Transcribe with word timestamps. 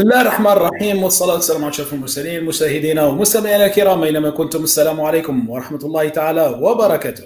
بسم 0.00 0.08
الله 0.08 0.22
الرحمن 0.22 0.52
الرحيم 0.52 1.02
والصلاة 1.02 1.34
والسلام 1.34 1.64
على 1.64 1.70
أشرف 1.70 1.92
المرسلين 1.92 2.44
مشاهدينا 2.44 3.06
ومستمعينا 3.06 3.66
الكرام 3.66 4.02
أينما 4.02 4.30
كنتم 4.30 4.64
السلام 4.64 5.00
عليكم 5.00 5.50
ورحمة 5.50 5.78
الله 5.78 6.08
تعالى 6.08 6.58
وبركاته. 6.60 7.24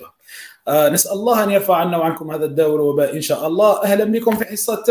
آه 0.69 0.89
نسأل 0.89 1.13
الله 1.13 1.45
أن 1.45 1.51
يرفع 1.51 1.77
عنا 1.77 1.99
وعنكم 1.99 2.31
هذا 2.31 2.45
الداء 2.45 2.71
والوباء 2.71 3.17
إن 3.17 3.21
شاء 3.21 3.47
الله. 3.47 3.83
أهلا 3.83 4.05
بكم 4.05 4.37
في 4.37 4.45
حصة 4.45 4.85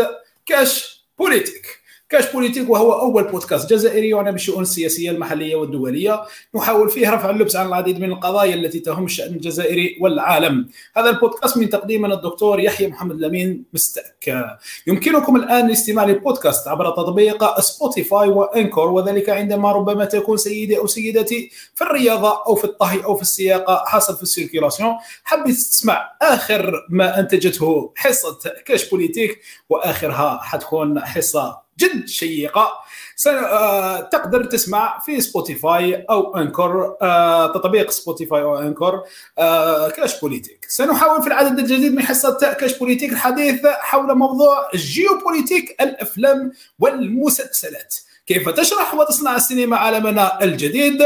كاش 0.46 1.04
بوليتيك. 1.18 1.66
كاش 2.08 2.32
بوليتيك 2.32 2.70
وهو 2.70 2.92
أول 2.92 3.24
بودكاست 3.24 3.70
جزائري 3.70 4.08
يعنى 4.08 4.32
بالشؤون 4.32 4.62
السياسيه 4.62 5.10
المحلية 5.10 5.56
والدولية. 5.56 6.22
نحاول 6.54 6.90
فيه 6.90 7.10
رفع 7.10 7.30
اللبس 7.30 7.56
عن 7.56 7.66
العديد 7.66 8.00
من 8.00 8.12
القضايا 8.12 8.54
التي 8.54 8.80
تهم 8.80 9.04
الشان 9.04 9.26
الجزائري 9.26 9.98
والعالم. 10.00 10.68
هذا 10.96 11.10
البودكاست 11.10 11.58
من 11.58 11.68
تقديم 11.70 12.02
من 12.02 12.12
الدكتور 12.12 12.60
يحيى 12.60 12.88
محمد 12.88 13.20
لمين 13.20 13.64
مستك. 13.72 14.44
يمكنكم 14.86 15.36
الآن 15.36 15.66
الاستماع 15.66 16.04
للبودكاست 16.04 16.68
عبر 16.68 16.90
تطبيق 16.90 17.60
سبوتيفاي 17.60 18.28
وأنكور 18.28 18.90
وذلك 18.90 19.30
عندما 19.30 19.72
ربما 19.72 20.04
تكون 20.04 20.36
سيدي 20.36 20.78
أو 20.78 20.86
سيدتي 20.86 21.50
في 21.74 21.84
الرياضة 21.84 22.42
أو 22.46 22.54
في 22.54 22.64
الطهي 22.64 23.04
أو 23.04 23.16
في 23.16 23.22
السياقه 23.22 23.84
حسب 23.86 24.16
في 24.16 24.22
la 24.22 24.32
circulation. 24.32 24.94
حبيت 25.24 25.56
تسمع 25.56 26.10
آخر 26.22 26.86
ما 26.90 27.20
أنتجته 27.20 27.92
حصة 27.96 28.38
كاش 28.64 28.90
بوليتيك 28.90 29.40
وآخرها 29.68 30.40
حتكون 30.42 31.00
حصة 31.00 31.63
جد 31.78 32.08
شيقة. 32.08 32.84
آه، 33.26 34.00
تقدر 34.00 34.44
تسمع 34.44 34.98
في 34.98 35.20
سبوتيفاي 35.20 36.06
أو 36.10 36.36
انكور 36.36 36.96
آه، 37.02 37.46
تطبيق 37.46 37.90
سبوتيفاي 37.90 38.42
أو 38.42 38.58
انكور 38.58 39.02
آه، 39.38 39.88
كاش 39.88 40.20
بوليتيك 40.20 40.66
سنحاول 40.68 41.22
في 41.22 41.28
العدد 41.28 41.58
الجديد 41.58 41.94
من 41.94 42.02
حصه 42.02 42.54
كاش 42.60 42.78
بوليتيك 42.78 43.12
الحديث 43.12 43.66
حول 43.66 44.14
موضوع 44.14 44.70
جيوبوليتيك 44.74 45.76
الأفلام 45.80 46.52
والمسلسلات. 46.78 47.94
كيف 48.26 48.48
تشرح 48.48 48.94
وتصنع 48.94 49.36
السينما 49.36 49.76
عالمنا 49.76 50.44
الجديد؟ 50.44 51.02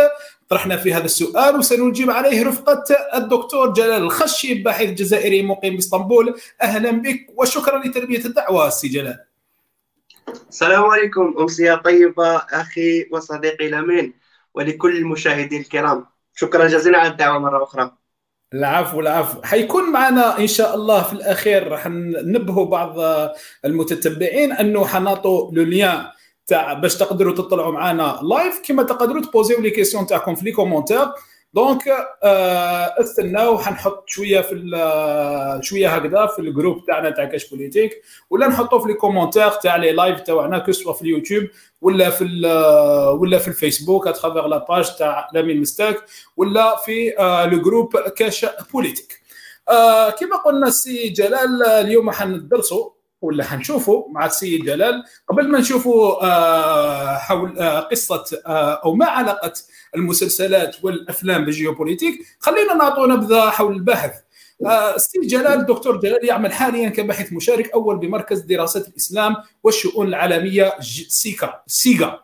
طرحنا 0.49 0.77
في 0.77 0.95
هذا 0.95 1.05
السؤال 1.05 1.57
وسنجيب 1.57 2.11
عليه 2.11 2.49
رفقة 2.49 2.85
الدكتور 3.15 3.73
جلال 3.73 4.03
الخشي 4.03 4.55
باحث 4.55 4.89
جزائري 4.89 5.43
مقيم 5.43 5.75
باسطنبول. 5.75 6.41
أهلا 6.63 6.91
بك 6.91 7.27
وشكرا 7.37 7.79
لتلبية 7.79 8.25
الدعوة 8.25 8.69
سي 8.69 8.89
جلال. 8.89 9.28
السلام 10.49 10.85
عليكم 10.85 11.35
أمسية 11.41 11.75
طيبة 11.75 12.37
أخي 12.37 13.09
وصديقي 13.13 13.69
لمين 13.69 14.15
ولكل 14.55 14.97
المشاهدين 14.97 15.61
الكرام. 15.61 16.07
شكرا 16.35 16.67
جزيلا 16.67 16.99
على 16.99 17.09
الدعوة 17.09 17.39
مرة 17.39 17.65
أخرى. 17.65 17.93
العفو 18.55 19.01
العفو. 19.01 19.43
حيكون 19.43 19.93
معنا 19.93 20.39
إن 20.39 20.47
شاء 20.47 20.75
الله 20.75 21.03
في 21.03 21.13
الأخير 21.13 21.69
راح 21.69 21.87
ننبهوا 21.87 22.67
بعض 22.67 22.97
المتتبعين 23.65 24.53
أنه 24.53 24.87
حنعطوا 24.87 25.51
لو 25.53 26.03
تاع 26.47 26.73
باش 26.73 26.97
تقدروا 26.97 27.35
تطلعوا 27.35 27.73
معنا 27.73 28.21
live 28.23 28.61
كما 28.65 28.83
تقدروا 28.83 29.23
تبوزيو 29.23 29.61
les 29.61 29.71
questions 29.71 30.07
تاعكم 30.07 30.35
في 30.35 30.45
les 30.45 30.53
commentaires 30.53 31.07
donc 31.55 31.89
آه 32.23 32.95
استناو 33.01 33.59
حنحط 33.59 34.05
شوية 34.09 34.41
في 34.41 34.55
شوية 35.63 35.89
هكذا 35.89 36.27
في 36.27 36.39
ال 36.39 36.46
groupe 36.46 36.87
تاعنا 36.87 37.11
تاع 37.11 37.25
كاش 37.25 37.51
بوليتيك 37.51 38.03
ولا 38.31 38.49
نحطوه 38.49 38.79
في 38.81 38.89
les 38.89 38.95
commentaires 38.95 39.51
تاع 39.51 39.77
les 39.77 39.93
lives 39.93 40.21
تاعنا 40.21 40.59
que 40.59 40.70
ce 40.70 40.78
soit 40.78 40.93
في 40.93 41.03
اليوتيوب 41.03 41.45
ولا 41.81 42.11
في 42.11 42.25
ولا 43.21 43.39
في 43.39 43.49
الفيسبوك 43.49 44.07
à 44.07 44.12
travers 44.12 44.47
la 44.47 44.67
page 44.69 44.97
تاع 44.97 45.29
لامين 45.33 45.61
مستاك 45.61 45.97
ولا 46.37 46.77
في 46.77 47.19
آه 47.19 47.47
le 47.47 47.63
groupe 47.63 47.97
كاش 47.97 48.47
بوليتيك. 48.73 49.23
آه 49.69 50.11
كما 50.11 50.37
قلنا 50.37 50.67
السي 50.67 51.09
جلال 51.09 51.63
اليوم 51.63 52.11
حندرسوا 52.11 52.91
ولا 53.21 53.45
حنشوفوا 53.45 54.09
مع 54.09 54.27
السيد 54.27 54.65
جلال. 54.65 55.05
قبل 55.29 55.49
ما 55.49 55.59
نشوفوا 55.59 56.25
آه 56.25 57.17
حول 57.17 57.59
آه 57.59 57.81
قصة 57.81 58.25
آه 58.47 58.81
أو 58.85 58.95
ما 58.95 59.07
علاقة 59.07 59.53
المسلسلات 59.97 60.85
والأفلام 60.85 61.45
بالجيوبوليتيك 61.45 62.27
خلينا 62.41 62.75
نعطوا 62.75 63.07
نبذه 63.07 63.51
حول 63.51 63.75
البحث. 63.75 64.13
السيد 64.95 65.23
جلال 65.23 65.61
الدكتور 65.61 65.97
جلال 66.01 66.25
يعمل 66.25 66.53
حاليا 66.53 66.89
كباحث 66.89 67.33
مشارك 67.33 67.71
أول 67.71 67.99
بمركز 67.99 68.41
دراسات 68.41 68.89
الإسلام 68.89 69.37
والشؤون 69.63 70.09
العالمية 70.09 70.75
سيكا 71.09 71.63
CIGA. 71.67 72.21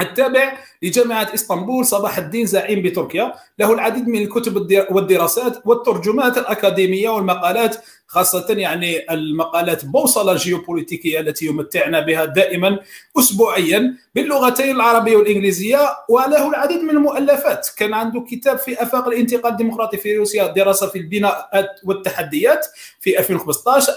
التابع 0.00 0.58
لجامعة 0.82 1.34
إسطنبول 1.34 1.86
صلاح 1.86 2.18
الدين 2.18 2.46
زعيم 2.46 2.82
بتركيا. 2.82 3.32
له 3.58 3.72
العديد 3.72 4.08
من 4.08 4.22
الكتب 4.22 4.56
والدراسات 4.90 5.62
والترجمات 5.64 6.38
الأكاديمية 6.38 7.08
والمقالات 7.08 7.76
خاصة 8.06 8.46
يعني 8.48 9.12
المقالات 9.12 9.84
بوصلة 9.84 10.32
الجيوبوليتيكية 10.32 11.20
التي 11.20 11.46
يمتعنا 11.46 12.00
بها 12.00 12.24
دائما 12.24 12.78
أسبوعيا 13.18 13.94
باللغتين 14.14 14.76
العربية 14.76 15.16
والإنجليزية. 15.16 15.78
وله 16.08 16.48
العديد 16.48 16.80
من 16.82 16.90
المؤلفات. 16.90 17.68
كان 17.76 17.94
عنده 17.94 18.20
كتاب 18.20 18.58
في 18.58 18.82
أفاق 18.82 19.08
الانتقال 19.08 19.52
الديمقراطي 19.52 19.96
في 19.96 20.16
روسيا 20.16 20.46
دراسة 20.46 20.86
في 20.86 20.98
البناء 20.98 21.50
والتحديات 21.84 22.66
في 23.00 23.18
2015 23.18 23.92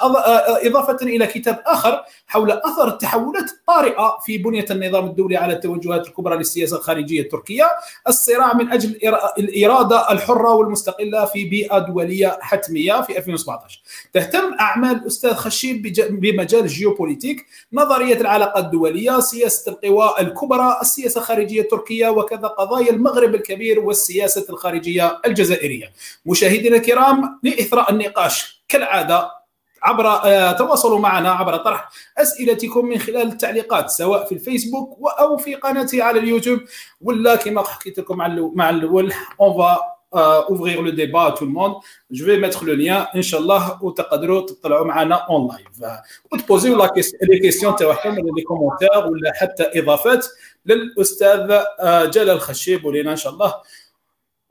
إضافة 0.68 0.98
إلى 1.02 1.28
كتاب 1.28 1.62
آخر 1.66 2.04
حول 2.28 2.52
أثر 2.52 2.88
التحولات 2.88 3.50
الطارئة 3.50 4.18
في 4.26 4.38
بنية 4.38 4.66
النظام 4.72 5.06
الدولي 5.06 5.38
على 5.38 5.54
التوجهات 5.54 6.08
الكبرى 6.08 6.38
للسياسة 6.38 6.71
الخارجية 6.78 7.22
التركية 7.22 7.72
الصراع 8.08 8.54
من 8.54 8.72
أجل 8.72 9.00
الإرادة 9.38 10.12
الحرة 10.12 10.54
والمستقلة 10.54 11.26
في 11.26 11.46
بيئة 11.46 11.80
دولية 11.80 12.38
حتمية 12.42 13.02
في 13.02 13.18
2017 13.18 13.82
تهتم 14.14 14.54
أعمال 14.60 14.92
الأستاذ 14.92 15.34
خشيب 15.34 15.82
بمجال 16.10 16.62
الجيوبوليتيك 16.62 17.46
نظرية 17.74 18.22
العلاقات 18.22 18.66
الدولية 18.66 19.20
سياسة 19.20 19.72
القوى 19.72 20.16
الكبرى 20.20 20.78
السياسة 20.82 21.20
الخارجية 21.20 21.62
التركية 21.62 22.08
وكذا 22.10 22.48
قضايا 22.48 22.92
المغرب 22.92 23.36
الكبير 23.36 23.80
والسياسة 23.80 24.46
الخارجية 24.50 25.22
الجزائرية. 25.26 25.92
مشاهدينا 26.26 26.76
الكرام 26.78 27.40
لإثراء 27.44 27.92
النقاش 27.92 28.64
كالعادة 28.68 29.41
عبر 29.84 30.08
آه، 30.08 30.52
تواصلوا 30.52 31.00
معنا 31.00 31.32
عبر 31.32 31.58
طرح 31.58 31.90
أسئلتكم 32.18 32.86
من 32.86 32.98
خلال 32.98 33.28
التعليقات 33.28 33.90
سواء 33.90 34.26
في 34.26 34.32
الفيسبوك 34.32 34.98
أو 35.20 35.38
في 35.38 35.56
قناتي 35.56 36.02
على 36.02 36.20
اليوتيوب. 36.20 36.60
ولا 37.02 37.36
كما 37.36 37.64
حكيت 37.64 38.00
لكم 38.00 38.18
مع 38.56 38.70
الأول 38.70 39.14
on 39.42 39.58
va 39.58 39.78
ouvrir 40.14 40.82
le 40.82 40.90
débat 40.90 41.30
à 41.30 41.33
tout 41.33 41.46
le 41.46 41.54
monde 41.54 41.76
je 42.12 42.26
vais 42.26 42.38
mettre 42.38 42.66
le 42.66 42.74
lien 42.74 43.06
ان 43.16 43.22
شاء 43.22 43.42
الله 43.42 43.84
وتقدروا 43.84 44.42
تطلعوا 44.42 44.86
معنا 44.86 45.16
en 45.16 45.48
live 45.48 45.92
وتبوزيو 46.32 46.88
les 47.22 47.40
questions 47.40 47.76
تاعكم 47.76 48.10
ولا 48.10 48.32
les 48.36 48.42
commentaires 48.42 49.08
ولا 49.08 49.32
حتى 49.36 49.80
إضافات 49.80 50.26
للأستاذ 50.66 51.52
آه، 51.80 52.06
جلال 52.06 52.30
الخشيب 52.30 52.86
ولينا 52.86 53.12
ان 53.12 53.16
شاء 53.16 53.34
الله 53.34 53.54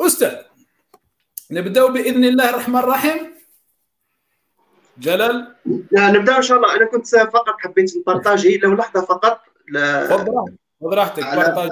أستاذ 0.01 0.35
نبداو 1.51 1.89
بإذن 1.89 2.25
الله 2.25 2.51
الرحمن 2.51 2.79
الرحيم. 2.79 3.30
جلال؟ 5.01 5.55
نبدأ 5.93 6.37
إن 6.37 6.43
شاء 6.43 6.57
الله. 6.57 6.77
أنا 6.77 6.87
كنت 6.87 7.07
فقط 7.07 7.55
حبيت 7.59 7.97
نبارطاجي 7.97 8.59
لو 8.59 8.75
لحظة 8.75 9.01
فقط. 9.01 9.41
تفضل 10.09 10.57
خذ 10.83 10.95
راحتك 10.95 11.23
partage. 11.23 11.71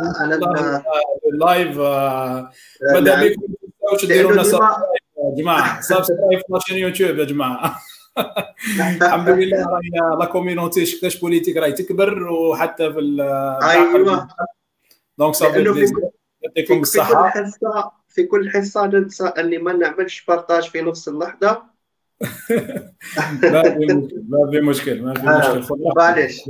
ال 1.32 1.41
live 1.41 1.78
آه، 1.78 2.50
ماذا 2.92 3.28
بكم 3.28 3.42
تديروا 4.02 4.32
لنا 4.32 4.42
يا 4.42 5.34
جماعة 5.38 5.80
subscribe 5.80 6.40
في 6.66 6.74
يوتيوب 6.74 7.18
يا 7.18 7.24
جماعة. 7.24 7.78
الحمد 9.02 9.28
لله 9.28 9.66
راهي 9.66 10.18
la 10.20 10.24
communauté 10.24 10.86
تاع 10.86 11.00
كاش 11.00 11.20
بوليتيك 11.20 11.56
راهي 11.56 11.72
تكبر 11.72 12.22
وحتى 12.22 12.92
في 12.92 12.98
أيوه. 13.62 14.28
donc 15.18 15.34
صافي 15.34 15.92
يعطيكم 16.42 16.80
الصحه 16.80 17.30
في 17.30 17.32
كل 17.32 17.44
حصه 17.44 17.90
في 18.08 18.22
كل 18.22 18.50
حصة 18.50 18.86
ننسى 18.86 19.24
أني 19.24 19.58
ما 19.58 19.72
نعملش 19.72 20.24
partage 20.28 20.68
في 20.68 20.80
نفس 20.80 21.08
اللحظة. 21.08 21.62
ما 23.42 23.62
في 23.62 23.86
ما 24.28 24.50
في 24.50 24.60
مشكل 24.60 25.02
ما 25.02 25.14
في 25.14 25.28
آه، 25.28 25.58
مشكل 25.58 25.76
معليش. 25.96 26.40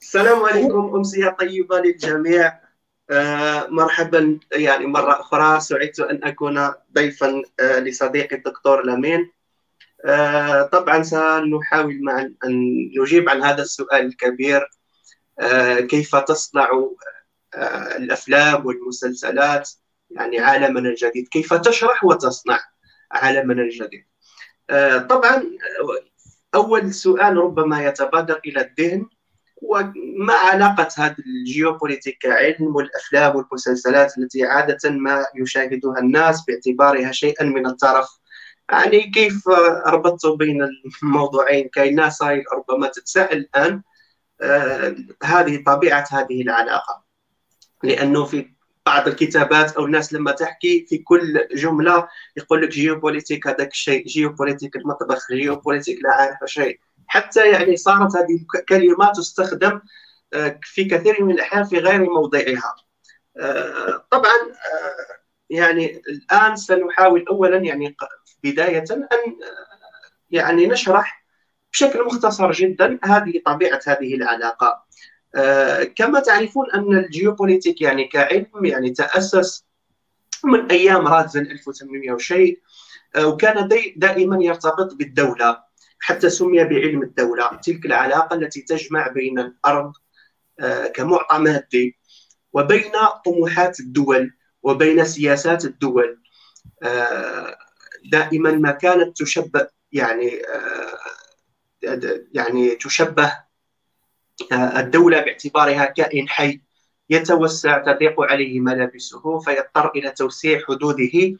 السلام 0.00 0.42
عليكم 0.42 0.94
أمسية 0.96 1.28
طيبة 1.28 1.80
للجميع. 1.80 2.62
آه 3.10 3.66
مرحبا 3.66 4.40
يعني 4.52 4.86
مرة 4.86 5.20
أخرى 5.20 5.60
سعدت 5.60 6.00
أن 6.00 6.24
أكون 6.24 6.72
ضيفا 6.94 7.42
آه 7.60 7.78
لصديقي 7.78 8.36
الدكتور 8.36 8.86
لمين 8.86 9.30
آه 10.04 10.62
طبعا 10.62 11.02
سنحاول 11.02 12.02
معا 12.04 12.34
أن 12.44 12.74
نجيب 13.00 13.28
عن 13.28 13.42
هذا 13.42 13.62
السؤال 13.62 14.06
الكبير. 14.06 14.68
آه 15.40 15.80
كيف 15.80 16.16
تصنع 16.16 16.68
آه 17.54 17.96
الأفلام 17.96 18.66
والمسلسلات؟ 18.66 19.70
يعني 20.10 20.38
عالمنا 20.38 20.88
الجديد 20.88 21.28
كيف 21.28 21.54
تشرح 21.54 22.04
وتصنع؟ 22.04 22.71
الجديد 23.60 24.04
آه، 24.70 24.98
طبعا 24.98 25.42
أول 26.54 26.94
سؤال 26.94 27.36
ربما 27.36 27.86
يتبادر 27.86 28.40
إلى 28.46 28.60
الذهن 28.60 29.06
وما 29.62 30.34
علاقة 30.34 30.88
هذا 30.98 31.16
الجيوبوليتيك 31.26 32.18
كعلم 32.20 32.76
والأفلام 32.76 33.36
والمسلسلات 33.36 34.18
التي 34.18 34.44
عادة 34.44 34.90
ما 34.90 35.26
يشاهدها 35.36 35.98
الناس 35.98 36.44
باعتبارها 36.44 37.12
شيئا 37.12 37.44
من 37.44 37.66
الترف 37.66 38.08
يعني 38.72 39.10
كيف 39.10 39.48
ربطت 39.86 40.26
بين 40.26 40.68
الموضوعين؟ 41.02 41.68
كاين 41.68 41.94
ناس 41.94 42.22
ربما 42.22 42.86
تتساءل 42.86 43.38
الآن 43.38 43.82
هذه 45.22 45.62
طبيعة 45.66 46.06
هذه 46.10 46.42
العلاقة. 46.42 47.04
لأنه 47.82 48.24
في 48.24 48.50
بعض 48.86 49.08
الكتابات 49.08 49.76
أو 49.76 49.84
الناس 49.84 50.12
لما 50.12 50.32
تحكي 50.32 50.86
في 50.88 50.98
كل 50.98 51.48
جملة 51.54 52.08
يقول 52.36 52.62
لك 52.62 52.68
جيوبوليتيك 52.68 53.46
هذاك 53.46 53.70
الشيء 53.70 54.06
جيوبوليتيك 54.06 54.76
المطبخ 54.76 55.32
جيوبوليتيك 55.32 55.98
لا 56.02 56.14
عارف 56.14 56.38
شيء. 56.46 56.80
حتى 57.06 57.50
يعني 57.50 57.76
صارت 57.76 58.16
هذه 58.16 58.44
الكلمات 58.54 59.16
تستخدم 59.16 59.80
في 60.62 60.84
كثير 60.84 61.24
من 61.24 61.30
الأحيان 61.30 61.64
في 61.64 61.78
غير 61.78 62.10
موضعها. 62.10 62.74
طبعا 64.10 64.36
يعني 65.50 66.02
الآن 66.08 66.56
سنحاول 66.56 67.24
اولا 67.28 67.56
يعني 67.56 67.96
بداية 68.44 68.84
أن 68.90 69.08
يعني 70.30 70.66
نشرح 70.66 71.24
بشكل 71.72 72.04
مختصر 72.04 72.52
جدا 72.52 72.98
هذه 73.04 73.42
طبيعة 73.46 73.80
هذه 73.86 74.14
العلاقة. 74.14 74.66
آه، 74.66 74.81
كما 75.96 76.20
تعرفون 76.20 76.70
أن 76.74 76.96
الجيوبوليتيك 76.96 77.80
يعني 77.80 78.04
كعلم 78.04 78.64
يعني 78.64 78.90
تأسس 78.90 79.64
من 80.44 80.70
أيام 80.70 81.08
راتزن 81.08 81.40
1800 81.40 82.12
وشيء 82.12 82.60
آه، 83.16 83.26
وكان 83.26 83.68
دائما 83.96 84.44
يرتبط 84.44 84.94
بالدولة 84.94 85.58
حتى 85.98 86.30
سمي 86.30 86.64
بعلم 86.64 87.02
الدولة. 87.02 87.56
تلك 87.56 87.86
العلاقة 87.86 88.34
التي 88.36 88.60
تجمع 88.62 89.08
بين 89.08 89.38
الأرض 89.38 89.92
آه، 90.60 90.86
كمعطى 90.86 91.38
مادي 91.38 91.98
وبين 92.52 92.92
طموحات 93.24 93.80
الدول 93.80 94.32
وبين 94.62 95.04
سياسات 95.04 95.64
الدول. 95.64 96.22
دائما 98.12 98.50
ما 98.50 98.70
كانت 98.70 99.22
تشبه 99.22 99.68
يعني 99.92 100.42
يعني 102.32 102.74
تشبه 102.74 103.32
الدولة 104.52 105.20
باعتبارها 105.20 105.84
كائن 105.84 106.28
حي 106.28 106.60
يتوسع 107.10 107.78
تضيق 107.78 108.20
عليه 108.20 108.60
ملابسه 108.60 109.38
فيضطر 109.38 109.90
إلى 109.96 110.10
توسيع 110.10 110.60
حدوده 110.68 111.36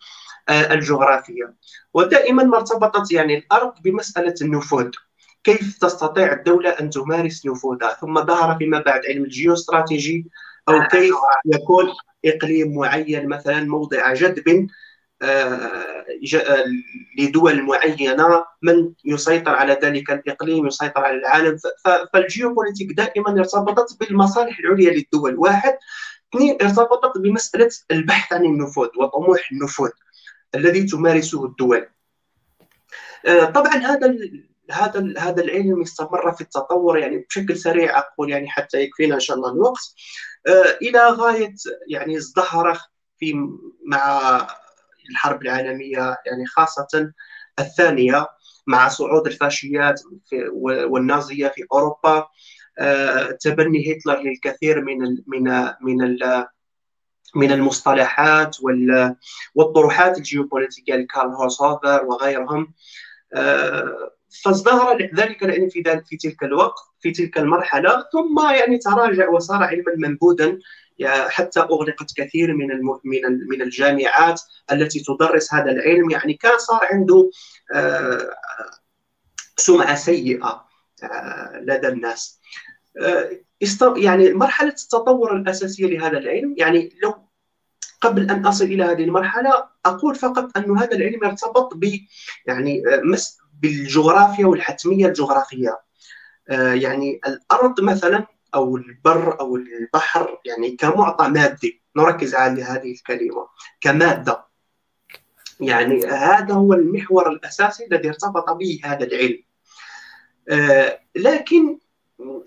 آه، 0.49 0.75
الجغرافية. 0.75 1.55
ودائما 1.95 2.45
ما 2.45 2.57
ارتبطت 2.57 3.13
يعني 3.13 3.39
الأرض 3.39 3.73
بمسألة 3.85 4.35
النفوذ. 4.43 4.91
كيف 5.45 5.79
تستطيع 5.79 6.33
الدولة 6.33 6.71
أن 6.71 6.91
تمارس 6.91 7.47
نفوذها؟ 7.47 7.97
ثم 8.01 8.27
ظهر 8.27 8.59
فيما 8.59 8.81
بعد 8.81 9.01
علم 9.07 9.25
الجيوستراتيجي 9.25 10.27
أو 10.69 10.83
كيف 10.91 11.15
يكون 11.47 11.93
إقليم 12.25 12.75
معين 12.75 13.29
مثلا 13.29 13.65
موضع 13.65 14.13
جذب 14.13 14.49
آه، 14.49 14.67
لدول 17.19 17.63
معينة 17.63 18.45
من 18.63 18.93
يسيطر 19.05 19.55
على 19.55 19.79
ذلك 19.83 20.11
الإقليم 20.11 20.67
يسيطر 20.67 21.05
على 21.05 21.17
العالم. 21.17 21.57
فالجيوبوليتيك 22.13 22.93
دائما 22.93 23.31
ارتبطت 23.31 24.01
بالمصالح 24.01 24.59
العليا 24.59 24.91
للدول. 24.91 25.35
واحد 25.39 25.79
اثنين 26.35 26.59
ارتبطت 26.63 27.19
بمسألة 27.19 27.71
البحث 27.91 28.33
عن 28.33 28.45
النفوذ 28.45 28.89
وطموح 28.99 29.49
النفوذ 29.53 29.91
الذي 30.55 30.83
تمارسه 30.83 31.45
الدول. 31.45 31.87
آه، 33.27 33.45
طبعا 33.45 33.77
هذا 33.77 34.15
هذا 34.71 35.15
هذا 35.19 35.43
العلم 35.43 35.83
استمر 35.83 36.33
في 36.33 36.41
التطور 36.41 36.99
يعني 36.99 37.27
بشكل 37.29 37.57
سريع 37.57 37.99
أقول 37.99 38.31
يعني 38.31 38.49
حتى 38.51 38.81
يكفينا 38.81 39.15
إن 39.15 39.21
شاء 39.21 39.37
الله 39.37 39.53
الوقت. 39.53 39.95
آه، 40.47 40.79
إلى 40.83 41.09
غاية 41.09 41.55
يعني 41.89 42.17
ازدهر 42.17 42.79
في 43.19 43.35
مع 43.87 44.47
الحرب 45.13 45.43
العالمية 45.43 46.19
يعني 46.27 46.47
خاصة 46.47 47.13
الثانية 47.59 48.27
مع 48.67 48.89
صعود 48.89 49.27
الفاشيات 49.27 50.01
والنازية 50.89 51.49
في 51.49 51.67
أوروبا. 51.73 52.27
آه، 52.79 53.31
تبني 53.41 53.93
هتلر 53.93 54.21
للكثير 54.23 54.81
من 54.81 54.99
من 55.27 55.65
من 55.81 56.19
من 57.35 57.53
المصطلحات 57.53 58.57
والطروحات 59.55 60.19
الجيوبوليتيكية 60.19 60.95
لكارل 60.95 61.35
هوسوفر 61.35 62.05
وغيرهم. 62.05 62.75
آه، 63.35 64.13
فازدهر 64.45 65.11
ذلك 65.15 65.39
في 65.71 66.03
في 66.09 66.17
تلك 66.17 66.43
الوقت 66.43 66.79
في 67.01 67.11
تلك 67.11 67.39
المرحلة 67.39 68.05
ثم 68.13 68.55
يعني 68.59 68.79
تراجع 68.79 69.29
وصار 69.29 69.63
علما 69.63 69.93
منبوذا 69.97 70.59
حتى 71.29 71.61
أغلقت 71.61 72.13
كثير 72.17 72.55
من 72.55 72.67
من 73.05 73.49
من 73.49 73.63
الجامعات 73.63 74.41
التي 74.73 75.03
تدرس 75.03 75.55
هذا 75.55 75.71
العلم. 75.71 76.11
يعني 76.11 76.35
كان 76.35 76.59
صار 76.59 76.81
عنده 76.93 77.31
آه، 77.75 78.31
سمعة 79.57 79.95
سيئة 79.95 80.67
آه، 81.03 81.61
لدى 81.61 81.89
الناس. 81.89 82.41
آه، 83.01 83.31
يعني 83.97 84.33
مرحلة 84.33 84.69
التطور 84.69 85.37
الأساسية 85.37 85.87
لهذا 85.87 86.19
العلم 86.19 86.55
يعني 86.59 86.99
لو 87.03 87.15
قبل 88.01 88.31
أن 88.31 88.47
أصل 88.47 88.65
إلى 88.65 88.85
هذه 88.85 89.05
المرحلة 89.05 89.65
أقول 89.87 90.15
فقط 90.15 90.57
أن 90.57 90.79
هذا 90.79 90.93
العلم 90.93 91.25
يرتبط 91.25 91.75
ب 91.75 91.99
يعني 92.47 92.83
بالجغرافيا 93.63 94.47
والحتمية 94.47 95.07
الجغرافية. 95.07 95.81
يعني 96.49 97.21
الأرض 97.27 97.81
مثلا 97.81 98.27
أو 98.55 98.77
البر 98.77 99.41
أو 99.41 99.57
البحر 99.57 100.41
يعني 100.45 100.77
كمعطى 100.77 101.29
مادي 101.29 101.83
نركز 101.97 102.35
على 102.35 102.63
هذه 102.63 102.93
الكلمة 102.93 103.49
كمادة. 103.81 104.47
يعني 105.61 106.07
هذا 106.07 106.55
هو 106.55 106.73
المحور 106.73 107.31
الأساسي 107.31 107.87
الذي 107.87 108.09
ارتبط 108.09 108.51
به 108.51 108.81
هذا 108.85 109.05
العلم. 109.05 109.43
آه 110.49 111.01
لكن 111.17 111.79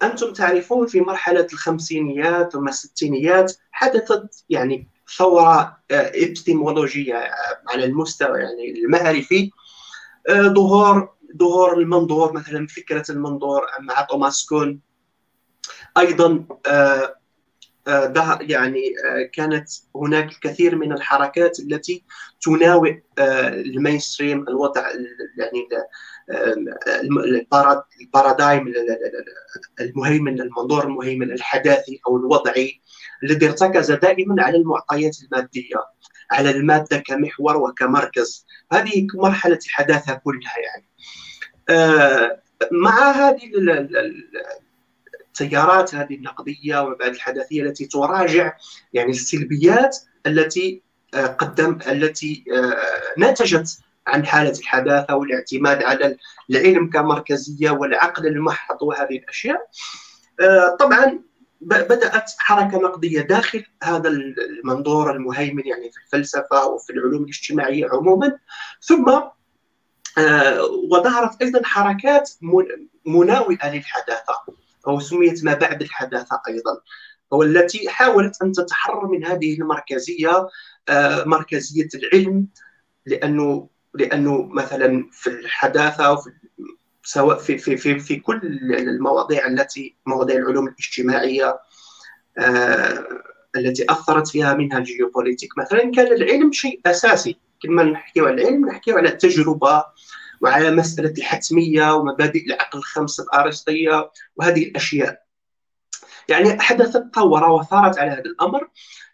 أنتم 0.03 0.33
تعرفون 0.33 0.87
في 0.87 1.01
مرحلة 1.01 1.47
الخمسينيات 1.53 2.53
ثم 2.53 2.67
الستينيات 2.67 3.53
حدثت 3.71 4.45
يعني 4.49 4.87
ثورة 5.17 5.77
إبستيمولوجية 5.91 7.15
آه، 7.15 7.61
على 7.69 7.85
المستوى 7.85 8.39
يعني 8.39 8.71
المعرفي. 8.71 9.51
آه، 10.29 10.41
ظهور 10.41 11.15
ظهور 11.37 11.77
المنظور 11.77 12.33
مثلا 12.33 12.67
فكرة 12.67 13.03
المنظور 13.09 13.61
مع 13.79 14.01
توماس 14.01 14.45
كون. 14.45 14.79
أيضا 15.97 16.45
آه، 16.67 17.15
آه، 17.87 18.05
ده 18.05 18.39
يعني 18.41 18.93
آه، 19.05 19.29
كانت 19.33 19.69
هناك 19.95 20.31
الكثير 20.31 20.75
من 20.75 20.91
الحركات 20.91 21.59
التي 21.59 22.03
تناوئ 22.41 22.99
ال 23.19 23.31
mainstream 23.31 24.47
الوضع 24.47 24.89
يعني 25.37 25.67
ال 28.01 28.09
paradigm 28.09 28.73
المهيمن 29.81 30.41
المنظور 30.41 30.83
المهيمن 30.83 31.31
الحداثي 31.31 31.99
أو 32.07 32.17
الوضعي 32.17 32.81
الذي 33.23 33.45
ارتكز 33.45 33.91
دائما 33.91 34.43
على 34.43 34.57
المعطيات 34.57 35.17
المادية 35.23 35.75
على 36.31 36.49
المادة 36.49 36.97
كمحور 36.97 37.57
وكمركز. 37.57 38.45
هذه 38.71 39.07
مرحلة 39.15 39.59
الحداثه 39.65 40.13
كلها 40.13 40.55
يعني. 40.57 40.87
مع 42.71 43.11
هذه 43.11 43.51
التيارات 45.41 45.95
هذه 45.95 46.15
النقدية 46.15 46.81
وبعد 46.81 47.13
الحداثية 47.13 47.63
التي 47.63 47.85
تراجع 47.85 48.53
يعني 48.93 49.11
السلبيات 49.11 49.97
التي 50.27 50.81
آه، 51.13 51.27
قدم 51.27 51.79
التي 51.87 52.45
آه، 52.53 53.19
نتجت 53.19 53.79
عن 54.07 54.25
حالة 54.25 54.59
الحداثة 54.59 55.15
والاعتماد 55.15 55.83
على 55.83 56.17
العلم 56.49 56.89
كمركزية 56.89 57.71
والعقل 57.71 58.27
المحض 58.27 58.81
وهذه 58.81 59.17
الأشياء. 59.17 59.67
آه، 60.41 60.77
طبعا 60.79 61.19
بدأت 61.61 62.31
حركة 62.37 62.77
نقدية 62.77 63.21
داخل 63.21 63.65
هذا 63.83 64.09
المنظور 64.09 65.11
المهيمن 65.11 65.67
يعني 65.67 65.91
في 65.91 65.97
الفلسفة 66.05 66.65
وفي 66.65 66.93
العلوم 66.93 67.23
الاجتماعية 67.23 67.87
عموما. 67.91 68.37
ثم 68.81 69.19
وظهرت 70.91 71.41
أيضا 71.41 71.61
حركات 71.63 72.31
مناوئة 73.05 73.75
للحداثة. 73.75 74.64
أو 74.87 74.99
سميت 74.99 75.43
ما 75.43 75.53
بعد 75.53 75.81
الحداثة 75.81 76.41
أيضا 76.47 76.81
والتي 77.31 77.89
حاولت 77.89 78.41
أن 78.41 78.51
تتحرر 78.51 79.07
من 79.07 79.25
هذه 79.25 79.59
المركزية 79.59 80.47
آه، 80.89 81.23
مركزية 81.23 81.87
العلم 81.95 82.47
لأنه 83.05 83.69
لأنه 83.93 84.43
مثلا 84.43 85.09
في 85.11 85.29
الحداثة 85.29 86.11
وفي 86.11 86.29
سواء 87.03 87.37
في 87.37 87.57
في 87.57 87.77
في 87.77 87.99
في 87.99 88.15
كل 88.15 88.39
المواضيع 88.73 89.47
التي 89.47 89.95
مواضيع 90.05 90.35
العلوم 90.35 90.67
الاجتماعية 90.67 91.59
آه 92.37 93.07
التي 93.57 93.85
أثرت 93.89 94.27
فيها 94.27 94.53
منها 94.53 94.77
الجيوبوليتيك. 94.77 95.57
مثلا 95.57 95.91
كان 95.91 96.07
العلم 96.07 96.51
شيء 96.51 96.81
أساسي 96.85 97.37
كما 97.63 97.83
نحكي 97.83 98.19
على 98.19 98.41
العلم 98.41 98.65
نحكي 98.67 98.91
على 98.91 99.09
التجربه 99.09 99.83
وعلى 100.45 100.71
مسألة 100.71 101.13
الحتمية 101.17 101.93
ومبادئ 101.93 102.45
العقل 102.45 102.79
الخمس 102.79 103.19
الأرسطية 103.19 104.11
وهذه 104.35 104.63
الأشياء. 104.63 105.21
يعني 106.29 106.61
حدثت 106.61 107.03
ثورة 107.15 107.51
وثارت 107.51 107.99
على 107.99 108.11
هذا 108.11 108.21
الأمر 108.25 108.69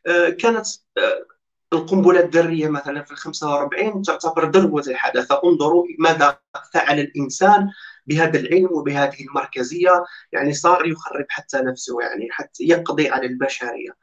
آه، 0.07 0.29
كانت 0.29 0.67
آه، 0.97 1.25
القنبلة 1.73 2.19
الذرية 2.19 2.67
مثلا 2.67 3.03
في 3.03 3.11
ال 3.11 3.17
45 3.17 4.01
تعتبر 4.01 4.49
ذروة 4.49 4.83
الحداثة 4.87 5.41
انظروا 5.45 5.85
ماذا 5.99 6.39
فعل 6.73 6.99
الإنسان 6.99 7.69
بهذا 8.07 8.39
العلم 8.39 8.69
وبهذه 8.71 9.23
المركزية. 9.23 10.03
يعني 10.31 10.53
صار 10.53 10.87
يخرب 10.87 11.25
حتى 11.29 11.57
نفسه 11.57 12.01
يعني 12.01 12.27
حتى 12.31 12.63
يقضي 12.63 13.09
على 13.09 13.27
البشرية. 13.27 13.89
آه، 13.89 14.00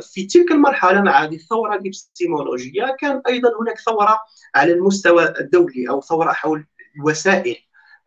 في 0.00 0.26
تلك 0.26 0.52
المرحلة 0.52 1.02
مع 1.02 1.24
هذه 1.24 1.34
الثورة 1.34 1.74
الإبستيمولوجية 1.74 2.96
كان 3.00 3.22
أيضا 3.28 3.50
هناك 3.60 3.78
ثورة 3.80 4.18
على 4.54 4.72
المستوى 4.72 5.34
الدولي 5.40 5.88
أو 5.88 6.00
ثورة 6.00 6.32
حول 6.32 6.66
الوسائل 6.96 7.56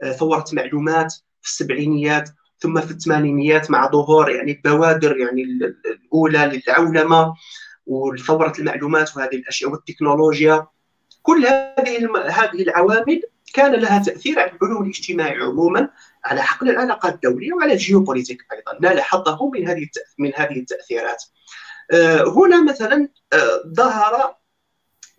آه، 0.04 0.12
ثورة 0.12 0.46
معلومات 0.54 1.14
في 1.42 1.50
السبعينيات 1.50 2.30
ثم 2.60 2.82
في 2.82 2.92
الثمانينيات 2.92 3.72
مع 3.72 3.92
ظهور 3.92 4.30
يعني 4.30 4.52
البوادر 4.52 5.18
يعني 5.18 5.42
الأولى 5.86 6.62
للعولمة 6.68 7.34
وثوره 7.86 8.54
المعلومات 8.60 9.18
وهذه 9.18 9.36
الأشياء 9.36 9.72
والتكنولوجيا. 9.72 10.68
كل 11.22 11.46
هذه 11.46 12.10
هذه 12.28 12.62
العوامل 12.62 13.22
كان 13.52 13.72
لها 13.72 14.04
تأثير 14.04 14.40
على 14.40 14.52
العلوم 14.52 14.84
الاجتماعي 14.84 15.38
عموما 15.38 15.90
على 16.26 16.42
حقل 16.42 16.70
العلاقات 16.70 17.14
الدولية 17.14 17.54
وعلى 17.54 17.74
الجيوبوليتيك 17.74 18.46
أيضا. 18.54 18.90
نال 18.90 19.02
حظه 19.02 19.50
من 19.50 19.68
هذه 19.68 19.88
من 20.18 20.32
هذه 20.36 20.60
التأثيرات؟ 20.60 21.24
آه، 21.92 22.24
هنا 22.24 22.64
مثلا 22.64 23.10
آه، 23.34 23.64
ظهر 23.76 24.36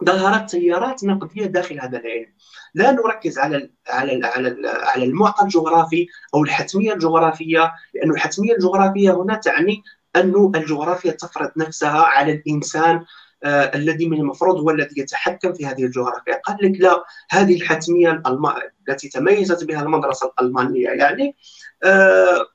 ظهرت 0.05 0.51
تيارات 0.51 1.05
نقدية 1.05 1.47
داخل 1.47 1.81
هذا 1.81 1.99
العلم. 1.99 2.35
لا 2.75 2.93
نركز 2.93 3.39
على 3.39 3.71
على 3.89 4.27
على 4.27 4.69
على 4.69 5.05
المعطى 5.05 5.45
الجغرافي 5.45 6.07
أو 6.35 6.43
الحتمية 6.43 6.93
الجغرافية 6.93 7.73
لأن 7.95 8.11
الحتمية 8.11 8.55
الجغرافية 8.55 9.11
هنا 9.11 9.35
تعني 9.35 9.83
أن 10.17 10.53
الجغرافيا 10.57 11.13
تفرض 11.13 11.51
نفسها 11.57 12.03
على 12.03 12.33
الإنسان 12.33 13.05
الذي 13.45 14.09
من 14.09 14.21
المفروض 14.21 14.61
هو 14.61 14.71
الذي 14.71 15.01
يتحكم 15.01 15.53
في 15.53 15.67
هذه 15.67 15.85
الجغرافيا. 15.85 16.41
قال 16.45 16.57
لك 16.63 16.81
لا 16.81 17.05
هذه 17.31 17.57
الحتمية 17.57 18.11
الألم... 18.11 18.53
التي 18.89 19.09
تميزت 19.09 19.65
بها 19.65 19.83
المدرسة 19.83 20.33
الألمانية 20.41 20.89
يعني 20.89 21.37
آه 21.85 22.47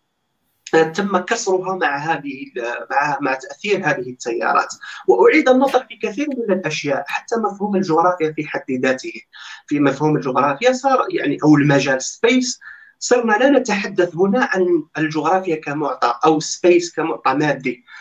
تم 0.93 1.17
كسرها 1.17 1.75
مع 1.75 1.97
هذه 1.97 2.45
مع 2.91 3.17
مع 3.21 3.33
تأثير 3.33 3.77
هذه 3.77 4.09
التيارات. 4.09 4.73
وأعيد 5.07 5.49
النظر 5.49 5.85
في 5.89 5.95
كثير 6.07 6.27
من 6.29 6.53
الأشياء 6.53 7.03
حتى 7.07 7.35
مفهوم 7.35 7.75
الجغرافيا 7.75 8.31
في 8.31 8.47
حد 8.47 8.71
ذاته. 8.71 9.13
في 9.67 9.79
مفهوم 9.79 10.15
الجغرافيا 10.15 10.71
صار 10.71 11.05
يعني 11.09 11.37
أو 11.43 11.55
المجال 11.55 12.01
space 12.01 12.59
صرنا 12.99 13.33
لا 13.33 13.49
نتحدث 13.49 14.15
هنا 14.15 14.49
عن 14.51 14.83
الجغرافيا 14.97 15.55
كمعطى 15.55 16.19
أو 16.25 16.39
space 16.39 16.95
كمعطى 16.95 17.33
مادي. 17.33 17.83
آه، 17.83 17.96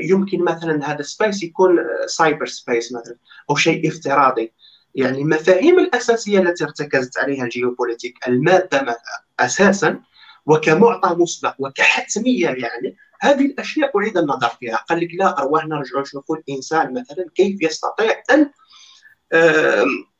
يمكن 0.00 0.44
مثلا 0.44 0.92
هذا 0.92 1.02
space 1.02 1.42
يكون 1.42 1.78
cyber 2.06 2.46
space 2.46 2.92
مثلا 2.92 3.16
أو 3.50 3.56
شيء 3.56 3.88
افتراضي. 3.88 4.52
يعني 4.94 5.18
المفاهيم 5.18 5.78
الأساسية 5.78 6.38
التي 6.38 6.64
ارتكزت 6.64 7.18
عليها 7.18 7.44
الجيوبوليتيك 7.44 8.28
المادة 8.28 8.98
أساسا 9.40 10.00
وكمعطى 10.46 11.14
مسبق 11.14 11.54
وكحتمية 11.58 12.48
يعني 12.48 12.96
هذه 13.20 13.46
الأشياء 13.46 13.96
أعيد 13.96 14.18
النظر 14.18 14.48
فيها. 14.48 14.76
قال 14.76 15.00
لك 15.00 15.08
لا 15.12 15.38
أرواح 15.38 15.66
نرجع 15.66 16.00
نشوفوا 16.00 16.36
الانسان 16.36 16.92
مثلا 16.92 17.26
كيف 17.34 17.62
يستطيع 17.62 18.22
أن 18.30 18.50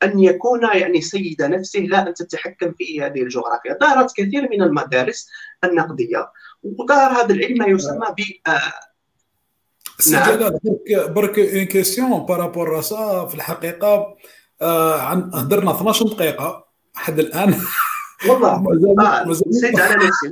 أن 0.03 0.21
يكون 0.21 0.63
يعني 0.63 1.01
سيد 1.01 1.43
نفسه 1.43 1.81
لا 1.81 2.09
أن 2.09 2.15
تتحكم 2.15 2.73
في 2.79 3.03
هذه 3.03 3.23
الجغرافيا. 3.23 3.79
ظهرت 3.81 4.17
كثير 4.17 4.49
من 4.51 4.63
المدارس 4.63 5.29
النقدية 5.65 6.31
وظهر 6.63 7.13
هذا 7.13 7.35
العلم 7.35 7.59
ما 7.59 7.67
يسمى 7.67 8.07
ب 8.19 8.49
نعم. 10.09 10.39
برك 10.39 11.11
برك 11.11 11.39
une 11.39 11.65
question 11.65 12.27
par 12.27 12.43
rapport 12.43 12.81
à 12.81 12.96
ça 12.96 13.27
في 13.27 13.35
الحقيقة. 13.35 14.17
آه 14.63 15.01
عن 15.01 15.31
هدرنا 15.35 15.71
12 15.71 16.07
دقيقة. 16.07 16.65
لحد 16.97 17.19
الآن؟ 17.19 17.55
والله. 18.29 18.49
آه 19.01 19.25
نسيت 19.25 19.81
على 19.81 19.95
نفسي 19.95 20.31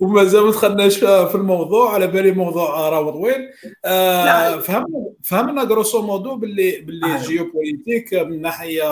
ومازال 0.00 0.44
ما 0.44 0.50
دخلناش 0.50 0.98
في 0.98 1.34
الموضوع 1.34 1.94
على 1.94 2.06
بالي 2.06 2.30
موضوع 2.30 2.88
راه 2.88 3.10
طويل 3.10 3.48
آه 3.84 4.56
فهمنا 4.58 5.10
فهمنا 5.22 5.64
grosso 5.64 6.02
modo 6.02 6.36
باللي 6.36 6.80
باللي 6.80 7.16
الجيوبوليتيك 7.16 8.14
من 8.14 8.32
الناحيه 8.32 8.84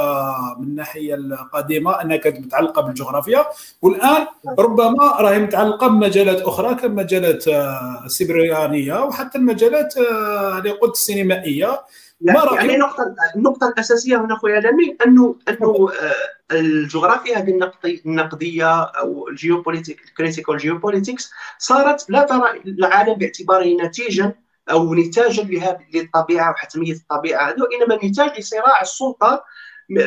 من 0.59 0.67
الناحيه 0.67 1.15
القديمة 1.15 2.03
أنها 2.03 2.17
كانت 2.17 2.39
متعلقة 2.39 2.83
بالجغرافيا. 2.83 3.45
والآن 3.83 4.27
ربما 4.59 5.17
راهي 5.21 5.39
متعلقة 5.39 5.87
بمجالات 5.87 6.41
أخرى 6.41 6.75
كمجالات 6.75 7.45
السيبريانية 8.05 9.05
وحتى 9.05 9.39
المجالات 9.39 9.95
اللي 9.97 10.71
قلت 10.71 10.95
السينمائية. 10.95 11.81
ما 12.21 12.49
يعني 12.55 12.75
النقطة 12.75 13.15
النقطة 13.37 13.69
الأساسية 13.69 14.17
هنا 14.17 14.35
أخويا 14.35 14.61
لمين 14.61 14.97
أنه 15.07 15.37
أنه 15.49 15.89
الجغرافيا 16.53 17.39
هذه 17.39 17.71
النقدية 18.07 18.83
أو 18.83 19.29
الجيوبوليتيك 19.29 20.01
ال 20.05 20.11
critical 20.11 20.57
geopolitics 20.57 21.31
صارت 21.59 22.11
لا 22.11 22.23
ترى 22.23 22.63
العالم 22.67 23.15
باعتباره 23.15 23.77
نتيجة 23.83 24.33
أو 24.71 24.95
نتاجا 24.95 25.79
للطبيعة 25.95 26.51
وحتمية 26.51 26.93
الطبيعة. 26.93 27.49
هذا 27.49 27.57
وإنما 27.63 28.05
نتاج 28.05 28.39
لصراع 28.39 28.81
السلطة 28.83 29.45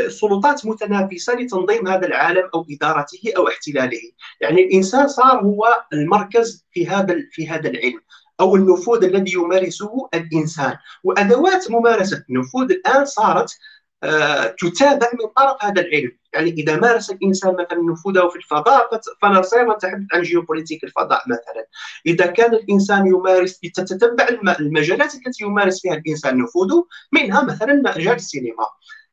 سلطات 0.07 0.65
متنافسة 0.65 1.33
لتنظيم 1.33 1.87
هذا 1.87 2.07
العالم 2.07 2.49
أو 2.53 2.65
إدارته 2.71 3.33
أو 3.37 3.47
احتلاله. 3.47 4.01
يعني 4.41 4.61
الإنسان 4.61 5.07
صار 5.07 5.41
هو 5.41 5.83
المركز 5.93 6.65
في 6.71 6.87
هذا 6.87 7.15
في 7.31 7.49
هذا 7.49 7.69
العلم. 7.69 8.01
أو 8.39 8.55
النفوذ 8.55 9.03
الذي 9.03 9.33
يمارسه 9.33 10.09
الإنسان. 10.13 10.77
وأدوات 11.03 11.71
ممارسة 11.71 12.23
النفوذ 12.29 12.71
الآن 12.71 13.05
صارت 13.05 13.57
آه، 14.03 14.55
تتابع 14.59 15.07
من 15.13 15.29
طرف 15.37 15.63
هذا 15.63 15.81
العلم. 15.81 16.11
يعني 16.33 16.49
إذا 16.51 16.75
مارس 16.75 17.09
الإنسان 17.09 17.53
مثلا 17.53 17.79
نفوذه 17.91 18.29
في 18.29 18.35
الفضاء 18.35 19.01
فنصير 19.21 19.75
نتحدث 19.75 20.05
عن 20.13 20.21
جيوبوليتيك 20.21 20.83
الفضاء 20.83 21.21
مثلا. 21.27 21.65
إذا 22.05 22.25
كان 22.25 22.53
الإنسان 22.53 23.07
يمارس 23.07 23.59
تتتبع 23.59 24.27
المجالات 24.59 25.15
التي 25.15 25.43
يمارس 25.43 25.81
فيها 25.81 25.93
الإنسان 25.93 26.37
نفوذه 26.37 26.85
منها 27.11 27.43
مثلا 27.43 27.73
مجال 27.73 28.15
السينما. 28.15 28.65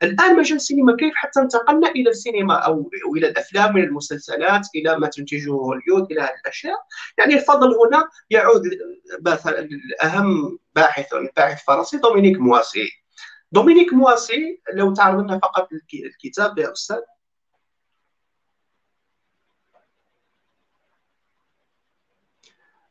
الآن 0.03 0.37
مجال 0.37 0.57
السينما 0.57 0.97
كيف 0.97 1.15
حتى 1.15 1.41
انتقلنا 1.41 1.88
إلى 1.88 2.11
السينما 2.11 2.55
أو 2.55 2.91
إلى 3.17 3.29
الأفلام 3.29 3.75
من 3.75 3.85
المسلسلات 3.85 4.69
إلى 4.75 4.99
ما 4.99 5.09
تنتجه 5.09 5.50
هوليود 5.50 6.12
إلى 6.12 6.21
هذه 6.21 6.35
الاشياء 6.45 6.79
يعني 7.19 7.35
الفضل 7.35 7.75
هنا 7.75 8.09
يعود 8.31 8.62
مثلا 9.26 9.69
اهم 10.05 10.59
باحث 10.75 11.15
باحث 11.37 11.65
فرنسي 11.65 11.99
دومينيك 11.99 12.38
مواسي. 12.38 12.88
دومينيك 13.53 13.93
مواسي 13.93 14.62
لو 14.75 14.95
تعرض 14.95 15.25
لنا 15.25 15.38
فقط 15.38 15.69
الكتاب 15.95 16.59
يا 16.59 16.73
أستاذ. 16.73 17.00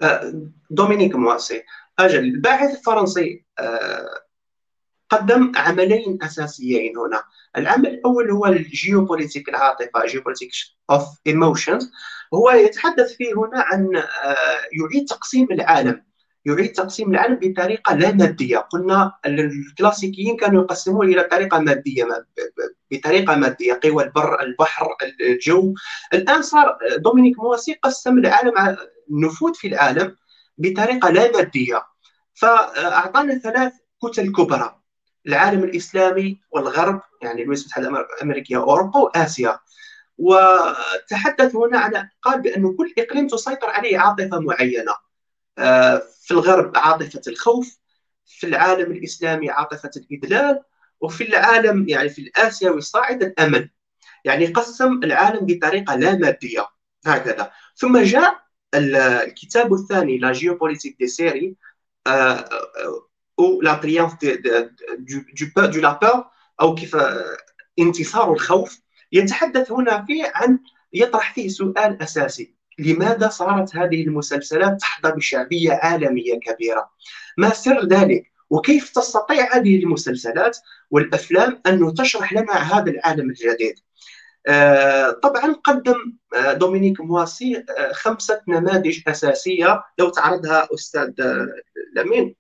آه، 0.02 0.34
دومينيك 0.70 1.16
مواسي. 1.16 1.64
أجل 2.00 2.20
الباحث 2.20 2.78
الفرنسي 2.78 3.46
آه، 3.60 4.05
قدم 5.10 5.52
عملين 5.56 6.18
أساسيين 6.24 6.98
هنا. 6.98 7.24
العمل 7.58 7.88
الأول 7.88 8.32
هو 8.32 8.46
الجيوبوليتيك 8.46 9.50
العاطفه 9.50 10.06
geopolitics 10.06 10.52
of 10.90 11.06
emotions 11.28 11.92
هو 12.34 12.52
يتحدث 12.52 13.16
فيه 13.16 13.34
هنا 13.34 13.62
عن 13.62 13.96
آه، 13.96 14.06
يعيد 14.82 15.06
تقسيم 15.10 15.48
العالم. 15.52 16.06
يعيد 16.46 16.72
تقسيم 16.72 17.12
العالم 17.12 17.40
بطريقة 17.42 17.96
لا 17.96 18.12
مادية. 18.12 18.58
قلنا 18.58 19.14
الكلاسيكيين 19.26 20.38
كانوا 20.38 20.64
يقسمون 20.64 21.10
إلى 21.14 21.24
طريقة 21.24 21.60
مادية 21.60 22.08
بطريقة 22.92 23.36
مادية 23.36 23.80
قوى 23.84 24.04
البر 24.04 24.42
البحر 24.42 24.88
الجو. 25.22 25.74
الآن 26.14 26.42
صار 26.42 26.78
دومينيك 26.98 27.40
مواسي 27.40 27.74
قسم 27.74 28.18
العالم 28.18 28.78
النفوذ 29.12 29.54
في 29.54 29.68
العالم 29.68 30.16
بطريقة 30.58 31.10
لا 31.10 31.32
مادية. 31.32 31.84
فأعطانا 32.34 33.40
ثلاث 33.40 33.74
كتل 34.04 34.32
كبرى. 34.32 34.85
العالم 35.28 35.64
الإسلامي 35.64 36.42
والغرب 36.52 37.02
يعني 37.22 37.42
الولايات 37.42 37.62
المتحده 37.62 37.90
الامريكيه 38.16 38.58
وأوروبا 38.58 39.00
وآسيا. 39.00 39.60
وتحدث 40.18 41.56
هنا 41.56 41.80
على 41.80 42.10
قال 42.22 42.42
بأن 42.42 42.76
كل 42.76 42.94
إقليم 42.98 43.28
تسيطر 43.28 43.70
عليه 43.70 44.00
عاطفة 44.00 44.40
معينة. 44.40 44.96
آه، 45.58 46.04
في 46.22 46.32
الغرب 46.32 46.78
عاطفة 46.78 47.22
الخوف 47.28 47.78
في 48.26 48.48
العالم 48.48 48.92
الإسلامي 48.92 49.50
عاطفة 49.50 49.92
الإدلال 49.98 50.64
وفي 51.02 51.28
العالم 51.30 51.90
يعني 51.90 52.10
في 52.10 52.22
الآسيوي 52.22 52.78
الصاعد 52.78 53.24
الأمن. 53.24 53.70
يعني 54.26 54.46
قسم 54.46 55.00
العالم 55.04 55.46
بطريقة 55.46 55.96
لا 55.96 56.16
مادية 56.16 56.68
هكذا. 57.06 57.52
ثم 57.76 57.98
جاء 57.98 58.46
الكتاب 58.76 59.74
الثاني 59.74 60.18
la 60.18 60.32
géopolitique 60.32 60.98
des 61.00 61.08
séries 61.08 61.56
أو 63.40 63.62
le 63.62 63.74
triomphe 63.74 64.16
de 65.58 65.82
la 65.82 66.00
peur 66.02 66.26
أو 66.62 66.76
كيف 66.76 66.98
انتصار 67.80 68.34
الخوف 68.34 68.82
يتحدث 69.12 69.72
هنا 69.72 70.06
فيه 70.06 70.32
عن 70.36 70.60
يطرح 70.94 71.34
فيه 71.34 71.50
سؤال 71.50 72.02
أساسي 72.02 72.56
لماذا 72.80 73.30
صارت 73.30 73.76
هذه 73.76 74.04
المسلسلات 74.04 74.82
تحظى 74.82 75.12
بشعبية 75.12 75.72
عالمية 75.72 76.40
كبيرة؟ 76.40 76.90
ما 77.38 77.50
سر 77.50 77.86
ذلك؟ 77.86 78.32
وكيف 78.50 78.90
تستطيع 78.90 79.56
هذه 79.56 79.84
المسلسلات 79.84 80.58
والأفلام 80.92 81.62
أن 81.68 81.94
تشرح 81.94 82.34
لنا 82.34 82.54
هذا 82.54 82.92
العالم 82.92 83.30
الجديد؟ 83.30 83.76
طبعا 85.24 85.54
قدم 85.64 85.96
دومينيك 86.54 87.02
مواسي 87.02 87.66
خمسة 87.92 88.42
نماذج 88.48 89.00
أساسية 89.08 89.84
لو 90.00 90.10
تعرضها 90.10 90.68
أستاذ 90.74 91.12
لمين 91.96 92.36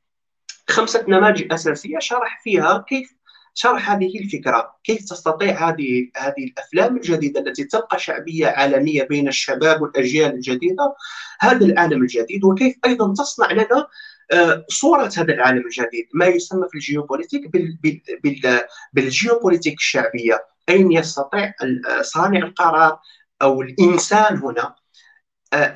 خمسة 0.69 1.05
نماذج 1.07 1.53
أساسية 1.53 1.99
شرح 1.99 2.41
فيها 2.43 2.85
كيف 2.87 3.15
شرح 3.53 3.91
هذه 3.91 4.19
الفكرة 4.19 4.75
كيف 4.83 4.99
تستطيع 4.99 5.69
هذه 5.69 6.09
هذه 6.17 6.43
الأفلام 6.43 6.97
الجديدة 6.97 7.39
التي 7.39 7.63
تلقى 7.63 7.99
شعبية 7.99 8.47
عالمية 8.47 9.03
بين 9.03 9.27
الشباب 9.27 9.81
والأجيال 9.81 10.33
الجديدة 10.33 10.95
هذا 11.39 11.65
العالم 11.65 12.01
الجديد 12.01 12.43
وكيف 12.43 12.75
أيضا 12.85 13.13
تصنع 13.13 13.51
لنا 13.51 13.87
آه، 14.31 14.65
صورة 14.69 15.11
هذا 15.17 15.33
العالم 15.33 15.65
الجديد 15.65 16.07
ما 16.13 16.25
يسمى 16.25 16.67
في 16.69 16.75
الجيوبوليتيك 16.75 17.51
بالجيوبوليتيك 18.93 19.77
الشعبية 19.77 20.45
أين 20.69 20.91
يستطيع 20.91 21.53
صانع 22.01 22.39
القرار 22.39 22.99
أو 23.41 23.61
الإنسان 23.61 24.37
هنا 24.37 24.75
آه، 25.53 25.73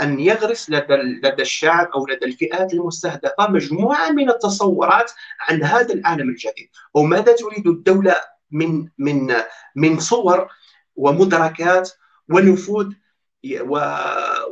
أن 0.00 0.16
ان 0.16 0.20
يغرس 0.20 0.70
لدى 0.70 0.94
لدى 0.94 1.42
الشعب 1.42 1.88
أو 1.94 2.06
لدى 2.06 2.26
الفئات 2.26 2.74
المستهدفة 2.74 3.48
مجموعة 3.48 4.10
من 4.10 4.30
التصورات 4.30 5.12
عن 5.40 5.62
هذا 5.62 5.94
العالم 5.94 6.28
الجديد. 6.28 6.68
وماذا 6.94 7.32
تريد 7.32 7.66
الدولة 7.66 8.14
من 8.50 8.88
من 8.98 9.34
من 9.76 9.98
صور 9.98 10.48
ومدركات 10.96 11.90
ونفوذ 12.28 12.92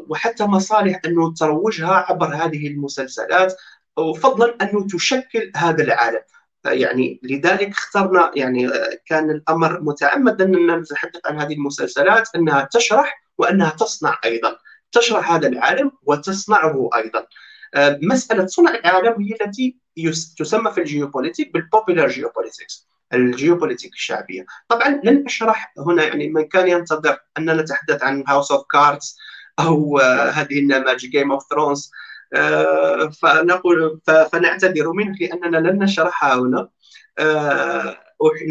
وحتى 0.08 0.44
مصالح 0.44 1.00
أنه 1.06 1.34
تروجها 1.34 1.94
عبر 2.08 2.34
هذه 2.34 2.66
المسلسلات؟ 2.68 3.54
وفضلا 3.96 4.56
أنه 4.62 4.86
تشكل 4.86 5.52
هذا 5.56 5.82
العالم. 5.84 6.20
يعني 6.64 7.20
لذلك 7.22 7.68
اخترنا 7.68 8.30
يعني 8.36 8.70
كان 9.06 9.30
الأمر 9.30 9.80
متعمد 9.80 10.42
اننا 10.42 10.76
نتحدث 10.76 11.20
عن 11.26 11.40
هذه 11.40 11.52
المسلسلات 11.52 12.28
أنها 12.36 12.68
تشرح 12.72 13.24
وأنها 13.38 13.70
تصنع 13.70 14.18
أيضا. 14.24 14.56
تشرح 14.94 15.32
هذا 15.32 15.48
العالم 15.48 15.92
وتصنعه 16.02 16.90
أيضا. 16.96 17.26
آه، 17.74 17.98
مسألة 18.02 18.46
صنع 18.46 18.74
العالم 18.74 19.22
هي 19.22 19.36
التي 19.46 19.76
تسمى 20.38 20.70
في 20.72 20.80
الجيوبوليتيك 20.80 21.52
بال 21.52 21.65
popular 21.65 22.08
geopolitics 22.08 22.88
الجيوبوليتيك 23.12 23.92
الشعبية. 23.92 24.46
طبعا 24.68 25.00
لن 25.04 25.24
أشرح 25.26 25.72
هنا 25.78 26.04
يعني 26.04 26.28
من 26.28 26.48
كان 26.48 26.68
ينتظر 26.68 27.18
أننا 27.38 27.54
نتحدث 27.54 28.02
عن 28.02 28.24
House 28.28 28.52
of 28.52 28.66
Cards 28.72 29.18
أو 29.60 29.98
آه، 29.98 30.30
هذه 30.30 30.58
النماذج 30.58 31.06
Game 31.06 31.32
of 31.32 31.44
Thrones 31.50 31.90
فنقول 33.22 34.00
فنعتذر 34.32 34.92
منه 34.92 35.16
لأننا 35.20 35.56
لن 35.56 35.78
نشرحها 35.82 36.34
هنا. 36.34 36.68
آه، 37.18 37.98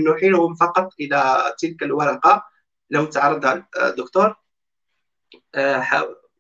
نحيلهم 0.07 0.55
فقط 0.55 0.89
إلى 0.99 1.43
تلك 1.59 1.83
الورقة. 1.83 2.45
لو 2.89 3.05
تعرضها 3.05 3.67
دكتور. 3.97 4.35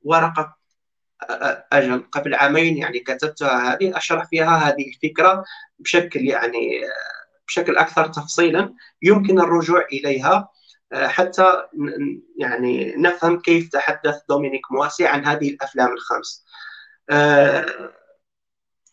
ورقة 0.03 0.57
أجل 1.73 2.03
قبل 2.11 2.35
عامين 2.35 2.77
يعني 2.77 2.99
كتبتها 2.99 3.73
هذه 3.73 3.97
أشرح 3.97 4.25
فيها 4.25 4.57
هذه 4.57 4.89
الفكرة 4.89 5.43
بشكل 5.79 6.27
يعني 6.27 6.81
بشكل 7.47 7.77
أكثر 7.77 8.07
تفصيلا 8.07 8.73
يمكن 9.01 9.39
الرجوع 9.39 9.85
إليها 9.91 10.49
حتى 10.93 11.63
يعني 12.37 12.95
نفهم 12.95 13.39
كيف 13.39 13.69
تحدث 13.69 14.21
دومينيك 14.29 14.71
مواسي 14.71 15.07
عن 15.07 15.25
هذه 15.25 15.49
الأفلام 15.49 15.93
الخمس 15.93 16.45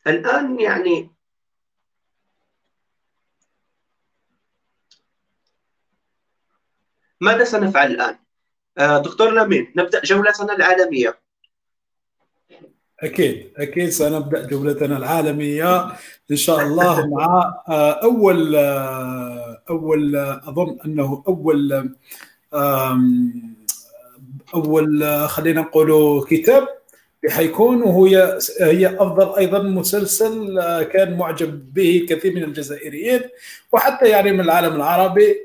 الآن 0.06 0.60
يعني 0.60 1.10
ماذا 7.20 7.44
سنفعل 7.44 7.90
الآن؟ 7.90 8.18
دكتور 8.80 9.30
لمين 9.30 9.72
نبدأ 9.76 10.00
جولتنا 10.04 10.56
العالمية. 10.56 11.18
أكيد 13.02 13.52
أكيد 13.56 13.88
سنبدأ 13.88 14.46
جولتنا 14.46 14.96
العالمية 14.96 15.86
إن 16.30 16.36
شاء 16.36 16.60
الله 16.60 17.06
مع 17.06 17.54
آه، 17.68 17.92
أول 17.92 18.56
آه، 18.56 19.62
أول 19.70 20.16
آه، 20.16 20.40
أظن 20.48 20.78
أنه 20.84 21.24
أول 21.28 21.90
أول 24.54 25.04
خلينا 25.28 25.60
نقول 25.60 26.24
كتاب 26.28 26.68
حيكون 27.28 27.82
وهي 27.82 28.38
هي 28.60 28.86
أفضل 28.86 29.36
أيضا 29.36 29.62
مسلسل 29.62 30.62
كان 30.82 31.18
معجب 31.18 31.74
به 31.74 32.06
كثير 32.08 32.34
من 32.34 32.44
الجزائريين 32.44 33.20
وحتى 33.72 34.08
يعني 34.08 34.32
من 34.32 34.40
العالم 34.40 34.76
العربي. 34.76 35.36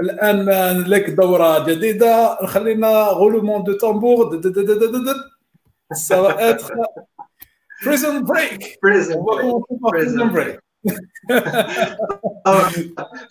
الآن 0.00 0.50
لك 0.82 1.10
دورة 1.10 1.64
جديدة. 1.64 2.46
خلينا 2.46 2.88
غولومون 2.88 3.64
دو 3.64 3.72
تامبور. 3.72 4.40
سواء 5.92 6.58
بريزن 7.86 8.24
بريك 8.24 8.78
بريزن 8.82 9.22
بريك 10.32 10.60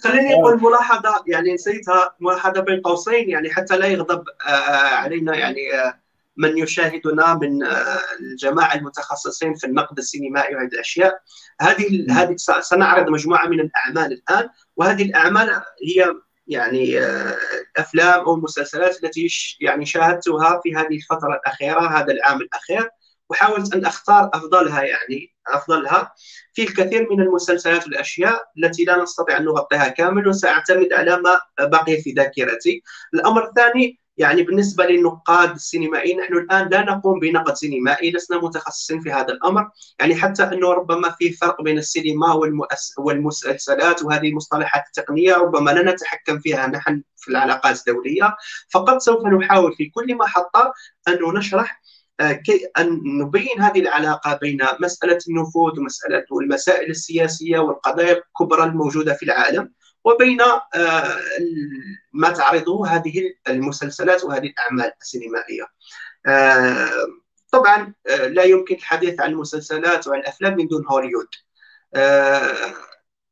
خليني 0.03 0.33
أقول 0.33 0.61
ملاحظة. 0.61 1.23
يعني 1.27 1.53
نسيتها 1.53 2.15
ملاحظة 2.19 2.61
بين 2.61 2.81
قوسين. 2.81 3.29
يعني 3.29 3.49
حتى 3.49 3.77
لا 3.77 3.87
يغضب 3.87 4.23
آه، 4.47 4.95
علينا. 4.95 5.35
يعني 5.35 5.75
آه، 5.75 5.99
من 6.37 6.57
يشاهدنا 6.57 7.33
من 7.33 7.63
آه، 7.63 7.99
الجماعة 8.19 8.75
المتخصصين 8.75 9.55
في 9.55 9.67
النقد 9.67 9.97
السينمائي 9.97 10.55
وهذه 10.55 10.67
الأشياء. 10.67 11.19
هذه 11.61 12.05
هذه 12.11 12.35
سنعرض 12.61 13.09
مجموعة 13.09 13.47
من 13.47 13.59
الأعمال 13.59 14.11
الآن. 14.11 14.49
وهذه 14.75 15.03
الأعمال 15.03 15.49
هي 15.87 16.13
يعني 16.47 16.99
آه، 16.99 17.37
أفلام 17.77 18.19
أو 18.19 18.35
مسلسلات 18.35 19.03
التي 19.03 19.27
يعني 19.61 19.85
شاهدتها 19.85 20.61
في 20.63 20.75
هذه 20.75 20.95
الفترة 20.95 21.35
الأخيرة 21.35 21.99
هذا 21.99 22.13
العام 22.13 22.41
الأخير 22.41 22.89
وحاولت 23.29 23.75
أن 23.75 23.85
أختار 23.85 24.29
أفضلها 24.33 24.83
يعني 24.83 25.33
أفضلها 25.47 26.13
في 26.53 26.63
الكثير 26.63 27.07
من 27.11 27.21
المسلسلات 27.21 27.83
والأشياء 27.85 28.43
التي 28.57 28.83
لا 28.83 29.03
نستطيع 29.03 29.37
أن 29.37 29.45
نغطيها 29.45 29.87
كامل 29.87 30.27
وسأعتمد 30.27 30.93
على 30.93 31.17
ما 31.21 31.39
بقي 31.59 31.97
في 32.01 32.11
ذاكرتي. 32.11 32.83
الأمر 33.13 33.47
الثاني 33.47 34.02
يعني 34.17 34.43
بالنسبة 34.43 34.85
للنقاد 34.85 35.51
السينمائيين 35.51 36.19
نحن 36.19 36.33
الآن 36.33 36.69
لا 36.69 36.81
نقوم 36.81 37.19
بنقد 37.19 37.53
سينمائي 37.53 38.11
لسنا 38.11 38.37
متخصصين 38.37 39.01
في 39.01 39.11
هذا 39.11 39.33
الأمر. 39.33 39.69
يعني 39.99 40.15
حتى 40.15 40.43
أنه 40.43 40.73
ربما 40.73 41.09
في 41.09 41.31
فرق 41.31 41.61
بين 41.61 41.77
السينما 41.77 42.33
والمؤس 42.33 42.93
والمسلسلات 42.97 44.03
وهذه 44.03 44.29
المصطلحات 44.29 44.83
التقنية 44.87 45.35
ربما 45.35 45.71
لا 45.71 45.91
نتحكم 45.91 46.39
فيها 46.39 46.67
نحن 46.67 47.03
في 47.17 47.31
العلاقات 47.31 47.79
الدولية. 47.79 48.35
فقط 48.73 48.97
سوف 48.97 49.25
نحاول 49.25 49.73
في 49.73 49.85
كل 49.89 50.15
محطة 50.15 50.73
أن 51.07 51.37
نشرح 51.37 51.83
آه، 52.19 52.31
كي 52.31 52.65
أن 52.77 53.01
نبين 53.05 53.61
هذه 53.61 53.79
العلاقة 53.79 54.37
بين 54.41 54.59
مسألة 54.79 55.17
النفوذ 55.29 55.79
ومسألة 55.79 56.25
والمسائل 56.31 56.89
السياسية 56.89 57.59
والقضايا 57.59 58.17
الكبرى 58.17 58.63
الموجودة 58.63 59.13
في 59.13 59.23
العالم. 59.25 59.69
وبين 60.03 60.41
آه، 60.41 61.17
ما 62.13 62.29
تعرضه 62.29 62.87
هذه 62.87 63.33
المسلسلات 63.47 64.23
وهذه 64.23 64.47
الأعمال 64.47 64.91
السينمائية. 65.01 65.67
آه، 66.25 66.89
طبعا 67.51 67.93
آه، 68.07 68.27
لا 68.27 68.43
يمكن 68.43 68.75
الحديث 68.75 69.21
عن 69.21 69.31
المسلسلات 69.31 70.07
وعن 70.07 70.19
الأفلام 70.19 70.55
من 70.57 70.67
دون 70.67 70.85
هوليوود. 70.87 71.27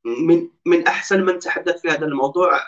من 0.06 0.50
من 0.66 0.88
أحسن 0.88 1.22
من 1.22 1.40
تحدث 1.40 1.82
في 1.82 1.90
هذا 1.90 2.06
الموضوع 2.06 2.60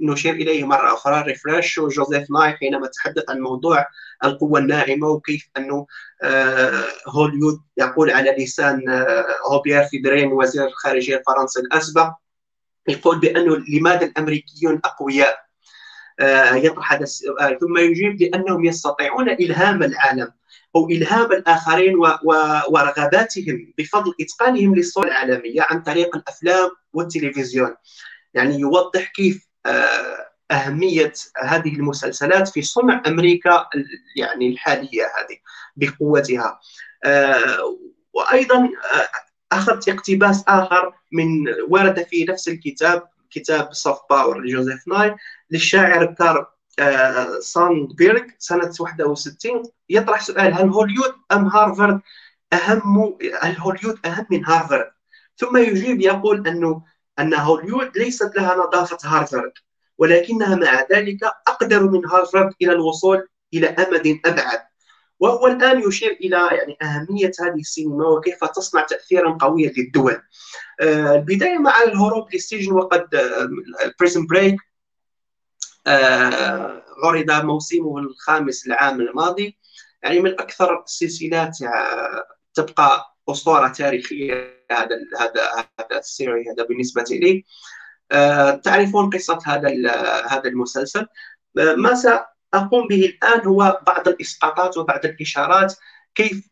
نشير 0.00 0.34
إليه 0.34 0.64
مرة 0.64 0.94
أخرى 0.94 1.22
ريفريش 1.22 1.78
وجوزيف 1.78 2.30
ناي 2.30 2.52
حينما 2.52 2.86
تحدث 2.86 3.30
عن 3.30 3.40
موضوع 3.40 3.86
القوة 4.24 4.60
الناعمة 4.60 5.08
وكيف 5.08 5.48
أنه 5.56 5.86
هوليوود 7.08 7.60
يقول 7.76 8.10
على 8.10 8.30
لسان 8.30 8.80
روبير 9.50 9.84
فيدرين 9.84 10.32
وزير 10.32 10.66
الخارجيه 10.66 11.16
الفرنسي 11.16 11.60
الأسبق 11.60 12.12
يقول 12.88 13.20
بأنه 13.20 13.56
لماذا 13.68 14.06
الأمريكيون 14.06 14.80
أقوياء؟ 14.84 15.46
آه، 16.20 16.54
يطرح 16.54 16.92
هذا 16.92 17.02
السؤال 17.02 17.58
ثم 17.58 17.78
يجيب 17.78 18.22
لانهم 18.22 18.64
يستطيعون 18.64 19.28
إلهام 19.28 19.82
العالم 19.82 20.32
أو 20.76 20.88
إلهام 20.88 21.32
الآخرين 21.32 21.96
ورغباتهم 22.68 23.72
بفضل 23.78 24.14
إتقانهم 24.20 24.74
للصوره 24.74 25.06
العالمية 25.06 25.62
عن 25.70 25.82
طريق 25.82 26.16
الأفلام 26.16 26.70
والتلفزيون. 26.92 27.74
يعني 28.34 28.60
يوضح 28.60 29.12
كيف 29.12 29.46
آه، 29.66 30.26
أهمية 30.50 31.12
هذه 31.42 31.74
المسلسلات 31.74 32.48
في 32.48 32.62
صنع 32.62 33.02
أمريكا 33.06 33.66
يعني 34.16 34.48
الحالية 34.48 35.02
هذه 35.02 35.38
بقوتها. 35.76 36.60
آه، 37.04 37.78
وأيضا 38.12 38.68
أخذت 39.52 39.88
اقتباس 39.88 40.44
آخر 40.48 40.94
من 41.12 41.28
ورد 41.68 42.02
في 42.02 42.24
نفس 42.24 42.48
الكتاب 42.48 43.08
كتاب 43.30 43.72
Soft 43.72 44.02
Power 44.10 44.40
لجوزيف 44.40 44.88
ناي 44.88 45.16
للشاعر 45.50 46.06
كارل 46.06 46.50
آه 46.78 47.38
ساندبيرغ 47.40 48.22
سنة 48.38 48.72
61 48.80 49.62
يطرح 49.88 50.20
سؤال 50.20 50.54
هل 50.54 50.68
هوليود 50.68 51.14
أم 51.32 51.46
هارفارد؟ 51.46 52.00
أهم 52.52 53.16
هل 53.42 53.56
هوليود 53.56 53.98
أهم 54.06 54.26
من 54.30 54.44
هارفارد؟ 54.44 54.90
ثم 55.36 55.56
يجيب 55.56 56.00
يقول 56.00 56.48
انه 56.48 56.82
أن 57.18 57.34
هوليود 57.34 57.98
ليست 57.98 58.36
لها 58.36 58.54
نظافة 58.54 58.98
هارفارد 59.04 59.52
ولكنها 59.98 60.54
مع 60.54 60.86
ذلك 60.92 61.24
أقدر 61.48 61.90
من 61.90 62.06
هارفارد 62.06 62.54
إلى 62.62 62.72
الوصول 62.72 63.28
إلى 63.54 63.68
أمد 63.68 64.20
أبعد. 64.24 64.60
وهو 65.20 65.46
الآن 65.46 65.88
يشير 65.88 66.12
إلى 66.12 66.48
يعني 66.52 66.76
أهمية 66.82 67.32
هذه 67.40 67.60
السينما 67.60 68.08
وكيف 68.08 68.44
تصنع 68.44 68.82
تأثيرا 68.82 69.38
قويا 69.40 69.72
للدول. 69.76 70.22
آه، 70.80 71.14
البداية 71.14 71.58
مع 71.58 71.82
الهروب 71.82 72.34
للسجن 72.34 72.72
وقد 72.72 73.08
Prison 74.00 74.20
آه، 74.20 74.26
Break 74.26 74.56
آه، 75.86 76.82
عرض 77.04 77.30
موسمه 77.44 77.98
الخامس 77.98 78.66
العام 78.66 79.00
الماضي. 79.00 79.58
يعني 80.02 80.20
من 80.20 80.30
أكثر 80.30 80.82
السلسلات 80.82 81.58
تبقى 82.54 83.16
أسطورة 83.28 83.68
تاريخية 83.68 84.66
هذا 84.70 84.96
هذا 85.20 85.68
هذا 85.80 85.98
ال 85.98 86.06
série 86.06 86.44
هذا 86.50 86.66
بالنسبة 86.68 87.04
لي. 87.10 87.44
تعرفون 88.62 89.10
قصة 89.10 89.38
هذا 89.46 89.68
هذا 90.28 90.48
المسلسل. 90.48 91.06
ما 91.54 91.94
سأقوم 92.54 92.88
به 92.88 93.04
الآن 93.04 93.46
هو 93.46 93.80
بعض 93.86 94.08
الإسقاطات 94.08 94.76
وبعض 94.76 95.06
الإشارات 95.06 95.74
كيف 96.14 96.48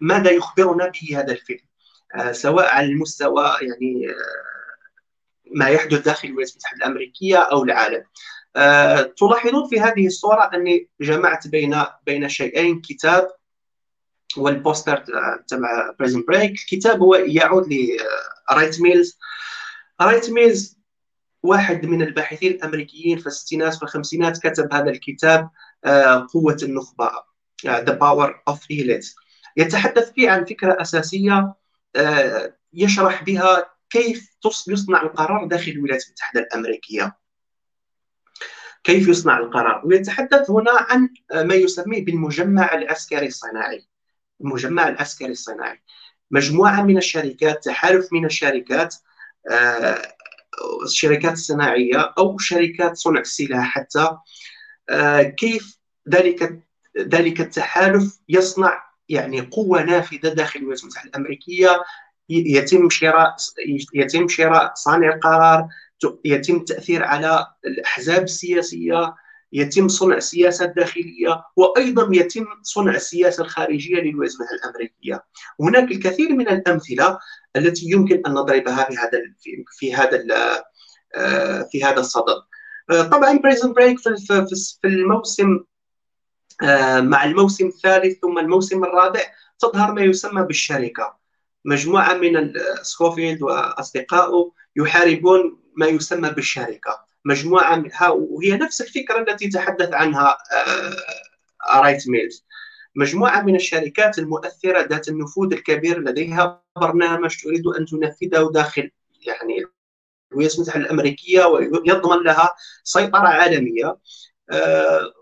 ماذا 0.00 0.30
يخبرنا 0.30 0.88
به 0.88 1.20
هذا 1.20 1.32
الفيلم 1.32 1.64
آه، 2.14 2.32
سواء 2.32 2.66
على 2.74 2.86
المستوى 2.86 3.44
يعني 3.62 4.10
آه، 4.10 4.14
ما 5.54 5.68
يحدث 5.68 6.04
داخل 6.04 6.28
الولايات 6.28 6.50
المتحدة 6.50 6.76
الأمريكية 6.76 7.36
أو 7.36 7.64
العالم. 7.64 8.04
آه، 8.56 9.02
تلاحظون 9.02 9.68
في 9.68 9.80
هذه 9.80 10.06
الصورة 10.06 10.50
أني 10.54 10.88
جمعت 11.00 11.48
بين 11.48 11.76
بين 12.06 12.28
شيئين 12.28 12.80
كتاب 12.80 13.28
وال 14.36 14.53
poster 14.53 15.04
تبع 15.48 15.90
Prison 15.98 16.24
Break 16.28 16.50
الكتاب 16.50 17.00
هو 17.00 17.14
يعود 17.14 17.68
لرايت 17.72 18.80
ميلز 18.80 19.18
رايت 20.00 20.30
ميلز 20.30 20.78
واحد 21.44 21.86
من 21.86 22.02
الباحثين 22.02 22.52
الأمريكيين 22.52 23.18
في 23.18 23.26
الستينات 23.26 23.82
والخمسينات 23.82 24.38
كتب 24.46 24.74
هذا 24.74 24.90
الكتاب 24.90 25.50
قوة 26.32 26.56
النخبة 26.62 27.10
The 27.66 27.92
Power 27.92 28.30
of 28.50 28.58
Elite. 28.72 29.14
يتحدث 29.56 30.12
فيه 30.12 30.30
عن 30.30 30.44
فكرة 30.44 30.82
أساسية 30.82 31.54
آه، 31.96 32.56
يشرح 32.72 33.22
بها 33.22 33.66
كيف 33.90 34.36
يصنع 34.68 35.02
القرار 35.02 35.46
داخل 35.46 35.72
الولايات 35.72 36.04
المتحدة 36.06 36.40
الأمريكية. 36.40 37.16
كيف 38.84 39.08
يصنع 39.08 39.38
القرار؟ 39.38 39.82
ويتحدث 39.84 40.50
هنا 40.50 40.72
عن 40.90 41.08
ما 41.34 41.54
يسميه 41.54 42.04
بالمجمع 42.04 42.74
العسكري 42.74 43.26
الصناعي. 43.26 43.88
المجمع 44.40 44.88
العسكري 44.88 45.32
الصناعي. 45.32 45.82
مجموعة 46.30 46.82
من 46.82 46.98
الشركات 46.98 47.64
تحالف 47.64 48.12
من 48.12 48.24
الشركات 48.24 48.94
الشركات 50.84 51.32
الصناعيه 51.32 52.14
أو 52.18 52.38
شركات 52.38 52.96
صنع 52.96 53.20
السلاح 53.20 53.74
حتى 53.74 54.16
آه، 54.90 55.22
كيف 55.22 55.78
ذلك 56.08 56.60
ذلك 56.98 57.40
التحالف 57.40 58.18
يصنع 58.28 58.82
يعني 59.08 59.40
قوة 59.40 59.82
نافذة 59.82 60.28
داخل 60.28 60.60
الولايات 60.60 60.82
المتحدة 60.82 61.10
الأمريكية؟ 61.10 61.82
يتم 62.28 62.90
شراء 62.90 63.36
يتم 63.94 64.28
شراء 64.28 64.72
صانع 64.74 65.14
القرار 65.14 65.68
يتم 66.24 66.56
التاثير 66.56 67.04
على 67.04 67.46
الأحزاب 67.66 68.22
السياسية 68.22 69.14
يتم 69.52 69.88
صنع 69.88 70.16
السياسة 70.16 70.64
الداخليه 70.64 71.44
وأيضا 71.56 72.08
يتم 72.12 72.44
صنع 72.62 72.94
السياسة 72.94 73.42
الخارجية 73.42 73.96
للولايات 73.96 74.34
المتحدة 74.34 74.58
الأمريكية. 74.64 75.24
هناك 75.60 75.90
الكثير 75.90 76.32
من 76.32 76.48
الأمثلة 76.48 77.18
التي 77.56 77.90
يمكن 77.90 78.22
أن 78.26 78.32
نضربها 78.32 78.84
في 78.84 78.96
هذا 78.96 79.22
في 79.78 79.94
هذا 79.94 80.24
آه، 81.14 81.68
في 81.72 81.84
هذا 81.84 82.00
الصدد. 82.00 82.42
آه، 82.90 83.02
طبعا 83.02 83.38
Prison 83.38 83.72
Break 83.72 83.98
في 84.00 84.84
الموسم 84.84 85.60
آه، 86.62 87.00
مع 87.00 87.24
الموسم 87.24 87.66
الثالث 87.66 88.18
ثم 88.20 88.38
الموسم 88.38 88.84
الرابع 88.84 89.20
تظهر 89.58 89.92
ما 89.92 90.02
يسمى 90.02 90.42
بالشركة. 90.42 91.16
مجموعة 91.64 92.14
من 92.14 92.52
سكوفيلد 92.82 93.42
وأصدقائه 93.42 94.52
يحاربون 94.76 95.60
ما 95.76 95.86
يسمى 95.86 96.30
بالشركة. 96.30 97.04
مجموعة 97.24 97.76
منها 97.76 98.08
وهي 98.08 98.56
نفس 98.56 98.80
الفكرة 98.80 99.18
التي 99.18 99.48
تحدث 99.48 99.92
عنها 99.92 100.38
رايت 101.74 102.08
ميلز 102.08 102.44
مجموعة 102.96 103.42
من 103.42 103.56
الشركات 103.56 104.18
المؤثرة 104.18 104.82
ذات 104.82 105.08
النفوذ 105.08 105.52
الكبير 105.52 106.00
لديها 106.00 106.62
برنامج 106.76 107.36
تريد 107.42 107.66
أن 107.66 107.86
تنفذه 107.86 108.50
داخل 108.54 108.90
يعني 109.26 109.66
الولايات 110.32 110.54
المتحدة 110.54 110.80
الأمريكية 110.80 111.44
ويضمن 111.44 112.24
لها 112.24 112.54
سيطرة 112.84 113.28
عالمية. 113.28 113.96
آه، 114.50 115.12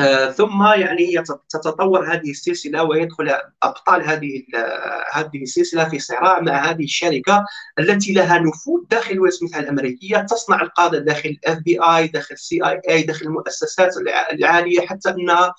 آه، 0.00 0.30
ثم 0.30 0.62
يعني 0.62 1.22
تتطور 1.50 2.12
هذه 2.14 2.30
السلسلة 2.30 2.84
ويدخل 2.84 3.32
أبطال 3.62 4.02
هذه 4.02 4.42
هذه 5.12 5.42
السلسلة 5.42 5.88
في 5.88 5.98
صراع 5.98 6.40
مع 6.40 6.70
هذه 6.70 6.84
الشركة 6.84 7.44
التي 7.78 8.12
لها 8.12 8.38
نفوذ 8.38 8.80
داخل 8.90 9.12
الولايات 9.12 9.42
المتحدة 9.42 9.64
الأمريكية 9.64 10.18
تصنع 10.18 10.62
القاده 10.62 10.98
داخل 10.98 11.28
الـ 11.28 11.58
FBI 11.58 12.06
داخل 12.06 12.34
الـ 12.34 12.64
CIA 12.64 13.02
داخل 13.02 13.26
المؤسسات 13.26 13.94
العالية 14.32 14.80
حتى 14.80 15.10
أنها 15.10 15.54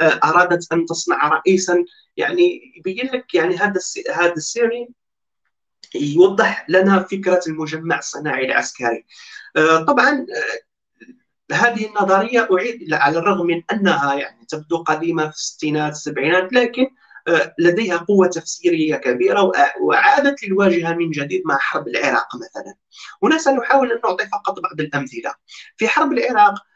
أرادت 0.00 0.72
أن 0.72 0.86
تصنع 0.86 1.28
رئيسا. 1.28 1.84
يعني 2.16 2.72
يبين 2.76 3.06
لك 3.06 3.34
يعني 3.34 3.56
هذا 3.56 3.80
هذا 4.14 4.32
السيري 4.32 4.88
يوضح 5.94 6.66
لنا 6.68 7.02
فكرة 7.02 7.40
المجمع 7.46 7.98
الصناعي 7.98 8.44
العسكري. 8.46 9.06
آه، 9.56 9.84
طبعا 9.84 10.26
هذه 11.52 11.86
النظرية 11.86 12.48
أعيد 12.52 12.94
على 12.94 13.18
الرغم 13.18 13.46
من 13.46 13.62
أنها 13.72 14.14
يعني 14.14 14.46
تبدو 14.48 14.82
قديمة 14.82 15.30
في 15.30 15.36
الستينات 15.36 15.92
السبعينات 15.92 16.52
لكن 16.52 16.86
آه، 17.28 17.54
لديها 17.58 17.96
قوة 17.96 18.26
تفسيرية 18.26 18.96
كبيرة 18.96 19.52
وعادت 19.80 20.44
للواجهة 20.44 20.94
من 20.94 21.10
جديد 21.10 21.42
مع 21.46 21.58
حرب 21.58 21.88
العراق 21.88 22.26
مثلا. 22.36 22.74
هنا 23.22 23.38
سنحاول 23.38 23.92
أن 23.92 24.00
نعطي 24.04 24.26
فقط 24.26 24.60
بعض 24.60 24.80
الأمثلة. 24.80 25.34
في 25.76 25.88
حرب 25.88 26.12
العراق 26.12 26.54
آه، 26.54 26.54
آه، 26.54 26.71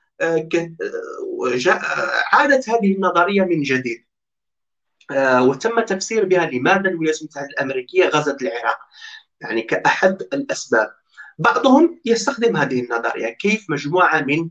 عادت 2.33 2.69
هذه 2.69 2.95
النظرية 2.95 3.43
من 3.43 3.63
جديد. 3.63 4.05
وتم 5.41 5.81
تفسير 5.81 6.25
بها 6.25 6.47
لماذا 6.47 6.91
الولايات 6.91 7.21
المتحدة 7.21 7.47
الأمريكية 7.47 8.09
غزت 8.09 8.43
العراق 8.43 8.79
يعني 9.41 9.63
كأحد 9.63 10.23
الأسباب. 10.33 10.91
بعضهم 11.39 12.01
يستخدم 12.05 12.57
هذه 12.57 12.81
النظرية 12.81 13.29
كيف 13.29 13.67
مجموعة 13.71 14.21
من 14.21 14.49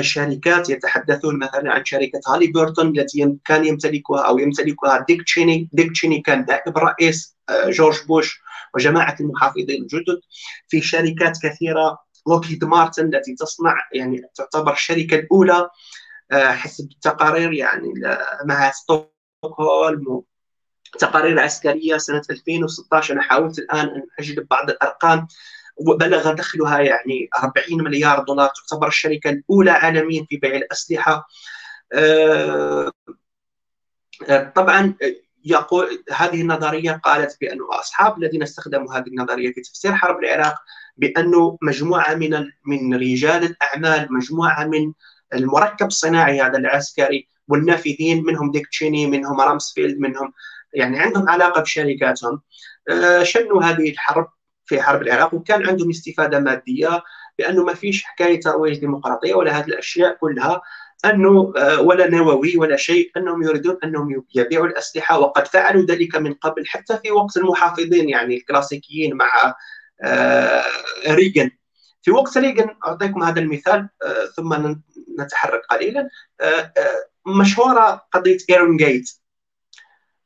شركات 0.00 0.70
يتحدثون 0.70 1.38
مثلا 1.38 1.72
عن 1.72 1.84
شركة 1.84 2.20
هالي 2.28 2.46
بيرتون 2.46 2.98
التي 2.98 3.36
كان 3.44 3.64
يمتلكها 3.64 4.22
أو 4.22 4.38
يمتلكها 4.38 5.04
ديك 5.08 5.22
تشيني 5.22 5.68
ديك 5.72 5.92
تشيني 5.92 6.20
كان 6.20 6.46
نائب 6.48 6.78
رئيس 6.78 7.36
آه، 7.48 7.70
جورج 7.70 7.96
بوش 8.06 8.40
وجماعة 8.74 9.16
المحافظين 9.20 9.70
الجدد. 9.70 10.20
في 10.68 10.80
شركات 10.80 11.38
كثيرة 11.42 11.98
لوكيد 12.28 12.64
مارتن 12.64 13.14
التي 13.14 13.34
تصنع 13.34 13.74
يعني 13.92 14.22
تعتبر 14.34 14.72
الشركة 14.72 15.14
الأولى 15.14 15.70
آه، 16.32 16.52
حسب 16.52 16.88
التقارير 16.92 17.52
يعني 17.52 17.92
مع 18.44 18.70
ستوكهولم 18.70 20.22
تقارير 20.98 21.40
عسكرية 21.40 21.96
سنة 21.96 22.22
2016 22.30 23.14
أنا 23.14 23.22
حاولت 23.22 23.58
الآن 23.58 23.88
أن 23.88 24.02
أجلب 24.18 24.46
بعض 24.50 24.70
الأرقام 24.70 25.26
وبلغ 25.76 26.32
دخلها 26.32 26.80
يعني 26.80 27.28
40 27.42 27.84
مليار 27.84 28.24
دولار. 28.24 28.48
تعتبر 28.48 28.88
الشركة 28.88 29.30
الأولى 29.30 29.70
عالميا 29.70 30.26
في 30.28 30.36
بيع 30.36 30.56
الأسلحة. 30.56 31.28
آه، 31.92 32.92
آه، 34.28 34.52
طبعا 34.56 34.94
يقول 35.44 36.04
هذه 36.12 36.40
النظرية 36.40 36.92
قالت 36.92 37.36
بأن 37.40 37.58
أصحاب 37.60 38.18
الذين 38.18 38.42
استخدموا 38.42 38.94
هذه 38.94 39.06
النظرية 39.06 39.52
في 39.52 39.60
تفسير 39.60 39.94
حرب 39.94 40.18
العراق 40.18 40.54
بأنه 40.98 41.58
مجموعة 41.62 42.14
من 42.14 42.30
من 42.66 42.94
رجال 42.94 43.44
الأعمال 43.44 44.08
مجموعة 44.10 44.64
من 44.64 44.92
المركب 45.34 45.86
الصناعي 45.86 46.40
هذا 46.40 46.58
العسكري 46.58 47.28
والنافذين 47.48 48.24
منهم 48.24 48.50
ديك 48.50 48.66
تشيني 48.66 49.06
منهم 49.06 49.40
رامسفيلد 49.40 49.98
منهم 49.98 50.32
يعني 50.74 50.98
عندهم 50.98 51.28
علاقة 51.28 51.60
بشركاتهم. 51.60 52.40
آه، 52.88 53.22
شنوا 53.22 53.62
هذه 53.62 53.90
الحرب 53.90 54.28
في 54.64 54.82
حرب 54.82 55.02
العراق؟ 55.02 55.34
وكان 55.34 55.66
عندهم 55.66 55.90
استفادة 55.90 56.40
مادية 56.40 57.02
بأنه 57.38 57.64
ما 57.64 57.74
فيش 57.74 58.04
حكاية 58.04 58.40
ترويج 58.40 58.78
ديمقراطية 58.78 59.34
ولا 59.34 59.58
هذه 59.58 59.66
الأشياء 59.66 60.16
كلها 60.20 60.62
أنه 61.04 61.52
آه، 61.56 61.80
ولا 61.80 62.10
نووي 62.10 62.56
ولا 62.56 62.76
شيء 62.76 63.10
أنهم 63.16 63.42
يريدون 63.42 63.78
أنهم 63.84 64.24
يبيعوا 64.34 64.66
الأسلحة 64.66 65.18
وقد 65.18 65.46
فعلوا 65.46 65.82
ذلك 65.82 66.16
من 66.16 66.34
قبل 66.34 66.66
حتى 66.66 66.98
في 67.02 67.10
وقت 67.10 67.36
المحافظين 67.36 68.08
يعني 68.08 68.36
الكلاسيكيين 68.36 69.16
مع 69.16 69.54
ريغن. 71.08 71.50
في 72.02 72.10
وقت 72.10 72.38
ريغن 72.38 72.76
أعطيكم 72.86 73.22
هذا 73.22 73.40
المثال 73.40 73.88
آه، 74.04 74.26
ثم 74.36 74.76
نتحرك 75.20 75.62
قليلا. 75.70 76.08
مشهورة 77.26 78.06
قضية 78.12 78.38
إيرون 78.50 78.76
جيت. 78.76 79.10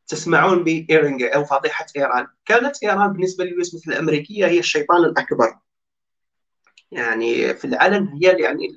تسمعون 0.06 0.64
بإيرنج 0.64 1.22
أو 1.22 1.44
فضيحة 1.44 1.86
إيران. 1.96 2.26
كانت 2.46 2.82
إيران 2.82 3.12
بالنسبة 3.12 3.44
للولايات 3.44 3.68
المتحدة 3.74 3.94
الأمريكية 3.94 4.46
هي 4.46 4.58
الشيطان 4.58 5.04
الأكبر. 5.04 5.58
يعني 6.90 7.54
في 7.54 7.64
العلن 7.64 8.08
هي 8.08 8.42
يعني 8.42 8.68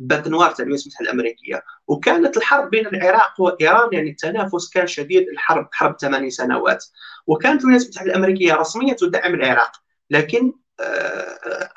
البات 0.00 0.28
نوار 0.28 0.50
تاع 0.50 0.64
الولايات 0.64 0.82
المتحده 0.82 1.04
الأمريكية. 1.04 1.62
وكانت 1.86 2.36
الحرب 2.36 2.70
بين 2.70 2.86
العراق 2.86 3.40
وإيران 3.40 3.88
يعني 3.92 4.10
التنافس 4.10 4.70
كان 4.70 4.86
شديد. 4.86 5.28
الحرب 5.28 5.68
حرب 5.72 5.96
ثماني 6.00 6.30
سنوات. 6.30 6.84
وكانت 7.26 7.60
الولايات 7.60 7.82
المتحده 7.82 8.10
الأمريكية 8.10 8.54
رسميا 8.54 8.94
تدعم 8.94 9.34
العراق. 9.34 9.72
لكن 10.10 10.52
آه، 10.80 11.70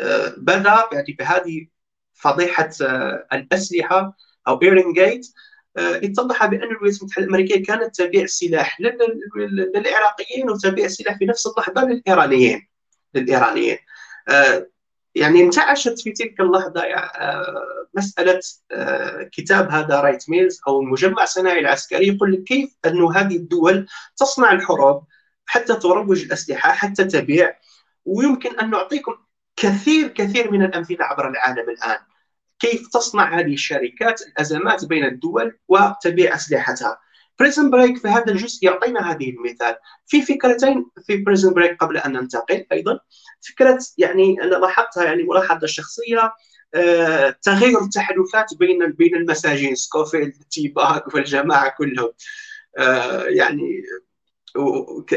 آه، 0.00 0.34
بدا 0.36 0.84
يعني 0.92 1.16
بهذه 1.18 1.66
فضيحة 2.14 2.70
آه، 2.82 3.26
الأسلحة 3.32 4.16
أو 4.48 4.62
إيران 4.62 4.92
gate 4.92 5.26
اتضح 5.76 6.46
بأن 6.46 6.62
الولايات 6.62 6.98
المتحدة 7.00 7.24
الأمريكية 7.24 7.62
كانت 7.62 7.96
تبيع 7.96 8.26
سلاح 8.26 8.80
للعراقيين 9.74 10.50
وتبيع 10.50 10.88
سلاح 10.88 11.18
في 11.18 11.24
نفس 11.24 11.46
اللحظة 11.46 11.84
للإيرانيين 11.84 12.68
للإيرانيين. 13.14 13.78
يعني 15.14 15.42
انتعشت 15.42 16.00
في 16.00 16.12
تلك 16.12 16.40
اللحظة 16.40 16.82
مسألة 17.94 18.40
كتاب 19.32 19.70
هذا 19.70 20.00
رايت 20.00 20.30
ميلز 20.30 20.60
أو 20.68 20.80
المجمع 20.80 21.22
الصناعي 21.22 21.60
العسكري 21.60 22.08
يقول 22.08 22.32
لك 22.32 22.42
كيف 22.42 22.76
انه 22.86 23.12
هذه 23.16 23.36
الدول 23.36 23.86
تصنع 24.16 24.52
الحروب 24.52 25.04
حتى 25.46 25.74
تروج 25.74 26.22
الأسلحة 26.24 26.72
حتى 26.72 27.04
تبيع 27.04 27.54
ويمكن 28.08 28.58
أن 28.58 28.70
نعطيكم 28.70 29.14
كثير 29.56 30.08
كثير 30.08 30.50
من 30.50 30.62
الأمثلة 30.62 31.04
عبر 31.04 31.28
العالم 31.28 31.70
الآن. 31.70 31.98
كيف 32.58 32.88
تصنع 32.88 33.38
هذه 33.38 33.52
الشركات 33.52 34.22
الأزمات 34.22 34.84
بين 34.84 35.04
الدول 35.04 35.58
وتبيع 35.68 36.34
أسلحتها. 36.34 36.98
Prison 37.38 37.70
Break 37.70 37.98
في 37.98 38.08
هذا 38.08 38.32
الجزء 38.32 38.66
يعطينا 38.66 39.10
هذه 39.10 39.30
المثال. 39.30 39.76
في 40.06 40.22
فكرتين 40.22 40.86
في 41.06 41.16
Prison 41.16 41.54
Break 41.54 41.76
قبل 41.80 41.96
أن 41.96 42.12
ننتقل 42.12 42.66
أيضا. 42.72 42.98
فكرة 43.48 43.78
يعني 43.98 44.42
أنا 44.42 44.54
لاحظتها 44.54 45.04
يعني 45.04 45.22
ملاحظة 45.22 45.66
شخصية 45.66 46.32
آه، 46.74 47.36
تغير 47.42 47.80
التحالفات 47.80 48.54
بين 48.58 48.92
بين 48.92 49.14
المساجين 49.16 49.74
سكوفيلد 49.74 50.32
تي 50.50 50.68
باغ 50.68 51.14
والجماعة 51.14 51.74
كلهم. 51.78 52.12
آه، 52.78 53.24
يعني 53.24 53.82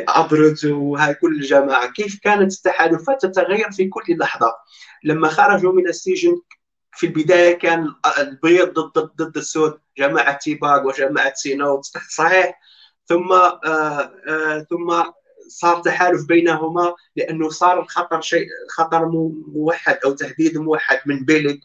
ابروتزي 0.07 0.65
وهاي 0.65 1.13
كل 1.13 1.35
الجماعة. 1.35 1.91
كيف 1.91 2.19
كانت 2.23 2.53
التحالفات 2.53 3.25
تتغير 3.25 3.71
في 3.71 3.87
كل 3.87 4.17
لحظة؟ 4.17 4.53
لما 5.03 5.27
خرجوا 5.27 5.73
من 5.73 5.87
السجن 5.87 6.41
في 6.91 7.07
البداية 7.07 7.57
كان 7.57 7.93
البيض 8.19 8.79
ضد 8.79 9.11
ضد 9.15 9.37
السود 9.37 9.79
جماعة 9.97 10.37
تي 10.37 10.62
باغ 10.62 10.87
وجماعة 10.87 11.33
سي 11.35 11.52
نوت. 11.52 11.85
صحيح؟ 12.17 12.59
ثم 13.05 13.31
آه 13.31 14.13
آه 14.27 14.67
ثم 14.69 15.03
صار 15.51 15.81
تحالف 15.81 16.25
بينهما 16.27 16.95
لأنه 17.15 17.49
صار 17.49 17.79
الخطر 17.79 18.21
شيء 18.21 18.47
خطر 18.69 19.05
موحد 19.47 19.97
أو 20.05 20.11
تهديد 20.11 20.57
موحد 20.57 20.99
من 21.05 21.25
بيلك 21.25 21.59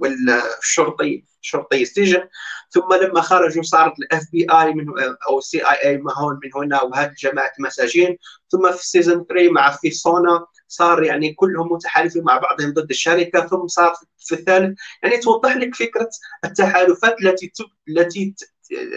والشرطي 0.00 1.24
شرطي 1.40 1.82
السجن. 1.82 2.28
ثم 2.70 2.94
لما 2.94 3.20
خرجوا 3.20 3.62
صارت 3.62 3.98
الـ 3.98 4.22
FBI 4.32 4.74
من 4.74 4.86
أو 5.28 5.38
الـ 5.38 5.62
CIA 5.62 6.02
هون 6.18 6.40
من 6.44 6.50
هنا 6.54 6.82
وهذه 6.82 7.14
جماعة 7.18 7.52
مساجين 7.58 8.18
ثم 8.50 8.72
في 8.72 8.86
season 8.86 9.24
3 9.28 9.50
مع 9.50 9.70
في 9.70 10.00
سونا 10.00 10.46
صار 10.68 11.02
يعني 11.02 11.34
كلهم 11.34 11.72
متحالفين 11.72 12.22
مع 12.24 12.38
بعضهم 12.38 12.72
ضد 12.72 12.90
الشركة. 12.90 13.46
ثم 13.46 13.66
صار 13.66 13.94
في 14.18 14.34
الثالث 14.34 14.78
يعني 15.02 15.16
توضح 15.16 15.56
لك 15.56 15.74
فكرة 15.74 16.10
التحالفات 16.44 17.16
التي 17.22 17.52
التي 17.88 18.34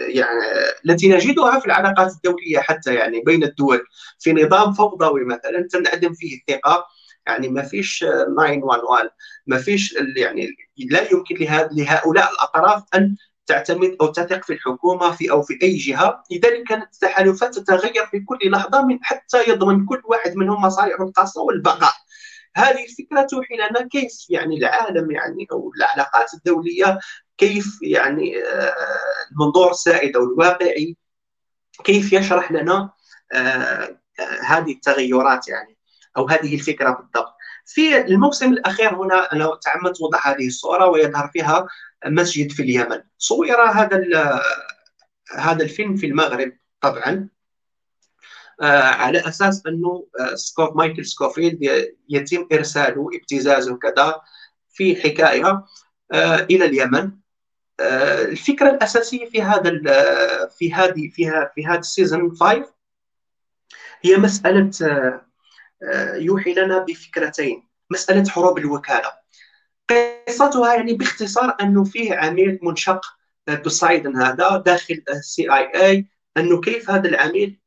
يعني 0.08 0.40
التي 0.86 1.08
نجدها 1.08 1.60
في 1.60 1.66
العلاقات 1.66 2.12
الدولية 2.12 2.58
حتى 2.58 2.94
يعني 2.94 3.20
بين 3.20 3.44
الدول 3.44 3.80
في 4.18 4.32
نظام 4.32 4.72
فوضوي 4.72 5.24
مثلا 5.24 5.68
تنعدم 5.70 6.12
فيه 6.14 6.38
الثقة. 6.38 6.86
يعني 7.26 7.48
ما 7.48 7.62
فيش 7.62 7.98
911 8.00 9.10
ما 9.46 9.58
فيش 9.58 9.94
يعني 10.16 10.56
لا 10.90 11.12
يمكن 11.12 11.36
لهؤلاء 11.72 12.32
الأطراف 12.32 12.82
أن 12.94 13.16
تعتمد 13.46 13.96
أو 14.00 14.06
تثق 14.06 14.44
في 14.44 14.52
الحكومة 14.52 15.10
في 15.10 15.30
أو 15.30 15.42
في 15.42 15.58
أي 15.62 15.76
جهة. 15.76 16.22
لذلك 16.30 16.62
كانت 16.68 16.94
التحالفات 16.94 17.58
تتغير 17.58 18.06
في 18.06 18.20
كل 18.20 18.38
لحظة 18.50 18.86
من 18.86 18.98
حتى 19.02 19.50
يضمن 19.50 19.86
كل 19.86 20.02
واحد 20.04 20.36
منهم 20.36 20.62
مصالحه 20.62 21.04
الخاصه 21.04 21.42
والبقاء. 21.42 21.92
هذه 22.56 22.84
الفكرة 22.84 23.22
توحي 23.22 23.54
لنا 23.54 23.88
كيف 23.88 24.12
يعني 24.30 24.56
العالم 24.56 25.10
يعني 25.10 25.46
أو 25.52 25.72
العلاقات 25.76 26.34
الدولية 26.34 26.98
كيف 27.38 27.78
يعني 27.82 28.42
آه، 28.42 28.74
المنظور 29.32 29.70
السائد 29.70 30.16
أو 30.16 30.24
الواقعي 30.24 30.96
كيف 31.84 32.12
يشرح 32.12 32.52
لنا 32.52 32.90
آه، 33.32 33.36
آه، 34.20 34.40
هذه 34.44 34.72
التغيرات 34.72 35.48
يعني 35.48 35.78
أو 36.16 36.28
هذه 36.28 36.54
الفكرة 36.54 36.90
بالضبط. 36.90 37.34
في 37.66 38.00
الموسم 38.00 38.52
الأخير 38.52 38.94
هنا 38.94 39.32
أنا 39.32 39.58
تعمدت 39.62 40.00
وضع 40.00 40.18
هذه 40.24 40.46
الصورة 40.46 40.86
ويظهر 40.86 41.30
فيها 41.32 41.66
مسجد 42.06 42.52
في 42.52 42.62
اليمن. 42.62 43.02
صور 43.18 43.62
هذا 43.70 44.02
هذا 45.36 45.64
الفيلم 45.64 45.96
في 45.96 46.06
المغرب 46.06 46.52
طبعا 46.80 47.28
على 48.62 49.28
أساس 49.28 49.66
أنه 49.66 50.06
سكوف 50.34 50.76
مايكل 50.76 51.06
سكوفيلد 51.06 51.88
يتم 52.08 52.48
إرساله 52.52 53.08
ابتزازه 53.14 53.76
كذا 53.76 54.20
في 54.72 54.96
حكاية 54.96 55.64
إلى 56.50 56.64
اليمن. 56.64 57.21
الفكرة 57.80 58.70
الأساسية 58.70 59.26
في 59.26 59.42
هذا 59.42 59.70
في 60.58 60.74
هذه 60.74 61.08
في 61.08 61.48
في 61.54 61.66
هذا 61.66 61.78
الـ 61.78 61.86
season 61.86 62.36
5 62.36 62.72
هي 64.02 64.16
مسألة 64.16 64.70
آه، 64.82 65.26
آه، 65.82 66.14
يوحي 66.14 66.54
لنا 66.54 66.78
بفكرتين. 66.78 67.68
مسألة 67.90 68.30
حروب 68.30 68.58
الوكالة. 68.58 69.12
قصتها 69.90 70.74
يعني 70.74 70.94
باختصار 70.94 71.56
أنه 71.60 71.84
فيه 71.84 72.14
عميل 72.14 72.58
منشق 72.62 73.00
بوسايدن 73.64 74.16
هذا 74.16 74.56
داخل 74.56 75.02
الـ 75.10 75.52
CIA 75.52 76.06
أنه 76.36 76.60
كيف 76.60 76.90
هذا 76.90 77.08
العميل 77.08 77.58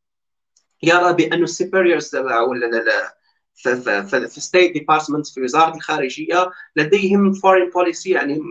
يرى 0.84 1.14
بانه 1.14 1.44
الـ 1.44 1.51
superiors 1.51 2.16
ولا 2.16 3.16
في 4.28 4.42
State 4.42 4.74
Department 4.74 5.28
في 5.28 5.42
وزارة 5.42 5.76
الخارجية 5.76 6.52
لديهم 6.76 7.34
foreign 7.34 7.70
policy 7.70 8.10
يعني 8.10 8.42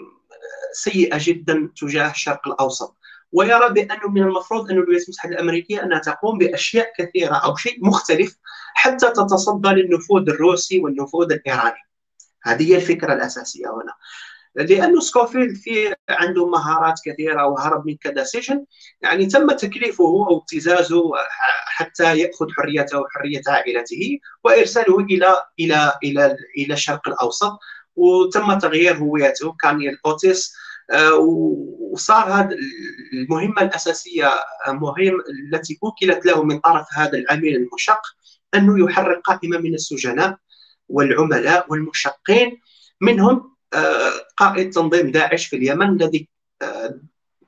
سيئة 0.72 1.18
جدا 1.20 1.70
تجاه 1.76 2.10
الشرق 2.10 2.48
الأوسط 2.48 2.96
ويرى 3.32 3.68
بانه 3.68 4.08
من 4.08 4.22
المفروض 4.22 4.70
أن 4.70 4.76
الولايات 4.76 5.02
المتحده 5.02 5.34
الأمريكية 5.34 5.82
أنها 5.82 5.98
تقوم 5.98 6.38
بأشياء 6.38 6.92
كثيرة 6.98 7.34
أو 7.34 7.56
شيء 7.56 7.86
مختلف 7.86 8.36
حتى 8.74 9.10
تتصدى 9.10 9.68
للنفوذ 9.68 10.28
الروسي 10.28 10.80
والنفوذ 10.80 11.32
الإيراني. 11.32 11.82
هذه 12.42 12.72
هي 12.72 12.76
الفكرة 12.76 13.12
الأساسية 13.14 13.66
هنا. 13.66 13.92
لأنه 14.54 15.00
سكوفيلد 15.00 15.56
في 15.56 15.94
عنده 16.08 16.46
مهارات 16.46 17.00
كثيرة 17.04 17.46
وهرب 17.46 17.86
من 17.86 17.96
كذا 17.96 18.24
سجن 18.24 18.64
يعني 19.00 19.26
تم 19.26 19.52
تكليفه 19.52 20.04
أو 20.04 20.38
ابتزازه 20.38 21.12
حتى 21.66 22.18
يأخذ 22.18 22.46
حريته 22.50 23.00
وحرية 23.00 23.42
عائلته 23.48 24.18
وإرساله 24.44 24.98
إلى 24.98 25.44
إلى 25.60 25.92
إلى 26.04 26.36
إلى 26.58 26.74
الشرق 26.74 27.08
الأوسط 27.08 27.58
وتم 27.96 28.58
تغيير 28.58 28.96
هويته 28.96 29.52
كان 29.62 29.80
الاوتيس 29.80 30.54
آه، 30.90 31.14
وصار 31.92 32.32
هذا 32.32 32.56
المهمة 33.12 33.62
الأساسية 33.62 34.26
آه، 34.66 34.72
مهم 34.72 35.20
التي 35.52 35.78
وكلت 35.82 36.26
له 36.26 36.42
من 36.44 36.58
طرف 36.58 36.86
هذا 36.94 37.18
العميل 37.18 37.56
المشق 37.56 38.00
أنه 38.54 38.84
يحرك 38.84 39.20
قائمة 39.20 39.58
من 39.58 39.74
السجناء 39.74 40.36
والعملاء 40.88 41.66
والمشقين. 41.68 42.60
منهم 43.00 43.54
آه، 43.74 44.12
قائد 44.36 44.70
تنظيم 44.70 45.10
داعش 45.10 45.46
في 45.46 45.56
اليمن 45.56 46.02
الذي 46.02 46.28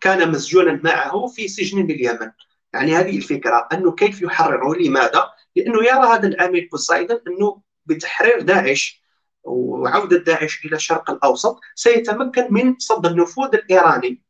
كان 0.01 0.31
مسجونا 0.31 0.81
معه 0.85 1.27
في 1.27 1.49
سجن 1.49 1.87
باليمن. 1.87 2.31
يعني 2.75 2.97
هذه 2.97 3.17
الفكرة 3.17 3.69
أنه 3.73 3.93
كيف 3.93 4.23
يحرره 4.23 4.75
لماذا؟ 4.75 5.31
لأنه 5.57 5.85
يرى 5.85 6.07
هذا 6.07 6.29
العميل 6.29 6.69
بوسايدن 6.73 7.19
أنه 7.27 7.63
بتحرير 7.87 8.41
داعش 8.41 9.06
وعودة 9.47 10.19
داعش 10.19 10.65
إلى 10.65 10.77
الشرق 10.77 11.11
الأوسط 11.11 11.61
سيتمكن 11.75 12.47
من 12.51 12.79
صد 12.79 13.07
النفوذ 13.07 13.55
الإيراني 13.55 14.23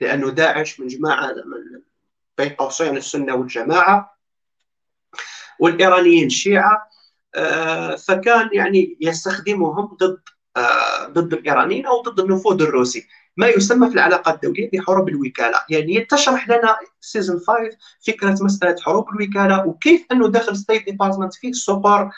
لأنه 0.00 0.30
داعش 0.30 0.80
من 0.80 0.86
جماعة 0.86 1.32
من 1.32 1.80
بين 2.38 2.48
قوسين 2.48 2.96
السنة 2.96 3.34
والجماعة 3.34 4.18
والإيرانيين 5.60 6.26
الشيعة 6.26 6.88
آه، 7.34 7.96
فكان 7.96 8.50
يعني 8.52 8.96
يستخدمهم 9.00 9.96
ضد 10.00 10.20
آه، 10.56 11.06
ضد 11.06 11.32
الإيرانيين 11.32 11.86
أو 11.86 12.02
ضد 12.02 12.20
النفوذ 12.20 12.62
الروسي. 12.62 13.06
ما 13.36 13.48
يسمى 13.48 13.88
في 13.88 13.94
العلاقات 13.94 14.34
الدولية 14.34 14.70
بحروب 14.72 15.08
الوكالة. 15.08 15.58
يعني 15.70 16.00
تشرح 16.00 16.48
لنا 16.48 16.76
season 17.00 17.38
5 17.38 17.76
فكرة 18.06 18.36
مسألة 18.40 18.76
حروب 18.82 19.08
الوكالة 19.08 19.66
وكيف 19.66 20.06
أنه 20.12 20.28
داخل 20.28 20.56
State 20.56 20.84
Department 20.84 21.34
فيه 21.34 21.52
superiors 21.52 22.10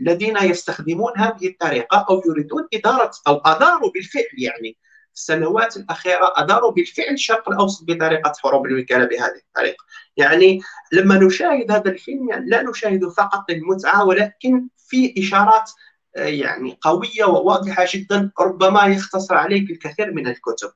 الذين 0.00 0.36
يستخدمون 0.36 1.12
هذه 1.16 1.46
الطريقة 1.46 2.06
أو 2.10 2.22
يريدون 2.26 2.68
إدارة 2.74 3.10
أو 3.26 3.36
أداروا 3.36 3.90
بالفعل 3.90 4.24
يعني. 4.38 4.76
السنوات 5.14 5.76
الأخيرة 5.76 6.32
أداروا 6.36 6.72
بالفعل 6.72 7.14
الشرق 7.14 7.48
الأوسط 7.48 7.84
بطريقة 7.84 8.32
حروب 8.42 8.66
الوكالة 8.66 9.04
بهذه 9.04 9.40
الطريقة. 9.48 9.84
يعني 10.16 10.60
لما 10.92 11.18
نشاهد 11.18 11.70
هذا 11.70 11.90
الفيلم 11.90 12.30
يعني 12.30 12.50
لا 12.50 12.62
نشاهده 12.62 13.10
فقط 13.10 13.50
للمتعة 13.50 14.04
ولكن 14.04 14.68
في 14.76 15.14
إشارات 15.18 15.70
يعني 16.14 16.78
قوية 16.80 17.24
وواضحة 17.24 17.86
جدا 17.88 18.30
ربما 18.40 18.86
يختصر 18.86 19.34
عليك 19.34 19.70
الكثير 19.70 20.12
من 20.12 20.26
الكتب. 20.26 20.70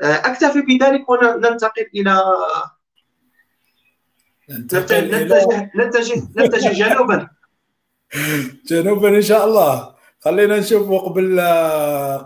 أكتفي 0.00 0.60
بذلك 0.60 1.08
وننتقل 1.08 1.86
إلى 1.94 2.22
نتجه 4.50 5.00
نتجه 5.76 6.22
نتجه 6.36 6.72
جنوبا. 6.72 7.28
جنوبا 8.66 9.08
إن 9.08 9.22
شاء 9.22 9.44
الله. 9.44 9.94
خلينا 10.20 10.58
نشوف 10.58 10.92
قبل 10.92 11.40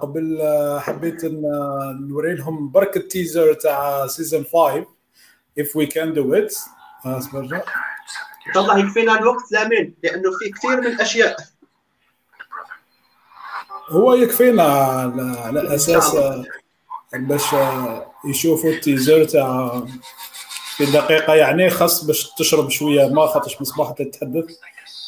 قبل 0.02 0.38
حبيت 0.80 1.24
نوري 1.24 2.34
لهم 2.34 2.70
برك 2.70 2.96
التيزر 2.96 3.54
تاع 3.54 4.06
سيزون 4.06 4.44
5 4.44 4.86
if 5.60 5.66
we 5.66 5.86
can 5.86 6.14
do 6.14 6.34
it. 6.34 6.54
اصبر 7.06 7.62
الله 8.56 8.78
يكفينا 8.78 9.18
الوقت 9.18 9.52
لأمين 9.52 9.94
لأنه 10.02 10.30
في 10.38 10.50
كثير 10.50 10.80
من 10.80 10.86
الأشياء. 10.86 11.36
هو 13.88 14.14
يكفينا 14.14 14.62
على 15.44 15.74
أساس 15.74 16.16
باش 17.14 17.42
يشوفوا 18.24 18.70
التيزر 18.70 19.24
تاع 19.24 19.82
في 20.76 20.86
دقيقة 20.86 21.34
يعني 21.34 21.70
خاص 21.70 22.04
باش 22.04 22.30
تشرب 22.38 22.70
شوية 22.70 23.08
ما 23.08 23.26
خاطرش 23.26 23.60
مصباح 23.60 23.90
تتحدث. 23.90 24.44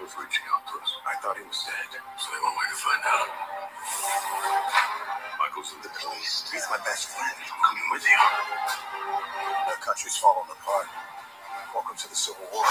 Michael's 0.00 0.16
reaching 0.16 0.48
out 0.48 0.64
to 0.64 0.80
us. 0.80 0.96
I 1.04 1.14
thought 1.20 1.36
he 1.36 1.44
was 1.44 1.60
dead, 1.68 1.92
so 2.16 2.26
they 2.32 2.40
went 2.40 2.56
where 2.56 2.70
to 2.72 2.78
find 2.88 3.02
out. 3.04 3.28
Michael's 5.36 5.76
in 5.76 5.80
the 5.84 5.92
police. 5.92 6.48
He's 6.48 6.64
my 6.72 6.80
best 6.88 7.12
friend. 7.12 7.36
I'm 7.36 7.60
coming 7.68 7.88
with 7.92 8.04
you. 8.08 8.20
The 9.68 9.76
country's 9.84 10.16
falling 10.16 10.48
apart. 10.56 10.88
Welcome 11.74 11.96
to 12.00 12.08
the 12.08 12.16
Civil 12.16 12.48
War. 12.48 12.64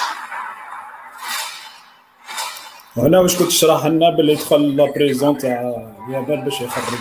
وهنا 2.95 3.19
واش 3.19 3.37
كنت 3.37 3.47
تشرح 3.47 3.85
لنا 3.85 4.09
باللي 4.09 4.35
دخل 4.35 4.75
لابريزون 4.77 5.37
تاع 5.37 5.59
اليابان 6.07 6.41
باش 6.43 6.61
يخرج 6.61 6.99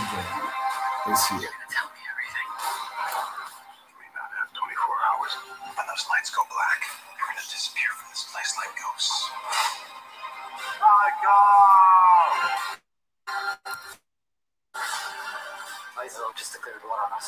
We're 17.19 17.25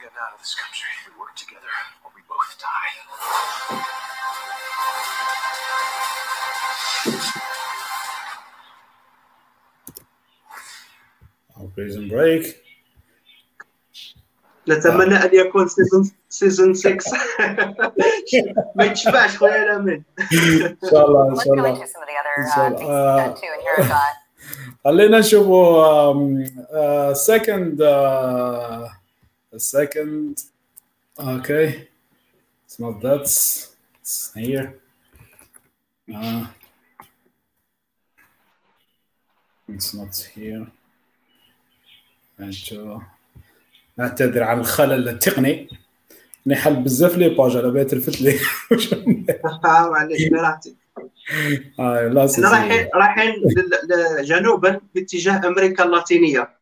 getting 0.00 0.18
out 0.20 0.34
of 0.34 0.40
this 0.40 0.56
country. 0.56 0.90
We 1.06 1.12
work 1.20 1.36
together 1.36 1.70
or 2.02 2.10
we 2.16 2.22
both 2.28 2.58
die. 2.58 2.94
Oh, 11.60 11.68
prison 11.68 12.08
break. 12.08 12.60
نتمنى 14.68 15.14
ان 15.14 15.30
يكون 15.32 15.68
سيزون 15.68 16.10
سيزون 16.28 16.74
6 16.74 16.96
ما 18.76 18.84
يتشبعش 18.84 19.36
خويا 19.36 19.64
لامين 19.64 20.04
ان 20.32 20.76
شاء 20.90 21.06
الله 21.06 21.28
ان 21.28 21.36
شاء 21.36 21.54
الله 21.54 21.70
ان 22.38 22.46
شاء 22.54 22.68
الله 22.68 23.36
خلينا 24.84 25.18
نشوفوا 25.18 27.12
second 27.12 27.82
second 29.56 30.38
okay 31.20 31.88
it's 32.68 32.78
not 32.78 33.00
that. 33.00 33.22
It's 34.02 34.34
here. 34.34 34.74
Uh, 36.14 36.46
it's 39.68 39.94
not 39.94 40.14
here. 40.34 40.66
نعتذر 43.98 44.42
عن 44.42 44.60
الخلل 44.60 45.08
التقني. 45.08 45.68
نحل 46.46 46.76
بزاف 46.76 47.16
les 47.18 47.28
pages 47.28 47.56
على 47.56 47.70
بالي 47.70 47.84
تلفت 47.84 48.20
لي. 48.20 48.34
معليش 49.64 50.28
براحتك 50.28 50.74
رايحين 51.78 52.88
رايحين 52.94 53.34
جنوبا 54.20 54.80
باتجاه 54.94 55.48
أمريكا 55.48 55.84
اللاتينية. 55.84 56.58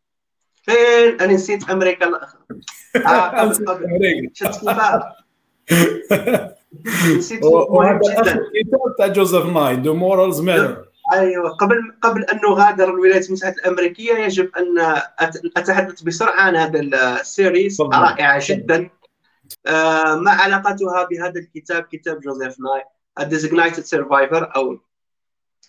فين؟ 0.62 1.20
أنا 1.20 1.32
نسيت 1.32 1.70
أمريكا 1.70 2.06
آه 3.06 3.52
شفت 4.34 4.64
نسيت 7.16 7.44
مهم 7.44 7.98
جدا. 7.98 8.20
الكتاب 8.20 8.96
تاع 8.98 9.06
جوزيف 9.06 9.46
ناي 9.46 9.76
Do 9.76 9.94
Morals 9.94 10.40
Matter 10.40 10.85
أيوه 11.12 11.50
قبل 11.50 11.96
قبل 12.02 12.24
أن 12.24 12.36
نغادر 12.36 12.90
الولايات 12.90 13.26
المتحدة 13.26 13.54
الأمريكية 13.54 14.14
يجب 14.14 14.50
أن 14.56 15.02
أتحدث 15.56 16.02
بسرعة 16.02 16.40
عن 16.40 16.56
هذا 16.56 16.80
الـ 16.80 16.94
series 16.94 17.80
رائعة 17.80 18.40
جدا. 18.42 18.90
آه، 19.66 20.14
ما 20.14 20.30
علاقتها 20.30 21.04
بهذا 21.10 21.40
الكتاب؟ 21.40 21.82
كتاب 21.82 22.20
جوزيف 22.20 22.56
ناي 22.60 22.84
Designated 23.20 23.84
Survivor 23.84 24.56
أو 24.56 24.78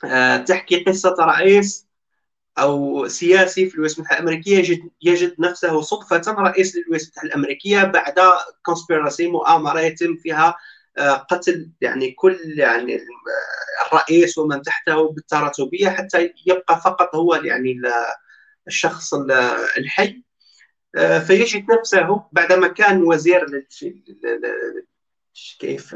آه، 0.05 0.37
تحكي 0.37 0.83
قصة 0.83 1.15
رئيس 1.19 1.87
أو 2.59 3.07
سياسي 3.07 3.69
في 3.69 3.75
الولايات 3.75 3.97
المتحدة 3.97 4.19
الأمريكية 4.19 4.57
يجد 4.57 4.89
يجد 5.01 5.35
نفسه 5.39 5.81
صدفة 5.81 6.21
رئيس 6.27 6.75
للولايات 6.75 7.01
المتحدة 7.03 7.27
الأمريكية 7.27 7.83
بعد 7.83 8.15
conspiracy 8.65 9.27
مؤامرة 9.27 9.79
يتم 9.79 10.15
فيها 10.15 10.55
قتل 10.99 11.71
يعني 11.81 12.11
كل 12.11 12.37
يعني 12.57 12.99
الرئيس 13.87 14.37
ومن 14.37 14.61
تحته 14.61 15.11
بالتراتبيه 15.11 15.89
حتى 15.89 16.33
يبقى 16.45 16.81
فقط 16.81 17.15
هو 17.15 17.35
يعني 17.35 17.81
الشخص 18.67 19.13
الحي. 19.77 20.23
آه، 20.95 21.19
فيجد 21.19 21.71
نفسه 21.71 22.23
بعدما 22.31 22.67
كان 22.67 23.03
وزير 23.03 23.45
كيف؟ 25.59 25.95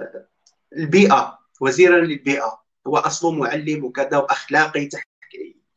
البيئة 0.78 1.40
وزيرا 1.62 1.98
للبيئة. 1.98 2.62
هو 2.88 2.98
أصله 2.98 3.32
معلم 3.32 3.86
وكذا 3.86 4.18
وأخلاقي 4.18 4.90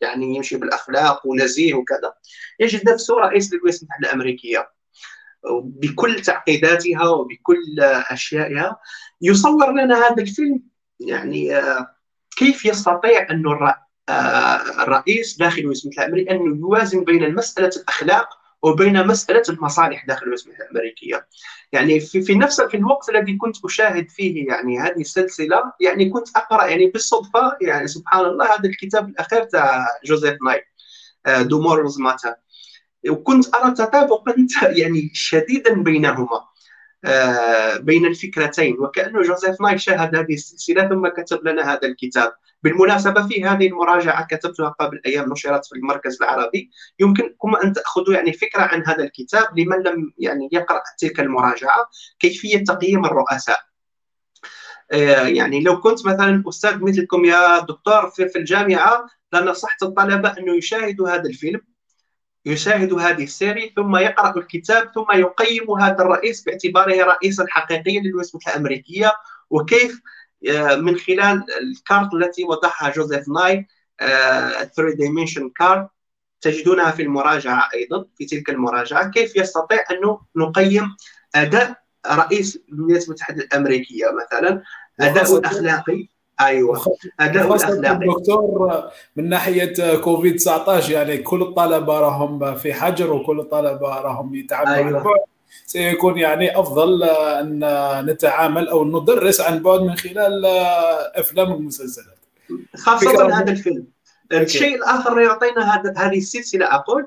يعني 0.00 0.36
يمشي 0.36 0.56
بالأخلاق 0.56 1.26
ونزيه 1.26 1.74
وكذا. 1.74 2.14
يجد 2.60 2.88
نفسه 2.88 3.14
رئيس 3.14 3.52
للولايات 3.52 3.80
المتحدة 3.82 4.08
الأمريكية. 4.08 4.74
بكل 5.62 6.22
تعقيداتها 6.22 7.08
وبكل 7.08 7.80
أشيائها 7.80 8.80
يصور 9.24 9.72
لنا 9.72 10.06
هذا 10.06 10.22
الفيلم 10.22 10.62
يعني 11.00 11.56
آه، 11.56 11.96
كيف 12.36 12.64
يستطيع 12.64 13.30
أنه 13.30 13.74
آه، 14.08 14.82
الرئيس 14.82 15.38
داخل 15.38 15.60
الولايات 15.60 15.84
المتحده 15.84 16.06
الامريكيه 16.06 16.30
انه 16.30 16.56
يوازن 16.56 17.04
بين 17.04 17.34
مسألة 17.34 17.70
الأخلاق 17.76 18.28
وبين 18.62 19.06
مسألة 19.06 19.42
المصالح 19.48 20.06
داخل 20.06 20.26
المتحده 20.26 20.64
الأمريكية. 20.70 21.26
يعني 21.72 22.00
في, 22.00 22.22
في 22.22 22.34
نفس 22.34 22.60
في 22.60 22.76
الوقت 22.76 23.08
الذي 23.08 23.36
كنت 23.36 23.64
أشاهد 23.64 24.10
فيه 24.10 24.48
يعني 24.48 24.78
هذه 24.78 25.00
السلسلة 25.00 25.72
يعني 25.80 26.10
كنت 26.10 26.28
أقرأ 26.36 26.66
يعني 26.66 26.86
بالصدفة 26.86 27.56
يعني 27.60 27.86
سبحان 27.86 28.24
الله 28.24 28.46
هذا 28.46 28.68
الكتاب 28.68 29.08
الأخير 29.08 29.44
تاع 29.44 29.86
جوزيف 30.04 30.36
ناي 30.46 30.64
Do 31.48 31.60
Morals 31.60 32.00
Matter 32.00 32.36
وكنت 33.10 33.54
أرى 33.54 33.74
تطابقا 33.74 34.34
يعني 34.80 35.10
شديدا 35.14 35.82
بينهما 35.82 36.36
آه، 36.36 36.53
بين 37.78 38.06
الفكرتين 38.06 38.76
وكأنه 38.80 39.22
جوزيف 39.22 39.60
نايك 39.60 39.78
شاهد 39.78 40.16
هذه 40.16 40.34
السلسلة 40.34 40.88
ثم 40.88 41.08
كتب 41.08 41.48
لنا 41.48 41.72
هذا 41.72 41.88
الكتاب. 41.88 42.32
بالمناسبة 42.62 43.26
في 43.26 43.44
هذه 43.44 43.66
المراجعة 43.66 44.26
كتبتها 44.26 44.68
قبل 44.68 45.00
أيام 45.06 45.32
نشرت 45.32 45.66
في 45.66 45.72
المركز 45.72 46.18
العربي. 46.22 46.70
يمكنكم 47.00 47.56
أن 47.56 47.72
تأخذوا 47.72 48.14
يعني 48.14 48.32
فكرة 48.32 48.62
عن 48.62 48.82
هذا 48.86 49.04
الكتاب 49.04 49.58
لمن 49.58 49.82
لم 49.82 50.12
يعني 50.18 50.48
يقرأ 50.52 50.82
تلك 50.98 51.20
المراجعة. 51.20 51.88
كيفية 52.18 52.64
تقييم 52.64 53.04
الرؤساء؟ 53.04 53.58
آه، 54.92 55.26
يعني 55.26 55.60
لو 55.60 55.80
كنت 55.80 56.06
مثلا 56.06 56.44
أستاذ 56.48 56.78
مثلكم 56.82 57.24
يا 57.24 57.58
دكتور 57.58 58.10
في 58.10 58.38
الجامعة 58.38 59.06
لنصحت 59.32 59.82
الطلبة 59.82 60.28
انه 60.38 60.56
يشاهدوا 60.56 61.08
هذا 61.10 61.28
الفيلم. 61.28 61.60
يشاهد 62.46 62.92
هذه 62.92 63.24
السيري 63.24 63.72
ثم 63.76 63.96
يقرأ 63.96 64.38
الكتاب 64.38 64.92
ثم 64.94 65.06
يقيم 65.14 65.70
هذا 65.70 66.02
الرئيس 66.02 66.42
باعتباره 66.44 67.04
رئيسا 67.04 67.46
حقيقيا 67.48 68.00
للولايات 68.00 68.30
المتحدة 68.30 68.54
الأمريكية. 68.54 69.12
وكيف؟ 69.50 70.00
آه، 70.48 70.76
من 70.76 70.96
خلال 70.96 71.44
الكارت 71.62 72.14
التي 72.14 72.44
وضعها 72.44 72.92
جوزيف 72.96 73.28
ناي 73.28 73.66
3 73.98 74.94
dimension 74.98 75.50
card 75.50 75.88
تجدونها 76.40 76.90
في 76.90 77.02
المراجعة 77.02 77.68
أيضا 77.74 78.04
في 78.18 78.24
تلك 78.24 78.50
المراجعة. 78.50 79.10
كيف 79.10 79.36
يستطيع 79.36 79.84
انه 79.90 80.20
نقيم 80.36 80.96
أداء 81.34 81.84
رئيس 82.06 82.58
الولايات 82.72 83.04
المتحدة 83.04 83.42
الأمريكية 83.42 84.06
مثلا؟ 84.22 84.62
أداء 85.00 85.38
الاخلاقي 85.38 86.13
أيوه. 86.40 86.96
أداء 87.20 87.46
الاخلاقي 87.46 88.06
دكتور 88.06 88.82
من 89.16 89.28
ناحية 89.28 89.96
كوفيد 89.96 90.36
19 90.36 90.92
يعني 90.92 91.18
كل 91.18 91.42
الطلبه 91.42 92.00
راهم 92.00 92.54
في 92.54 92.74
حجر 92.74 93.12
وكل 93.12 93.40
الطلبه 93.40 93.88
راهم 93.88 94.34
يتعاملوا 94.34 95.00
أيوة. 95.00 95.24
سيكون 95.66 96.18
يعني 96.18 96.60
أفضل 96.60 97.02
أن 97.02 97.60
نتعامل 98.06 98.68
أو 98.68 98.84
ندرس 98.84 99.40
عن 99.40 99.62
بعد 99.62 99.80
من 99.80 99.96
خلال 99.96 100.46
أفلام 101.14 101.52
ومسلسلات 101.52 102.18
خاصة 102.76 103.40
هذا 103.40 103.52
الفيلم. 103.52 103.86
الشيء 104.32 104.76
الآخر 104.76 105.20
يعطينا 105.20 105.74
هذا 105.74 105.94
هذه 105.96 106.18
السلسلة 106.18 106.74
أقول. 106.74 107.06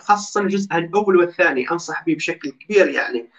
خاصة 0.00 0.40
الجزء 0.40 0.74
الأول 0.74 1.16
والثاني 1.16 1.70
أنصح 1.70 2.04
به 2.06 2.14
بشكل 2.14 2.50
كبير 2.50 2.88
يعني. 2.88 3.30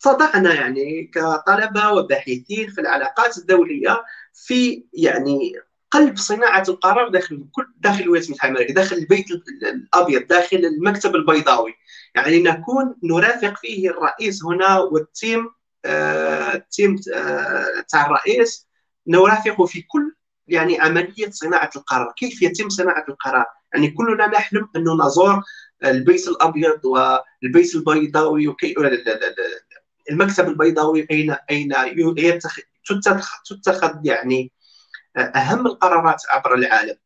تضعنا 0.00 0.54
يعني 0.54 1.10
كطلبة 1.14 1.92
وباحثين 1.92 2.70
في 2.70 2.80
العلاقات 2.80 3.38
الدولية 3.38 4.04
في 4.34 4.84
يعني 4.92 5.52
قلب 5.90 6.16
صناعة 6.16 6.64
القرار 6.68 7.08
داخل 7.08 7.44
كل 7.52 7.66
داخل 7.76 8.02
الولايات 8.02 8.26
المتحدة 8.26 8.50
الأمريكية 8.50 8.74
داخل 8.74 8.96
البيت 8.96 9.26
الأبيض 9.62 10.26
داخل 10.26 10.56
المكتب 10.56 11.14
البيضاوي. 11.14 11.74
يعني 12.14 12.42
نكون 12.42 12.94
نرافق 13.04 13.58
فيه 13.58 13.90
الرئيس 13.90 14.44
هنا 14.44 14.78
وال 14.78 15.02
team 15.02 15.50
آه 15.84 16.54
ال 16.54 16.62
team 16.62 16.96
آه 17.14 17.84
تاع 17.88 18.06
الرئيس 18.06 18.68
نرافقه 19.06 19.66
في 19.66 19.82
كل 19.82 20.14
يعني 20.48 20.80
عملية 20.80 21.30
صناعة 21.30 21.70
القرار 21.76 22.12
كيف 22.16 22.42
يتم 22.42 22.68
صناعة 22.68 23.04
القرار. 23.08 23.46
يعني 23.74 23.90
كلنا 23.90 24.26
نحلم 24.26 24.68
أنه 24.76 25.06
نزور 25.06 25.42
البيت 25.84 26.28
الأبيض 26.28 26.80
والبيت 26.84 27.74
البيضاوي 27.74 28.48
وكي 28.48 28.74
المكتب 30.10 30.48
البيضاوي 30.48 31.06
اين 31.10 31.36
أين 31.50 31.72
يتخذ 32.18 32.62
تتخذ 33.44 33.94
يعني 34.04 34.52
أهم 35.16 35.66
القرارات 35.66 36.22
عبر 36.30 36.54
العالم. 36.54 36.96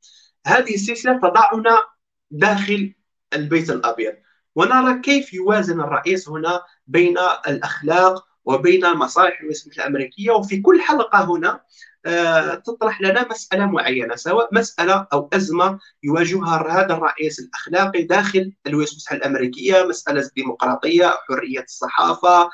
هذه 0.46 0.74
السلسلة 0.74 1.18
تضعنا 1.18 1.84
داخل 2.30 2.94
البيت 3.34 3.70
الأبيض. 3.70 4.14
ونرى 4.54 5.00
كيف 5.00 5.34
يوازن 5.34 5.80
الرئيس 5.80 6.28
هنا 6.28 6.62
بين 6.86 7.18
الأخلاق 7.48 8.26
وبين 8.44 8.92
مصالح 8.92 9.40
الولايات 9.40 9.78
الأمريكية. 9.78 10.30
وفي 10.30 10.60
كل 10.60 10.80
حلقة 10.80 11.24
هنا 11.24 11.60
آه، 12.06 12.54
تطرح 12.54 13.00
لنا 13.00 13.28
مسألة 13.30 13.66
معينة 13.66 14.16
سواء 14.16 14.54
مسألة 14.54 15.06
أو 15.12 15.30
أزمة 15.32 15.78
يواجهها 16.02 16.80
هذا 16.80 16.94
الرئيس 16.94 17.40
الأخلاقي 17.40 18.02
داخل 18.02 18.52
الولايات 18.66 18.90
المتحدة 18.92 19.18
الأمريكية. 19.18 19.84
مسألة 19.84 20.20
الديمقراطية 20.20 21.14
حرية 21.28 21.62
الصحافة 21.62 22.50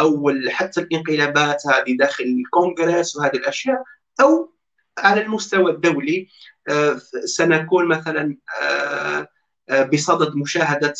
أو 0.00 0.32
حتى 0.48 0.80
الانقلابات 0.80 1.66
هذه 1.66 1.96
داخل 1.96 2.24
الكونغرس 2.24 3.16
وهذه 3.16 3.36
الأشياء 3.36 3.82
أو 4.20 4.52
على 4.98 5.22
المستوى 5.22 5.72
الدولي 5.72 6.28
آه، 6.68 7.00
سنكون 7.24 7.88
مثلا 7.88 8.36
آه، 8.62 9.28
بصدد 9.92 10.36
مشاهدة 10.36 10.94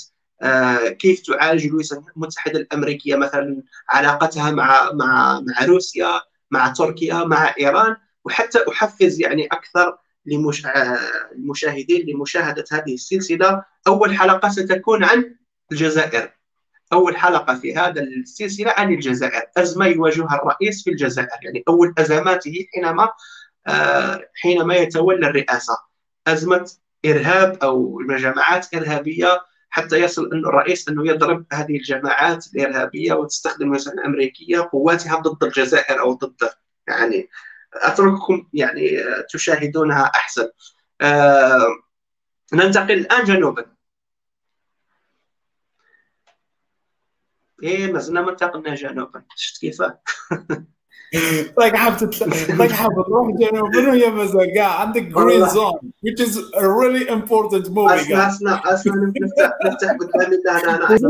كيف 0.99 1.21
تعالج 1.21 1.67
الولايات 1.67 1.93
المتحدة 2.17 2.59
الأمريكية 2.59 3.17
مثلا 3.17 3.63
علاقتها 3.91 4.51
مع 4.51 4.93
مع 4.93 5.41
مع 5.41 5.65
روسيا 5.65 6.21
مع 6.51 6.69
تركيا 6.69 7.15
مع 7.15 7.55
إيران 7.59 7.97
وحتى 8.25 8.59
أحفز 8.69 9.21
يعني 9.21 9.47
أكثر 9.47 9.99
للمشاهدين 10.27 12.07
لمشاهدة 12.09 12.65
هذه 12.73 12.95
السلسلة. 12.95 13.65
أول 13.87 14.15
حلقة 14.17 14.49
ستكون 14.49 15.05
عن 15.05 15.35
الجزائر. 15.73 16.33
أول 16.93 17.17
حلقة 17.17 17.55
في 17.55 17.77
هذا 17.77 18.03
السلسلة 18.03 18.75
عن 18.77 18.93
الجزائر. 18.93 19.43
أزمة 19.57 19.87
يواجهها 19.87 20.35
الرئيس 20.43 20.85
في 20.85 20.91
الجزائر 20.91 21.39
يعني 21.43 21.65
أول 21.69 21.95
أزماته 21.99 22.67
حينما 22.75 23.09
آه، 23.67 24.29
حينما 24.35 24.75
يتولى 24.75 25.27
الرئاسة. 25.27 25.77
أزمة 26.27 26.71
إرهاب 27.07 27.59
أو 27.63 28.01
جماعات 28.19 28.75
إرهابية 28.75 29.41
حتى 29.71 29.97
يصل 29.97 30.33
أن 30.33 30.39
الرئيس 30.39 30.89
أنه 30.89 31.07
يضرب 31.09 31.47
هذه 31.53 31.77
الجماعات 31.77 32.47
الإرهابية 32.55 33.13
وتستخدم 33.13 33.73
الولايات 33.73 33.93
الأمريكية 33.93 34.69
قواتها 34.73 35.17
ضد 35.17 35.45
الجزائر 35.45 36.01
أو 36.01 36.13
ضد 36.13 36.51
يعني 36.89 37.29
أترككم 37.75 38.49
يعني 38.53 38.99
تشاهدونها 39.33 40.03
أحسن. 40.15 40.49
آه 41.01 41.67
ننتقل 42.53 42.93
الآن 42.93 43.25
جنوبا. 43.25 43.72
إيه 47.63 47.93
ما 47.93 47.99
زلنا 47.99 48.23
ما 48.23 48.31
انتقلنا 48.31 48.75
جنوبا. 48.75 49.23
شفت 49.37 49.61
كيف 49.61 49.83
طيب 51.57 51.77
حابب 51.77 51.97
تطلع 51.97 52.27
طيب 52.59 52.73
حابب 52.73 53.05
تروح 53.07 53.29
جنوب 53.31 53.77
منو 53.77 53.95
يا 53.95 54.11
مزال 54.11 54.55
قاعد 54.59 54.87
عندك 54.87 55.03
جرين 55.03 55.49
زون 55.49 55.73
which 56.07 56.21
is 56.27 56.37
a 56.37 56.63
really 56.63 57.09
important 57.09 57.67
movie 57.69 57.93
اسمع 57.93 58.29
اسمع 58.29 58.63
اسمع 58.67 58.95
نفتح 58.95 59.53
نفتح 59.67 59.91
قدامي 59.91 60.37
أنا 60.65 60.77
أنا 60.77 60.91
أيضا 60.93 61.09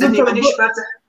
لاني 0.00 0.22
مانيش 0.22 0.46
فاتح. 0.58 1.00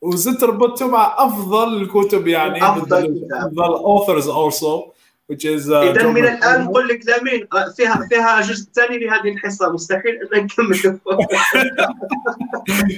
وزدت 0.00 0.44
ربطته 0.44 0.88
مع 0.88 1.14
أفضل 1.18 1.82
الكتب 1.82 2.26
يعني 2.26 2.62
أفضل 2.68 3.28
أفضل 3.32 3.76
authors 3.78 4.24
also. 4.26 4.99
Which 5.30 5.44
is 5.44 5.68
uh, 5.68 5.72
إذا 5.72 6.06
من 6.06 6.24
الآن 6.24 6.64
نقول 6.64 6.88
لك 6.88 7.06
لامين 7.06 7.46
آه، 7.52 7.68
فيها 7.76 8.06
فيها 8.08 8.40
جزء 8.40 8.70
ثاني 8.74 8.98
لهذه 8.98 9.32
الحصة 9.32 9.72
مستحيل. 9.72 10.18
ان 10.34 10.44
نكمل 10.44 11.00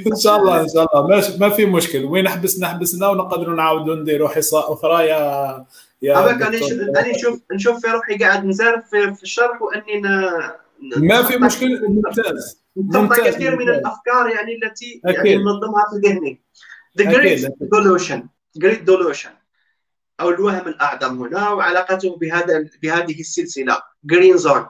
إن 0.12 0.16
شاء 0.16 0.36
الله 0.36 0.60
إن 0.60 0.68
شاء 0.68 1.00
الله. 1.00 1.38
ما 1.38 1.48
في 1.48 1.66
مشكل. 1.66 2.04
وين 2.04 2.28
حبسنا 2.28 2.68
حبسنا 2.68 3.08
ونقدروا 3.08 3.56
نعاودوا 3.56 3.94
نديروا 3.94 4.28
حصة 4.28 4.72
أخرى 4.72 5.06
يا 5.06 5.66
يا 6.02 6.30
أنا 6.30 7.10
نشوف 7.10 7.40
نشوف 7.52 7.80
في 7.80 7.92
روحي 7.92 8.16
قاعد 8.18 8.44
نزارف 8.44 8.84
في, 8.90 9.14
في 9.14 9.22
الشرح 9.22 9.62
وأني 9.62 10.00
ما 10.96 11.22
في 11.22 11.36
مشكله 11.36 11.88
ممتاز. 11.88 12.62
ممتاز 12.76 13.34
كثير 13.34 13.56
من 13.56 13.68
الأفكار 13.68 14.28
يعني 14.28 14.58
التي 14.62 15.00
يعني 15.04 15.36
ننظمها 15.36 15.86
في 15.90 16.08
ذهني. 16.08 16.40
The 16.98 17.04
Great 17.04 17.40
Delusion. 17.74 18.20
Great 18.58 18.84
Delusion. 18.84 19.41
أو 20.22 20.30
الوهم 20.30 20.68
الأعظم 20.68 21.22
هنا 21.22 21.48
وعلاقته 21.48 22.16
بهذا 22.16 22.68
بهذه 22.82 23.20
السلسلة 23.20 23.82
جرين 24.04 24.36
زون 24.36 24.66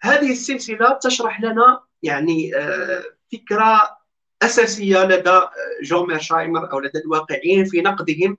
هذه 0.00 0.32
السلسلة 0.32 0.98
تشرح 1.02 1.40
لنا 1.40 1.80
يعني 2.02 2.56
آه، 2.56 3.02
فكرة 3.32 3.98
أساسية 4.42 5.04
لدى 5.04 5.40
جون 5.82 6.08
ميرشايمر 6.08 6.72
أو 6.72 6.80
لدى 6.80 6.98
الواقعيين 6.98 7.64
في 7.64 7.80
نقدهم 7.80 8.36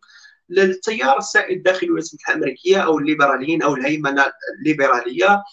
للتيار 0.50 1.18
السائد 1.18 1.64
داخل 1.64 1.88
الولايات 1.88 2.10
المتحدة 2.10 2.36
الأمريكية 2.36 2.78
أو 2.78 3.00
الليبراليين 3.00 3.62
أو 3.62 3.76
الهيمنة 3.76 4.26
الليبرالية 4.60 5.44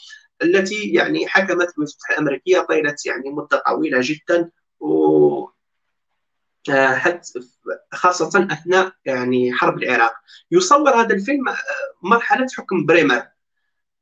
التي 0.42 0.92
يعني 0.92 1.26
حكمت 1.26 1.50
الولايات 1.50 1.72
المتحدة 1.78 2.14
الأمريكية 2.14 2.60
طيلة 2.60 2.94
يعني 3.06 3.30
مدة 3.30 3.62
طويلة 3.66 3.98
جدا 4.02 4.50
و 4.80 5.44
آه، 5.44 5.55
حتى 6.70 7.40
خاصة 7.92 8.48
أثناء 8.52 8.92
يعني 9.04 9.52
حرب 9.52 9.82
العراق. 9.82 10.12
يصور 10.50 11.00
هذا 11.00 11.14
الفيلم 11.14 11.48
آه، 11.48 11.56
مرحلة 12.02 12.46
حكم 12.56 12.86
بريمر. 12.86 13.22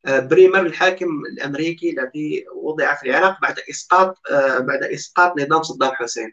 آه، 0.06 0.18
بريمر 0.18 0.60
الحاكم 0.60 1.06
الأمريكي 1.32 1.90
الذي 1.90 2.44
وضع 2.54 2.94
في 2.94 3.10
العراق 3.10 3.40
بعد 3.42 3.58
إسقاط 3.70 4.16
بعد 4.60 4.84
إسقاط 4.84 5.40
نظام 5.40 5.62
صدام 5.62 5.92
حسين. 5.92 6.32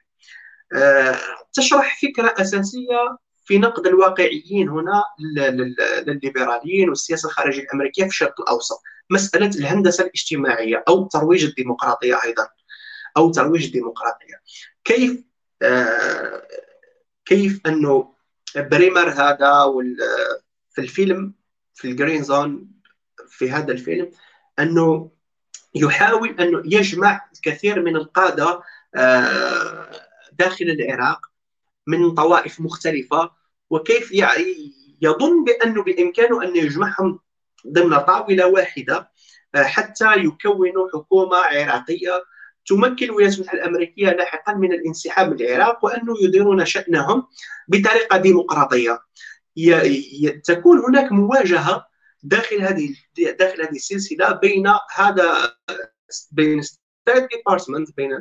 تشرح 1.54 2.02
فكرة 2.02 2.34
أساسية 2.42 3.18
في 3.46 3.58
نقد 3.58 3.88
الواقعيين 3.88 4.70
هنا 4.70 5.04
للليبراليين 6.08 6.90
والسياسة 6.90 7.28
الخارجية 7.28 7.62
الأمريكية 7.62 8.04
في 8.04 8.10
الشرق 8.10 8.42
الأوسط. 8.42 8.82
مسألة 9.10 9.48
الهندسة 9.48 10.04
الاجتماعية 10.04 10.84
أو 10.88 11.08
ترويج 11.08 11.44
الديمقراطية 11.44 12.20
أيضا. 12.24 12.48
أو 13.18 13.32
ترويج 13.32 13.66
الديمقراطية. 13.66 14.36
كيف 14.84 15.24
كيف 17.26 17.62
إنه 17.66 18.14
بريمر 18.56 19.10
هذا 19.10 19.66
في 20.72 20.82
الفيلم 20.82 21.34
في 21.74 21.88
ال 21.88 21.94
Green 21.94 22.24
Zone 22.24 22.72
في 23.30 23.52
هذا 23.52 23.72
الفيلم 23.72 24.12
إنه 24.60 25.12
يحاول 25.76 26.40
إنه 26.40 26.62
يجمع 26.66 27.30
الكثير 27.36 27.82
من 27.82 27.96
القادة 27.96 28.62
آه، 28.96 29.92
داخل 30.34 30.66
العراق 30.66 31.20
من 31.88 32.12
طوائف 32.16 32.62
مختلفة 32.62 33.32
وكيف 33.70 34.12
يظن 35.02 35.44
بإنه 35.44 35.84
بإمكانه 35.84 36.44
ان 36.44 36.56
يجمعهم 36.56 37.20
ضمن 37.68 37.98
طاولة 37.98 38.48
واحدة 38.48 39.12
آه، 39.56 39.64
حتى 39.64 40.16
يكونوا 40.18 40.90
حكومة 40.94 41.38
عراقية. 41.38 42.24
تمكن 42.66 43.06
الولايات 43.06 43.34
المتحده 43.34 43.60
الأمريكية 43.60 44.10
لاحقا 44.10 44.54
من 44.54 44.74
الانسحاب 44.74 45.34
من 45.34 45.42
العراق 45.42 45.86
وأنه 45.86 46.14
يديرون 46.22 46.66
شأنهم 46.66 47.28
بطريقة 47.68 48.18
ديمقراطية. 48.18 49.00
تكون 50.44 50.80
هناك 50.80 51.12
مواجهة 51.12 51.86
داخل 52.24 52.62
هذه 52.62 52.96
داخل 53.40 53.62
هذه 53.62 53.76
السلسلة 53.76 54.32
بين 54.32 54.68
هذا 54.96 55.54
بين 56.32 56.62
State 56.62 57.30
Department 57.36 57.98
بين 57.98 58.12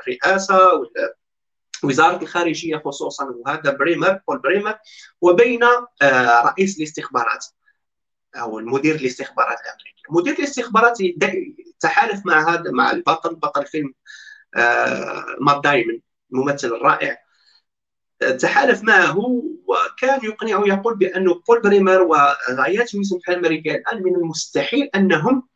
الرئاسة 0.00 0.58
وزاره 1.84 2.22
الخارجية 2.22 2.76
خصوصا 2.76 3.24
وهذا 3.24 3.70
بريمر 3.70 4.20
بول 4.28 4.38
بريمر 4.38 4.78
وبين 5.20 5.64
آه، 6.02 6.42
رئيس 6.44 6.78
الاستخبارات. 6.78 7.44
أو 8.36 8.58
المدير 8.58 8.94
الاستخبارات 8.94 9.58
الامريكي 9.60 10.02
مدير 10.10 10.34
الاستخبارات 10.34 10.98
تحالف 11.80 12.26
مع 12.26 12.54
هذا 12.54 12.70
مع 12.70 12.90
البطل 12.90 13.34
بطل 13.34 13.66
فيلم 13.66 13.94
آه، 14.56 15.24
مات 15.40 15.60
دايمن 15.64 16.00
الممثل 16.32 16.68
الرائع 16.68 17.24
تحالف 18.32 18.82
معه 18.82 19.18
وكان 19.66 20.20
يقنعه 20.24 20.64
يقول 20.66 20.96
بأن 20.96 21.24
بول 21.24 21.62
بريمر 21.62 22.02
وغايات 22.02 22.94
يوسف 22.94 23.18
الأمريكية 23.28 23.74
الآن 23.74 24.02
من 24.02 24.16
المستحيل 24.16 24.90
أنهم 24.94 25.48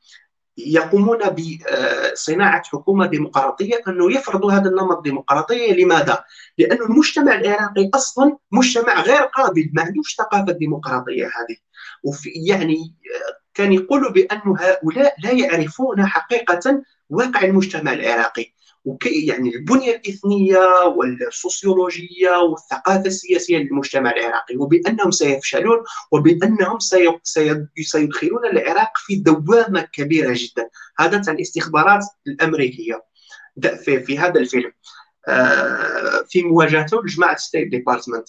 يقومون 0.58 1.18
بصناعة 1.18 2.62
حكومة 2.64 3.06
ديمقراطية 3.06 3.80
أنه 3.88 4.12
يفرضوا 4.12 4.52
هذا 4.52 4.70
النمط 4.70 4.96
الديمقراطية 4.96 5.72
لماذا؟ 5.72 6.24
لأن 6.58 6.82
المجتمع 6.82 7.34
العراقي 7.34 7.90
أصلا 7.94 8.36
مجتمع 8.52 9.00
غير 9.00 9.22
قابل 9.22 9.70
ما 9.72 9.82
عندوش 9.82 10.16
ثقافة 10.16 10.52
الديمقراطية 10.52 11.24
هذه. 11.24 11.56
وفي 12.04 12.30
يعني 12.30 12.94
كان 13.54 13.72
يقول 13.72 14.12
بأن 14.12 14.40
هؤلاء 14.58 15.14
لا 15.24 15.30
يعرفون 15.30 16.06
حقيقة 16.06 16.82
واقع 17.10 17.44
المجتمع 17.44 17.92
العراقي. 17.92 18.52
وكي 18.84 19.26
يعني 19.26 19.54
البنية 19.54 19.96
الإثنية 19.96 20.58
والسوسيولوجية 20.96 22.30
والثقافة 22.30 23.06
السياسية 23.06 23.58
للمجتمع 23.58 24.10
العراقي 24.10 24.56
وبأنهم 24.56 25.10
سيفشلون 25.10 25.78
وبأنهم 26.12 26.78
سيدخلون 27.82 28.46
العراق 28.52 28.92
في 28.96 29.16
دوامة 29.16 29.80
كبيرة 29.92 30.34
جدا. 30.36 30.68
هذا 30.98 31.32
الاستخبارات 31.32 32.04
الأمريكية. 32.26 33.04
في, 33.84 34.00
في 34.00 34.18
هذا 34.18 34.40
الفيلم. 34.40 34.72
آه، 35.28 36.24
في 36.28 36.42
مواجهته 36.42 37.02
لجماعة 37.02 37.36
State 37.36 37.68
Department 37.68 38.28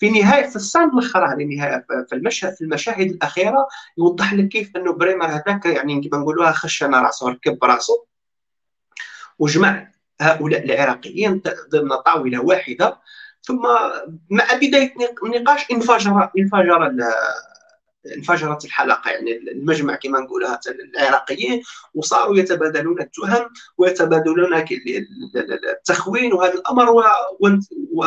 في 0.00 0.10
نهاية 0.10 0.46
في 0.46 0.56
السنة 0.56 0.84
الاخرى 0.84 1.44
نهايه 1.44 1.86
في 2.08 2.14
المشهد 2.14 2.54
في 2.54 2.64
المشاهد 2.64 3.10
الأخيرة 3.10 3.68
يوضح 3.98 4.34
لك 4.34 4.48
كيف 4.48 4.76
إنه 4.76 4.92
بريمر 4.92 5.26
هذاك 5.26 5.66
يعني 5.66 6.08
كما 6.08 6.20
نقولوها 6.20 6.52
خشن 6.52 6.94
راسه 6.94 7.28
ركب 7.28 7.64
راسه. 7.64 8.04
وجمع 9.38 9.90
هؤلاء 10.20 10.64
العراقيين 10.64 11.42
ضمن 11.70 11.96
طاولة 12.06 12.40
واحدة 12.40 12.98
ثم 13.42 13.62
مع 14.30 14.44
بداية 14.54 14.94
النقاش 15.24 15.70
انفجر 15.72 16.30
انفجر 16.38 16.92
انفجرت 18.16 18.64
الحلقة 18.64 19.10
يعني 19.10 19.36
المجمع 19.36 19.94
كما 19.94 20.20
نقولها 20.20 20.60
العراقيين 20.96 21.62
وصاروا 21.94 22.36
يتبادلون 22.38 23.00
التهم 23.00 23.48
ويتبادلون 23.78 24.64
التخوين 25.68 26.32
وهذا 26.32 26.54
الأمر 26.54 26.90
و, 26.90 27.02
و... 27.92 28.04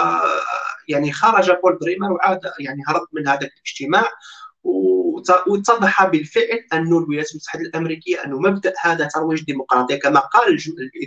يعني 0.87 1.11
خرج 1.11 1.51
بول 1.51 1.77
بريمر 1.81 2.11
وعاد 2.11 2.39
يعني 2.59 2.83
هرب 2.87 3.07
من 3.13 3.27
هذا 3.27 3.47
الاجتماع 3.47 4.11
واتضح 4.64 6.05
بالفعل 6.05 6.66
أن 6.74 6.88
الولايات 6.88 7.32
المتحدة 7.32 7.61
الأمريكية 7.61 8.26
أن 8.26 8.32
مبدأ 8.32 8.74
هذا 8.82 9.07
ترويج 9.07 9.39
الديمقراطية 9.39 9.95
كما 9.95 10.20
قال 10.20 10.57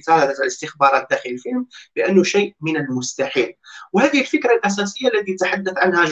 إثارة 0.00 0.34
الاستخبارات 0.42 1.06
داخل 1.10 1.30
الفيلم 1.30 1.66
بأنه 1.96 2.22
شيء 2.22 2.54
من 2.60 2.76
المستحيل. 2.76 3.54
وهذه 3.92 4.20
الفكرة 4.20 4.52
الأساسية 4.52 5.08
التي 5.08 5.34
تحدث 5.34 5.78
عنها 5.78 6.04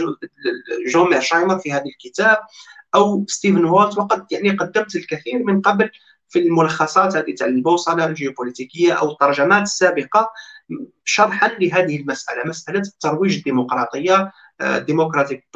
جون 0.87 1.11
ميرشايمر 1.11 1.59
في 1.59 1.73
هذا 1.73 1.85
الكتاب 1.85 2.39
أو 2.95 3.25
ستيفن 3.29 3.65
وولت 3.65 3.99
وقد 3.99 4.27
يعني 4.31 4.51
قدمت 4.51 4.97
الكثير 4.97 5.45
من 5.45 5.61
قبل 5.61 5.91
في 6.29 6.39
الملخصات 6.39 7.17
هذه 7.17 7.35
تاع 7.35 7.47
البوصلة 7.47 8.07
الجيوبوليتيكية 8.07 8.93
أو 8.93 9.11
الترجمات 9.11 9.63
السابقة 9.63 10.33
شرحا 11.05 11.49
لهذه 11.49 12.01
المسألة 12.01 12.43
مسألة 12.47 12.83
ترويج 13.01 13.37
الديمقراطيه 13.37 14.33
democratic 14.62 15.49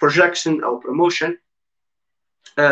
projection 0.00 0.64
أو 0.64 0.78
promotion 0.78 1.36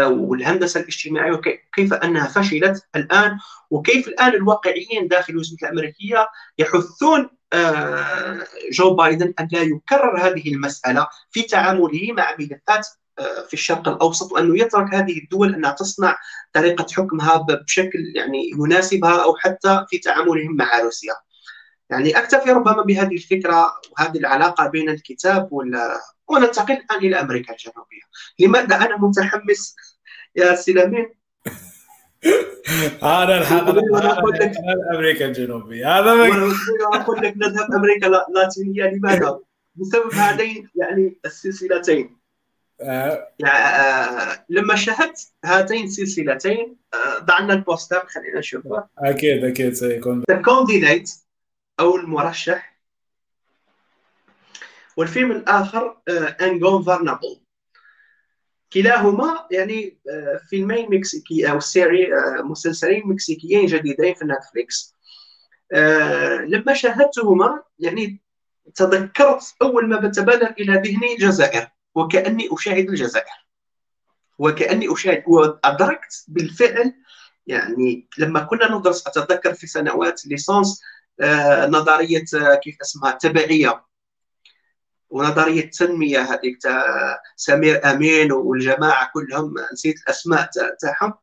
والهندسة 0.07 0.81
الاجتماعية 0.81 1.33
وكيف 1.33 1.93
أنها 1.93 2.27
فشلت 2.29 2.87
الآن 2.97 3.39
وكيف 3.71 4.09
الآن 4.09 4.35
الواقعيين 4.35 5.09
داخل 5.09 5.33
الولايات 5.33 5.63
الأمريكية 5.63 6.29
يحثون 6.59 7.31
آه، 7.53 8.47
جو 8.73 8.95
بايدن 8.95 9.35
أن 9.41 9.49
لا 9.53 9.63
يكرر 9.63 10.19
هذه 10.19 10.55
المسألة 10.55 11.09
في 11.31 11.43
تعامله 11.43 12.13
مع 12.13 12.37
ملفات 12.39 12.87
آه، 13.19 13.43
في 13.49 13.55
الشرق 13.55 13.89
الأوسط 13.89 14.33
وأنه 14.33 14.59
يترك 14.61 14.95
هذه 14.95 15.19
الدول 15.19 15.55
أنها 15.55 15.71
تصنع 15.71 16.17
طريقة 16.53 16.87
حكمها 16.93 17.37
بشكل 17.37 17.99
يعني 18.15 18.51
يناسبها 18.51 19.25
أو 19.25 19.37
حتى 19.37 19.85
في 19.91 19.99
تعاملهم 19.99 20.57
مع 20.57 20.81
روسيا. 20.81 21.15
يعني 21.91 22.19
أكتفي 22.19 22.51
ربما 22.51 22.83
بهذه 22.83 23.15
الفكرة 23.15 23.73
وهذه 23.93 24.19
العلاقة 24.19 24.67
بين 24.67 24.89
الكتاب 24.89 25.49
وننتقل 26.29 26.75
الآن 26.75 26.99
إلى 26.99 27.21
أمريكا 27.21 27.53
الجنوبية. 27.53 28.01
لماذا 28.39 28.77
أنا 28.77 28.97
متحمس 28.97 29.77
يا 30.37 30.55
سلامين 30.55 31.15
هذا 33.03 33.39
الحق 33.39 33.69
أمريكا 34.95 35.27
الجنوبية. 35.27 35.99
هذا 35.99 36.11
أقول 36.93 37.25
لك 37.25 37.35
نذهب 37.37 37.73
أمريكا 37.73 38.07
اللاتينيه 38.07 38.85
لماذا؟ 38.85 39.39
بسبب 39.75 40.15
هذين 40.15 40.69
يعني 40.75 41.19
السلسلتين. 41.25 42.17
آه. 42.81 43.29
يعني 43.39 43.59
آه 43.59 44.45
لما 44.49 44.77
شاهدت 44.77 45.33
هاتين 45.45 45.85
السلسلتين 45.85 46.77
آه 46.95 47.19
ضعنا 47.19 47.53
ال 47.53 47.60
poster 47.60 48.07
خلينا 48.07 48.39
نشوفه. 48.39 48.85
أكيد 48.99 49.45
أكيد 49.45 49.73
سيكون. 49.75 50.25
The 50.31 50.43
Candidate 50.43 51.11
أو 51.81 51.97
المرشح 51.97 52.76
والفيلم 54.97 55.31
الآخر 55.31 55.99
Ungovernable 56.41 57.27
آه، 57.27 57.47
كلاهما 58.73 59.47
يعني 59.51 59.99
آه، 60.11 60.41
فيلمين 60.49 60.87
مكسيكي 60.91 61.51
أو 61.51 61.61
série 61.61 62.15
آه، 62.15 62.43
مسلسلين 62.43 63.03
مكسيكيين 63.07 63.67
جديدين 63.67 64.15
في 64.15 64.25
نتفليكس. 64.25 64.97
لما 66.47 66.75
شاهدتهما 66.75 67.63
يعني 67.79 68.23
تذكرت 68.75 69.55
أول 69.63 69.89
ما 69.89 70.09
تبادر 70.09 70.55
إلى 70.59 70.73
ذهني 70.73 71.15
الجزائر 71.15 71.69
وكأني 71.95 72.49
أشاهد 72.53 72.89
الجزائر. 72.89 73.47
وكأني 74.39 74.93
أشاهد 74.93 75.25
وأدركت 75.27 76.25
بالفعل 76.29 76.95
يعني 77.47 78.09
لما 78.19 78.41
كنا 78.41 78.77
ندرس 78.77 79.07
أتذكر 79.07 79.55
في 79.55 79.67
سنوات 79.67 80.27
ليسانس 80.27 80.81
نظرية 81.69 82.25
كيف 82.63 82.77
اسمها 82.83 83.13
التبعيه 83.13 83.87
ونظرية 85.11 85.65
التنمية 85.65 86.21
هذيك 86.21 86.63
تاع 86.63 86.85
سمير 87.37 87.91
أمين 87.91 88.33
والجماعة 88.33 89.11
كلهم 89.15 89.55
نسيت 89.73 89.97
الأسماء 90.03 90.51
تاعهم. 90.81 91.15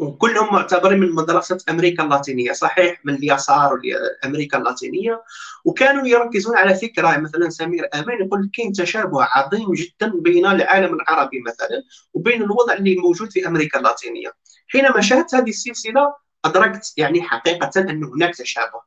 وكلهم 0.00 0.54
معتبرين 0.54 1.00
من 1.00 1.12
مدرسة 1.12 1.58
أمريكا 1.68 2.02
اللاتينية. 2.02 2.52
صحيح 2.52 3.00
من 3.04 3.14
اليسار 3.14 3.80
أمريكا 4.24 4.58
اللاتينية. 4.58 5.22
وكانوا 5.64 6.06
يركزون 6.06 6.56
على 6.56 6.74
فكرة 6.74 7.16
مثلا 7.16 7.48
سمير 7.48 7.88
أمين 7.94 8.26
يقول 8.26 8.50
كاين 8.54 8.72
تشابه 8.72 9.24
عظيم 9.24 9.72
جدا 9.72 10.12
بين 10.14 10.46
العالم 10.46 10.94
العربي 10.94 11.40
مثلا 11.40 11.82
وبين 12.14 12.42
الوضع 12.42 12.72
اللي 12.72 12.96
موجود 12.96 13.30
في 13.30 13.46
أمريكا 13.46 13.78
اللاتينية. 13.78 14.32
حينما 14.68 15.00
شاهدت 15.00 15.34
هذه 15.34 15.50
السلسلة 15.50 16.14
أدركت 16.44 16.92
يعني 16.96 17.22
حقيقة 17.22 17.80
أن 17.80 18.04
هناك 18.04 18.36
تشابه. 18.36 18.80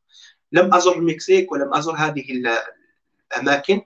لم 0.51 0.73
أزر 0.73 0.97
المكسيك 0.97 1.51
ولم 1.51 1.73
أزر 1.73 1.95
هذه 1.95 2.25
الأماكن. 3.33 3.81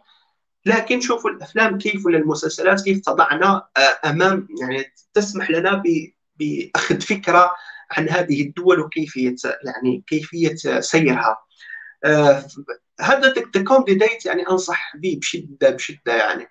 لكن 0.68 1.02
شوفوا 1.02 1.30
الأفلام 1.30 1.78
كيف 1.78 2.06
ولا 2.06 2.18
المسلسلات 2.18 2.84
كيف 2.84 3.00
تضعنا 3.00 3.68
آه، 3.78 4.10
أمام 4.10 4.48
يعني 4.62 4.94
تسمح 5.14 5.52
لنا 5.52 5.84
بأخذ 6.36 7.02
فكرة 7.02 7.52
عن 7.92 8.10
هذه 8.10 8.42
الدول 8.42 8.80
وكيفية 8.80 9.36
يعني 9.64 10.04
كيفية 10.08 10.56
سيرها. 10.80 11.38
آه، 12.06 12.48
هذا 13.00 13.34
Candidate 13.68 14.26
يعني 14.26 14.50
أنصح 14.50 14.96
به 14.98 15.18
بشدة 15.22 15.70
بشدة 15.70 16.14
يعني. 16.16 16.48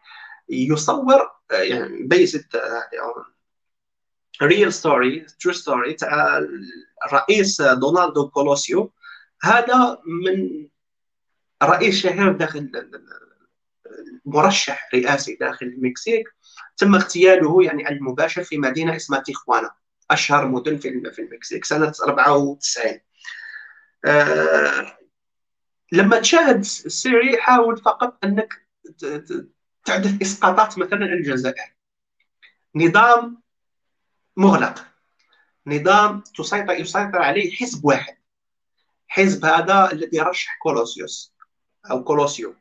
يصور 0.49 1.31
آه، 1.51 1.55
يعني 1.55 2.03
based 2.03 2.47
real 4.43 4.72
story 4.72 5.27
true 5.41 5.53
story 5.53 5.93
تاع 5.95 6.47
الرئيس 7.07 7.62
دونالدو 7.62 8.29
كولوسيو. 8.29 8.93
هذا 9.43 9.99
من 10.07 10.67
رئيس 11.62 11.95
شهير 11.95 12.33
داخل 12.33 12.71
مرشح 14.24 14.88
رئاسي 14.94 15.34
داخل 15.34 15.66
المكسيك 15.66 16.28
تم 16.76 16.94
اغتياله 16.94 17.64
يعني 17.64 17.88
المباشر 17.88 18.44
في 18.44 18.59
مدينة 18.59 18.97
اسمها 18.97 19.20
تيخوانا 19.20 19.70
أشهر 20.11 20.49
مدن 20.49 20.78
في 20.78 21.18
المكسيك 21.18 21.64
سنة 21.64 21.92
94 22.03 23.01
آه 24.05 24.99
لما 25.92 26.20
تشاهد 26.20 26.59
السيري 26.59 27.38
حاول 27.38 27.76
فقط 27.76 28.24
أنك 28.24 28.66
تحدث 29.84 30.22
إسقاطات 30.22 30.78
مثلا 30.78 31.05
الجزائر. 31.05 31.76
نظام 32.74 33.42
مغلق. 34.36 34.86
نظام 35.66 36.20
تسيطر 36.20 36.72
يسيطر 36.72 37.22
عليه 37.22 37.57
حزب 37.57 37.84
واحد. 37.84 38.16
حزب 39.09 39.44
هذا 39.44 39.92
الذي 39.92 40.20
رشح 40.20 40.59
كولوسيوس 40.62 41.34
أو 41.90 42.05
كولوسيو. 42.05 42.55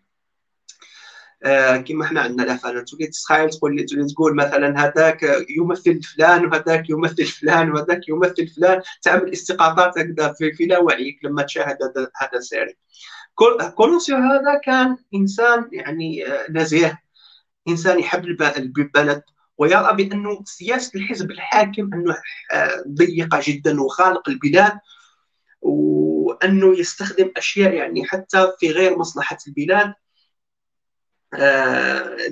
كما 1.87 2.05
إحنا 2.05 2.21
عندنا 2.21 2.53
مثلا 2.53 2.81
تولي 2.81 3.07
تتخيل 3.07 3.49
تقول 3.49 3.75
لي 3.75 3.83
تولي 3.83 4.05
تقول 4.07 4.35
مثلا 4.35 4.85
هذاك 4.85 5.45
يمثل 5.57 6.01
فلان 6.03 6.45
وهذاك 6.45 6.89
يمثل 6.89 7.25
فلان 7.25 7.71
وهذاك 7.71 8.09
يمثل 8.09 8.47
فلان. 8.47 8.81
تعمل 9.01 9.31
إسقاطات 9.33 9.97
هكذا 9.97 10.33
في, 10.33 10.53
في 10.53 10.65
لا 10.65 10.79
وعيك 10.79 11.19
لما 11.25 11.43
تشاهد 11.43 11.77
هذا 12.21 12.37
ال 12.37 12.43
série. 12.43 12.77
كولوسيو 13.75 14.17
هذا 14.17 14.59
كان 14.65 14.97
إنسان 15.15 15.69
يعني 15.71 16.27
آه، 16.27 16.45
نزيه. 16.49 17.01
إنسان 17.67 17.99
يحب 17.99 18.25
البلد. 18.57 19.23
ويرى 19.57 19.93
بأنه 19.93 20.43
سياسة 20.45 20.91
الحزب 20.95 21.31
الحاكم 21.31 21.93
أنه 21.93 22.15
آه، 22.53 22.83
ضيقة 22.87 23.41
جدا 23.43 23.81
وخالق 23.81 24.29
البلاد 24.29 24.79
وأنه 25.61 26.79
يستخدم 26.79 27.31
أشياء 27.37 27.73
يعني 27.73 28.05
حتى 28.05 28.51
في 28.59 28.71
غير 28.71 28.97
مصلحة 28.97 29.37
البلاد. 29.47 29.87
آه 29.87 30.04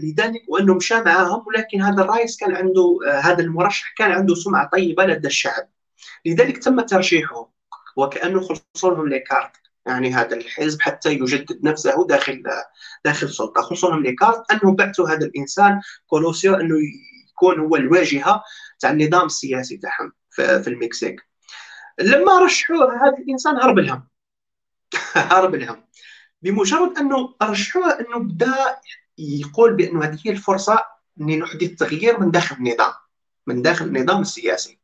لذلك 0.04 0.42
وانه 0.48 0.74
مشى 0.74 1.02
معهم 1.02 1.44
ولكن 1.48 1.82
هذا 1.82 2.04
الرئيس 2.04 2.38
كان 2.38 2.56
عنده 2.56 3.00
آه 3.08 3.20
هذا 3.20 3.44
المرشح 3.44 3.94
كان 3.98 4.12
عنده 4.12 4.36
سمعة 4.36 4.70
طيبة 4.70 5.06
لدى 5.06 5.28
الشعب. 5.28 5.70
لذلك 6.26 6.58
تم 6.58 6.82
ترشيحه 6.82 7.54
وكأنه 7.96 8.42
خلصوا 8.42 8.92
لهم 8.92 9.10
les 9.10 9.20
cartes 9.20 9.52
يعني 9.86 10.14
هذا 10.14 10.36
الحزب 10.36 10.82
حتى 10.82 11.14
يجدد 11.14 11.60
نفسه 11.64 12.08
داخل 12.08 12.44
داخل 13.06 13.28
السلطة. 13.28 13.62
خلصوا 13.62 13.90
لهم 13.90 14.04
les 14.04 14.16
cartes 14.16 14.52
أنه 14.52 14.76
بعثوا 14.76 15.10
هذا 15.10 15.26
الإنسان 15.26 15.82
كولوسيو 16.08 16.54
أنه 16.56 16.76
يكون 17.32 17.60
هو 17.60 17.76
الواجهة 17.76 18.44
تاع 18.80 18.92
النظام 18.92 19.26
السياسي 19.26 19.78
تاعهم 19.78 20.12
في 20.36 20.68
المكسيك. 20.68 21.22
لما 22.00 22.40
رشحوه 22.40 23.08
هذا 23.08 23.18
الإنسان 23.18 23.56
هرب 23.56 23.80
لهم 23.80 24.08
هرب 25.16 25.56
لهم 25.56 25.84
بمجرد 26.44 26.98
أنه 26.98 27.36
رشحوه 27.44 28.00
أنه 28.00 28.20
بدا 28.20 28.78
يقول 29.18 29.74
بأنه 29.74 30.04
هذه 30.04 30.20
هي 30.26 30.32
الفرصة 30.32 30.86
إني 31.22 31.38
نحدث 31.38 31.70
تغيير 31.70 32.20
من 32.20 32.32
داخل 32.32 32.56
النظام 32.56 32.94
من 33.48 33.62
داخل 33.62 33.86
النظام 33.86 34.22
السياسي. 34.22 34.80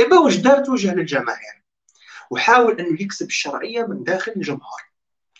إبا 0.00 0.18
واش 0.18 0.36
دار 0.36 0.64
توجه 0.64 0.94
للجماهير؟ 0.94 1.64
وحاول 2.30 2.80
أنه 2.80 3.02
يكسب 3.02 3.26
الشرعية 3.26 3.86
من 3.86 4.04
داخل 4.04 4.32
الجمهور. 4.36 4.80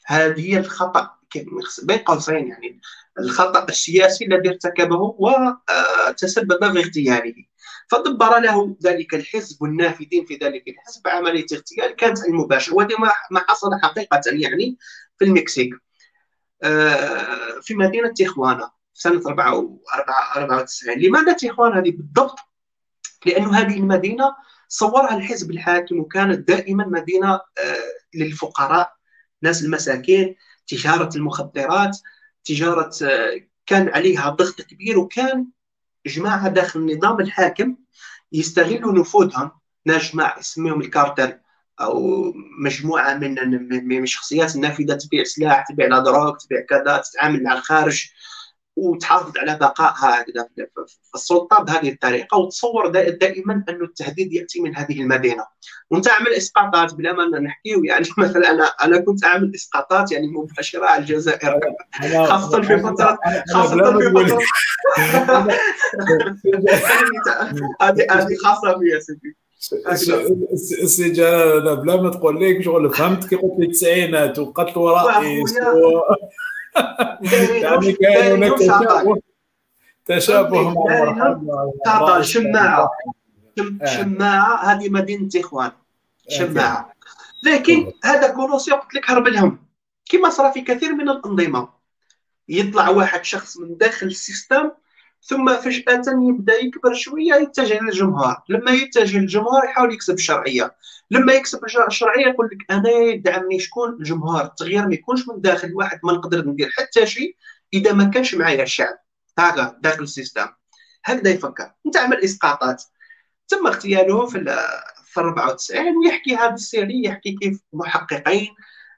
هذه 0.07 0.53
هي 0.53 0.59
الخطأ 0.59 1.17
بين 1.83 1.99
قوسين 1.99 2.49
يعني. 2.49 2.81
الخطأ 3.19 3.67
السياسي 3.69 4.25
الذي 4.25 4.49
ارتكبه 4.49 5.17
وتسبب 5.19 6.73
في 6.73 6.79
اغتياله. 6.79 7.35
فدبر 7.89 8.39
له 8.39 8.77
ذلك 8.83 9.15
الحزب 9.15 9.63
والنافذين 9.63 10.25
في 10.25 10.35
ذلك 10.43 10.69
الحزب 10.69 11.09
عملية 11.09 11.47
اغتيال 11.53 11.97
كانت 11.97 12.25
المباشرة 12.25 12.75
وهذا 12.75 12.97
ما 13.31 13.41
حصل 13.49 13.71
حقيقة 13.83 14.21
يعني. 14.27 14.79
في 15.19 15.25
المكسيك. 15.25 15.75
آه، 16.63 17.61
في 17.63 17.75
مدينة 17.75 18.13
تيخوانا 18.13 18.71
سنة 18.95 19.23
94 19.29 20.99
لماذا 20.99 21.33
تيخوانا 21.33 21.79
هذه 21.79 21.91
بالضبط؟ 21.91 22.39
لأن 23.27 23.45
هذه 23.45 23.79
المدينة 23.79 24.35
صورها 24.69 25.17
الحزب 25.17 25.51
الحاكم 25.51 26.01
وكانت 26.01 26.49
دائما 26.49 26.87
مدينة 26.87 27.33
آه، 27.35 27.41
للفقراء 28.15 28.93
ناس 29.43 29.63
المساكين 29.65 30.37
تجارة 30.67 31.17
المخدرات 31.17 31.99
تجارة 32.45 32.91
آه، 33.03 33.41
كان 33.67 33.89
عليها 33.89 34.31
ضغط 34.31 34.61
كبير 34.63 34.99
وكان 34.99 35.47
جماعة 36.07 36.49
داخل 36.49 36.81
النظام 36.81 37.21
الحاكم 37.21 37.77
يستغلوا 38.33 38.99
نفوذهم. 38.99 39.51
ناس 39.87 40.13
جماعة 40.13 40.39
يسميهم 40.39 40.81
الكارتل. 40.81 41.39
أو 41.81 42.33
مجموعة 42.59 43.15
من 43.15 43.35
من 43.89 44.03
الشخصيات 44.03 44.57
النافذه 44.57 44.95
تبيع 44.95 45.25
سلاح 45.25 45.65
تبيع 45.69 45.87
الادراك 45.87 46.43
تبيع 46.43 46.61
كذا 46.61 46.97
تتعامل 46.97 47.43
مع 47.43 47.53
الخارج 47.53 48.11
وتحافظ 48.77 49.39
على 49.39 49.59
بقائها 49.61 50.25
في 50.25 51.15
السلطه 51.15 51.63
بهذه 51.63 51.93
الطريقة 51.93 52.39
وتصور 52.39 52.89
دائما 52.91 53.65
انه 53.69 53.85
التهديد 53.85 54.33
يأتي 54.33 54.61
من 54.61 54.77
هذه 54.77 55.01
المدينة. 55.01 55.47
وأنت 55.91 56.09
عمل 56.09 56.29
إسقاطات 56.29 56.95
بلا 56.95 57.13
ما 57.13 57.41
نحكيو 57.41 57.85
يعني 57.85 58.07
مثلا 58.19 58.51
أنا 58.51 58.65
أنا 58.65 59.01
كنت 59.01 59.25
اعمل 59.25 59.53
إسقاطات 59.55 60.13
يعني 60.13 60.27
مباشرة 60.27 60.87
على 60.87 61.01
الجزائر. 61.01 61.61
خاصة 62.27 62.63
في 62.63 62.79
فتره 62.79 63.19
خاصة 63.53 63.99
في 63.99 64.11
فتره 64.11 64.39
هذه 67.83 68.07
هذه 68.11 68.37
خاصة 68.45 68.77
بي 68.79 68.91
يا 68.91 68.99
سيدي. 68.99 69.37
السي 70.83 71.11
جلال 71.11 71.77
بلا 71.77 72.03
ما 72.03 72.11
تقول 72.11 72.41
لك 72.41 72.63
شغل 72.63 72.95
فهمت 72.95 73.29
كي 73.29 73.37
قلت 73.37 73.59
لي 73.59 73.67
التسعينات 73.67 74.39
وقتل 74.39 74.79
ورئيس 74.79 75.57
يعني 77.63 77.93
كان 77.93 78.33
هناك 78.33 78.59
تشابه 78.59 79.21
تشابه 80.07 80.75
مع 81.87 82.21
شماعة. 82.21 82.91
آه. 83.59 83.87
شماعة. 83.87 84.73
هذه 84.73 84.89
مدينة 84.89 85.29
إخوان. 85.37 85.71
آه، 86.31 86.35
شماعة. 86.39 86.93
لكن 87.43 87.93
هذا 88.05 88.29
كولوسي 88.29 88.71
قلت 88.71 88.95
لك 88.95 89.11
هرب 89.11 89.29
لهم. 89.29 89.59
كما 90.11 90.31
صار 90.31 90.53
في 90.53 90.61
كثير 90.61 90.95
من 90.95 91.09
الأنظمة. 91.09 91.69
يطلع 92.49 92.89
واحد 92.89 93.25
شخص 93.25 93.57
من 93.57 93.77
داخل 93.77 94.07
السيستم 94.07 94.71
ثم 95.23 95.57
فجأة 95.57 96.03
يبدأ 96.29 96.55
يكبر 96.55 96.95
شوية 96.95 97.35
يتجه 97.35 97.81
للجمهور. 97.81 98.37
لما 98.49 98.71
يتجه 98.71 99.19
للجمهور 99.19 99.65
يحاول 99.65 99.93
يكسب 99.93 100.15
الشرعية. 100.15 100.75
لما 101.11 101.33
يكسب 101.33 101.61
الشرعية 101.65 102.27
يقول 102.27 102.47
لك 102.53 102.71
أنا 102.71 102.91
يدعمني 102.91 103.59
شكون؟ 103.59 103.93
الجمهور. 103.93 104.43
التغيير 104.43 104.87
ما 104.87 104.95
يكونش 104.95 105.29
من 105.29 105.41
داخل 105.41 105.75
واحد 105.75 106.01
ما 106.05 106.13
نقدر 106.13 106.49
ندير 106.49 106.71
حتى 106.79 107.07
شيء 107.07 107.37
إذا 107.75 107.93
ما 107.93 108.05
كانش 108.05 108.35
معايا 108.35 108.63
الشعب. 108.63 108.99
هذا 109.39 109.79
داخل 109.81 110.03
ال 110.03 110.08
système. 110.08 110.47
هكذا 111.05 111.31
يفكر. 111.31 111.73
انت 111.87 111.97
عمل 111.97 112.25
إسقاطات. 112.25 112.83
تم 113.49 113.67
اغتياله 113.67 114.27
في 114.27 114.45
في 115.05 115.21
94 115.21 115.97
ويحكي 115.97 116.37
هذا 116.37 116.55
ال 116.55 116.63
série 116.63 117.03
يحكي 117.05 117.33
كيف 117.33 117.61
محققين. 117.73 118.55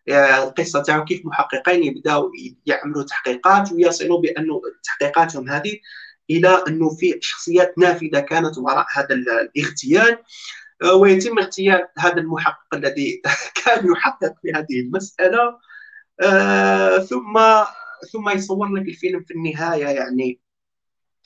آه، 0.09 0.45
القصة 0.49 0.83
تاعو 0.83 1.05
كيف 1.05 1.27
محققين 1.27 1.85
يبداو 1.85 2.33
يعملوا 2.67 3.03
تحقيقات 3.03 3.73
ويصلوا 3.73 4.21
بأنه 4.21 4.61
تحقيقاتهم 4.85 5.49
هذه 5.51 5.79
إلى 6.31 6.65
أنه 6.69 6.91
في 6.97 7.19
شخصيات 7.21 7.79
نافذة 7.79 8.21
كانت 8.21 8.59
وراء 8.59 8.87
هذا 8.95 9.15
الاغتيال 9.15 10.19
آه، 10.83 10.95
ويتم 10.95 11.39
اغتيال 11.39 11.89
هذا 11.99 12.17
المحقق 12.17 12.75
الذي 12.75 13.23
كان 13.65 13.93
يحقق 13.93 14.35
في 14.43 14.53
هذه 14.55 14.81
المسألة. 14.81 15.59
آه، 16.21 16.99
ثم 16.99 17.41
ثم 18.13 18.29
يصور 18.29 18.69
لك 18.69 18.89
الفيلم 18.89 19.25
في 19.25 19.35
النهاية 19.35 19.87
يعني 19.87 20.41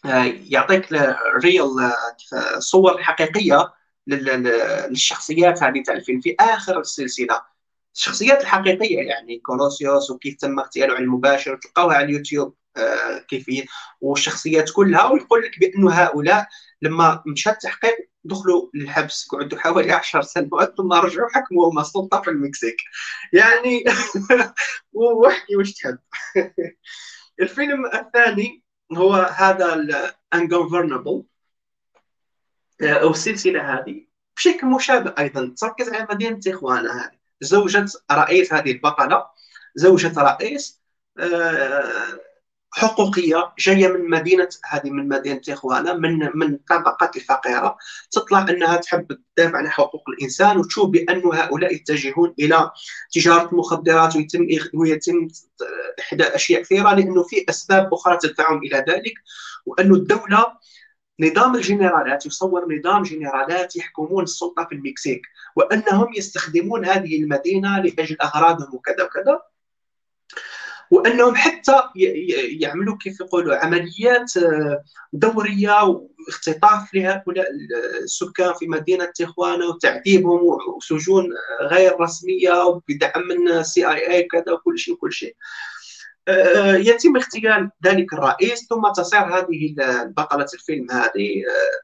آه، 0.04 0.24
يعطيك 0.50 0.92
real 1.44 1.62
صور 2.58 3.02
حقيقية 3.02 3.72
للشخصيات 4.06 5.62
هذه 5.62 5.82
تاع 5.86 5.94
الفيلم 5.94 6.20
في 6.20 6.36
آخر 6.40 6.80
السلسلة. 6.80 7.42
الشخصيات 7.94 8.40
الحقيقية 8.40 8.98
يعني 8.98 9.38
كولوسيو 9.38 10.10
وكيف 10.10 10.36
تم 10.36 10.58
اغتياله 10.60 10.94
على 10.94 11.04
المباشر 11.04 11.56
تلقاوها 11.56 11.96
على 11.96 12.04
اليوتيوب. 12.04 12.54
آه، 12.76 13.18
كيفية 13.18 13.64
والشخصيات 14.00 14.70
كلها 14.70 15.06
ويقول 15.06 15.42
لك 15.42 15.58
بانه 15.60 15.92
هؤلاء 15.92 16.48
لما 16.82 17.22
مشى 17.26 17.50
التحقيق 17.50 17.96
دخلوا 18.24 18.68
للحبس 18.74 19.28
قعدوا 19.28 19.58
حوالي 19.58 19.92
10 19.92 20.22
سنوات 20.22 20.76
ثم 20.76 20.92
رجعوا 20.92 21.28
حكموا 21.32 21.80
السلطة 21.80 22.20
في 22.20 22.30
المكسيك. 22.30 22.76
يعني 23.32 23.84
واحكي 24.92 25.56
وش 25.56 25.72
تحب. 25.72 25.98
الفيلم 27.40 27.86
الثاني 27.86 28.62
هو 28.92 29.14
هذا 29.14 29.74
الانجوفرنبل 29.74 31.22
آه، 32.82 32.92
أو 32.92 33.10
السلسله 33.10 33.74
هذه. 33.74 34.06
بشكل 34.36 34.66
مشابه 34.66 35.14
أيضا 35.18 35.54
تركز 35.56 35.88
على 35.88 36.06
مدينة 36.10 36.40
اخوانا 36.46 37.04
هذه. 37.04 37.18
زوجة 37.40 37.86
رئيس 38.12 38.52
هذه 38.52 38.72
البطلة 38.72 39.26
زوجة 39.74 40.22
رئيس 40.22 40.82
آه، 41.18 42.20
حقوقية 42.74 43.52
جاية 43.58 43.88
من 43.88 44.10
مدينة 44.10 44.48
هذه 44.70 44.90
من 44.90 45.08
مدينة 45.08 45.40
اخوانا 45.48 45.92
من 45.94 46.30
من 46.34 46.54
الطبقات 46.54 47.16
الفقيرة. 47.16 47.76
تطلع 48.10 48.42
أنها 48.50 48.76
تحب 48.76 49.18
تدافع 49.36 49.58
عن 49.58 49.68
حقوق 49.68 50.02
الإنسان 50.08 50.56
وتشوف 50.58 50.90
بأن 50.90 51.22
هؤلاء 51.34 51.74
يتجهون 51.74 52.34
إلى 52.38 52.70
تجارة 53.12 53.48
المخدرات 53.52 54.16
ويتم 54.16 54.46
ويتم 54.74 55.28
احداث 56.00 56.30
أشياء 56.34 56.62
كثيرة 56.62 56.94
لأنه 56.94 57.22
في 57.22 57.44
أسباب 57.48 57.94
أخرى 57.94 58.18
تدفعهم 58.22 58.58
إلى 58.58 58.84
ذلك. 58.88 59.14
وأن 59.66 59.94
الدولة 59.94 60.46
نظام 61.20 61.56
الجنرالات 61.56 62.26
يصور 62.26 62.78
نظام 62.78 63.02
جنرالات 63.02 63.76
يحكمون 63.76 64.24
السلطة 64.24 64.64
في 64.64 64.74
المكسيك 64.74 65.22
وأنهم 65.56 66.08
يستخدمون 66.16 66.84
هذه 66.86 67.22
المدينة 67.22 67.78
لاجل 67.80 68.16
أغراضهم 68.22 68.74
وكذا 68.74 69.04
وكذا. 69.04 69.51
وأنهم 70.92 71.34
حتى 71.34 71.82
يعملوا 72.60 72.96
كيف 73.00 73.20
يقولوا 73.20 73.56
عمليات 73.56 74.36
آه، 74.36 74.84
دورية 75.12 75.82
واختطاف 75.82 76.94
لهؤلاء 76.94 77.46
السكان 78.02 78.54
في 78.54 78.66
مدينة 78.66 79.04
تيخوانا 79.04 79.66
وتعذيبهم 79.66 80.40
وسجون 80.76 81.28
غير 81.62 82.00
رسمية 82.00 82.80
بدعم 82.88 83.22
من 83.28 83.48
ال 83.48 83.88
CIA 83.88 84.22
كذا 84.22 84.52
وكل 84.52 84.78
شيء 84.78 84.94
وكل 84.94 85.12
شيء. 85.12 85.36
آه، 86.28 86.74
يتم 86.74 87.16
اغتيال 87.16 87.70
ذلك 87.84 88.12
الرئيس 88.12 88.66
ثم 88.70 88.92
تصير 88.96 89.20
هذه 89.20 89.74
بطلة 90.16 90.46
الفيلم 90.54 90.90
هذه 90.90 91.42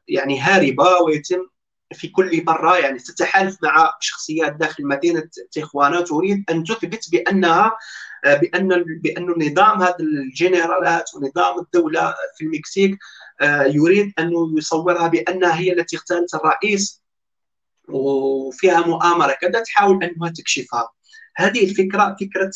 يعني 0.09 0.41
هاربة 0.41 0.97
ويتم 1.03 1.47
في 1.93 2.09
كل 2.09 2.45
مرة 2.45 2.77
يعني 2.79 2.99
تتحالف 2.99 3.57
مع 3.63 3.93
شخصيات 4.01 4.53
داخل 4.53 4.87
مدينة 4.87 5.29
تيخوانا 5.53 6.01
تريد 6.01 6.45
أن 6.51 6.65
تثبت 6.65 7.09
بأنها 7.13 7.77
آه، 8.25 8.37
بأن 8.37 8.85
بأن 9.03 9.27
نظام 9.37 9.83
هذه 9.83 10.01
الجنرالات 10.01 11.11
ونظام 11.15 11.59
الدولة 11.59 12.15
في 12.37 12.45
المكسيك 12.45 12.99
آه، 13.41 13.63
يريد 13.63 14.13
أن 14.19 14.33
يصورها 14.59 15.09
بأنها 15.09 15.59
هي 15.59 15.73
التي 15.73 15.97
اغتالت 15.97 16.35
الرئيس 16.35 17.03
وفيها 17.89 18.87
مؤامرة 18.87 19.33
كذا 19.33 19.61
تحاول 19.61 20.05
أنها 20.05 20.33
تكشفها. 20.37 20.89
هذه 21.37 21.65
الفكرة 21.65 22.17
فكرة 22.21 22.51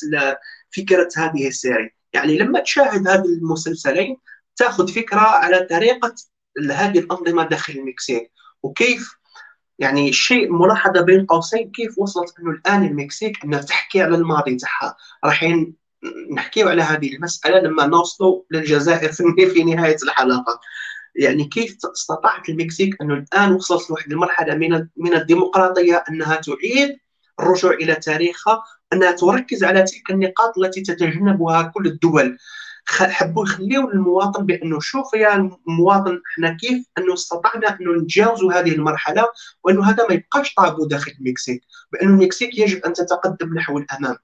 فكرة 0.77 1.09
هذه 1.17 1.49
ال 1.49 1.55
série. 1.55 1.91
يعني 2.13 2.39
لما 2.39 2.61
تشاهد 2.61 3.09
هذه 3.09 3.25
المسلسلين 3.25 4.17
تأخذ 4.57 4.89
فكرة 4.89 5.21
على 5.21 5.67
طريقة 5.71 6.15
هذه 6.71 6.99
الأنظمة 6.99 7.49
داخل 7.49 7.73
المكسيك. 7.73 8.33
وكيف 8.63 9.22
يعني 9.83 10.13
شيء 10.13 10.53
ملاحظة 10.53 11.01
بين 11.01 11.27
قوسين 11.27 11.71
كيف 11.71 11.99
وصلت 11.99 12.35
إنه 12.39 12.51
الآن 12.51 12.85
المكسيك 12.85 13.45
إنها 13.45 13.61
تحكي 13.61 14.03
على 14.03 14.17
الماضي 14.17 14.57
تاعها. 14.57 14.97
رايحين 15.25 15.75
نحكيو 16.33 16.69
على 16.69 16.83
هذه 16.83 17.15
المسألة 17.15 17.59
لما 17.59 17.87
نوصلوا 17.87 18.43
للجزائر 18.51 19.13
في 19.53 19.65
نهاية 19.65 19.97
الحلقة. 20.03 20.61
يعني 21.17 21.45
كيف 21.45 21.77
استطاعت 21.95 22.49
المكسيك 22.49 23.03
إنه 23.03 23.15
الآن 23.15 23.53
وصلت 23.53 23.91
لواحد 23.91 24.13
المرحلة 24.13 24.55
من 24.55 24.87
من 24.97 25.15
الديمقراطية 25.15 26.05
إنها 26.11 26.37
تعيد 26.37 26.99
الرجوع 27.41 27.73
إلى 27.73 27.95
تاريخها 27.95 28.63
إنها 28.93 29.13
تركز 29.13 29.65
على 29.65 29.83
تلك 29.83 30.11
النقاط 30.11 30.59
التي 30.59 30.81
تتجنبها 30.81 31.63
كل 31.63 31.87
الدول. 31.87 32.39
حبوا 32.89 33.45
يخليوا 33.45 33.93
للمواطن 33.93 34.47
بأنه 34.47 34.81
شوف 34.81 35.15
يا 35.15 35.51
المواطن 35.69 36.21
إحنا 36.33 36.57
كيف 36.57 36.87
إنه 36.99 37.15
استطعنا 37.15 37.81
إنه 37.81 37.93
نتجاوزوا 38.03 38.53
هذه 38.53 38.73
المرحلة 38.73 39.25
وإنه 39.65 39.91
هذا 39.91 40.07
ما 40.09 40.15
يبقاش 40.15 40.55
طابو 40.55 40.87
داخل 40.87 41.13
المكسيك. 41.21 41.63
بأنه 41.93 42.11
المكسيك 42.11 42.59
يجب 42.59 42.85
أن 42.85 42.93
تتقدم 42.93 43.55
نحو 43.55 43.79
الأمام. 43.79 44.17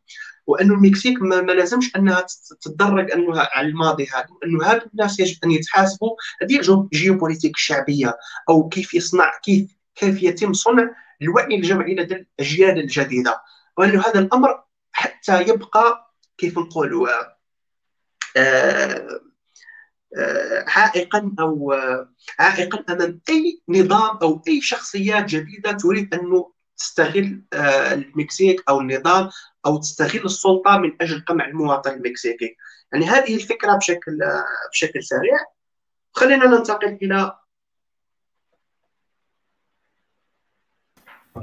وإنه 0.47 0.75
المكسيك 0.75 1.23
ما, 1.23 1.41
ما 1.41 1.53
لازمش 1.53 1.97
أنها 1.97 2.27
تتدرج 2.61 3.11
إنه 3.11 3.41
على 3.41 3.69
الماضي 3.69 4.07
هذا. 4.15 4.27
وإنه 4.43 4.65
هذا 4.65 4.83
الناس 4.95 5.21
يجب 5.21 5.37
أن 5.45 5.51
يتحاسبوا. 5.51 6.11
هذه 6.43 6.61
جيوبوليتيك 6.93 7.55
الشعبيه 7.55 8.17
أو 8.49 8.69
كيف 8.69 8.95
يصنع 8.95 9.33
كيف 9.43 9.77
كيف 9.95 10.23
يتم 10.23 10.53
صنع 10.53 10.91
الوعي 11.23 11.57
الجمعي 11.57 11.95
لدى 11.95 12.15
الأجيال 12.41 12.79
الجديدة. 12.79 13.41
وإنه 13.79 14.01
هذا 14.01 14.19
الأمر 14.19 14.63
حتى 14.93 15.43
يبقى 15.43 16.15
كيف 16.39 16.59
نقولوا 16.59 17.09
آه، 17.09 17.38
عائقا 20.67 21.35
أو 21.41 21.73
آه، 21.73 22.09
عائقا 22.39 22.85
أمام 22.93 23.21
أي 23.29 23.63
نظام 23.69 24.17
أو 24.23 24.43
أي 24.49 24.61
شخصيات 24.61 25.25
جديدة 25.25 25.73
تريد 25.73 26.15
انه 26.15 26.53
تستغل 26.77 27.43
المكسيك 27.93 28.65
أو 28.69 28.81
النظام 28.81 29.31
أو 29.67 29.79
تستغل 29.79 30.25
السلطة 30.25 30.79
من 30.79 30.93
أجل 31.01 31.25
قمع 31.29 31.47
المواطن 31.47 31.91
المكسيكي. 31.91 32.57
يعني 32.93 33.07
هذه 33.07 33.35
الفكرة 33.35 33.77
بشكل 33.77 34.19
بشكل 34.73 35.05
سريع. 35.05 35.39
خلينا 36.13 36.47
ننتقل 36.47 36.99
إلى 37.03 37.39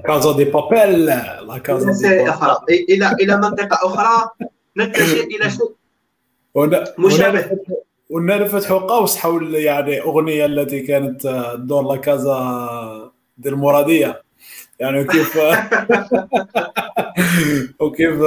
كازا 0.07 0.37
دي 0.37 0.43
بابيل 0.43 1.05
لا 1.05 1.57
كازا 1.57 1.91
دي 1.91 2.23
بابيل 2.23 2.85
إلى 2.89 3.11
إلى 3.21 3.37
منطقة 3.37 3.87
أخرى. 3.87 4.29
نتجه 4.77 5.23
إلى 5.23 5.49
شيء 5.49 5.75
مشابه 6.97 7.60
ونفتحوا 8.10 8.80
قوس 8.80 9.18
حول 9.18 9.56
يعني 9.56 10.01
أغنية 10.01 10.45
التي 10.45 10.82
كانت 10.82 11.28
دور 11.58 11.84
لا 11.93 11.97
كازا 12.01 13.12
دي 13.38 13.49
المراديه 13.49 14.22
يعني 14.80 15.03
كيف 15.03 15.38
وكيف 17.82 18.20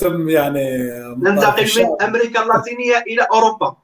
تم 0.00 0.28
يعني 0.28 0.88
ننتقل 1.16 1.66
من 1.76 2.02
أمريكا 2.02 2.42
اللاتينية 2.42 2.98
إلى 2.98 3.26
أوروبا. 3.32 3.76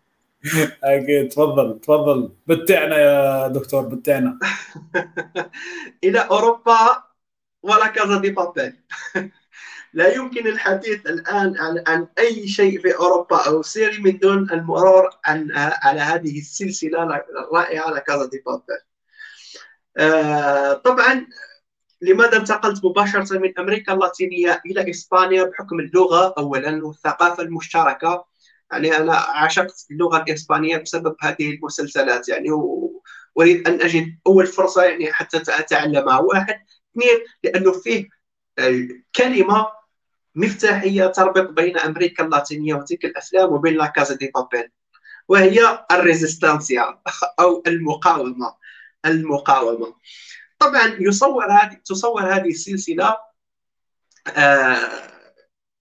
أكيد 0.84 1.28
تفضل 1.28 1.80
تفضل. 1.80 2.32
بتعنا 2.47 2.99
يا 2.99 3.49
دكتور 3.49 3.82
بتعنا. 3.82 4.38
إلى 6.05 6.18
أوروبا 6.18 6.78
ولا 7.62 7.86
كازا 7.86 8.18
دي 8.20 8.30
بابيل. 8.30 8.76
لا 9.95 10.14
يمكن 10.14 10.47
الحديث 10.47 11.07
الآن 11.07 11.57
عن, 11.59 11.84
عن 11.86 12.07
أي 12.18 12.49
شيء 12.49 12.80
في 12.80 12.95
أوروبا 12.97 13.47
أو 13.47 13.62
سيري 13.62 13.99
من 13.99 14.18
دون 14.18 14.51
المرور 14.51 15.11
عن 15.24 15.49
على 15.55 16.01
هذه 16.01 16.38
السلسلة 16.38 17.03
الرائعة 17.03 17.90
لكازا 17.90 18.26
دي 18.26 18.43
بابل. 18.47 18.78
آه 19.97 20.72
طبعا 20.72 21.26
لماذا 22.03 22.36
انتقلت 22.36 22.84
مباشرة 22.84 23.38
من 23.38 23.59
أمريكا 23.59 23.93
اللاتينية 23.93 24.62
إلى 24.66 24.90
إسبانيا 24.90 25.45
بحكم 25.45 25.80
اللغة؟ 25.80 26.34
اولا 26.38 26.86
والثقافة 26.86 27.43
المشتركة. 27.43 28.24
يعني 28.72 28.97
أنا 28.97 29.14
عشقت 29.14 29.86
اللغة 29.90 30.22
الإسبانية 30.22 30.76
بسبب 30.76 31.16
هذه 31.20 31.55
المسلسلات. 31.55 32.28
يعني 32.28 32.49
واريد 33.34 33.68
أن 33.68 33.80
أجد 33.82 34.18
أول 34.26 34.47
فرصة 34.47 34.82
يعني 34.82 35.12
حتى 35.12 35.36
أتعلمها. 35.36 36.18
واحد 36.18 36.55
اثنين 36.93 37.26
لأنه 37.45 37.72
فيه 37.72 38.09
كلمة 39.16 39.81
مفتاحية 40.34 41.06
تربط 41.06 41.50
بين 41.50 41.78
أمريكا 41.78 42.24
اللاتينية 42.24 42.74
وتلك 42.74 43.04
الأفلام 43.04 43.52
وبين 43.52 43.74
لا 43.74 43.86
كازا 43.86 44.14
دي 44.16 44.30
بابيل 44.34 44.70
وهي 45.28 45.86
ال 45.90 46.00
resistencia 46.00 47.00
أو 47.40 47.62
المقاومة 47.66 48.54
المقاومة. 49.06 49.94
طبعا 50.58 50.96
يصور 51.00 51.52
هذه 51.52 51.74
تصور 51.84 52.34
هذه 52.34 52.48
السلسلة 52.48 53.16
آه 54.36 55.12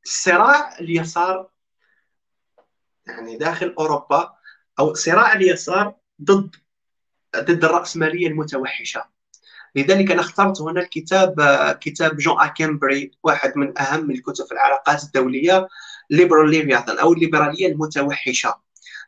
صراع 0.03 0.79
اليسار 0.79 1.49
يعني 3.07 3.37
داخل 3.37 3.75
أوروبا 3.79 4.33
أو 4.79 4.93
صراع 4.93 5.33
اليسار 5.33 5.95
ضد 6.21 6.55
ضد 7.37 7.65
الرأسمالية 7.65 8.27
المتوحشة. 8.27 9.03
لذلك 9.75 10.11
أنا 10.11 10.21
اخترت 10.21 10.61
هنا 10.61 10.81
الكتاب 10.81 11.35
كتاب 11.81 12.17
جون 12.17 12.39
ايكنبيري 12.39 13.11
واحد 13.23 13.57
من 13.57 13.79
أهم 13.79 14.11
الكتب 14.11 14.45
في 14.45 14.51
العلاقات 14.51 15.03
الدولية 15.03 15.67
Liberal 16.09 16.49
Leviathan 16.51 16.97
أو 16.97 17.13
الليبرالية 17.13 17.67
المتوحشة. 17.67 18.55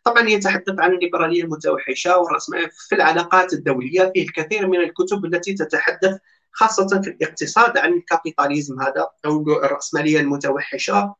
طبعا 0.03 0.29
يتحدث 0.29 0.79
عن 0.79 0.93
الليبرالية 0.93 1.43
المتوحشة 1.43 2.17
والرأسمالية 2.17 2.69
في 2.89 2.95
العلاقات 2.95 3.53
الدولية 3.53 4.11
فيه 4.13 4.23
الكثير 4.23 4.67
من 4.67 4.79
الكتب 4.79 5.25
التي 5.25 5.53
تتحدث 5.53 6.17
خاصة 6.51 7.01
في 7.01 7.09
الاقتصاد 7.09 7.77
عن 7.77 7.93
ال 7.93 8.01
capitalisme 8.01 8.81
هذا 8.81 9.07
أو 9.25 9.41
الرأسماليه 9.65 10.19
المتوحشة. 10.19 11.15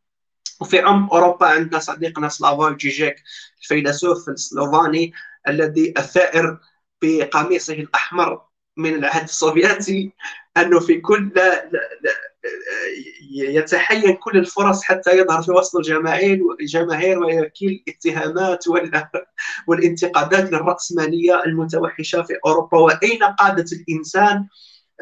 وفي 0.62 0.80
عمق 0.80 1.14
أوروبا 1.14 1.48
عندنا 1.48 1.80
صديقنا 1.80 2.30
سلافوي 2.30 2.76
جيجيك 2.76 3.16
الفيلسوف 3.62 4.30
السلوفاني 4.30 5.14
الذي 5.48 5.94
الثائر 5.98 6.60
بقميصه 7.02 7.74
الأحمر. 7.74 8.42
من 8.78 8.94
العهد 8.94 9.24
السوفيتي 9.24 10.12
أنه 10.58 10.80
في 10.80 11.02
كل 11.02 11.32
لا 11.36 11.70
لا 11.72 12.14
يتحين 13.32 14.14
كل 14.16 14.38
الفرص 14.38 14.84
حتى 14.84 15.18
يظهر 15.18 15.42
في 15.42 15.52
وسط 15.52 15.76
الجماهير 15.76 16.40
الجماهير 16.62 17.20
ويكيل 17.20 17.84
الاتهامات 17.88 18.66
والانتقادات 19.68 20.52
للرأسمالية 20.52 21.44
المتوحشة 21.46 22.22
في 22.24 22.34
أوروبا. 22.46 22.78
وأين 22.78 23.24
قادة 23.24 23.66
الإنسان؟ 23.72 24.48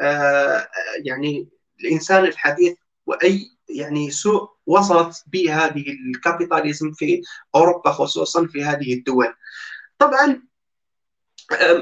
آه، 0.00 0.68
يعني 1.04 1.48
الإنسان 1.80 2.24
الحديث 2.24 2.76
وأي 3.06 3.50
يعني 3.68 4.10
سوء 4.10 4.48
وصلت 4.66 5.24
به 5.26 5.64
هذه 5.64 5.84
الكابيتاليزم 6.14 6.92
في 6.92 7.22
أوروبا 7.54 7.90
خصوصا 7.90 8.46
في 8.46 8.64
هذه 8.64 8.94
الدول. 8.94 9.34
طبعا 9.98 10.42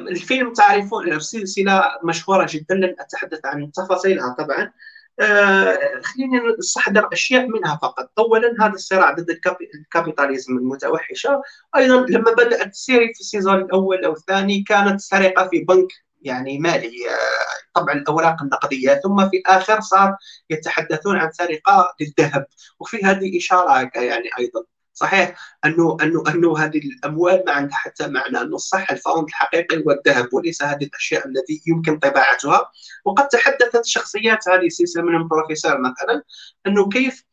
الفيلم 0.09 0.53
تعرفون 0.53 1.21
سلسلة 1.21 1.85
مشهورة 2.05 2.47
جدا 2.51 2.75
لن 2.75 2.97
أتحدث 2.99 3.41
عن 3.45 3.73
تفاصيلها 3.73 4.35
طبعا. 4.39 4.73
آه، 5.21 5.79
خليني 6.03 6.41
نستحضر 6.59 7.09
أشياء 7.13 7.47
منها 7.47 7.79
فقط. 7.83 8.13
أولا 8.19 8.55
هذا 8.61 8.73
الصراع 8.73 9.13
ضد 9.13 9.39
ال 9.75 9.82
capitalisme 9.82 10.59
المتوحشة. 10.59 11.43
أيضا 11.77 12.07
لما 12.07 12.33
بدأت 12.33 12.67
ال 12.67 12.75
série 12.75 13.15
في 13.15 13.21
ال 13.21 13.26
saison 13.26 13.55
الأول 13.55 14.05
أو 14.05 14.13
الثاني 14.13 14.63
كانت 14.63 15.01
سرقة 15.01 15.49
في 15.49 15.65
بنك 15.65 15.89
يعني 16.23 16.59
مالي 16.59 16.93
آه، 17.11 17.81
طبعا 17.81 17.95
الأوراق 17.95 18.43
النقدية. 18.43 19.01
ثم 19.05 19.29
في 19.31 19.37
الآخر 19.37 19.81
صار 19.81 20.17
يتحدثون 20.51 21.17
عن 21.17 21.33
سرقة 21.33 21.95
للذهب. 22.01 22.47
وفي 22.81 23.05
هذه 23.05 23.39
إشارة 23.39 23.91
يعني 23.95 24.31
أيضا. 24.39 24.65
صحيح؟ 25.01 25.35
انه 25.65 25.97
انه 26.03 26.23
أنه 26.29 26.59
هذه 26.59 26.79
الأموال 26.79 27.43
ما 27.47 27.53
عندها 27.53 27.77
حتى 27.77 28.09
معنى 28.09 28.41
أنه 28.41 28.55
الصح 28.55 28.91
ال 28.91 28.98
fund 28.98 29.29
الحقيقي 29.29 29.77
هو 29.77 29.91
الذهب 29.91 30.35
وليس 30.35 30.63
هذه 30.63 30.85
الأشياء 30.85 31.29
التي 31.29 31.63
يمكن 31.67 31.99
طباعتها. 31.99 32.71
وقد 33.05 33.29
تحدثت 33.29 33.85
شخصيات 33.85 34.49
هذه 34.49 34.67
السلسله 34.67 35.03
منهم 35.03 35.29
بروفيسور 35.29 35.79
مثلا 35.81 36.23
أنه 36.67 36.89
كيف 36.89 37.25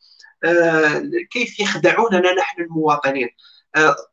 آه 0.44 1.02
كيف 1.30 1.60
يخدعوننا 1.60 2.34
نحن 2.34 2.62
المواطنين. 2.62 3.28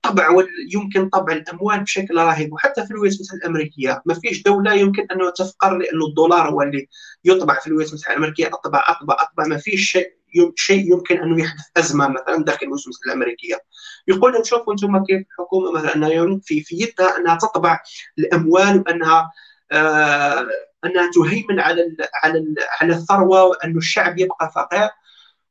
طبع 0.01 0.29
يمكن 0.73 1.09
طبع 1.09 1.33
الأموال 1.33 1.79
بشكل 1.79 2.17
رهيب 2.17 2.53
وحتى 2.53 2.85
في 2.85 2.91
الولايات 2.91 3.15
المتحده 3.15 3.37
الأمريكية 3.39 4.01
ما 4.05 4.13
فيش 4.13 4.43
دولة 4.43 4.73
يمكن 4.73 5.07
أنه 5.11 5.29
تفقر 5.29 5.77
لأنه 5.77 6.05
الدولار 6.05 6.49
هو 6.49 6.61
اللي 6.61 6.87
يطبع 7.25 7.59
في 7.59 7.67
الولايات 7.67 7.89
المتحده 7.91 8.13
الأمريكية 8.13 8.47
أطبع 8.47 8.83
أطبع 8.87 9.17
أطبع 9.19 9.47
ما 9.47 9.57
فيش 9.57 9.91
شيء 9.91 10.15
شيء 10.55 10.91
يمكن 10.93 11.17
أنه 11.17 11.43
يحدث 11.43 11.63
أزمة 11.77 12.07
مثلا 12.07 12.43
داخل 12.43 12.59
الولايات 12.65 12.85
المتحده 12.85 13.07
الأمريكية. 13.07 13.59
يقول 14.07 14.45
شوفوا 14.45 14.73
أنتم 14.73 15.03
كيف 15.05 15.25
الحكومة 15.31 15.71
مثلا 15.71 15.95
أنها 15.95 16.09
في 16.43 16.61
في 16.61 16.75
يدها 16.75 17.17
أنها 17.17 17.35
تطبع 17.35 17.79
الأموال 18.19 18.79
وأنها 18.79 19.31
آه 19.71 20.47
أنها 20.85 21.11
تهيمن 21.15 21.59
على 21.59 21.81
ال 21.81 21.97
على 22.23 22.39
ال 22.39 22.55
على 22.81 22.93
الثروة 22.93 23.43
وأن 23.43 23.77
الشعب 23.77 24.19
يبقى 24.19 24.51
فقير. 24.55 24.89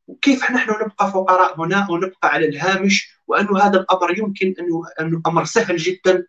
وكيف 0.06 0.50
نحن 0.50 0.70
نبقى 0.70 1.10
فقراء 1.12 1.60
هنا 1.60 1.86
ونبقى 1.90 2.28
على 2.28 2.46
الهامش؟ 2.48 3.13
وأن 3.26 3.56
هذا 3.56 3.80
الأمر 3.80 4.18
يمكن 4.18 4.54
أنه, 4.58 4.82
أنه 5.00 5.22
أمر 5.26 5.44
سهل 5.44 5.76
جدا 5.76 6.26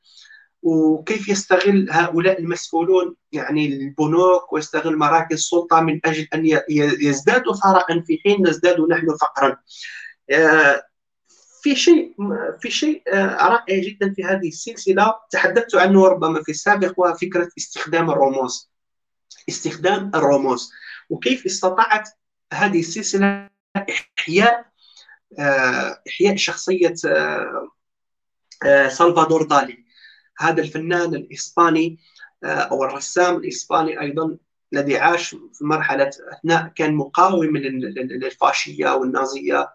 وكيف 0.65 1.29
يستغل 1.29 1.87
هؤلاء 1.91 2.39
المسؤولون 2.39 3.15
يعني 3.31 3.65
البنوك 3.65 4.53
ويستغل 4.53 4.97
مراكز 4.97 5.33
السلطة 5.33 5.81
من 5.81 5.99
أجل 6.05 6.27
أن 6.33 6.59
يزدادوا 7.01 7.53
ثراء 7.53 8.01
في 8.01 8.19
حين 8.23 8.47
نزداد 8.47 8.81
نحن 8.81 9.15
فقرا؟ 9.21 9.57
آه، 10.31 10.83
في 11.61 11.75
شيء 11.75 12.15
في 12.61 12.71
شيء 12.71 13.03
آه، 13.13 13.47
رائع 13.47 13.81
جدا 13.81 14.13
في 14.13 14.23
هذه 14.23 14.47
السلسلة. 14.47 15.15
تحدثت 15.31 15.75
عنه 15.75 16.07
ربما 16.07 16.43
في 16.43 16.51
السابق 16.51 16.99
وهو 16.99 17.13
فكرة 17.13 17.49
استخدام 17.57 18.09
الرموز. 18.09 18.71
استخدام 19.49 20.11
الرموز. 20.15 20.71
وكيف 21.09 21.45
استطاعت 21.45 22.09
هذه 22.53 22.79
السلسلة 22.79 23.49
إحياء 23.77 24.65
إحياء 26.07 26.35
شخصية 26.35 26.93
آه، 27.07 27.69
آه، 28.65 28.87
سلفادور 28.87 29.43
دالي. 29.43 29.85
هذا 30.39 30.61
الفنان 30.61 31.15
الإسباني 31.15 31.99
أو 32.43 32.83
الرسام 32.83 33.35
الإسباني 33.35 33.99
أيضا 34.01 34.37
الذي 34.73 34.97
عاش 34.97 35.29
في 35.29 35.65
مرحلة 35.65 36.09
أثناء 36.33 36.67
كان 36.75 36.95
مقاوم 36.95 37.57
للفاشية 37.57 38.89
والنازية 38.89 39.69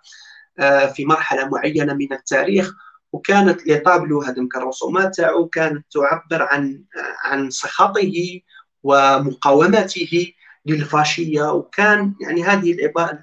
في 0.94 1.04
مرحلة 1.04 1.48
معينة 1.48 1.94
من 1.94 2.12
التاريخ 2.12 2.74
وكانت 3.12 3.66
les 3.66 3.82
tableaux 3.82 4.22
هذه 4.22 4.48
الرسومات 4.56 5.14
تاعو 5.14 5.48
كانت 5.48 5.86
تعبر 5.90 6.42
عن 6.42 6.84
عن 7.24 7.50
سخطه 7.50 8.40
ومقاومته 8.82 10.32
للفاشية 10.66 11.52
وكان 11.52 12.14
يعني 12.20 12.44
هذه 12.44 12.76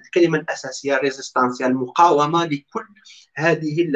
الكلمة 0.05 0.37
الأساسية 0.37 0.97
résistance 0.97 1.61
المقاومة 1.61 2.45
لكل 2.45 2.85
هذه 3.35 3.91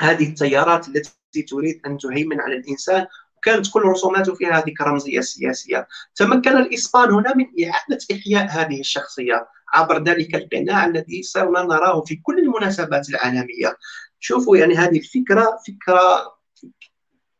هذه 0.00 0.28
التيارات 0.28 0.88
التي 0.88 1.42
تريد 1.42 1.80
أن 1.86 1.98
تهيمن 1.98 2.40
على 2.40 2.56
الإنسان. 2.56 3.06
وكانت 3.36 3.66
كل 3.72 3.82
رسوماته 3.82 4.34
فيها 4.34 4.58
هذه 4.58 4.72
الرمزيه 4.80 5.18
السياسية. 5.18 5.88
تمكن 6.14 6.56
الإسبان 6.56 7.10
هنا 7.10 7.34
من 7.36 7.46
إعادة 7.64 7.98
إحياء 8.12 8.46
هذه 8.50 8.80
الشخصية. 8.80 9.48
عبر 9.72 10.02
ذلك 10.02 10.34
القناع 10.34 10.86
الذي 10.86 11.22
صرنا 11.22 11.62
نراه 11.62 12.00
في 12.00 12.16
كل 12.16 12.38
المناسبات 12.38 13.08
العالمية. 13.08 13.76
شوفوا 14.20 14.56
يعني 14.56 14.74
هذه 14.74 14.98
الفكرة 14.98 15.58
فكرة 15.66 16.36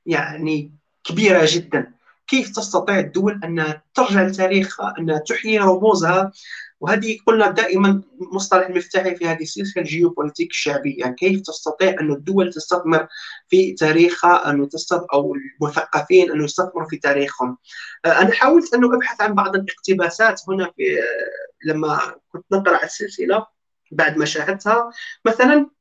يعني 0.07 0.75
كبيرة 1.05 1.43
جدا. 1.49 1.93
كيف 2.27 2.51
تستطيع 2.51 2.99
الدول 2.99 3.41
أن 3.45 3.81
ترجع 3.95 4.23
لتاريخها 4.23 4.95
أن 4.99 5.21
تحيي 5.29 5.59
رموزها؟ 5.59 6.33
وهذه 6.81 7.19
قلنا 7.27 7.51
دائما 7.51 8.03
مصطلح 8.33 8.67
المفتاحي 8.67 9.17
في 9.17 9.27
هذه 9.27 9.43
السلسلة 9.43 9.83
الجيوبوليتيك 9.83 10.51
الشعبية. 10.51 11.05
كيف 11.07 11.41
تستطيع 11.41 11.97
أن 12.01 12.13
الدول 12.13 12.53
تستثمر 12.53 13.07
في 13.49 13.73
تاريخها 13.73 14.51
أن 14.51 14.69
أو 15.13 15.35
المثقفين 15.35 16.31
أن 16.31 16.45
يستثمروا 16.45 16.89
في 16.89 16.97
تاريخهم؟ 16.97 17.59
آه، 18.05 18.21
أنا 18.21 18.33
حاولت 18.33 18.75
أن 18.75 18.85
أبحث 18.85 19.21
عن 19.21 19.35
بعض 19.35 19.57
الاقتباسات 19.57 20.41
هنا 20.49 20.71
في 20.77 20.99
آه، 20.99 21.73
لما 21.73 22.01
كنت 22.33 22.45
نقرأ 22.53 22.85
السلسلة 22.85 23.47
بعد 23.93 24.17
ما 24.17 24.25
شاهدتها. 24.25 24.91
مثلا 25.25 25.76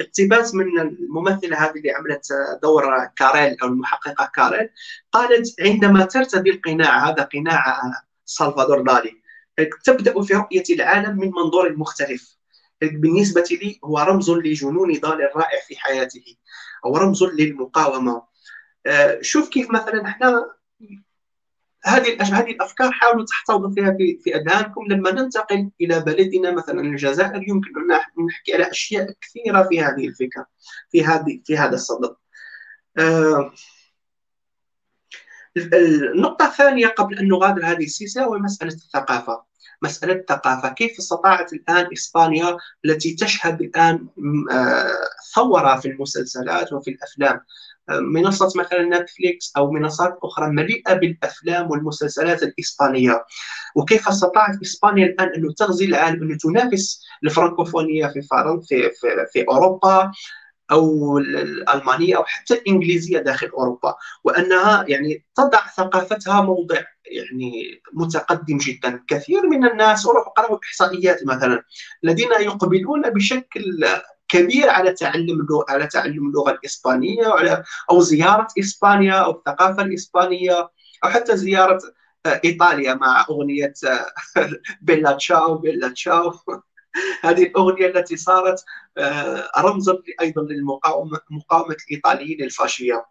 اقتباس 0.00 0.54
من 0.54 0.80
الممثلة 0.80 1.64
هذه 1.64 1.76
اللي 1.76 1.90
عملت 1.90 2.28
دور 2.62 3.06
كاريل 3.16 3.56
أو 3.62 3.68
المحققة 3.68 4.30
كاريل 4.34 4.68
قالت 5.12 5.60
عندما 5.60 6.04
ترتدي 6.04 6.50
القناع 6.50 7.08
هذا 7.08 7.22
قناع 7.22 7.80
سلفادور 8.24 8.82
دالي 8.82 9.22
تبدأ 9.84 10.22
في 10.22 10.34
رؤية 10.34 10.64
العالم 10.70 11.18
من 11.18 11.30
منظور 11.36 11.76
مختلف. 11.76 12.36
بالنسبة 12.80 13.44
لي 13.50 13.78
هو 13.84 13.98
رمز 13.98 14.30
لجنون 14.30 14.92
دالي 14.92 15.26
الرائع 15.26 15.60
في 15.68 15.76
حياته 15.76 16.36
أو 16.84 16.96
رمز 16.96 17.24
للمقاومة. 17.24 18.22
آه، 18.86 19.18
شوف 19.22 19.48
كيف 19.48 19.70
مثلا 19.70 20.06
إحنا 20.06 20.54
هذه 21.84 22.22
هذه 22.22 22.50
الأفكار 22.50 22.92
حاولوا 22.92 23.24
تحتفظوا 23.24 23.70
فيها 23.74 23.90
في 23.98 24.18
في 24.24 24.36
أذهانكم. 24.36 24.84
لما 24.88 25.10
ننتقل 25.10 25.70
إلى 25.80 26.00
بلدنا 26.00 26.50
مثلا 26.50 26.80
الجزائر 26.80 27.42
يمكن 27.48 27.70
أن 27.90 28.26
نحكي 28.26 28.54
على 28.54 28.70
أشياء 28.70 29.14
كثيرة 29.20 29.62
في 29.62 29.80
هذه 29.80 30.08
الفكرة 30.08 30.46
في 30.90 31.04
هذه 31.04 31.40
في 31.44 31.58
هذا 31.58 31.74
الصدد. 31.74 32.16
آه 32.98 33.52
النقطة 35.56 36.46
الثانية 36.46 36.86
قبل 36.86 37.18
أن 37.18 37.28
نغادر 37.28 37.66
هذه 37.66 37.84
السلسلة 37.84 38.24
هو 38.24 38.38
مسألة 38.38 38.72
الثقافة. 38.72 39.44
مسألة 39.82 40.12
الثقافة. 40.12 40.68
كيف 40.68 40.98
استطاعت 40.98 41.52
الآن 41.52 41.88
إسبانيا 41.92 42.56
التي 42.84 43.14
تشهد 43.14 43.60
الآن 43.62 44.08
آه، 44.50 44.88
ثورة 45.34 45.80
في 45.80 45.88
المسلسلات 45.88 46.72
وفي 46.72 46.90
الأفلام؟ 46.90 47.40
منصة 47.90 48.60
مثلا 48.60 48.82
نتفليكس 48.82 49.52
أو 49.56 49.70
منصات 49.70 50.18
أخرى 50.22 50.50
مليئة 50.50 50.94
بالأفلام 50.94 51.70
والمسلسلات 51.70 52.42
الإسبانية. 52.42 53.24
وكيف 53.76 54.08
استطاعت 54.08 54.62
إسبانيا 54.62 55.06
الآن 55.06 55.28
أن 55.28 55.54
تغزي 55.54 55.84
العالم 55.84 56.30
أن 56.30 56.38
تنافس 56.38 57.02
الفرنكوفونية 57.24 58.06
في 58.06 58.22
فرنسا 58.22 58.66
في, 58.68 58.90
في, 58.90 59.26
في 59.32 59.44
أوروبا 59.48 60.12
أو 60.70 61.18
الألمانية 61.18 62.16
أو 62.16 62.24
حتى 62.24 62.54
الإنجليزية 62.54 63.18
داخل 63.18 63.46
أوروبا. 63.46 63.94
وأنها 64.24 64.84
يعني 64.88 65.24
تضع 65.34 65.66
ثقافتها 65.76 66.42
موضع 66.42 66.80
يعني 67.06 67.80
متقدم 67.92 68.56
جدا. 68.58 69.04
كثير 69.08 69.46
من 69.46 69.66
الناس 69.66 70.06
وروحوا 70.06 70.32
قرأوا 70.32 70.58
إحصائيات 70.64 71.26
مثلا 71.26 71.62
الذين 72.04 72.30
يقبلون 72.40 73.10
بشكل 73.10 73.84
كبير 74.34 74.70
على 74.70 74.92
تعلم 74.92 75.46
على 75.68 75.86
تعلم 75.86 76.28
اللغة 76.28 76.50
الإسبانية 76.50 77.28
وعلى 77.28 77.64
أو 77.90 78.00
زيارة 78.00 78.48
إسبانيا 78.58 79.14
أو 79.14 79.30
الثقافة 79.30 79.82
الإسبانية 79.82 80.70
أو 81.04 81.08
حتى 81.08 81.36
زيارة 81.36 81.80
آه، 82.26 82.40
إيطاليا 82.44 82.94
مع 82.94 83.26
أغنية 83.30 83.74
آه، 83.86 84.06
بيلا 84.86 85.12
تشاو 85.12 85.58
بيلا 85.58 85.88
تشاو. 85.88 86.32
هذه 87.24 87.42
الأغنية 87.42 87.86
التي 87.86 88.16
صارت 88.16 88.64
آه، 88.98 89.50
رمزا 89.58 89.98
أيضا 90.20 90.42
للمقاومه 90.42 91.20
مقاومة 91.30 91.76
الإيطاليين 91.88 92.42
الفاشية. 92.42 93.06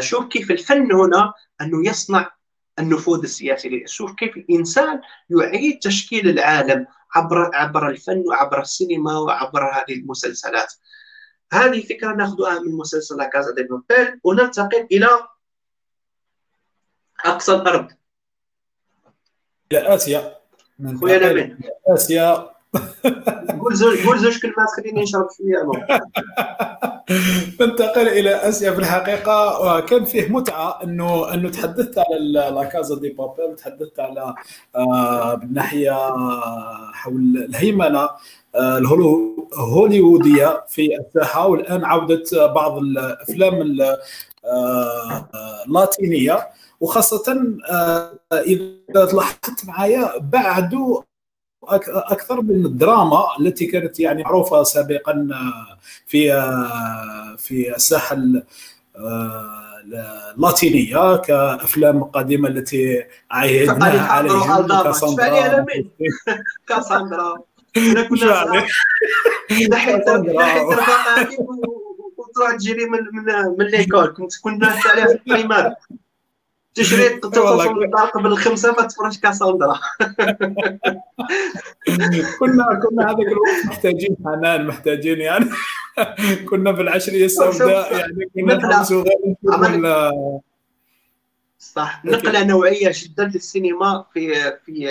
شوف 0.00 0.26
كيف 0.26 0.50
الفن 0.50 0.92
هنا 0.92 1.32
أنه 1.60 1.88
يصنع 1.88 2.30
النفوذ 2.78 3.22
السياسي 3.22 3.86
شوف 3.86 4.12
كيف 4.14 4.36
الإنسان 4.36 5.00
يعيد 5.30 5.78
تشكيل 5.78 6.28
العالم 6.28 6.86
عبر 7.14 7.50
عبر 7.54 7.88
الفن 7.88 8.22
وعبر 8.26 8.60
السينما 8.60 9.18
وعبر 9.18 9.64
هذه 9.64 9.94
المسلسلات. 9.98 10.72
هذه 11.52 11.86
فكرة 11.86 12.12
ناخذها 12.12 12.60
من 12.60 12.72
مسلسل 12.72 13.24
كازا 13.24 13.54
دي 13.54 13.62
بوبيل 13.62 14.20
وننتقل 14.24 14.86
إلى 14.92 15.08
أقصى 17.24 17.54
الأرض. 17.54 17.88
إلى 19.72 19.94
آسيا. 19.94 20.36
خويا 21.00 21.30
نبيل. 21.32 21.58
آسيا. 21.88 22.54
قول 23.60 23.74
زوج 23.74 24.06
قول 24.06 24.18
زوج 24.18 24.42
كلمات 24.42 24.68
خليني 24.76 25.02
نشرب 25.02 25.28
شوية 25.36 25.62
ننتقل 27.60 28.08
إلى 28.08 28.48
اسيا 28.48 28.70
في 28.72 28.78
الحقيقة 28.78 29.60
وكان 29.76 30.04
فيه 30.04 30.28
متعة 30.28 30.78
انه 30.84 31.34
إنه 31.34 31.50
تحدثت 31.50 31.98
على 31.98 32.18
لا 32.54 32.64
كازا 32.64 32.98
دي 33.00 33.08
بابيل 33.08 33.56
تحدثت 33.56 34.00
على 34.00 34.34
آه 34.76 35.34
بالناحيه 35.34 35.92
حول 36.92 37.46
الهيمنة 37.48 38.08
آه 38.54 38.78
الهوليوودية 38.78 40.64
في 40.68 40.96
الساحة 40.96 41.46
والآن 41.46 41.84
عودة 41.84 42.46
بعض 42.46 42.78
الأفلام 42.78 43.76
آه، 44.44 45.28
اللاتينيه 45.66 46.48
وخاصة 46.80 47.56
آه، 47.70 48.10
إذا 48.32 49.04
لاحظت 49.12 49.64
معايا 49.66 50.18
بعدوا 50.18 51.00
أكثر 51.68 52.40
من 52.40 52.66
الدراما 52.66 53.24
التي 53.40 53.66
كانت 53.66 54.00
يعني 54.00 54.22
معروفة 54.22 54.62
سابقا 54.62 55.28
في 56.06 56.32
في 57.38 57.76
الساحه 57.76 58.16
اللاتينية 60.34 61.16
كأفلام 61.16 62.04
قديمة 62.04 62.48
التي 62.48 63.04
عهدناها 63.30 64.12
عليها 64.12 64.82
كاساندرا 64.82 65.66
كاساندرا 66.68 67.36
كنا 68.08 68.64
نحيت 69.70 69.70
نحيت 69.70 71.38
وتروح 72.18 72.56
تجري 72.56 72.84
من 72.84 72.98
من 73.12 73.24
من 73.58 73.66
ليكول 73.66 74.06
كنت 74.06 74.32
كنا 74.42 74.70
في 74.70 75.18
البريمار 75.26 75.74
تشري 76.74 77.08
توصل 77.08 77.78
للدار 77.78 78.06
قبل 78.06 78.26
الخمسة 78.26 78.72
ما 78.72 78.86
تفرج 78.86 79.18
كاساندرا 79.18 79.74
كنا 82.40 82.80
كنا 82.82 83.10
هذاك 83.10 83.26
الوقت 83.26 83.66
محتاجين 83.66 84.16
حنان 84.24 84.66
محتاجين 84.66 85.20
يعني. 85.20 85.50
كنا 86.50 86.74
في 86.74 86.80
العشرية 86.80 87.24
السوداء 87.24 87.96
يعني 87.98 88.28
كنا 88.34 88.54
نحبسوا 88.54 89.04
غير 89.04 89.36
صح. 91.58 92.04
نقله 92.04 92.44
نوعية 92.44 92.92
جدا 92.94 93.24
للسينما 93.24 94.04
في 94.14 94.34
في 94.66 94.88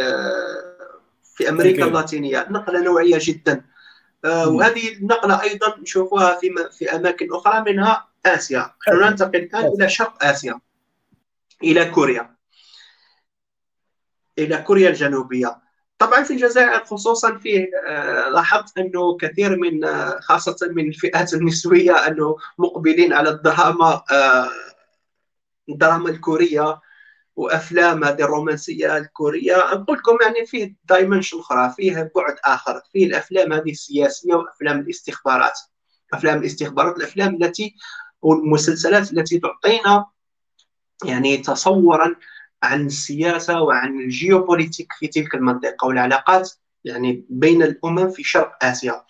في 1.36 1.50
أمريكا 1.50 1.86
اللاتينية. 1.86 2.48
نقله 2.50 2.84
نوعية 2.84 3.18
جدا. 3.22 3.62
آه، 4.26 4.50
وهذه 4.50 4.94
النقلة 4.94 5.42
أيضا 5.42 5.80
نشوفها 5.82 6.40
في 6.40 6.56
في 6.78 6.96
أماكن 6.96 7.28
أخرى 7.34 7.74
منها 7.74 8.08
آسيا. 8.26 8.74
ننتقل 8.90 9.36
الآن 9.36 9.66
إلى 9.66 9.90
شرق 9.90 10.24
آسيا. 10.24 10.60
إلى 11.64 11.86
كوريا. 11.86 12.36
إلى 14.40 14.58
كوريا 14.58 14.90
الجنوبية. 14.90 15.64
طبعا 15.98 16.24
في 16.24 16.34
الجزائر 16.34 16.86
خصوصا 16.86 17.38
فيه 17.38 17.68
آه، 17.88 18.30
لاحظت 18.30 18.78
أنه 18.78 19.18
كثير 19.18 19.56
من 19.60 19.86
آه، 19.86 20.20
خاصة 20.20 20.58
من 20.72 20.88
الفئات 20.88 21.34
النسوية 21.34 22.08
أنه 22.08 22.38
مقبلين 22.58 23.14
على 23.14 23.30
الدراما 23.30 24.04
الدراما 25.70 26.10
الكورية 26.10 26.82
وأفلام 27.36 28.04
هذه 28.04 28.24
الرومانسية 28.24 28.98
الكورية. 28.98 29.58
نقول 29.74 29.98
لكم 29.98 30.18
يعني 30.22 30.46
فيه 30.46 30.76
dimension 30.84 31.40
أخرى 31.40 31.74
فيه 31.76 32.12
بعد 32.16 32.36
آخر 32.46 32.82
فيه 32.92 33.08
الأفلام 33.08 33.54
هذه 33.54 33.72
السياسية 33.72 34.34
وأفلام 34.34 34.80
الاستخبارات. 34.80 35.60
أفلام 36.14 36.38
الاستخبارات 36.40 36.98
الأفلام 36.98 37.36
التي 37.36 37.76
والمسلسلات 38.22 39.14
التي 39.14 39.40
تعطينا 39.40 40.06
يعني 41.06 41.38
تصورا 41.38 42.16
عن 42.64 42.86
السياسة 42.86 43.62
وعن 43.62 44.00
ال 44.00 44.07
géopolitique 44.07 44.94
في 44.94 45.08
تلك 45.08 45.36
المنطقة 45.36 45.88
والعلاقات 45.88 46.52
يعني 46.86 47.26
بين 47.30 47.64
الأمم 47.64 48.10
في 48.10 48.24
شرق 48.24 48.66
آسيا. 48.66 49.04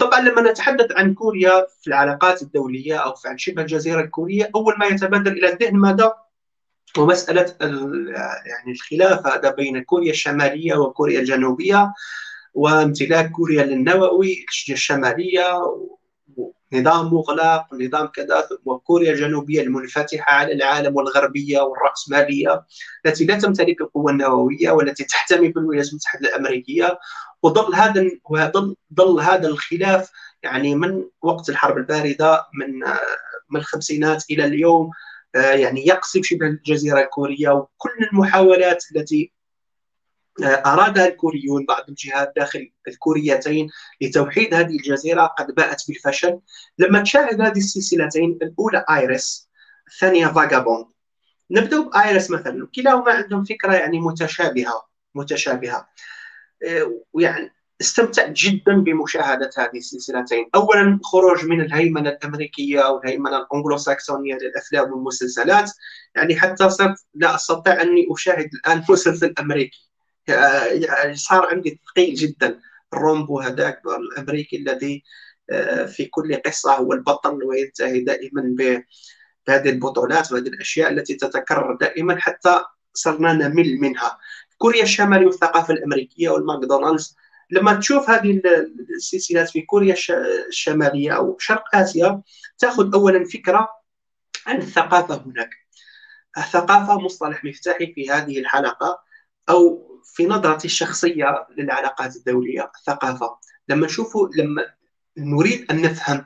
طبعا 0.00 0.20
لما 0.20 0.50
نتحدث 0.50 0.92
عن 0.92 1.14
كوريا 1.14 1.66
في 1.80 1.86
العلاقات 1.88 2.42
الدولية 2.42 2.96
أو 2.96 3.14
في 3.14 3.28
عن 3.28 3.38
شبه 3.38 3.62
الجزيرة 3.62 4.00
الكورية 4.00 4.50
أول 4.54 4.74
ما 4.78 4.86
يتبادر 4.86 5.32
إلى 5.32 5.52
الذهن 5.52 5.76
ماذا؟ 5.76 6.14
ومسألة 6.98 7.56
يعني 8.46 8.72
الخلاف 8.72 9.26
هذا 9.26 9.50
بين 9.50 9.82
كوريا 9.82 10.10
الشمالية 10.10 10.74
وكوريا 10.74 11.20
الجنوبية 11.20 11.92
وامتلاك 12.54 13.30
كوريا 13.30 13.64
للنووي 13.64 14.46
الشمالية 14.70 15.58
نظام 16.74 17.14
مغلق 17.14 17.74
نظام 17.74 18.06
كذا 18.06 18.48
وكوريا 18.64 19.12
الجنوبية 19.12 19.62
المنفتحة 19.62 20.34
على 20.34 20.52
العالم 20.52 20.96
والغربية 20.96 21.60
والرأسمالية 21.60 22.64
التي 23.06 23.24
لا 23.24 23.38
تمتلك 23.38 23.80
القوة 23.80 24.12
النووية 24.12 24.70
والتي 24.70 25.04
تحتمي 25.04 25.48
بالولايات 25.48 25.88
المتحدة 25.88 26.28
الأمريكية. 26.28 26.98
وظل 27.42 27.74
هذا 27.74 28.10
ظل 28.94 29.20
هذا 29.20 29.48
الخلاف 29.48 30.10
يعني 30.42 30.74
من 30.74 31.04
وقت 31.22 31.48
الحرب 31.48 31.76
الباردة 31.76 32.46
من 32.54 32.80
من 33.50 33.60
الخمسينات 33.60 34.24
إلى 34.30 34.44
اليوم 34.44 34.90
آه، 35.34 35.52
يعني 35.52 35.86
يقصف 35.86 36.20
شبه 36.24 36.46
الجزيرة 36.46 37.00
الكورية 37.00 37.48
وكل 37.48 37.90
المحاولات 38.12 38.84
التي 38.96 39.32
آه، 40.42 40.46
ارادها 40.46 41.06
الكوريون 41.06 41.64
بعض 41.64 41.84
الجهات 41.88 42.32
داخل 42.36 42.72
الكوريتين 42.88 43.68
لتوحيد 44.00 44.54
هذه 44.54 44.76
الجزيرة 44.76 45.26
قد 45.26 45.54
باءت 45.54 45.82
بالفشل. 45.88 46.40
لما 46.78 47.02
تشاهد 47.02 47.40
هذه 47.40 47.58
السلسلتين 47.58 48.38
الأولى 48.42 48.84
ايريس 48.90 49.48
الثانية 49.88 50.26
فاغابوند. 50.26 50.86
نبدأ 51.50 51.80
بايريس 51.80 52.30
مثلا. 52.30 52.68
كلاهما 52.74 53.12
عندهم 53.12 53.44
فكرة 53.44 53.72
يعني 53.74 54.00
متشابهة 54.00 54.86
متشابهة. 55.14 55.88
آه، 56.66 57.00
ويعني 57.12 57.50
استمتعت 57.80 58.30
جدا 58.30 58.74
بمشاهدة 58.74 59.50
هذه 59.58 59.78
السلسلتين. 59.78 60.50
أولا 60.54 61.00
خروج 61.04 61.44
من 61.44 61.60
الهيمنة 61.60 62.10
الأمريكية 62.10 62.80
والهيمنة 62.80 63.36
الأنجلو 63.38 63.76
ساكسونية 63.76 64.34
للأفلام 64.34 64.92
والمسلسلات. 64.92 65.70
يعني 66.16 66.36
حتى 66.36 66.70
صرت 66.70 66.96
لا 67.14 67.34
أستطيع 67.34 67.82
أني 67.82 68.06
أشاهد 68.10 68.50
الآن 68.54 68.84
مسلسل 68.90 69.34
أمريكي. 69.40 69.93
يعني 70.28 71.16
صار 71.16 71.46
عندي 71.46 71.80
ثقيل 71.90 72.14
جدا. 72.14 72.60
الرامبو 72.92 73.40
هذاك 73.40 73.82
الأمريكي 73.86 74.56
الذي 74.56 75.04
آه، 75.50 75.86
في 75.86 76.04
كل 76.04 76.36
قصة 76.46 76.74
هو 76.74 76.92
البطل 76.92 77.44
وينتهي 77.44 78.00
دائما 78.00 78.42
بهذه 79.48 79.68
البطولات 79.70 80.32
وهذه 80.32 80.48
الأشياء 80.48 80.92
التي 80.92 81.14
تتكرر 81.14 81.76
دائما 81.76 82.20
حتى 82.20 82.64
صرنا 82.94 83.32
نمل 83.32 83.78
منها. 83.80 84.18
كوريا 84.58 84.82
الشمالية 84.82 85.26
والثقافة 85.26 85.74
الأمريكية 85.74 86.28
والماكدونالدز 86.28 87.16
لما 87.50 87.74
تشوف 87.74 88.10
هذه 88.10 88.42
السلسلات 88.96 89.50
في 89.50 89.62
كوريا 89.62 89.96
الشمالية 90.48 91.16
أو 91.16 91.36
شرق 91.40 91.76
آسيا 91.76 92.22
تأخذ 92.58 92.94
اولا 92.94 93.24
فكرة 93.24 93.68
عن 94.46 94.56
الثقافة 94.56 95.22
هناك. 95.26 95.50
الثقافة 96.38 96.98
مصطلح 96.98 97.44
مفتاحي 97.44 97.92
في 97.94 98.10
هذه 98.10 98.38
الحلقة 98.38 99.00
أو 99.48 99.93
في 100.04 100.26
نظرتي 100.26 100.64
الشخصية 100.64 101.46
للعلاقات 101.58 102.16
الدولية 102.16 102.70
الثقافة. 102.78 103.36
لما 103.68 103.86
نشوفوا 103.86 104.28
لما 104.36 104.62
نريد 105.18 105.66
أن 105.70 105.82
نفهم 105.82 106.24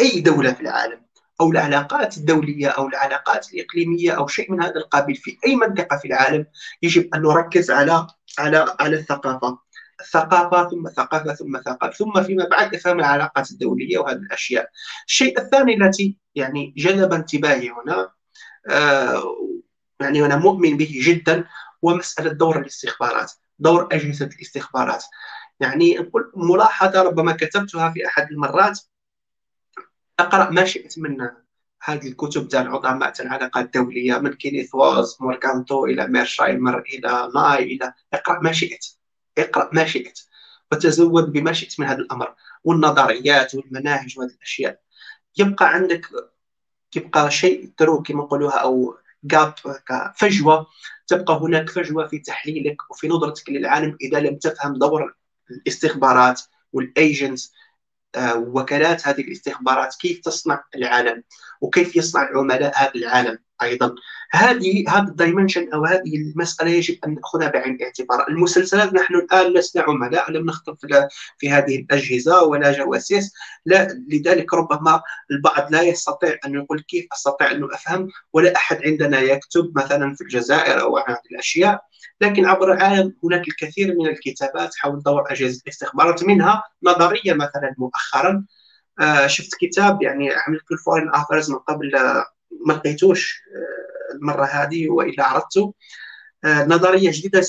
أي 0.00 0.20
دولة 0.20 0.52
في 0.52 0.60
العالم 0.60 1.00
أو 1.40 1.50
العلاقات 1.50 2.16
الدولية 2.16 2.68
أو 2.68 2.88
العلاقات 2.88 3.52
الإقليمية 3.52 4.12
أو 4.12 4.26
شيء 4.26 4.52
من 4.52 4.62
هذا 4.62 4.76
القبيل 4.76 5.16
في 5.16 5.38
أي 5.46 5.56
منطقة 5.56 5.96
في 5.96 6.08
العالم 6.08 6.46
يجب 6.82 7.14
أن 7.14 7.22
نركز 7.22 7.70
على 7.70 8.06
على 8.38 8.76
على 8.80 8.96
الثقافة. 8.96 9.58
ثقافة 10.10 10.68
ثم 10.68 10.88
ثقافة 10.96 11.34
ثم 11.34 11.60
ثقافة 11.64 11.90
ثم 11.90 12.22
فيما 12.22 12.48
بعد 12.48 12.74
إفهام 12.74 12.98
العلاقات 12.98 13.50
الدولية 13.50 13.98
وهذه 13.98 14.16
الأشياء. 14.16 14.70
الشيء 15.06 15.40
الثاني 15.40 15.74
التي 15.74 16.16
يعني 16.34 16.74
جذب 16.76 17.12
انتباهي 17.12 17.70
هنا 17.70 18.10
آه 18.70 19.22
يعني 20.00 20.26
أنا 20.26 20.36
مؤمن 20.36 20.76
به 20.76 20.90
جدا 21.02 21.44
ومسألة 21.82 22.32
دور 22.32 22.58
الاستخبارات 22.58 23.32
دور 23.58 23.88
أجهزة 23.92 24.26
الاستخبارات. 24.26 25.04
يعني 25.60 25.98
نقول 25.98 26.32
ملاحظة 26.36 27.02
ربما 27.02 27.32
كتبتها 27.32 27.90
في 27.90 28.06
أحد 28.06 28.30
المرات 28.30 28.80
أقرأ 30.18 30.50
ما 30.50 30.64
شئت 30.64 30.98
من 30.98 31.30
هذه 31.82 32.08
الكتب 32.08 32.48
تاع 32.48 32.60
العظماء 32.60 33.10
تاع 33.10 33.26
العلاقات 33.26 33.64
الدولية 33.64 34.18
من 34.18 34.32
كينيث 34.32 34.74
والتز 34.74 35.16
مورغنثاو 35.20 35.84
إلى 35.86 36.06
ميرشايمر 36.06 36.78
إلى 36.78 37.30
ناي 37.34 37.62
إلى 37.62 37.92
اقرأ 38.12 38.40
ما 38.40 38.52
شئت 38.52 38.86
اقرأ 39.38 39.70
ما 39.72 39.86
شئت 39.86 40.20
وتزود 40.72 41.32
بما 41.32 41.52
شئت 41.52 41.80
من 41.80 41.86
هذا 41.86 41.98
الأمر 41.98 42.34
والنظريات 42.64 43.54
والمناهج 43.54 44.18
وهذه 44.18 44.30
الأشياء. 44.30 44.80
يبقى 45.38 45.68
عندك 45.74 46.06
يبقى 46.96 47.30
شيء 47.30 47.72
trou 47.76 48.02
كما 48.02 48.22
نقولوها 48.24 48.58
أو 48.58 48.98
gap 49.24 49.54
فجوه 50.16 50.66
تبقى 51.06 51.34
هناك 51.42 51.70
فجوه 51.70 52.06
في 52.06 52.18
تحليلك 52.18 52.90
وفي 52.90 53.08
نظرتك 53.08 53.50
للعالم 53.50 53.96
اذا 54.00 54.20
لم 54.20 54.36
تفهم 54.36 54.72
دور 54.78 55.14
الاستخبارات 55.50 56.40
وال 56.72 56.88
agencies 56.88 57.52
وكالات 58.36 59.08
هذه 59.08 59.20
الاستخبارات 59.20 59.94
كيف 60.00 60.20
تصنع 60.20 60.64
العالم 60.74 61.22
وكيف 61.60 61.96
يصنع 61.96 62.22
العملاء 62.22 62.72
هذا 62.76 62.92
العالم 62.94 63.38
أيضا. 63.62 63.94
هذه 64.30 64.84
هذا 64.88 65.08
ال 65.08 65.14
dimension 65.14 65.72
أو 65.72 65.84
هذه 65.84 66.16
المسألة 66.16 66.70
يجب 66.70 66.98
أن 67.06 67.14
نأخذها 67.14 67.48
بعين 67.48 67.74
الاعتبار. 67.74 68.28
المسلسلات 68.28 68.94
نحن 68.94 69.14
الآن 69.14 69.52
لسنا 69.52 69.82
عملاء 69.82 70.30
لم 70.30 70.46
نخطب 70.46 70.76
في 71.38 71.50
هذه 71.50 71.76
الأجهزة 71.78 72.42
ولا 72.42 72.72
جواسيس. 72.72 73.32
لا 73.66 73.88
لذلك 74.08 74.54
ربما 74.54 75.02
البعض 75.30 75.72
لا 75.72 75.82
يستطيع 75.82 76.36
أن 76.46 76.54
يقول 76.54 76.80
كيف 76.80 77.06
أستطيع 77.12 77.50
أن 77.50 77.68
أفهم 77.72 78.08
ولا 78.32 78.56
أحد 78.56 78.82
عندنا 78.84 79.20
يكتب 79.20 79.72
مثلا 79.78 80.14
في 80.14 80.20
الجزائر 80.20 80.80
أو 80.80 80.98
هذه 80.98 81.18
الأشياء. 81.32 81.82
لكن 82.20 82.46
عبر 82.46 82.72
العالم 82.72 83.14
هناك 83.24 83.48
الكثير 83.48 83.94
من 83.98 84.06
الكتابات 84.06 84.74
حول 84.76 85.02
دور 85.02 85.32
أجهزة 85.32 85.62
الاستخبارات 85.66 86.24
منها 86.24 86.62
نظرية 86.82 87.32
مثلا 87.32 87.74
مؤخرا. 87.78 88.44
آه 89.00 89.26
شفت 89.26 89.54
كتاب 89.60 90.02
يعني 90.02 90.30
عملت 90.30 90.72
الفورين 90.72 91.08
افيرز 91.14 91.50
من 91.50 91.58
قبل 91.58 91.92
ما 92.66 92.72
لقيتوش 92.72 93.42
آه، 93.54 94.14
المرة 94.14 94.44
هذه 94.44 94.88
وإلا 94.88 95.24
عرضته. 95.24 95.74
آه، 96.44 96.64
نظرية 96.64 97.10
جديدة 97.10 97.42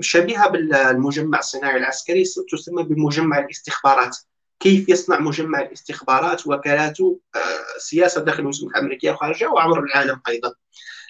شبيهة 0.00 0.48
بالمجمع 0.48 1.38
الصناعي 1.38 1.76
العسكري 1.76 2.24
تسمى 2.52 2.82
بمجمع 2.82 3.38
الاستخبارات. 3.38 4.16
كيف 4.60 4.88
يصنع 4.88 5.20
مجمع 5.20 5.60
الاستخبارات؟ 5.60 6.46
وكالاته 6.46 7.20
آه، 7.34 7.78
سياسة 7.78 8.24
داخل 8.24 8.44
الولايات 8.44 8.68
الأمريكية 8.68 9.10
وخارجها 9.10 9.48
وعبر 9.48 9.84
العالم 9.84 10.20
أيضا. 10.28 10.52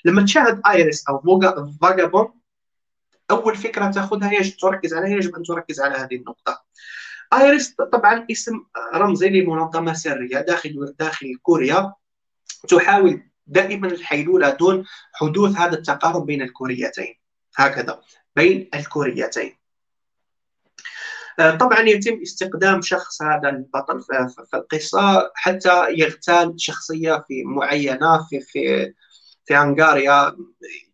لما 0.05 0.25
تشاهد 0.25 0.61
ايريس 0.67 1.05
أو 1.09 1.41
فاجابون 1.83 2.33
أول 3.31 3.57
فكرة 3.57 3.91
تأخذها 3.91 4.33
يجب 4.33 4.57
تركز 4.57 4.95
عليها 4.95 5.17
يجب 5.17 5.37
أن 5.37 5.43
تركز 5.43 5.81
على 5.81 5.95
هذه 5.95 6.17
النقطة. 6.17 6.63
ايريس 7.33 7.75
طبعا 7.93 8.27
اسم 8.31 8.65
رمزي 8.95 9.29
لمنظمة 9.29 9.93
سرية 9.93 10.41
داخل 10.41 10.95
داخل 10.99 11.39
كوريا. 11.43 11.93
تحاول 12.67 13.23
دائما 13.47 13.89
الحيلولة 13.89 14.51
دون 14.51 14.85
حدوث 15.13 15.57
هذا 15.57 15.79
التقارب 15.79 16.27
بين 16.27 16.43
الكوريتين. 16.43 17.15
هكذا 17.57 18.01
بين 18.37 18.71
الكوريتين. 18.75 19.57
آه، 21.39 21.51
طبعا 21.57 21.81
يتم 21.81 22.21
استخدام 22.23 22.83
شخص 22.83 23.23
هذا 23.23 23.49
البطل 23.49 24.01
في 24.51 24.57
القصة 24.57 25.33
حتى 25.35 25.87
يغتال 25.91 26.55
شخصية 26.57 27.25
في 27.29 27.45
معينة 27.45 28.27
في 28.31 28.41
في 28.41 28.93
في 29.45 29.55
هنغاريا. 29.55 30.37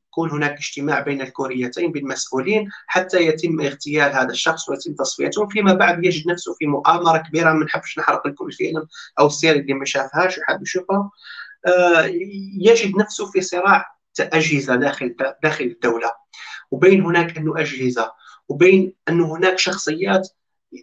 يكون 0.09 0.31
هناك 0.31 0.53
اجتماع 0.53 1.01
بين 1.01 1.23
الكوريتين 1.23 1.93
بالمسؤولين 1.93 2.68
حتى 2.87 3.27
يتم 3.27 3.61
اغتيال 3.61 4.12
هذا 4.12 4.31
الشخص 4.31 4.68
ويتم 4.68 4.95
تصفيته. 4.95 5.49
فيما 5.49 5.75
بعد 5.75 6.05
يجد 6.05 6.29
نفسه 6.29 6.55
في 6.55 6.66
مؤامرة 6.66 7.18
كبيرة 7.18 7.53
ما 7.53 7.64
نحبش 7.64 7.99
نحرق 7.99 8.27
لكم 8.27 8.47
الفيلم 8.47 8.87
أو 9.18 9.27
السيره 9.27 9.59
اللي 9.59 9.75
ما 9.75 9.85
شافهاش 9.85 10.39
وحاب 10.39 10.62
يشوفها. 10.62 11.11
يجد 12.60 12.96
نفسه 12.96 13.30
في 13.30 13.40
صراع 13.40 13.96
أجهزة 14.20 14.76
داخل 14.76 15.16
داخل 15.42 15.64
الدولة. 15.64 16.10
وبين 16.70 17.02
هناك 17.02 17.36
أنه 17.36 17.60
أجهزة 17.60 18.12
وبين 18.48 18.94
انه 19.08 19.36
هناك 19.36 19.58
شخصيات 19.58 20.28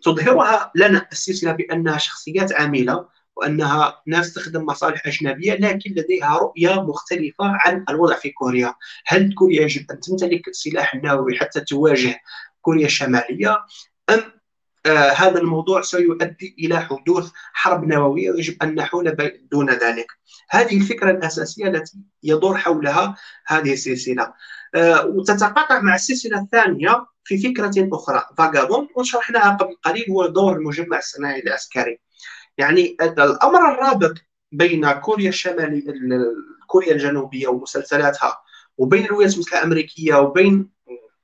تظهرها. 0.03 0.71
لنا 0.75 1.07
السلسله 1.11 1.51
بأنها 1.51 1.97
شخصيات 1.97 2.53
عامله 2.53 3.07
وأنها 3.35 4.01
ناس 4.07 4.33
تخدم 4.33 4.65
مصالح 4.65 5.07
أجنبية 5.07 5.53
لكن 5.53 5.91
لديها 5.91 6.37
رؤية 6.37 6.83
مختلفة 6.83 7.45
عن 7.45 7.85
الوضع 7.89 8.15
في 8.15 8.29
كوريا، 8.29 8.73
هل 9.05 9.35
كوريا 9.35 9.61
يجب 9.61 9.91
أن 9.91 9.99
تمتلك 9.99 10.47
السلاح 10.47 10.93
النووي 10.95 11.37
حتى 11.37 11.61
تواجه 11.61 12.19
كوريا 12.61 12.85
الشمالية؟ 12.85 13.57
أم 14.09 14.38
آه 14.85 15.09
هذا 15.09 15.39
الموضوع 15.39 15.81
سيؤدي 15.81 16.55
إلى 16.59 16.81
حدوث 16.81 17.31
حرب 17.53 17.87
نووية 17.87 18.31
ويجب 18.31 18.63
أن 18.63 18.75
نحول 18.75 19.31
دون 19.51 19.69
ذلك. 19.69 20.07
هذه 20.49 20.77
الفكرة 20.77 21.11
الأساسية 21.11 21.67
التي 21.67 21.97
يدور 22.23 22.57
حولها 22.57 23.15
هذه 23.47 23.73
السلسلة. 23.73 24.33
آه 24.75 25.05
وتتقاطع 25.05 25.81
مع 25.81 25.95
السلسلة 25.95 26.41
الثانية 26.41 27.05
في 27.23 27.37
فكرة 27.37 27.89
أخرى 27.93 28.23
فاغابون 28.37 28.87
وشرحناها 28.95 29.57
قبل 29.57 29.75
قليل 29.83 30.05
هو 30.11 30.27
دور 30.27 30.55
المجمع 30.55 30.97
الصناعي 30.97 31.39
العسكري. 31.39 31.99
يعني 32.57 32.97
الأمر 33.01 33.71
الرابط 33.71 34.13
بين 34.51 34.91
كوريا 34.91 35.29
الشماليه 35.29 35.83
كوريا 36.67 36.93
الجنوبية 36.93 37.47
ومسلسلاتها 37.47 38.37
وبين 38.77 39.05
الولايات 39.05 39.33
المتحده 39.33 39.59
الأمريكية 39.59 40.15
وبين 40.15 40.69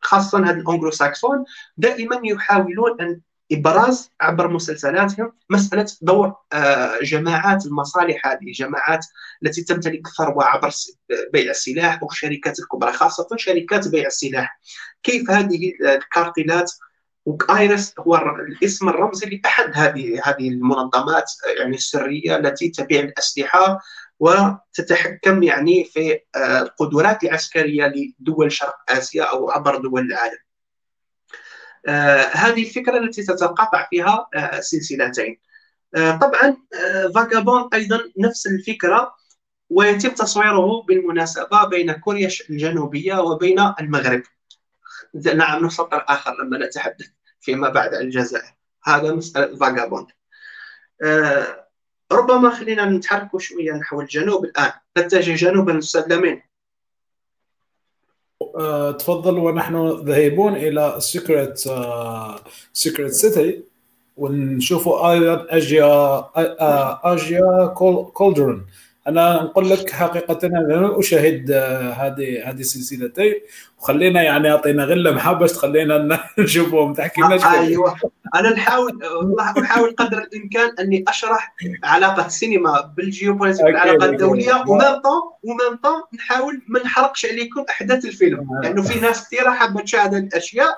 خاصة 0.02 0.40
هذا 0.40 0.52
الانجلو 0.60 0.92
ساكسون 0.92 1.44
دائما 1.78 2.20
يحاولون 2.24 3.02
أن 3.02 3.22
إبراز 3.52 4.12
عبر 4.22 4.48
مسلسلاتهم 4.48 5.32
مسألة 5.50 5.88
دور 6.02 6.36
آه، 6.54 7.00
جماعات 7.04 7.66
المصالح 7.66 8.28
هذه 8.28 8.44
الجماعات 8.48 9.06
التي 9.44 9.64
تمتلك 9.64 10.08
الثروه 10.08 10.46
عبر 10.46 10.72
بيع 11.34 11.52
السلاح 11.52 12.04
والشركات 12.04 12.60
الكبرى 12.60 12.94
خاصة 12.94 13.28
شركات 13.38 13.88
بيع 13.88 14.08
السلاح 14.08 14.60
كيف 15.04 15.32
هذه 15.32 15.74
الكارتيلات 15.82 16.72
وايريس 17.26 17.94
هو 18.00 18.16
الاسم 18.16 18.90
الرمزي 18.90 19.30
لأحد 19.30 19.72
هذه 19.74 20.22
هذه 20.26 20.50
المنظمات 20.50 21.32
يعني 21.60 21.76
السرية 21.76 22.36
التي 22.36 22.70
تبيع 22.70 23.00
الأسلحة 23.00 23.80
وتتحكم 24.20 25.44
يعني 25.44 25.84
في 25.84 26.20
آه، 26.36 26.62
القدرات 26.62 27.24
العسكريه 27.24 27.94
لدول 28.20 28.52
شرق 28.52 28.76
آسيا 28.90 29.24
أو 29.24 29.52
عبر 29.52 29.78
دول 29.78 30.02
العالم. 30.02 30.45
آه، 31.88 32.22
هذه 32.24 32.64
الفكرة 32.64 32.98
التي 32.98 33.24
تتقاطع 33.24 33.88
فيها 33.90 34.28
السلسلتين. 34.36 35.40
آه، 35.96 36.12
طبعا 36.12 36.58
فاغابون 37.16 37.70
أيضا 37.74 38.00
نفس 38.18 38.48
الفكرة 38.48 39.16
ويتم 39.70 40.10
تصويره 40.10 40.82
بالمناسبة 40.88 41.68
بين 41.68 41.92
كوريا 41.92 42.30
الجنوبية 42.50 43.20
وبين 43.20 43.60
المغرب. 43.80 44.24
نعم 45.36 45.70
سطر 45.70 46.06
آخر 46.08 46.44
لما 46.44 46.66
نتحدث 46.66 47.08
فيما 47.42 47.70
بعد 47.70 47.94
عن 47.94 48.02
الجزائر 48.02 48.56
هذا 48.84 49.14
مسألة 49.14 49.58
فاغابوند 49.58 50.08
آه 51.04 51.68
ربما 52.12 52.50
خلينا 52.50 52.86
نتحرك 52.86 53.38
شوية 53.38 53.72
نحو 53.72 54.02
الجنوب 54.02 54.46
الآن 54.46 54.72
نتجه 54.98 55.36
جنوبا 55.36 55.80
أه 55.80 56.44
تفضل 59.00 59.38
ونحن 59.38 60.02
ذاهبون 60.06 60.56
إلى 60.56 60.96
Secret 61.00 61.60
Secret 62.74 63.12
City 63.12 63.62
ونشوفوا 64.18 65.12
أيضا 65.12 65.46
Asia's 65.50 66.26
Asia's 67.14 67.66
Cauldron 68.14 68.66
أنا 69.08 69.44
نقول 69.44 69.70
لك 69.70 69.90
حقيقه 69.90 70.48
أنا 70.48 71.00
أشاهد 71.00 71.52
آه، 71.52 71.92
هذه 71.92 72.50
هذه 72.50 72.60
السلسلتين 72.60 73.34
وخلينا 73.80 74.24
يعني 74.24 74.52
أعطينا 74.52 74.84
غلة 74.86 75.12
محا 75.12 75.34
باش 75.34 75.52
تخلينا 75.52 76.20
نشوفهم. 76.40 76.94
تحكي 76.94 77.22
لنا 77.22 77.60
أيوه. 77.60 77.96
أنا 78.36 78.50
نحاول 78.50 79.00
احاول 79.40 79.96
قدر 79.96 80.18
الإمكان 80.18 80.76
أني 80.80 81.06
أشرح 81.08 81.56
علاقة 81.84 82.26
السينما 82.26 82.94
بالجيوبوليتيك 82.98 83.66
العلاقه 83.66 84.06
الدولية. 84.06 84.64
و 84.68 84.75
même 84.75 85.02
temps 85.02 85.22
و 85.44 85.51
même 85.51 85.80
temps 85.84 86.02
نحاول 86.14 86.62
ما 86.68 86.80
نحرقش 86.80 87.26
عليكم 87.26 87.66
أحداث 87.70 88.06
الفيلم. 88.06 88.40
آه. 88.40 88.62
لأنه 88.64 88.82
في 88.82 89.00
ناس 89.00 89.28
كثيرة 89.28 89.50
حابة 89.52 89.82
تشاهد 89.82 90.14
الأشياء. 90.14 90.78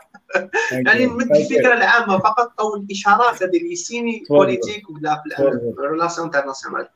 يعني 0.71 1.05
نمد 1.05 1.35
الفكرة 1.35 1.73
العامة 1.73 2.19
فقط 2.19 2.51
أو 2.59 2.75
الإشارات 2.75 3.43
هذه 3.43 3.57
اللي 3.57 3.75
ciné 3.75 4.23
politique 4.29 4.89
ولا 4.89 5.23
في 5.25 5.41
ال 5.79 5.84
relations 5.84 6.27
internationales 6.27 6.87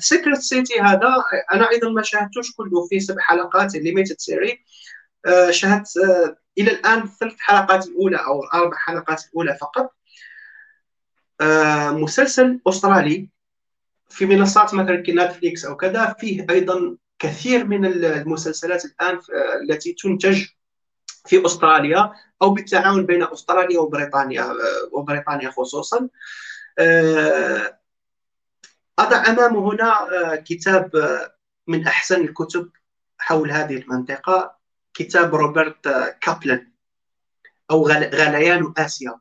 Secret 0.00 0.38
City 0.38 0.80
هذا 0.80 1.14
أنا 1.54 1.70
أيضا 1.70 1.88
ما 1.88 2.02
شاهدتوش 2.02 2.52
كله 2.52 2.86
في 2.86 3.00
سبع 3.00 3.22
حلقات 3.22 3.74
limited 3.74 4.16
series 4.18 4.64
آه، 5.26 5.50
شاهدت 5.50 5.96
آه، 5.96 6.36
إلى 6.58 6.70
الآن 6.70 7.08
ثلاث 7.20 7.34
حلقات 7.38 7.86
الأولى 7.86 8.16
أو 8.16 8.44
أربع 8.44 8.76
حلقات 8.76 9.24
الأولى 9.26 9.58
فقط. 9.60 9.92
مسلسل 11.90 12.60
أسترالي 12.66 13.28
في 14.10 14.26
منصات 14.26 14.74
مثلا 14.74 15.02
نتفليكس 15.08 15.64
أو 15.64 15.76
كذا 15.76 16.16
فيه 16.18 16.46
أيضا 16.50 16.96
كثير 17.18 17.64
من 17.64 17.84
المسلسلات 17.84 18.84
الآن 18.84 19.18
التي 19.62 19.92
تنتج 19.92 20.44
في 21.26 21.46
أستراليا 21.46 22.12
أو 22.42 22.50
بالتعاون 22.50 23.06
بين 23.06 23.22
أستراليا 23.22 23.80
وبريطانيا 23.80 24.54
وبريطانيا 24.92 25.50
خصوصا. 25.50 26.08
أضع 28.98 29.26
أمامه 29.26 29.72
هنا 29.72 30.08
آه، 30.12 30.36
كتاب 30.36 30.96
آه، 30.96 31.34
من 31.66 31.86
أحسن 31.86 32.20
الكتب 32.20 32.70
حول 33.18 33.50
هذه 33.52 33.76
المنطقة 33.76 34.56
كتاب 34.94 35.34
روبرت 35.34 35.86
آه، 35.86 36.16
كابلن 36.20 36.72
أو 37.70 37.88
غليان 37.88 38.72
آسيا. 38.78 39.20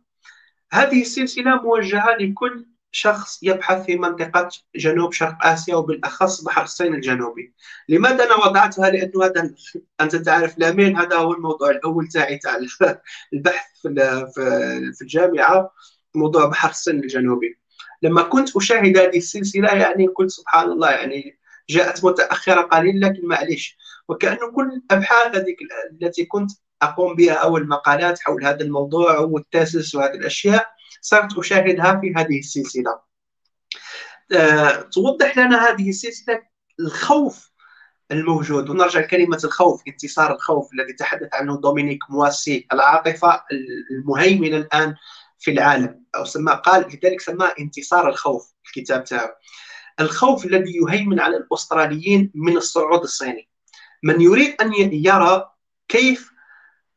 هذه 0.74 1.02
السلسلة 1.02 1.62
موجهة 1.62 2.16
لكل 2.20 2.68
شخص 2.92 3.40
يبحث 3.44 3.86
في 3.86 3.96
منطقة 3.96 4.50
جنوب 4.76 5.14
شرق 5.14 5.46
آسيا 5.46 5.76
وبالأخص 5.76 6.44
بحر 6.44 6.64
الصين 6.64 6.96
الجنوبي. 6.96 7.54
لماذا 7.90 8.24
أنا 8.26 8.36
وضعتها؟ 8.36 8.90
لأنه 8.90 9.26
هذا 9.26 9.54
أنت 10.02 10.16
تعرف 10.16 10.58
لامين 10.58 10.98
هذا 10.98 11.16
هو 11.18 11.34
الموضوع 11.34 11.70
الأول 11.70 12.08
تاعي 12.08 12.38
تاع 12.38 12.58
البحث 13.34 13.68
في 13.82 15.02
الجامعة 15.02 15.74
موضوع 16.16 16.46
بحر 16.46 16.70
الصين 16.70 17.00
الجنوبي. 17.00 17.61
لما 18.02 18.22
كنت 18.22 18.56
أشاهد 18.58 18.98
هذه 18.98 19.18
السلسلة 19.18 19.70
يعني 19.70 20.08
قلت 20.08 20.30
سبحان 20.30 20.72
الله 20.72 20.92
يعني 20.92 21.40
جاءت 21.70 22.06
متأخرة 22.06 22.62
قليلا 22.62 23.08
لكن 23.08 23.28
معليش. 23.28 23.78
وكأنه 24.10 24.52
كل 24.52 24.70
الأبحاث 24.74 25.36
هذيك 25.36 25.58
التي 26.02 26.26
كنت 26.26 26.52
أقوم 26.82 27.16
بها 27.16 27.34
أو 27.34 27.58
المقالات 27.58 28.20
حول 28.20 28.46
هذا 28.46 28.62
الموضوع 28.62 29.20
والتاسس 29.20 29.96
وهذه 29.96 30.14
الأشياء 30.14 30.68
صرت 31.02 31.38
أشاهدها 31.38 32.00
في 32.02 32.14
هذه 32.16 32.40
السلسلة. 32.40 33.00
أه 34.32 34.82
توضح 34.82 35.38
لنا 35.38 35.70
هذه 35.70 35.90
السلسلة 35.90 36.42
الخوف 36.80 37.52
الموجود. 38.12 38.70
ونرجع 38.70 39.00
لكلمة 39.00 39.40
الخوف 39.44 39.82
انتصار 39.88 40.36
الخوف 40.36 40.74
الذي 40.74 40.94
تحدث 40.94 41.30
عنه 41.34 41.62
دومينيك 41.62 42.00
مواسي 42.10 42.68
العاطفة 42.74 43.44
المهيمنة 43.92 44.58
الآن 44.58 44.96
في 45.42 45.52
العالم 45.52 46.04
أو 46.16 46.26
سماه 46.26 46.54
قال 46.54 46.82
لذلك 46.82 47.22
سماه 47.22 47.54
انتصار 47.60 48.10
الخوف 48.10 48.54
الكتاب 48.66 49.04
تاعه 49.04 49.36
الخوف 50.00 50.46
الذي 50.46 50.74
يهيمن 50.78 51.20
على 51.20 51.38
الأستراليين 51.38 52.32
من 52.36 52.58
الصعود 52.58 53.02
الصيني. 53.02 53.50
من 54.04 54.22
يريد 54.22 54.62
أن 54.62 54.74
يرى 54.94 55.52
كيف 55.88 56.32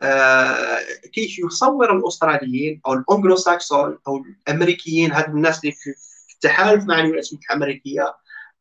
آه، 0.03 0.79
كيف 1.13 1.39
يصور 1.39 1.97
الأستراليين 1.97 2.81
أو 2.87 2.93
الانجلو 2.93 3.37
ساكسون 3.37 3.99
أو 4.09 4.25
الأمريكيين 4.49 5.13
هاد 5.13 5.29
الناس 5.29 5.61
اللي 5.61 5.73
في 5.73 5.95
التحالف 6.35 6.85
مع 6.85 7.01
الولايات 7.01 7.33
المتحدة 7.33 7.57
الأمريكية 7.57 8.17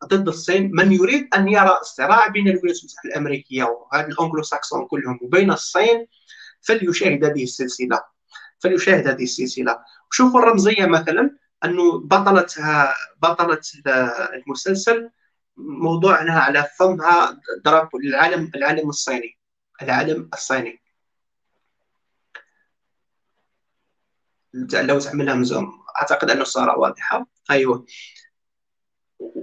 ضد 0.06 0.28
الصين 0.28 0.72
من 0.74 0.92
يريد 0.92 1.28
أن 1.36 1.48
يرى 1.48 1.78
الصراع 1.82 2.28
بين 2.28 2.48
الولايات 2.48 2.80
المتحدة 2.80 3.10
الأمريكية 3.10 3.64
وهذا 3.64 4.08
الانجلو 4.08 4.44
ساكسون 4.44 4.86
كلهم 4.88 5.20
وبين 5.22 5.52
الصين 5.52 6.08
فليشاهد 6.62 7.26
هذه 7.26 7.44
السلسلة. 7.44 8.13
فليشاهد 8.64 9.08
هذه 9.08 9.24
السلسلة. 9.24 9.80
شوفوا 10.12 10.40
الرمزية 10.40 10.86
مثلا 10.86 11.38
أنه 11.66 12.00
بطلتها 12.00 12.96
بطله 13.22 13.62
المسلسل 14.34 15.10
موضوع 15.58 16.22
إنها 16.22 16.40
على 16.40 16.68
فمها 16.80 17.40
ضرب 17.64 17.90
العالم 17.96 18.52
العالم 18.56 18.90
الصيني 18.90 19.40
العالم 19.82 20.30
الصيني. 20.34 20.82
لو 24.74 25.00
تعملها 25.00 25.36
مزوم. 25.36 25.84
أعتقد 25.98 26.30
انه 26.30 26.44
صار 26.44 26.80
واضحة. 26.80 27.28
أيوه. 27.52 27.86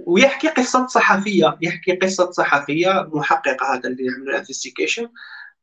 ويحكي 0.07 0.47
قصة 0.47 0.87
صحفية 0.87 1.57
يحكي 1.61 1.95
قصة 1.95 2.31
صحفية 2.31 3.09
محققة 3.13 3.73
هذا 3.73 3.89
اللي 3.89 4.05
يعمل 4.05 4.35
انفستيجيشن 4.35 5.09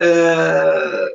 آه، 0.02 1.08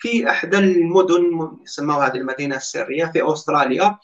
في 0.00 0.30
احدى 0.30 0.58
المدن 0.58 1.56
سموها 1.64 2.06
هذه 2.06 2.16
المدينة 2.16 2.56
السرية 2.56 3.04
في 3.06 3.32
أستراليا 3.32 3.98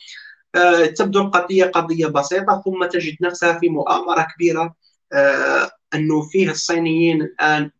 آه، 0.54 0.86
تبدو 0.86 1.20
القضية 1.20 1.64
قضية 1.64 2.06
بسيطة 2.06 2.62
ثم 2.64 2.84
تجد 2.84 3.16
نفسها 3.20 3.58
في 3.58 3.68
مؤامرة 3.68 4.26
كبيرة 4.34 4.74
آه، 5.12 5.70
انه 5.94 6.22
فيه 6.22 6.50
الصينيين 6.50 7.22
الآن 7.22 7.70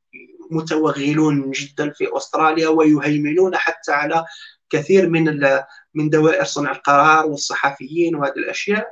متوغلون 0.51 1.51
جدا 1.51 1.91
في 1.91 2.09
أستراليا 2.17 2.69
ويهيمنون 2.69 3.57
حتى 3.57 3.93
على 3.93 4.25
كثير 4.71 5.09
من 5.09 5.41
من 5.95 6.11
دوائر 6.11 6.45
صنع 6.45 6.73
القرار 6.73 7.27
والصحفيين 7.27 8.17
وهذه 8.17 8.33
الأشياء. 8.37 8.87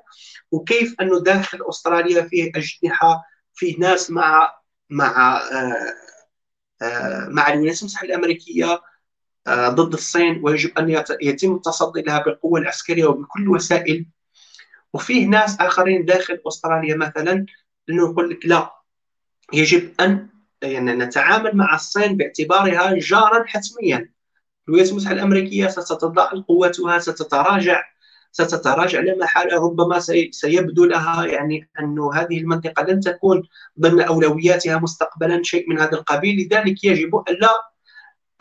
وكيف 0.50 0.94
انه 1.00 1.20
داخل 1.22 1.58
أستراليا 1.68 2.22
فيه 2.22 2.52
أجنحة 2.56 3.24
فيه 3.54 3.78
ناس 3.78 4.10
مع 4.10 4.54
مع 4.90 5.36
آه، 5.36 5.94
آه، 6.82 7.28
مع 7.28 7.52
الولايات 7.52 7.80
المتحده 7.82 8.08
الأمريكية 8.08 8.80
ضد 9.48 9.92
الصين 9.92 10.40
ويجب 10.42 10.78
أن 10.78 11.04
يتم 11.22 11.54
التصدي 11.54 12.02
لها 12.02 12.18
بالقوة 12.18 12.60
العسكرية 12.60 13.06
وبكل 13.06 13.48
وسائل. 13.48 14.06
وفيه 14.92 15.26
ناس 15.26 15.60
آخرين 15.60 16.04
داخل 16.04 16.40
أستراليا 16.48 16.96
مثلا 16.96 17.46
إنه 17.90 18.10
يقول 18.10 18.30
لك 18.30 18.46
لا 18.46 18.72
يجب 19.52 19.92
أن 20.00 20.28
يعني 20.62 20.92
نتعامل 20.92 21.56
مع 21.56 21.74
الصين 21.74 22.16
باعتبارها 22.16 22.98
جارا 22.98 23.44
حتميا. 23.46 24.10
الولايات 24.68 24.90
المتحدة 24.90 25.16
الأمريكية 25.16 25.66
ستتضاءل 25.66 26.42
قوتها 26.42 26.98
ستتراجع 26.98 27.82
ستتراجع 28.32 29.00
لا 29.00 29.16
محاله 29.16 29.56
ربما 29.56 29.98
سيبدو 30.30 30.84
لها 30.84 31.26
يعني 31.26 31.68
أن 31.80 31.98
هذه 31.98 32.38
المنطقة 32.38 32.82
لن 32.82 33.00
تكون 33.00 33.42
ضمن 33.80 34.00
أولوياتها 34.00 34.78
مستقبلا 34.78 35.42
شيء 35.42 35.70
من 35.70 35.80
هذا 35.80 35.92
القبيل. 35.92 36.46
لذلك 36.46 36.84
يجب 36.84 37.24
ألا 37.28 37.70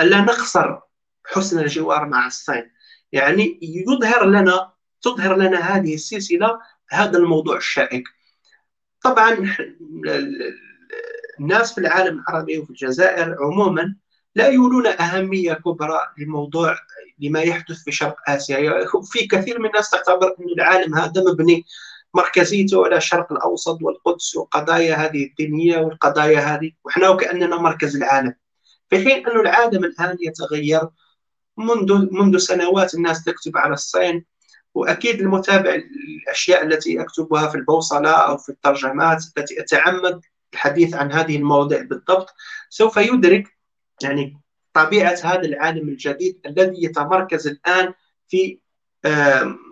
ألا 0.01 0.21
نخسر 0.21 0.81
حسن 1.25 1.59
الجوار 1.59 2.05
مع 2.05 2.27
الصين. 2.27 2.71
يعني 3.11 3.59
يظهر 3.61 4.25
لنا 4.25 4.73
تظهر 5.01 5.35
لنا 5.35 5.59
هذه 5.59 5.93
السلسلة 5.93 6.59
هذا 6.89 7.17
الموضوع 7.17 7.57
الشائك. 7.57 8.03
طبعا 9.01 9.55
الناس 11.39 11.73
في 11.73 11.77
العالم 11.77 12.19
العربي 12.19 12.57
وفي 12.57 12.69
الجزائر 12.69 13.35
عموما 13.39 13.95
لا 14.35 14.47
يولون 14.47 14.87
أهمية 14.87 15.53
كبرى 15.53 15.99
لموضوع 16.17 16.75
لما 17.19 17.41
يحدث 17.41 17.83
في 17.83 17.91
شرق 17.91 18.15
آسيا. 18.27 18.57
يعني 18.57 18.85
في 19.11 19.27
كثير 19.27 19.59
من 19.59 19.65
الناس 19.65 19.89
تعتبر 19.89 20.27
أن 20.27 20.49
العالم 20.57 20.95
هذا 20.95 21.21
مبني 21.31 21.65
مركزيته 22.13 22.85
على 22.85 22.97
الشرق 22.97 23.31
الأوسط 23.31 23.77
والقدس 23.81 24.35
وقضايا 24.35 24.95
هذه 24.95 25.25
الدينية 25.25 25.77
والقضايا 25.77 26.39
هذه 26.39 26.71
وحنا 26.83 27.09
وكأننا 27.09 27.57
مركز 27.57 27.95
العالم. 27.95 28.33
في 28.89 28.97
حين 28.97 29.27
أن 29.27 29.39
العالم 29.39 29.83
الآن 29.83 30.17
يتغير 30.21 30.89
منذ 31.57 32.07
منذ 32.11 32.37
سنوات 32.37 32.93
الناس 32.93 33.23
تكتب 33.23 33.57
على 33.57 33.73
الصين 33.73 34.25
وأكيد 34.73 35.21
المتابع 35.21 35.75
الأشياء 35.75 36.63
التي 36.63 37.01
أكتبها 37.01 37.47
في 37.47 37.55
البوصلة 37.55 38.11
أو 38.11 38.37
في 38.37 38.49
الترجمات 38.49 39.23
التي 39.37 39.61
أتعمد 39.61 40.21
الحديث 40.53 40.93
عن 40.93 41.11
هذه 41.11 41.37
المواضيع 41.37 41.81
بالضبط 41.81 42.33
سوف 42.69 42.97
يدرك 42.97 43.57
يعني 44.03 44.41
طبيعة 44.73 45.17
هذا 45.23 45.41
العالم 45.41 45.89
الجديد 45.89 46.39
الذي 46.45 46.83
يتمركز 46.83 47.47
الآن 47.47 47.93
في 48.27 48.59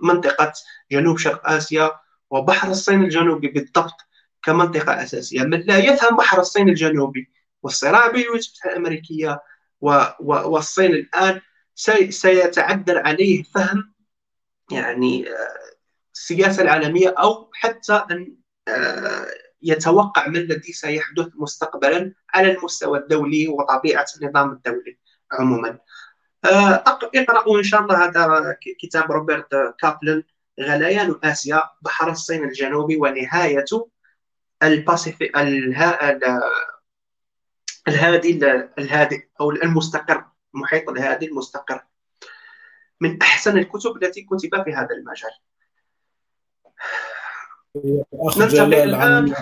منطقة 0.04 0.54
جنوب 0.92 1.18
شرق 1.18 1.50
آسيا 1.50 1.92
وبحر 2.30 2.70
الصين 2.70 3.04
الجنوبي 3.04 3.48
بالضبط 3.48 3.96
كمنطقة 4.44 5.04
أساسية. 5.04 5.42
من 5.44 5.60
لا 5.60 5.78
يفهم 5.78 6.18
بحر 6.18 6.40
الصين 6.40 6.70
الجنوبي 6.70 7.32
والصراع 7.64 8.08
بين 8.08 8.22
الولايات 8.22 8.46
الأمريكية 8.66 9.42
والصين 10.20 10.92
الآن 10.92 11.42
سيتعذر 11.76 12.98
عليه 12.98 13.44
فهم 13.44 13.94
يعني 14.72 15.30
آه، 15.30 15.72
السياسة 16.14 16.64
العالمية 16.64 17.10
أو 17.10 17.50
حتى 17.54 18.06
أن 18.12 18.36
آه، 18.68 19.28
يتوقع 19.62 20.28
ما 20.28 20.38
الذي 20.38 20.74
سيحدث 20.74 21.28
مستقبلا 21.36 22.14
على 22.34 22.52
المستوى 22.52 23.00
الدولي 23.00 23.48
وطبيعة 23.48 24.06
النظام 24.22 24.52
الدولي 24.52 24.98
عموما. 25.32 25.80
آه، 26.46 26.84
اقرأوا 27.16 27.58
إن 27.58 27.64
شاء 27.64 27.82
الله 27.82 28.06
هذا 28.06 28.58
كتاب 28.80 29.12
روبرت 29.12 29.76
كابلن 29.80 30.24
غليان 30.60 31.20
آسيا 31.24 31.64
بحر 31.82 32.12
الصين 32.12 32.44
الجنوبي 32.44 32.98
ونهاية 32.98 33.66
الباسيفيك 34.64 35.38
الهادي 37.88 38.40
الهادئ 38.78 39.28
أو 39.42 39.52
المستقر. 39.52 40.26
المحيط 40.56 40.90
الهادي 40.90 41.26
المستقر. 41.26 41.84
من 43.02 43.22
أحسن 43.22 43.58
الكتب 43.58 44.04
التي 44.04 44.22
كتب 44.22 44.64
في 44.64 44.74
هذا 44.74 44.90
المجال. 44.92 45.32
أخ 48.14 48.48
جلال 48.48 48.96
عن 48.96 49.36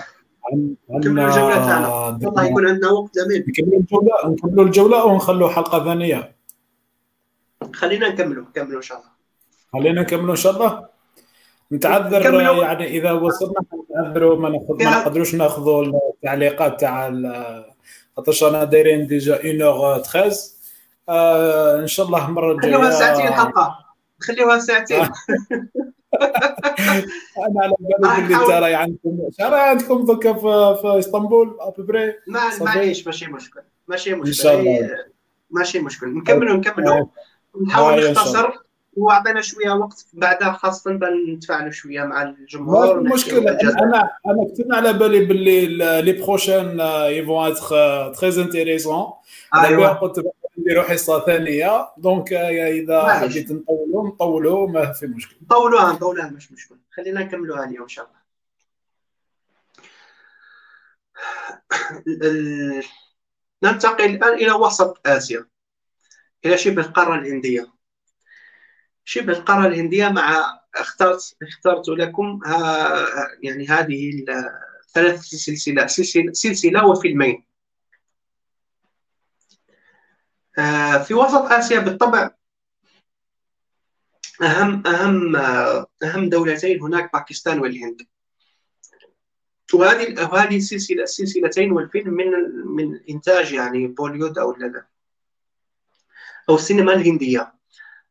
نكملوا 0.90 1.28
الجولة 1.28 1.54
تاعنا. 1.54 1.88
والله 1.88 2.44
يكون 2.44 2.66
عندنا 2.68 2.90
وقت 2.90 3.14
جميل 3.14 3.44
نكملوا 3.48 3.80
الجولة 3.80 4.12
نكملوا 4.24 4.64
الجولة 4.64 5.02
أو 5.02 5.16
نخلوا 5.16 5.48
حلقة 5.48 5.84
ثانية. 5.84 6.36
خلينا 7.74 8.08
نكملوا 8.08 8.44
نكملوا 8.44 8.76
إن 8.76 8.82
شاء 8.82 8.98
الله. 8.98 9.10
خلينا 9.72 10.02
نكملوا 10.02 10.30
إن 10.30 10.36
شاء 10.36 10.52
الله. 10.52 10.88
نتعذر 11.72 12.20
نكملوا. 12.20 12.64
يعني 12.64 12.86
إذا 12.86 13.12
وصلنا 13.12 13.60
نتعذروا 13.90 14.40
ما 14.40 14.48
ناخذ 14.48 14.84
ما 14.84 15.00
نقدروش 15.00 15.34
ناخذوا 15.34 15.84
التعليقات 16.14 16.80
تاع 16.80 17.12
خاطرش 18.16 18.44
أنا 18.44 18.64
دايرين 18.64 19.06
déjà 19.06 19.36
1 19.36 19.60
heure 19.60 19.98
13 19.98 20.59
آه 21.10 21.80
إن 21.80 21.86
شاء 21.86 22.06
الله 22.06 22.28
المرة 22.28 22.52
الجاية. 22.52 22.72
خليوها 22.72 22.90
ساعتين 22.90 23.26
الحلقة 23.26 23.78
خليوها 24.20 24.58
ساعتين 24.58 25.00
أنا 27.38 27.62
على 27.62 27.72
بالي 27.80 28.22
باللي 28.22 28.36
انت 28.36 28.50
راي 28.50 28.74
عندكم. 28.74 29.18
راي 29.40 29.60
عندكم 29.60 30.04
دوكا 30.04 30.32
في, 30.32 30.98
إسطنبول 30.98 31.56
après 31.60 32.14
معليش 32.60 33.06
ماشي 33.06 33.26
مشكل. 33.26 33.60
ماشي 33.88 34.14
مشكل. 34.14 34.26
إن 34.26 34.32
شاء 34.32 34.60
الله. 34.60 34.88
ماشي 35.50 35.78
مشكل. 35.78 36.14
نكملوا 36.16 36.56
نكملوا. 36.56 37.06
نحاول 37.66 38.10
نختصر. 38.10 38.50
وأعطينا 38.96 39.40
شوية 39.40 39.70
وقت. 39.70 40.06
بعدها 40.12 40.52
خاصة 40.52 40.98
نتفاعلوا 41.28 41.70
شوية 41.70 42.02
مع 42.02 42.22
الجمهور. 42.22 42.98
المشكلة 42.98 43.50
أنا 43.60 44.10
أنا 44.26 44.44
كنت 44.56 44.74
على 44.74 44.92
بالي 44.92 45.24
باللي 45.24 45.66
les 46.02 46.12
prochains 46.12 46.80
ils 47.06 47.23
vont 47.23 47.46
être 47.46 48.14
très 48.14 48.42
intéressants 48.42 49.06
أيوه. 49.54 49.88
قلت 49.88 50.24
نديروا 50.70 50.88
حصه 50.88 51.20
ثانية. 51.26 51.92
دونك 51.96 52.32
إذا 52.32 53.08
حبيت 53.08 53.52
نطولوا 53.52 54.08
نطولوا 54.08 54.68
ما 54.68 54.92
في 54.92 55.06
مشكل 55.06 55.36
نطولوها 55.42 55.92
نطولوها 55.92 56.30
مش 56.30 56.52
مشكل 56.52 56.76
خلينا 56.90 57.20
نكملوها 57.20 57.64
اليوم 57.64 57.82
إن 57.82 57.88
شاء 57.88 58.06
الله. 58.06 58.20
ننتقل 63.62 64.04
الآن 64.04 64.34
إلى 64.34 64.52
وسط 64.52 65.06
آسيا 65.06 65.46
إلى 66.44 66.58
شبه 66.58 66.82
القارة 66.82 67.14
الهندية. 67.14 67.72
شبه 69.04 69.32
القارة 69.32 69.66
الهندية 69.66 70.08
مع 70.08 70.60
اخترت 70.76 71.36
اخترت 71.42 71.88
لكم 71.88 72.40
ها 72.46 73.06
يعني 73.42 73.66
هذه 73.68 74.24
ثلاث 74.94 75.20
سلسلة 75.20 75.86
سلسلة 75.86 76.32
سلسلة 76.32 76.86
وفيلمين 76.86 77.34
آه، 77.34 77.50
في 81.06 81.14
وسط 81.14 81.52
آسيا 81.52 81.78
بالطبع 81.80 82.30
اهم 84.42 84.86
أهم 84.86 85.36
أهم 86.02 86.28
دولتين 86.28 86.82
هناك 86.82 87.12
باكستان 87.12 87.60
والهند. 87.60 88.06
وهذه 89.74 90.28
وهذه 90.32 90.56
السلسله 90.56 91.02
السلسلتين 91.02 91.72
والفيلم 91.72 92.14
من 92.14 92.30
من 92.66 93.00
إنتاج 93.10 93.52
يعني 93.52 93.86
بوليود 93.86 94.38
أو 94.38 94.52
لا 94.52 94.86
أو 96.48 96.54
السينما 96.54 96.92
الهندية. 96.92 97.52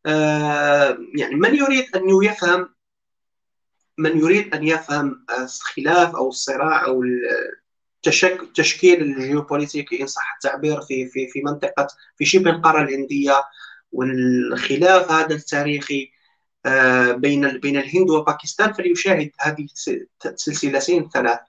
آه، 0.05 0.97
يعني 1.15 1.35
من 1.35 1.55
يريد 1.55 1.95
أن 1.95 2.23
يفهم 2.23 2.69
من 3.97 4.19
يريد 4.19 4.55
أن 4.55 4.63
يفهم 4.63 5.25
الخلاف 5.39 6.15
أو 6.15 6.29
الصراع 6.29 6.85
أو 6.85 7.03
تشكيل 8.55 9.01
الجيوبوليتيكي 9.01 10.01
إن 10.01 10.07
صح 10.07 10.33
التعبير 10.35 10.81
في 10.81 11.07
في 11.07 11.27
في 11.27 11.41
منطقة 11.41 11.87
في 12.17 12.25
شبه 12.25 12.51
القارة 12.51 12.81
الهندية 12.81 13.43
والخلاف 13.91 15.11
هذا 15.11 15.35
التاريخي 15.35 16.11
آه، 16.65 17.11
بين 17.11 17.57
بين 17.57 17.77
الهند 17.77 18.09
وباكستان 18.09 18.73
فليشاهد 18.73 19.31
هذه 19.39 19.67
السلسلتين 20.25 21.03
الثلاث 21.03 21.39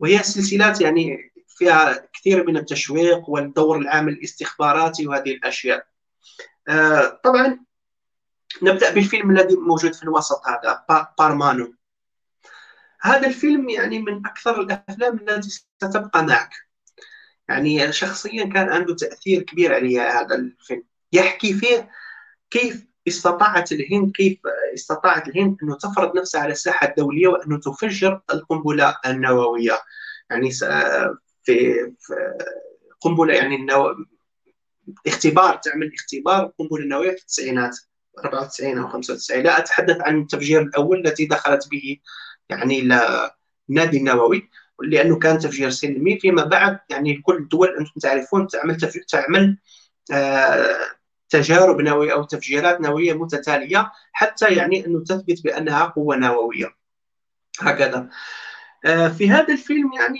وهي 0.00 0.22
سلسلات 0.22 0.80
يعني 0.80 1.32
فيها 1.48 2.08
كثير 2.12 2.46
من 2.46 2.56
التشويق 2.56 3.28
والدور 3.28 3.78
العام 3.78 4.08
الاستخباراتي 4.08 5.06
وهذه 5.06 5.30
الأشياء. 5.30 5.86
آه، 6.68 7.20
طبعا 7.24 7.60
نبدأ 8.62 8.90
بالفيلم 8.90 9.30
الذي 9.30 9.56
موجود 9.56 9.94
في 9.94 10.02
الوسط 10.02 10.40
هذا 10.46 10.84
بارمانو. 11.18 11.74
هذا 13.02 13.26
الفيلم 13.26 13.68
يعني 13.68 13.98
من 13.98 14.26
أكثر 14.26 14.60
الأفلام 14.60 15.18
التي 15.28 15.50
ستبقى 15.50 16.24
معك. 16.24 16.50
يعني 17.48 17.92
شخصيا 17.92 18.44
كان 18.44 18.68
عنده 18.68 18.94
تأثير 18.94 19.42
كبير 19.42 19.74
علي 19.74 20.00
هذا 20.00 20.34
الفيلم. 20.34 20.84
يحكي 21.12 21.54
فيه 21.54 21.90
كيف 22.50 22.86
استطاعت 23.08 23.72
الهند 23.72 24.12
كيف 24.12 24.38
استطاعت 24.74 25.28
الهند 25.28 25.56
انه 25.62 25.76
تفرض 25.76 26.18
نفسها 26.18 26.40
على 26.40 26.52
الساحة 26.52 26.88
الدولية 26.88 27.28
وانه 27.28 27.60
تفجر 27.60 28.20
القنبلة 28.32 28.96
النووية. 29.06 29.78
يعني 30.30 30.50
في, 31.42 31.74
قنبلة 33.00 33.34
يعني 33.34 33.56
النو... 33.56 33.94
اختبار 35.06 35.56
تعمل 35.56 35.92
اختبار 35.94 36.52
قنبله 36.58 36.86
نوويه 36.86 37.10
في 37.10 37.20
التسعينات 37.20 37.78
94 38.18 38.78
أو 38.78 38.88
95 38.88 39.42
لا 39.42 39.58
أتحدث 39.58 39.96
عن 40.00 40.20
التفجير 40.20 40.62
الأول 40.62 41.06
التي 41.06 41.26
دخلت 41.26 41.68
به 41.70 41.98
يعني 42.50 42.78
إلى 42.80 43.30
النادي 43.70 43.98
النووي 43.98 44.50
لأنه 44.82 45.18
كان 45.18 45.38
تفجير 45.38 45.70
سلمي 45.70 46.18
فيما 46.18 46.44
بعد. 46.44 46.78
يعني 46.90 47.16
كل 47.16 47.36
الدول 47.36 47.76
أنتم 47.78 48.00
تعرفون 48.00 48.46
تعمل 48.46 48.76
تعمل 49.08 49.58
آه 50.12 50.78
تجارب 51.28 51.80
نووية 51.80 52.12
أو 52.12 52.24
تفجيرات 52.24 52.80
نووية 52.80 53.12
متتالية 53.12 53.92
حتى 54.12 54.54
يعني 54.54 54.86
أنه 54.86 55.04
تثبت 55.04 55.44
بأنها 55.44 55.84
قوة 55.84 56.16
نووية. 56.16 56.76
هكذا. 57.60 58.08
آه 58.84 59.08
في 59.08 59.30
هذا 59.30 59.52
الفيلم 59.54 59.90
يعني 59.92 60.18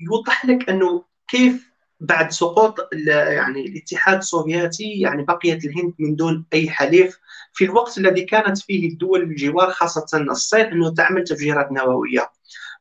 يوضح 0.00 0.44
لك 0.46 0.70
أنه 0.70 1.04
كيف 1.28 1.68
بعد 2.00 2.30
سقوط 2.30 2.88
يعني 3.06 3.66
الاتحاد 3.66 4.16
السوفيتي 4.18 5.00
يعني 5.00 5.22
بقيت 5.22 5.64
الهند 5.64 5.94
من 5.98 6.16
دون 6.16 6.46
أي 6.52 6.70
حليف. 6.70 7.18
في 7.52 7.64
الوقت 7.64 7.98
الذي 7.98 8.22
كانت 8.22 8.58
فيه 8.58 8.88
الدول 8.88 9.22
الجوار 9.22 9.70
خاصة 9.70 10.18
الصين 10.18 10.60
أنه 10.60 10.94
تعمل 10.94 11.24
تفجيرات 11.24 11.72
نووية. 11.72 12.30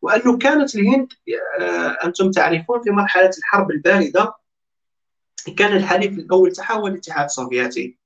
وأنه 0.01 0.37
كانت 0.37 0.75
الهند 0.75 1.13
آه، 1.59 1.97
أنتم 2.05 2.31
تعرفون 2.31 2.81
في 2.83 2.89
مرحلة 2.89 3.31
الحرب 3.37 3.71
الباردة 3.71 4.33
كان 5.57 5.77
الحليف 5.77 6.11
الأول 6.11 6.51
تاعها 6.51 6.73
هو 6.73 6.87
الاتحاد 6.87 7.25
السوفيتي 7.25 7.97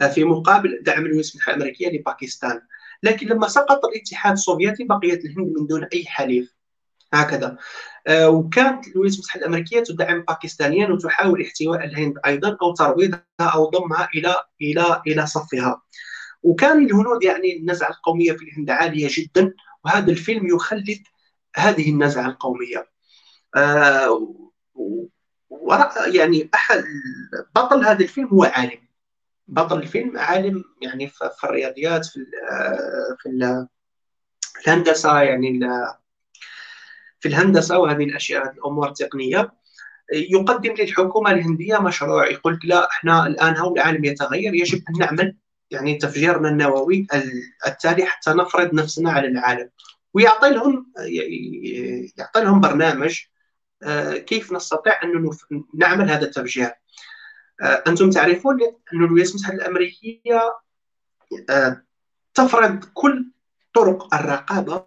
آه، 0.00 0.08
في 0.08 0.24
مقابل 0.24 0.82
دعم 0.82 1.06
الولايات 1.06 1.34
الأمريكية 1.48 1.88
لباكستان. 1.98 2.60
لكن 3.02 3.26
لما 3.26 3.48
سقط 3.48 3.84
الاتحاد 3.84 4.32
السوفيتي 4.32 4.84
بقيت 4.84 5.24
الهند 5.24 5.52
من 5.58 5.66
دون 5.66 5.84
أي 5.84 6.04
حليف. 6.06 6.54
هكذا. 7.12 7.56
وكانت 8.10 8.88
الولايات 8.88 9.14
المتحدة 9.14 9.40
الأمريكية 9.42 9.80
تدعم 9.80 10.22
باكستانيا 10.22 10.88
وتحاول 10.88 11.42
احتواء 11.42 11.84
الهند 11.84 12.14
أيضا 12.26 12.56
أو 12.62 12.74
ترويضها 12.74 13.24
أو 13.40 13.70
ضمها 13.70 14.08
إلى 14.14 14.36
إلى 14.62 15.02
إلى 15.06 15.26
صفها. 15.26 15.82
وكان 16.42 16.84
الهنود 16.84 17.24
يعني 17.24 17.56
النزعة 17.56 17.90
القومية 17.90 18.32
في 18.32 18.44
الهند 18.44 18.70
عالية 18.70 19.08
جدا 19.10 19.54
وهذا 19.84 20.10
الفيلم 20.10 20.46
يخلد 20.46 21.02
هذه 21.56 21.90
النزعة 21.90 22.26
القومية. 22.26 22.88
آه 23.56 24.36
يعني 26.06 26.50
احد 26.54 26.84
بطل 27.56 27.84
هذا 27.84 28.00
الفيلم 28.00 28.28
هو 28.28 28.44
عالم. 28.44 28.88
بطل 29.48 29.78
الفيلم 29.78 30.18
عالم 30.18 30.64
يعني 30.82 31.08
في 31.08 31.44
الرياضيات 31.44 32.06
في 32.06 32.26
في 33.18 33.28
الهندسة 34.66 35.20
يعني 35.22 35.60
في 37.22 37.28
الهندسة 37.28 37.78
وهذه 37.78 38.04
الأشياء 38.04 38.52
الأمور 38.52 38.88
التقنية. 38.88 39.52
يقدم 40.12 40.74
للحكومة 40.74 41.30
الهندية 41.30 41.78
مشروع 41.78 42.30
يقول 42.30 42.58
لا 42.64 42.88
إحنا 42.90 43.26
الآن 43.26 43.56
هو 43.56 43.74
العالم 43.74 44.04
يتغير 44.04 44.54
يجب 44.54 44.82
أن 44.88 44.98
نعمل 44.98 45.36
يعني 45.70 45.94
تفجيرنا 45.94 46.48
النووي 46.48 47.06
التالي 47.66 48.06
حتى 48.06 48.30
نفرض 48.30 48.74
نفسنا 48.74 49.12
على 49.12 49.28
العالم. 49.28 49.70
ويعطي 50.14 50.50
لهم 50.50 50.92
يعطي 52.18 52.40
لهم 52.40 52.60
برنامج 52.60 53.20
آه، 53.82 54.16
كيف 54.16 54.52
نستطيع 54.52 55.02
أن 55.02 55.30
نعمل 55.74 56.10
هذا 56.10 56.24
التفجير. 56.24 56.70
آه، 57.62 57.82
أنتم 57.86 58.10
تعرفون 58.10 58.58
أن 58.62 59.04
الولايات 59.04 59.30
المتحدة 59.30 59.54
الأمريكية 59.54 60.42
آه، 61.50 61.82
تفرض 62.34 62.84
كل 62.94 63.32
طرق 63.74 64.14
الرقابة 64.14 64.86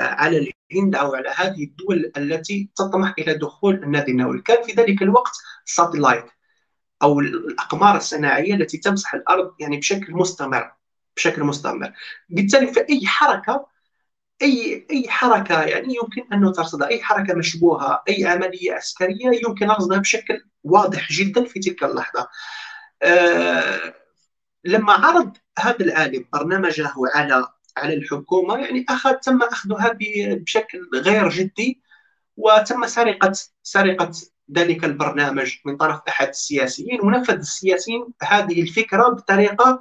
على 0.00 0.52
الهند 0.72 0.94
أو 0.96 1.14
على 1.14 1.28
هذه 1.28 1.64
الدول 1.64 2.12
التي 2.16 2.70
تطمح 2.76 3.14
إلى 3.18 3.34
دخول 3.34 3.74
النادي 3.74 4.10
النووي. 4.12 4.42
كان 4.42 4.62
في 4.62 4.72
ذلك 4.72 5.02
الوقت 5.02 5.32
ساتلايت 5.64 6.24
أو 7.02 7.20
الأقمار 7.20 7.96
الصناعية 7.96 8.54
التي 8.54 8.78
تمسح 8.78 9.14
الأرض 9.14 9.54
يعني 9.60 9.76
بشكل 9.76 10.12
مستمر 10.12 10.72
بشكل 11.16 11.44
مستمر. 11.44 11.92
بالتالي 12.28 12.66
في 12.72 12.80
اي 12.90 13.06
حركة 13.06 13.66
أي 14.42 14.86
أي 14.90 15.08
حركة 15.08 15.62
يعني 15.62 15.94
يمكن 16.02 16.32
أن 16.32 16.52
ترصدها 16.52 16.88
أي 16.88 17.02
حركة 17.02 17.34
مشبوهة 17.34 18.02
أي 18.08 18.26
عملية 18.26 18.72
عسكرية 18.72 19.40
يمكن 19.46 19.70
رصدها 19.70 19.98
بشكل 19.98 20.44
واضح 20.64 21.12
جدا 21.12 21.44
في 21.44 21.60
تلك 21.60 21.84
اللحظة. 21.84 22.28
آه 23.02 23.94
لما 24.64 24.92
عرض 24.92 25.36
هذا 25.58 25.80
العالم 25.80 26.24
برنامجه 26.32 26.92
على 27.14 27.48
على 27.78 27.94
الحكومة 27.94 28.56
يعني 28.56 28.84
أخذ 28.88 29.14
تم 29.14 29.42
أخذها 29.42 29.96
بشكل 30.00 30.88
غير 30.94 31.28
جدي 31.28 31.82
وتم 32.36 32.86
سرقة 32.86 33.32
سرقة 33.62 34.10
ذلك 34.56 34.84
البرنامج 34.84 35.56
من 35.64 35.76
طرف 35.76 36.00
أحد 36.08 36.28
السياسيين. 36.28 37.00
ونفذ 37.00 37.34
السياسيين 37.34 38.06
هذه 38.22 38.62
الفكرة 38.62 39.08
بطريقة 39.08 39.80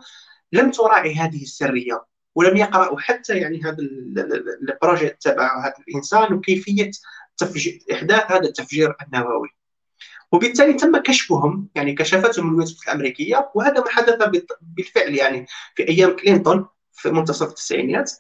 لم 0.53 0.71
تراعي 0.71 1.15
هذه 1.15 1.41
السرية 1.41 2.05
ولم 2.35 2.57
يقرأوا 2.57 2.99
حتى 2.99 3.37
يعني 3.37 3.61
هذا 3.63 3.77
البروجيكت 4.61 5.21
تبع 5.21 5.65
هذا 5.65 5.73
الإنسان 5.87 6.33
وكيفية 6.33 6.91
تفجير 7.37 7.79
إحداث 7.93 8.31
هذا 8.31 8.43
التفجير 8.43 8.95
النووي. 9.07 9.49
وبالتالي 10.31 10.73
تم 10.73 10.97
كشفهم 10.97 11.69
يعني 11.75 11.93
كشفتهم 11.93 12.47
الولايات 12.47 12.69
المتحده 12.69 12.91
الأمريكية 12.91 13.51
وهذا 13.55 13.79
ما 13.79 13.89
حدث 13.89 14.15
بالفعل 14.61 15.15
يعني 15.15 15.45
في 15.75 15.87
أيام 15.87 16.15
كلينتون. 16.15 16.67
في 16.97 17.11
منتصف 17.11 17.49
التسعينيات 17.49 18.11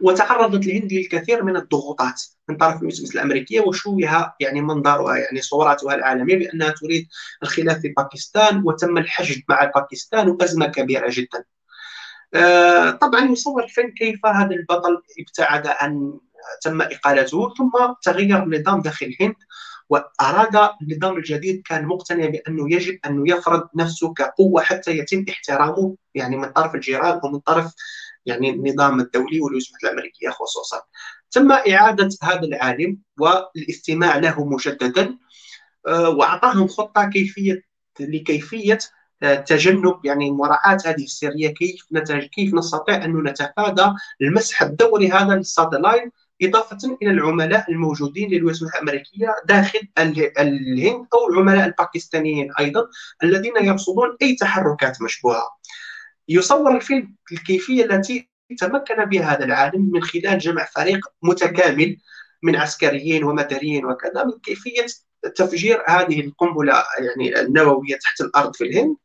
وتعرضت 0.00 0.66
الهند 0.66 0.92
للكثير 0.92 1.42
من 1.44 1.56
الضغوطات 1.56 2.22
من 2.48 2.56
طرف 2.56 2.82
المتحده 2.82 3.10
الامريكيه 3.14 3.60
وشوه 3.60 4.34
يعني 4.40 4.60
منظرها 4.60 5.16
يعني 5.16 5.42
صورتها 5.42 5.94
العالمية 5.94 6.38
بأنها 6.38 6.70
تريد 6.70 7.08
الخلاف 7.42 7.78
في 7.78 7.88
باكستان 7.88 8.62
وتم 8.64 8.98
الحشد 8.98 9.42
مع 9.48 9.64
باكستان 9.74 10.28
وأزمة 10.28 10.66
كبيرة 10.66 11.06
جدا. 11.10 11.44
آه، 12.34 12.90
طبعا 12.90 13.20
يصور 13.20 13.64
الفيلم 13.64 13.90
كيف 13.90 14.26
هذا 14.26 14.50
البطل 14.54 15.02
ابتعد 15.18 15.66
عن 15.66 16.18
تم 16.62 16.82
إقالته 16.82 17.54
ثم 17.54 17.70
تغير 18.02 18.42
النظام 18.42 18.80
داخل 18.80 19.06
الهند 19.06 19.36
واراد 19.92 20.70
النظام 20.82 21.16
الجديد 21.16 21.62
كان 21.64 21.86
مقتنع 21.86 22.26
بأنه 22.26 22.74
يجب 22.74 22.98
أن 23.06 23.26
يفرض 23.26 23.68
نفسه 23.74 24.14
كقوة 24.14 24.62
حتى 24.62 24.98
يتم 24.98 25.24
احترامه 25.30 25.96
يعني 26.14 26.36
من 26.36 26.48
طرف 26.48 26.74
الجيران 26.74 27.20
ومن 27.24 27.38
طرف 27.38 27.74
يعني 28.26 28.50
النظام 28.50 29.00
الدولي 29.00 29.38
المتحده 29.38 29.78
الأمريكية 29.84 30.30
خصوصا. 30.30 30.82
تم 31.30 31.52
إعادة 31.52 32.08
هذا 32.22 32.40
العالم 32.40 32.98
والاستماع 33.20 34.16
له 34.16 34.44
مجددا 34.44 35.18
آه، 35.86 36.08
وأعطاهم 36.08 36.68
خطة 36.68 37.04
كيفية 37.04 37.62
لكيفية 38.00 38.78
تجنب 39.46 40.04
يعني 40.04 40.30
مراعاة 40.30 40.78
هذه 40.86 41.04
السرية 41.04 41.48
كيف 41.48 41.86
نتج... 41.92 42.24
كيف 42.24 42.54
نستطيع 42.54 43.04
أن 43.04 43.22
نتفادى 43.22 43.86
المسح 44.20 44.62
الدوري 44.62 45.10
هذا 45.10 45.34
للساتلايت 45.34 46.12
إضافة 46.42 46.98
إلى 47.02 47.10
العملاء 47.10 47.70
الموجودين 47.70 48.30
للولايات 48.30 48.62
المتحده 48.62 48.82
الأمريكية 48.82 49.34
داخل 49.44 49.80
الهند 50.38 51.06
أو 51.14 51.28
العملاء 51.32 51.66
الباكستانيين 51.66 52.52
أيضا 52.60 52.86
الذين 53.24 53.52
يرصدون 53.60 54.16
أي 54.22 54.34
تحركات 54.34 55.02
مشبوهة. 55.02 55.42
يصور 56.28 56.76
الفيلم 56.76 57.14
الكيفيه 57.32 57.84
التي 57.84 58.28
تمكن 58.58 59.04
بها 59.04 59.32
هذا 59.36 59.44
العالم 59.44 59.90
من 59.92 60.02
خلال 60.02 60.38
جمع 60.38 60.64
فريق 60.64 61.00
متكامل 61.22 61.96
من 62.42 62.56
عسكريين 62.56 63.24
ومدنيين 63.24 63.84
وكذا 63.84 64.24
من 64.24 64.38
كيفية 64.42 64.86
تفجير 65.36 65.82
هذه 65.88 66.20
القنبلة 66.20 66.84
يعني 66.98 67.40
النووية 67.40 67.96
تحت 67.96 68.20
الأرض 68.20 68.54
في 68.54 68.64
الهند 68.64 68.96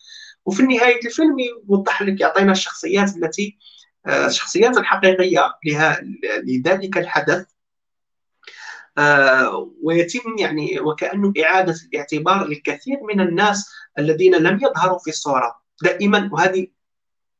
وفي 0.45 0.64
نهايه 0.64 1.05
الفيلم 1.05 1.35
يوضح 1.39 2.01
لك 2.01 2.22
يعطينا 2.22 2.51
الشخصيات 2.51 3.15
التي 3.18 3.57
الشخصيات 4.08 4.78
الحقيقية 4.78 5.56
لذلك 6.44 6.98
الحدث. 6.98 7.46
آه، 8.98 9.72
ويتم 9.84 10.38
يعني 10.40 10.80
وكانه 10.80 11.34
إعادة 11.44 11.76
الاعتبار 11.94 12.48
للكثير 12.48 12.98
من 13.04 13.22
الناس 13.22 13.72
الذين 14.00 14.36
لم 14.36 14.60
يظهروا 14.62 15.00
في 15.00 15.10
الصورة 15.10 15.62
دائما. 15.82 16.30
وهذه 16.32 16.68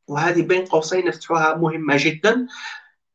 وهذه 0.08 0.42
بين 0.42 0.66
قوسين 0.66 1.08
نفتحها 1.08 1.56
مهمة 1.56 1.96
جدا. 2.00 2.48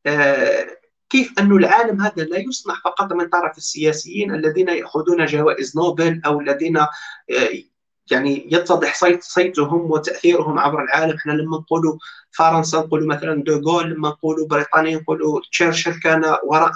آه، 0.05 0.67
كيف 1.09 1.33
أن 1.39 1.51
العالم 1.51 2.01
هذا 2.01 2.23
لا 2.23 2.37
يصنع 2.37 2.75
فقط 2.85 3.13
من 3.13 3.29
طرف 3.29 3.57
السياسيين 3.57 4.35
الذين 4.35 4.69
يأخذون 4.69 5.25
جوائز 5.25 5.77
نوبل 5.77 6.21
أو 6.25 6.41
الذين 6.41 6.77
آه، 6.77 6.89
يعني 8.11 8.47
يتضح 8.51 8.95
صيت 8.95 9.23
صيتهم 9.23 9.91
وتأثيرهم 9.91 10.59
عبر 10.59 10.83
العالم. 10.83 11.15
إحنا 11.17 11.31
لما 11.31 11.57
نقولوا 11.57 11.97
فرنسا 12.31 12.77
نقولوا 12.77 13.07
مثلا 13.07 13.43
دوغول 13.43 13.91
لما 13.91 14.09
نقولوا 14.09 14.47
بريطانيا 14.47 14.97
نقولوا 14.97 15.41
تشرشل 15.51 15.99
كان 15.99 16.37
وراء 16.43 16.71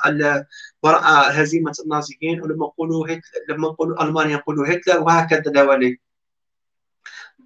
وراء 0.84 1.41
هزيمة 1.41 1.74
النازيين 1.86 2.41
ولما 2.41 2.66
نقولوا 2.66 3.08
لما 3.49 3.68
نقولوا 3.68 4.04
ألمانيا 4.04 4.36
نقولوا 4.36 4.68
هتلر 4.68 4.99
وهكذا 4.99 5.52
دوالي. 5.52 5.99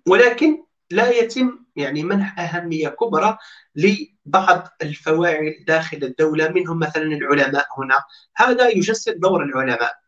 ولكن 0.08 0.64
لا 0.92 1.10
يتم 1.10 1.60
يعني 1.76 2.04
منح 2.04 2.40
أهمية 2.40 2.90
كبرى 2.90 3.38
لبعض 3.76 4.68
الفواعل 4.82 5.56
داخل 5.68 5.98
الدولة 5.98 6.50
منهم 6.50 6.80
مثلا 6.80 7.04
العلماء 7.04 7.66
هنا. 7.78 8.04
هذا 8.36 8.70
يجسد 8.70 9.20
دور 9.20 9.44
العلماء. 9.44 10.02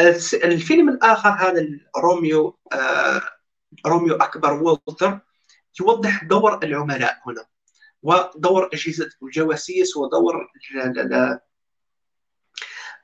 الفيلم 0.00 0.88
الآخر 0.88 1.28
هذا 1.28 1.66
روميو 1.96 2.58
آه 2.72 3.22
روميو 3.86 4.14
أكبر 4.14 4.52
والتر 4.52 5.20
يوضح 5.80 6.24
دور 6.24 6.64
العملاء 6.64 7.18
هنا 7.26 7.46
ودور 8.02 8.70
أجهزة 8.72 9.10
الجواسيس 9.22 9.96
ودور 9.96 10.50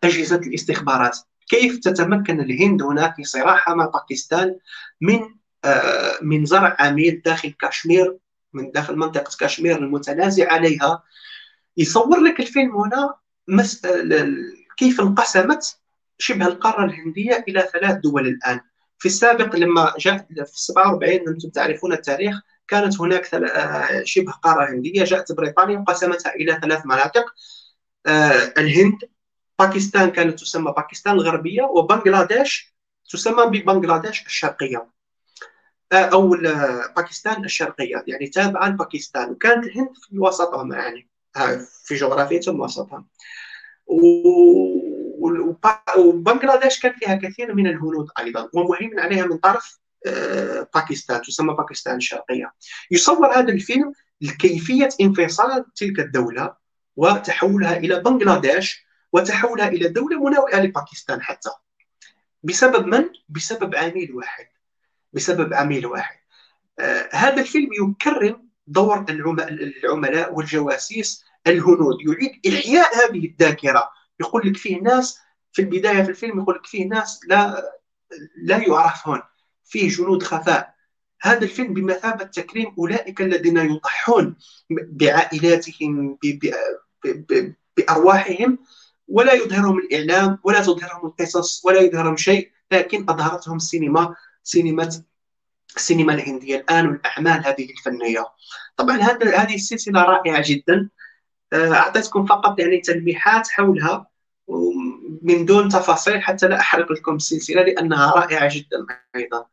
أجهزة 0.05 0.36
الاستخبارات. 0.36 1.19
كيف 1.48 1.78
تتمكن 1.78 2.40
الهند 2.40 2.82
هنا 2.82 3.12
في 3.16 3.24
صراعها 3.24 3.74
مع 3.74 3.86
باكستان 3.86 4.59
من 5.01 5.20
آه 5.64 6.19
من 6.23 6.44
زرع 6.44 6.77
عميل 6.81 7.23
داخل 7.24 7.55
كشمير 7.60 8.19
من 8.52 8.70
داخل 8.70 8.97
منطقة 8.97 9.36
كشمير 9.40 9.78
المتنازع 9.78 10.52
عليها؟ 10.52 11.02
يصور 11.77 12.20
لك 12.20 12.40
الفيلم 12.40 12.77
هنا 12.77 13.14
كيف 14.77 15.01
انقسمت 15.01 15.82
شبه 16.19 16.47
القارة 16.47 16.85
الهندية 16.85 17.45
إلى 17.49 17.69
ثلاث 17.73 17.97
دول 17.97 18.27
الآن. 18.27 18.61
في 18.99 19.07
السابق 19.07 19.57
لما 19.57 19.95
جاءت 19.99 20.27
في 20.33 20.63
47 20.63 21.29
أنتم 21.29 21.49
تعرفون 21.49 21.93
التاريخ 21.93 22.41
كانت 22.69 23.01
هناك 23.01 23.35
آه، 23.35 24.03
شبه 24.05 24.33
قارة 24.33 24.71
هندية 24.71 25.05
جاءت 25.05 25.33
بريطانيا 25.33 25.79
وقسمتها 25.79 26.35
إلى 26.35 26.59
ثلاث 26.63 26.87
مناطق. 26.87 27.25
آه، 28.07 28.53
الهند 28.59 28.99
باكستان 29.59 30.11
كانت 30.11 30.41
تسمى 30.41 30.73
باكستان 30.77 31.15
الغربية 31.15 31.63
وبنغلاديش 31.63 32.75
تسمى 33.11 33.47
ببنغلاديش 33.47 34.27
الشرقية. 34.27 34.89
آه، 35.93 35.97
أو 35.97 36.29
باكستان 36.97 37.45
الشرقية 37.45 38.05
يعني 38.07 38.27
تابعه 38.27 38.69
لباكستان 38.69 39.31
وكانت 39.31 39.65
الهند 39.65 39.97
في 39.97 40.19
وسطهم 40.19 40.73
يعني 40.73 41.09
في 41.85 41.95
جغرافيتهم 41.95 42.61
وسطهم. 42.61 43.07
وبنغلاديش 45.99 46.81
كان 46.81 46.93
فيها 46.93 47.15
كثير 47.15 47.55
من 47.55 47.66
الهنود 47.66 48.09
أيضا 48.19 48.49
ومهيمن 48.55 49.01
عليها 49.01 49.27
من 49.27 49.36
طرف 49.36 49.78
آه، 50.07 50.69
باكستان 50.74 51.23
تسمى 51.23 51.55
باكستان 51.55 51.97
الشرقية. 51.97 52.53
يصور 52.90 53.39
هذا 53.39 53.53
الفيلم 53.53 53.93
لكيفية 54.20 54.89
انفصال 55.01 55.65
تلك 55.74 56.01
الدولة 56.01 56.55
وتحولها 56.97 57.77
إلى 57.77 58.01
بنغلاديش 58.01 58.86
وتحولها 59.12 59.69
إلى 59.69 59.89
دولة 59.89 60.24
مناوئة 60.24 60.61
لباكستان 60.61 61.23
حتى. 61.23 61.51
بسبب 62.43 62.86
من؟ 62.86 63.05
بسبب 63.28 63.74
عميل 63.74 64.12
واحد. 64.15 64.47
بسبب 65.12 65.55
عميل 65.55 65.86
واحد. 65.86 66.16
آه 66.78 67.09
هذا 67.12 67.40
الفيلم 67.40 67.69
يكرم 67.73 68.49
دور 68.66 69.05
العملاء 69.09 70.35
والجواسيس 70.35 71.24
الهنود. 71.47 71.97
يريد 72.01 72.55
إحياء 72.55 72.97
هذه 72.97 73.27
الذاكرة. 73.27 73.90
يقول 74.23 74.43
لك 74.47 74.57
فيه 74.57 74.81
ناس 74.81 75.19
في 75.53 75.62
البداية 75.62 76.03
في 76.03 76.11
الفيلم 76.11 76.40
يقول 76.40 76.55
لك 76.55 76.66
فيه 76.66 76.89
ناس 76.89 77.20
لا 77.28 77.73
لا 78.43 78.57
يعرفون 78.57 79.23
فيه 79.65 79.89
جنود 79.89 80.23
خفاء. 80.23 80.74
هذا 81.23 81.43
الفيلم 81.43 81.74
بمثابة 81.74 82.24
تكريم 82.24 82.74
أولئك 82.78 83.20
الذين 83.20 83.57
يضحون 83.57 84.36
بعائلاتهم 84.70 86.19
بأرواحهم 87.77 88.59
ولا 89.09 89.32
يظهرهم 89.32 89.78
الإعلام 89.78 90.39
ولا 90.44 90.61
تظهرهم 90.61 91.07
القصص 91.07 91.65
ولا 91.65 91.81
يظهرهم 91.81 92.16
شيء 92.16 92.51
لكن 92.73 93.11
أظهرتهم 93.11 93.57
السينما 93.57 94.15
سينما 94.43 94.89
السينما 95.77 96.15
الهندية. 96.15 96.57
الآن 96.57 96.86
والاعمال 96.86 97.47
هذه 97.47 97.70
الفنية. 97.70 98.27
طبعا 98.77 98.97
هذه 99.23 99.55
السلسلة 99.55 100.03
رائعة 100.03 100.43
جدا. 100.47 100.89
آه، 101.53 101.73
أعطيتكم 101.73 102.27
فقط 102.27 102.61
يعني 102.61 102.81
تلميحات 102.81 103.49
حولها. 103.49 104.07
من 105.23 105.44
دون 105.44 105.69
تفاصيل 105.69 106.23
حتى 106.23 106.48
لا 106.48 106.60
أحرق 106.60 106.93
لكم 106.93 107.16
السلسله 107.16 107.62
لأنها 107.62 108.10
رائعة 108.10 108.48
جدا 108.55 108.86
أيضا. 109.16 109.47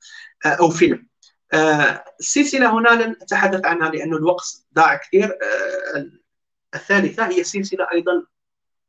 آه، 0.45 0.49
أو 0.49 0.69
فيلم. 0.69 1.07
آه، 1.53 2.03
السلسلة 2.19 2.79
هنا 2.79 2.89
لن 2.89 3.15
أتحدث 3.21 3.65
عنها 3.65 3.89
لأنه 3.89 4.17
الوقت 4.17 4.63
ضاع 4.75 4.95
كثير. 4.95 5.37
الثالثة 6.75 7.27
هي 7.27 7.43
سلسلة 7.43 7.87
أيضا 7.93 8.25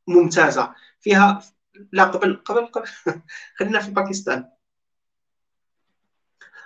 ممتازة. 0.07 0.73
فيها 1.01 1.41
لا 1.91 2.03
قبل 2.03 2.41
قبل 2.45 2.65
قبل. 2.65 2.87
خلينا 3.57 3.79
في 3.79 3.91
باكستان. 3.91 4.49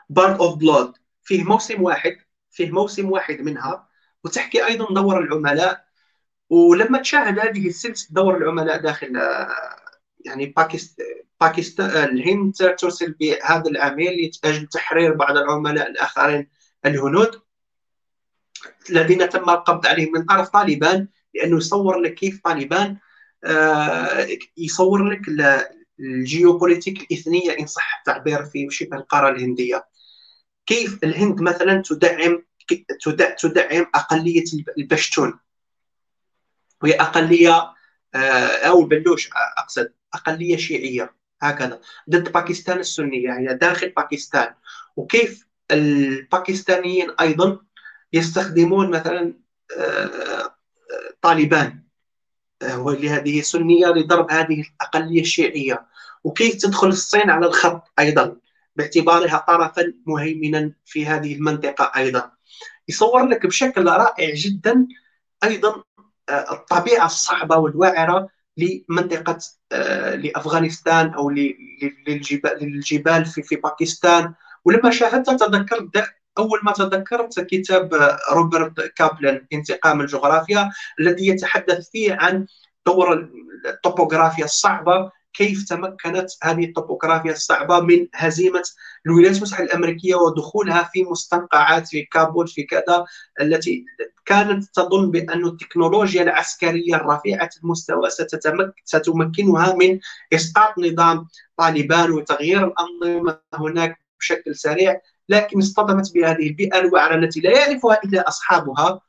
Bard 0.09 0.39
of 0.39 0.57
Blood 0.57 0.97
فيه 1.23 1.43
موسم 1.43 1.81
واحد 1.83 2.17
فيه 2.51 2.71
موسم 2.71 3.11
واحد 3.11 3.41
منها 3.41 3.89
وتحكي 4.23 4.65
أيضا 4.65 4.93
دور 4.93 5.19
العملاء 5.19 5.84
ولما 6.49 7.01
تشاهد 7.01 7.39
هذه 7.39 7.67
السلسلة 7.67 8.07
دور 8.11 8.37
العملاء 8.37 8.81
داخل 8.81 9.13
يعني 10.25 10.53
باكستان 11.41 12.09
الهند 12.17 12.53
ترسل 12.53 13.11
بهذا 13.11 13.69
العميل 13.69 14.31
لاجل 14.43 14.67
تحرير 14.67 15.13
بعض 15.13 15.37
العملاء 15.37 15.89
الآخرين 15.89 16.49
الهنود 16.85 17.41
الذين 18.89 19.29
تم 19.29 19.49
القبض 19.49 19.87
عليهم 19.87 20.11
من 20.13 20.25
طرف 20.25 20.49
طالبان 20.49 21.07
لأنه 21.33 21.57
يصور 21.57 21.99
لك 21.99 22.13
كيف 22.13 22.41
طالبان 22.43 22.97
آه، 23.43 24.27
يصور 24.57 25.03
لك 25.03 25.21
الجيوبوليتيك 25.99 27.01
الإثنية 27.01 27.51
إن 27.59 27.65
صح 27.65 27.97
التعبير 27.99 28.45
في 28.45 28.67
شبه 28.69 28.97
القارة 28.97 29.29
الهندية. 29.29 29.85
كيف 30.65 31.03
الهند 31.03 31.41
مثلا 31.41 31.81
تدعم 31.85 32.43
تدعم 33.37 33.85
أقلية 33.95 34.43
البشتون؟ 34.77 35.39
وهي 36.83 36.93
أقلية 36.93 37.75
آه، 38.15 38.67
أو 38.67 38.81
البلوش 38.81 39.29
أقصد 39.57 39.93
أقلية 40.13 40.57
شيعية 40.57 41.15
هكذا. 41.41 41.81
ضد 42.09 42.31
باكستان 42.31 42.79
السنية 42.79 43.25
يعني 43.25 43.53
داخل 43.53 43.89
باكستان. 43.89 44.53
وكيف 44.95 45.47
الباكستانيين 45.71 47.11
أيضا 47.21 47.59
يستخدمون 48.13 48.89
مثلا 48.89 49.33
آه، 49.77 50.55
طالبان 51.21 51.83
آه، 52.61 52.79
واللي 52.81 53.09
هذه 53.09 53.41
سنية 53.41 53.87
لضرب 53.87 54.31
هذه 54.31 54.61
الأقلية 54.61 55.21
الشيعية. 55.21 55.85
وكيف 56.23 56.55
تدخل 56.55 56.87
الصين 56.87 57.29
على 57.29 57.45
الخط 57.45 57.91
أيضا 57.99 58.37
باعتبارها 58.75 59.37
طرفا 59.47 59.93
مهيمنا 60.05 60.73
في 60.85 61.05
هذه 61.05 61.35
المنطقة 61.35 61.91
أيضا. 61.95 62.31
يصور 62.87 63.25
لك 63.25 63.45
بشكل 63.45 63.85
رائع 63.85 64.33
جدا 64.35 64.87
أيضا 65.43 65.83
الطبيعة 66.29 67.05
الصعبة 67.05 67.57
والوعرة 67.57 68.29
لمنطقة 68.57 69.37
آه، 69.71 70.15
لأفغانستان 70.15 71.13
أو 71.13 71.29
للجبال 71.29 72.57
للجبال 72.61 73.25
في 73.25 73.43
في 73.43 73.55
باكستان. 73.55 74.33
ولما 74.65 74.91
شاهدتها 74.91 75.37
تذكرت 75.37 76.13
أول 76.37 76.59
ما 76.63 76.71
تذكرت 76.71 77.39
كتاب 77.39 78.17
روبرت 78.31 78.93
كابلن 78.95 79.45
انتقام 79.53 80.01
الجغرافيا 80.01 80.71
الذي 80.99 81.27
يتحدث 81.27 81.89
فيه 81.89 82.13
عن 82.13 82.45
دور 82.85 83.29
الطوبوغرافيا 83.65 84.45
الصعبة 84.45 85.11
كيف 85.37 85.65
تمكنت 85.69 86.29
هذه 86.43 86.65
الطوبوغرافيا 86.65 87.31
الصعبة 87.31 87.79
من 87.79 88.07
هزيمة 88.15 88.63
الولايات 89.05 89.37
المتحدة 89.37 89.63
الأمريكية 89.63 90.15
ودخولها 90.15 90.89
في 90.93 91.03
مستنقعات 91.03 91.87
في 91.87 92.01
كابول 92.01 92.47
في 92.47 92.63
كذا 92.63 93.05
التي 93.41 93.85
كانت 94.25 94.63
تظن 94.75 95.11
بأن 95.11 95.45
التكنولوجيا 95.45 96.23
العسكرية 96.23 96.95
الرفيعة 96.95 97.49
المستوى 97.63 98.09
ستمكنها 98.85 99.73
من 99.73 99.99
إسقاط 100.33 100.79
نظام 100.79 101.27
طالبان 101.57 102.11
وتغيير 102.11 102.67
الأنظمة 102.67 103.39
هناك 103.53 103.99
بشكل 104.19 104.55
سريع 104.55 105.01
لكن 105.29 105.59
اصطدمت 105.59 106.13
بهذه 106.13 106.47
البيئة 106.47 106.79
الوعرة 106.79 107.15
التي 107.15 107.39
لا 107.39 107.51
يعرفها 107.51 107.99
إلا 108.03 108.27
أصحابها. 108.27 109.01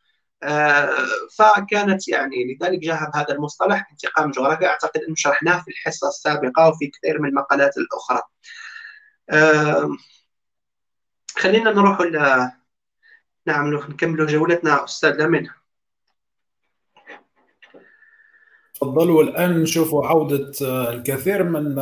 فكانت 1.39 2.09
يعني 2.09 2.36
لذلك 2.60 2.78
جاء 2.78 3.16
هذا 3.16 3.35
المصطلح 3.35 3.89
انتقام 3.90 4.31
جغرافي. 4.31 4.66
أعتقد 4.66 5.01
أنه 5.01 5.14
شرحناه 5.14 5.62
في 5.62 5.70
الحصة 5.70 6.09
السابقة 6.09 6.68
وفي 6.68 6.86
كثير 6.86 7.23
من 7.23 7.28
المقالات 7.28 7.74
الأخرى. 7.77 8.23
آه، 9.31 9.97
خلينا 11.36 11.70
نروح 11.73 12.01
ل 12.01 12.48
نعم 13.47 13.74
نكمل 13.74 14.27
جولتنا 14.27 14.85
أستاذ 14.85 15.10
لمن. 15.10 15.47
تفضلوا. 18.74 19.23
الان 19.23 19.62
نشوفوا 19.62 20.06
عودة 20.06 20.52
آه، 20.62 20.93
الكثير 20.93 21.43
من 21.43 21.74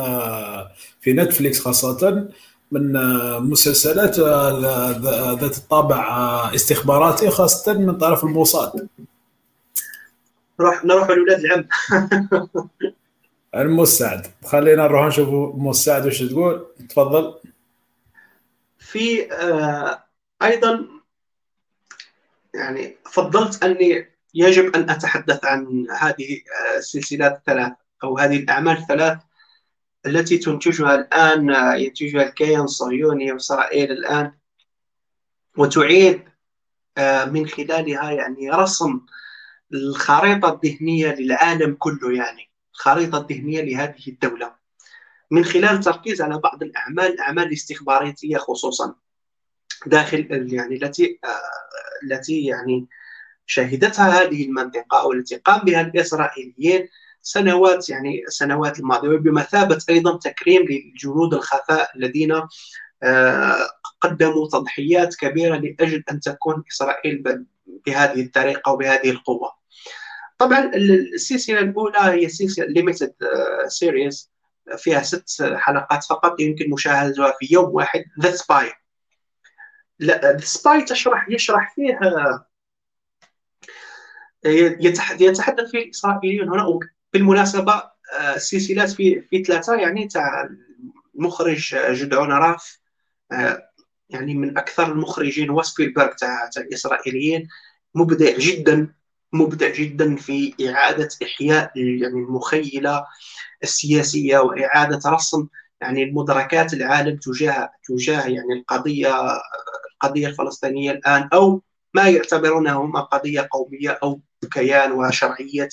في 1.01 1.13
نتفليكس 1.13 1.59
خاصة. 1.59 2.29
من 2.71 2.95
آه، 2.95 3.39
مسلسلات 3.39 4.19
آه، 4.19 5.35
ذات 5.41 5.57
الطابع 5.57 6.07
آه، 6.07 6.55
استخباراتي 6.55 7.29
خاصة 7.29 7.73
من 7.73 7.97
طرف 7.97 8.23
الموساد 8.23 8.87
نروح 10.59 10.85
نروح 10.85 11.09
لولاد 11.09 11.39
العم. 11.39 11.67
المساعد 13.55 14.27
خلينا 14.45 14.83
نروح 14.83 15.07
نشوف 15.07 15.55
المساعد 15.55 16.07
وش 16.07 16.23
تقول. 16.23 16.65
تفضل. 16.89 17.35
في 18.79 19.27
أيضا 20.41 20.85
يعني 22.53 22.95
فضلت 23.11 23.63
أني 23.63 24.09
يجب 24.33 24.75
أن 24.75 24.89
أتحدث 24.89 25.45
عن 25.45 25.87
هذه 25.99 26.41
السلسلات 26.77 27.37
الثلاث 27.37 27.73
أو 28.03 28.17
هذه 28.17 28.35
الأعمال 28.35 28.77
الثلاث. 28.77 29.17
التي 30.05 30.37
تنتجها 30.37 30.95
الآن 30.95 31.49
ينتجها 31.79 32.23
الكيان 32.23 32.61
الصهيوني 32.61 33.31
وإسرائيل 33.31 33.91
الآن. 33.91 34.31
وتعيد 35.57 36.21
آه، 36.97 37.25
من 37.25 37.47
خلالها 37.47 38.11
يعني 38.11 38.49
رسم 38.49 38.99
الخريطة 39.73 40.59
الذهنية 40.63 41.15
للعالم 41.15 41.75
كله 41.79 42.11
يعني 42.13 42.49
الخريطة 42.73 43.17
الذهنية 43.17 43.61
لهذه 43.61 44.07
الدولة. 44.07 44.55
من 45.31 45.45
خلال 45.45 45.65
التركيز 45.65 46.21
على 46.21 46.39
بعض 46.39 46.63
الأعمال 46.63 47.05
الأعمال 47.05 47.43
الاستخباراتية 47.47 48.37
خصوصا 48.37 48.95
داخل 49.85 50.27
يعني 50.53 50.75
التي 50.75 51.19
آه، 51.23 51.27
التي 52.03 52.45
يعني 52.45 52.87
شهدتها 53.45 54.21
هذه 54.21 54.45
المنطقة 54.45 55.05
والتي 55.05 55.35
قام 55.35 55.59
بها 55.59 55.81
الإسرائيليين 55.81 56.89
سنوات 57.25 57.89
يعني 57.89 58.23
السنوات 58.27 58.79
الماضية. 58.79 59.09
وبمثابة 59.09 59.79
أيضا 59.89 60.17
تكريم 60.17 60.65
لجنود 60.69 61.33
الخفاء 61.33 61.91
الذين 61.95 62.41
آه، 63.03 63.69
قدموا 64.01 64.47
تضحيات 64.47 65.15
كبيرة 65.15 65.55
لأجل 65.55 66.03
أن 66.11 66.19
تكون 66.19 66.63
إسرائيل 66.71 67.45
بهذه 67.85 68.21
الطريقة 68.21 68.71
وبهذه 68.71 69.09
القوة. 69.09 69.51
طبعا 70.37 70.71
السلسلة 70.75 71.59
الأولى 71.59 71.99
هي 71.99 72.29
سلسلة 72.29 72.65
limited 72.65 73.13
series 73.67 74.31
فيها 74.77 75.01
ست 75.01 75.43
حلقات 75.55 76.03
فقط 76.03 76.39
يمكن 76.39 76.69
مشاهدتها 76.69 77.35
في 77.39 77.47
يوم 77.53 77.75
واحد. 77.75 78.03
The 78.21 78.31
Spy 78.31 78.71
The 80.03 80.37
Spy 80.37 80.81
تشرح 80.81 81.29
يشرح 81.29 81.75
فيه 81.75 81.99
آه، 82.03 82.45
يتحدث 85.19 85.71
فيه 85.71 85.83
الاسرائيليون 85.83 86.49
هنا. 86.49 86.79
بالمناسبة 87.15 87.83
السلسلات 88.35 88.89
آه، 88.89 88.93
في 88.95 89.21
في 89.21 89.43
ثلاثة 89.43 89.75
يعني 89.75 90.07
تاع 90.07 90.49
المخرج 91.15 91.75
جدعون 91.91 92.31
راف 92.31 92.79
آه، 93.31 93.69
يعني 94.09 94.33
من 94.33 94.57
أكثر 94.57 94.91
المخرجين 94.91 95.49
وسبيلبرغ 95.49 96.13
تاع 96.13 96.49
تاع 96.53 96.63
الإسرائيليين. 96.63 97.47
مبدع 97.95 98.37
جدا 98.37 98.93
مبدع 99.33 99.69
جدا 99.69 100.15
في 100.15 100.53
إعادة 100.69 101.09
إحياء 101.23 101.71
يعني 101.75 102.13
المخيلة 102.13 103.05
السياسية 103.63 104.37
وإعادة 104.37 104.99
رسم 105.09 105.47
يعني 105.81 106.03
المدركات 106.03 106.73
العالم 106.73 107.17
تجاه 107.17 107.71
تجاه 107.83 108.27
يعني 108.27 108.53
القضية 108.53 109.15
القضية 109.93 110.27
الفلسطينية 110.27 110.91
الآن 110.91 111.29
أو 111.33 111.63
ما 111.93 112.09
يعتبرونه 112.09 112.81
هم 112.81 112.97
قضية 112.97 113.47
قومية 113.51 113.99
أو 114.03 114.21
كيان 114.53 114.91
وشرعية 114.91 115.69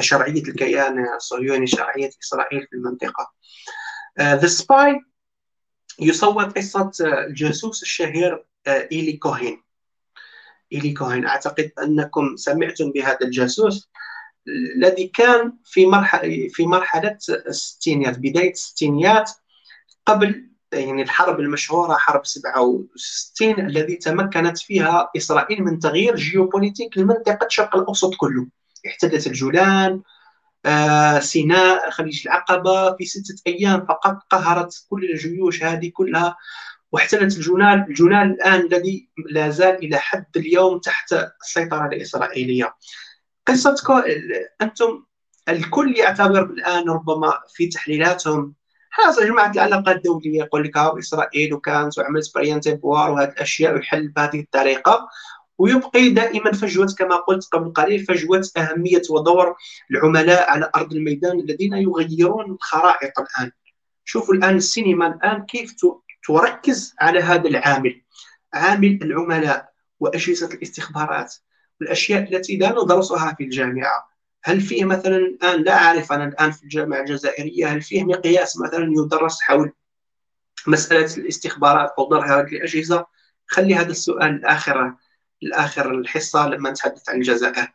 شرعية 0.00 0.42
الكيان 0.42 1.14
الصهيوني 1.16 1.66
شرعية 1.66 2.10
إسرائيل 2.22 2.66
في 2.70 2.76
المنطقة. 2.76 3.32
The 4.20 4.40
uh, 4.40 4.46
Spy 4.46 5.00
يصور 6.00 6.44
قصة 6.44 6.90
الجاسوس 7.00 7.82
الشهير 7.82 8.36
uh, 8.36 8.70
إيلي 8.92 9.12
كوهين. 9.12 9.62
إيلي 10.72 10.92
كوهين 10.92 11.26
أعتقد 11.26 11.72
أنكم 11.82 12.36
سمعتم 12.36 12.92
بهذا 12.92 13.18
الجاسوس 13.22 13.90
الذي 14.76 15.06
كان 15.08 15.52
في 15.64 15.86
مرحلة 15.86 16.48
في 16.48 16.66
مرحلة 16.66 17.18
الستينيات 17.30 18.18
بداية 18.18 18.50
الستينيات 18.50 19.30
قبل 20.06 20.48
يعني 20.72 21.02
الحرب 21.02 21.40
المشهورة 21.40 21.94
حرب 21.94 22.26
67 22.26 23.66
الذي 23.66 23.96
تمكنت 23.96 24.58
فيها 24.58 25.10
إسرائيل 25.16 25.62
من 25.62 25.78
تغيير 25.78 26.16
جيوبوليتيك 26.16 26.98
لمنطقة 26.98 27.46
الشرق 27.46 27.76
الأوسط 27.76 28.14
كله. 28.14 28.46
احتلت 28.86 29.26
الجولان 29.26 30.02
آه 30.66 31.18
سيناء 31.18 31.90
خليج 31.90 32.22
العقبة 32.26 32.96
في 32.96 33.04
ستة 33.04 33.42
أيام 33.46 33.86
فقط 33.86 34.18
قهرت 34.30 34.86
كل 34.90 35.04
الجيوش 35.04 35.62
هذه 35.62 35.90
كلها. 35.94 36.36
واحتلت 36.92 37.36
الجولان 37.36 37.82
الجولان 37.88 38.30
الآن 38.30 38.60
الذي 38.60 39.08
لا 39.30 39.48
زال 39.50 39.74
إلى 39.74 39.98
حد 39.98 40.26
اليوم 40.36 40.78
تحت 40.78 41.12
السيطرة 41.42 41.86
الإسرائيلية. 41.86 42.74
قصتكم 43.46 44.02
أنتم 44.62 45.04
الكل 45.48 45.96
يعتبر 45.96 46.42
الآن 46.42 46.88
ربما 46.90 47.32
في 47.54 47.66
تحليلاتهم. 47.66 48.54
خلاص 48.90 49.20
جماعة 49.20 49.50
العلاقات 49.50 49.96
الدولية 49.96 50.38
يقول 50.38 50.64
لك 50.64 50.76
إسرائيل 50.76 51.54
وكانت 51.54 51.98
وعملت 51.98 52.34
بريان 52.34 52.60
بوار 52.66 53.10
وهذه 53.10 53.28
الأشياء 53.28 53.74
ويحل 53.74 54.08
بهذه 54.08 54.40
الطريقة. 54.40 55.08
ويبقي 55.58 56.08
دائما 56.08 56.52
فجوة 56.52 56.94
كما 56.98 57.16
قلت 57.16 57.44
قبل 57.52 57.72
قليل 57.72 58.04
فجوة 58.04 58.50
أهمية 58.56 59.02
ودور 59.10 59.56
العملاء 59.90 60.50
على 60.50 60.70
أرض 60.76 60.92
الميدان 60.92 61.40
الذين 61.40 61.72
يغيرون 61.74 62.50
الخرائط 62.50 63.18
الآن. 63.18 63.50
شوفوا 64.04 64.34
الآن 64.34 64.56
السينما 64.56 65.06
الآن 65.06 65.46
كيف 65.46 65.74
تركز 66.28 66.94
على 67.00 67.20
هذا 67.20 67.48
العامل. 67.48 68.02
عامل 68.54 68.98
العملاء 69.02 69.68
وأجهزة 70.00 70.46
الاستخبارات 70.46 71.34
والأشياء 71.80 72.22
التي 72.22 72.56
لا 72.56 72.70
ندرسها 72.82 73.34
في 73.38 73.44
الجامعة. 73.44 74.08
هل 74.44 74.60
فيه 74.60 74.84
مثلا 74.84 75.16
الآن؟ 75.16 75.62
لا 75.62 75.84
أعرف 75.84 76.12
أنا 76.12 76.24
الآن 76.24 76.50
في 76.50 76.62
الجامعة 76.62 77.00
الجزائرية. 77.00 77.66
هل 77.66 77.82
فيه 77.82 78.04
مقياس 78.04 78.60
مثلا 78.60 78.92
يدرس 78.98 79.40
حول 79.40 79.72
مسألة 80.66 81.16
الاستخبارات 81.16 81.94
أو 81.98 82.04
ضرر 82.04 82.40
هذه 82.40 82.56
الأجهزة؟ 82.56 83.06
خلي 83.46 83.74
هذا 83.74 83.90
السؤال 83.90 84.30
الآخر 84.30 84.94
الآخر 85.42 85.90
الحصة 85.90 86.48
لما 86.48 86.70
نتحدث 86.70 87.08
عن 87.08 87.16
الجزائر 87.16 87.72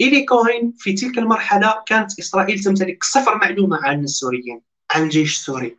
إيلي 0.00 0.24
كوهين 0.24 0.74
في 0.78 0.92
تلك 0.92 1.18
المرحلة 1.18 1.82
كانت 1.86 2.18
إسرائيل 2.18 2.60
تمتلك 2.60 3.04
صفر 3.04 3.34
معلومة 3.36 3.78
عن 3.82 4.04
السوريين 4.04 4.60
عن 4.90 5.02
الجيش 5.02 5.34
السوري 5.34 5.78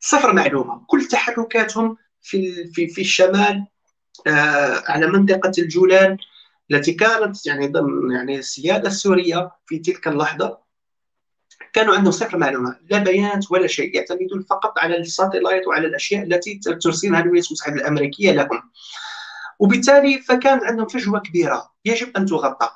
صفر 0.00 0.32
معلومة 0.32 0.84
كل 0.86 1.04
تحركاتهم 1.04 1.96
في 2.22 2.70
في 2.72 2.88
في 2.88 3.00
الشمال 3.00 3.66
آه 4.26 4.82
على 4.88 5.06
منطقة 5.06 5.52
الجولان 5.58 6.16
التي 6.70 6.92
كانت 6.92 7.46
يعني 7.46 7.68
ضمن 7.68 8.12
يعني 8.12 8.38
السيادة 8.38 8.88
السورية 8.88 9.50
في 9.66 9.78
تلك 9.78 10.08
اللحظة 10.08 10.58
كانوا 11.72 11.94
عندهم 11.94 12.12
صفر 12.12 12.38
معلومة 12.38 12.76
لا 12.90 12.98
بيانات 12.98 13.50
ولا 13.50 13.66
شيء 13.66 13.96
يعتمدون 13.96 14.42
فقط 14.50 14.78
على 14.78 14.96
الساتلايت 14.96 15.66
وعلى 15.66 15.86
الأشياء 15.86 16.22
التي 16.22 16.60
ترسلها 16.82 17.20
الولايات 17.20 17.46
المتحدة 17.46 17.74
الأمريكية 17.74 18.32
لهم. 18.32 18.70
وبالتالي 19.60 20.18
فكان 20.18 20.64
عندهم 20.64 20.88
فجوة 20.88 21.20
كبيرة. 21.20 21.70
يجب 21.84 22.16
أن 22.16 22.26
تغطى. 22.26 22.70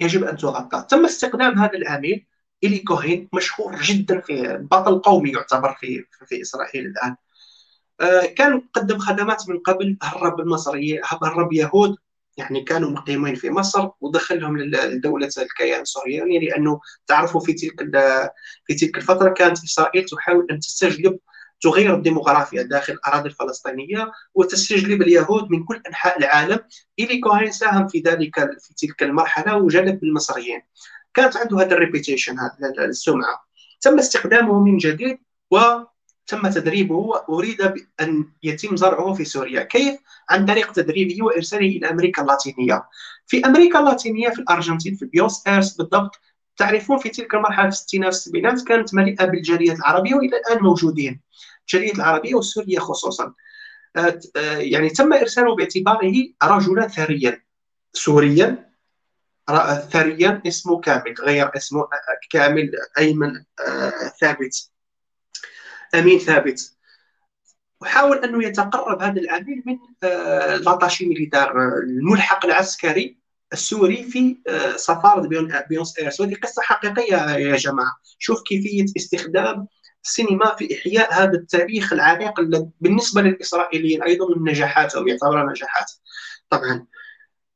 يجب 0.00 0.24
أن 0.24 0.36
تغطى. 0.36 0.86
تم 0.88 1.04
استخدام 1.04 1.58
هذا 1.58 1.74
العميل 1.74 2.26
إلي 2.64 2.78
كوهين 2.78 3.28
مشهور 3.32 3.76
جدا 3.82 4.20
في 4.20 4.58
بطل 4.70 4.98
قومي 4.98 5.30
يعتبر 5.30 5.74
في 5.80 6.04
في 6.26 6.40
إسرائيل 6.42 6.86
الآن. 6.86 7.16
آه، 8.00 8.26
كان 8.26 8.62
قدم 8.72 8.98
خدمات 8.98 9.48
من 9.48 9.58
قبل 9.58 9.96
هرب 10.02 10.40
المصري 10.40 11.00
هرب 11.04 11.52
يهود. 11.52 11.96
يعني 12.36 12.62
كانوا 12.62 12.90
مقيمين 12.90 13.34
في 13.34 13.50
مصر 13.50 13.88
ودخلهم 14.00 14.58
لدولة 14.58 15.30
الكيان 15.38 15.80
الصهيوني 15.80 16.38
لأنه 16.38 16.80
تعرفوا 17.06 17.40
في 17.40 17.52
تلك 17.52 17.76
في 18.66 18.74
تلك 18.74 18.96
الفترة 18.96 19.30
كانت 19.30 19.64
إسرائيل 19.64 20.04
تحاول 20.04 20.46
أن 20.50 20.58
تستجلب 20.58 21.18
تغير 21.60 21.94
الديموغرافيا 21.94 22.62
داخل 22.62 22.92
الأراضي 22.92 23.28
الفلسطينية 23.28 24.12
وتستجلب 24.34 25.02
اليهود 25.02 25.50
من 25.50 25.64
كل 25.64 25.82
أنحاء 25.88 26.18
العالم. 26.18 26.58
إلي 26.98 27.20
كوهين 27.20 27.52
ساهم 27.52 27.88
في 27.88 28.00
ذلك 28.00 28.34
في 28.60 28.74
تلك 28.74 29.02
المرحلة 29.02 29.56
وجلب 29.56 30.04
المصريين. 30.04 30.60
كانت 31.14 31.36
عنده 31.36 31.60
هذا 31.60 31.74
ال 31.74 31.80
reputation 31.80 32.38
هذا 32.38 32.84
السمعة. 32.84 33.46
تم 33.80 33.98
استخدامه 33.98 34.60
من 34.60 34.78
جديد 34.78 35.18
وتم 35.50 36.48
تدريبه 36.54 36.94
وأريد 36.94 37.74
ان 38.00 38.28
يتم 38.42 38.76
زرعه 38.76 39.14
في 39.14 39.24
سوريا. 39.24 39.62
كيف؟ 39.62 39.98
عن 40.30 40.46
طريق 40.46 40.72
تدريبه 40.72 41.24
وإرساله 41.24 41.66
إلى 41.66 41.90
أمريكا 41.90 42.22
اللاتينية. 42.22 42.84
في 43.26 43.46
أمريكا 43.46 43.78
اللاتينية 43.78 44.28
في 44.28 44.38
الأرجنتين 44.38 44.94
في 44.94 45.04
بيوس 45.04 45.46
ايرس 45.46 45.76
بالضبط 45.76 46.20
تعرفون 46.56 46.98
في 46.98 47.08
تلك 47.08 47.34
المرحلة 47.34 47.70
في 47.70 47.76
الستينات 47.76 48.06
والسبعينات 48.06 48.62
كانت 48.62 48.94
مليئة 48.94 49.24
بالجاليات 49.24 49.78
العربية 49.78 50.14
وإلى 50.14 50.36
الآن 50.36 50.62
موجودين. 50.62 51.20
الجاليه 51.60 51.94
العربية 51.94 52.34
والسوريه 52.34 52.78
خصوصا. 52.78 53.34
آه، 53.96 54.20
آه، 54.36 54.56
يعني 54.58 54.88
تم 54.90 55.12
إرساله 55.12 55.56
باعتباره 55.56 56.32
رجلا 56.42 56.88
ثريا. 56.88 57.42
سوريا 57.92 58.66
ثريا 59.90 60.42
اسمه 60.46 60.80
كامل 60.80 61.14
غير 61.20 61.56
اسمه 61.56 61.80
آه، 61.80 61.88
كامل 62.30 62.72
أيمن 62.98 63.44
ثابت. 64.20 64.70
أمين 65.94 66.18
ثابت. 66.18 66.76
وحاول 67.80 68.24
انه 68.24 68.44
يتقرب 68.44 69.02
هذا 69.02 69.20
العميل 69.20 69.62
من 69.66 69.78
l'attaché 70.64 71.06
militaire 71.06 71.78
الملحق 71.78 72.46
العسكري. 72.46 73.25
السوري 73.52 74.02
في 74.02 74.36
سفارة 74.76 75.28
بيونس 75.68 75.98
إيرس. 75.98 76.20
وهذه 76.20 76.34
قصة 76.34 76.62
حقيقية 76.62 77.36
يا 77.36 77.56
جماعة. 77.56 77.96
شوف 78.18 78.42
كيفية 78.42 78.86
استخدام 78.96 79.66
السينما 80.04 80.54
في 80.54 80.74
إحياء 80.74 81.14
هذا 81.14 81.32
التاريخ 81.32 81.92
العريق 81.92 82.40
بالنسبة 82.80 83.22
للإسرائيليين 83.22 84.02
أيضا 84.02 84.26
من 84.36 84.50
نجاحاتهم 84.50 85.08
يعتبرها 85.08 85.50
نجاحات. 85.50 85.92
طبعا 86.50 86.86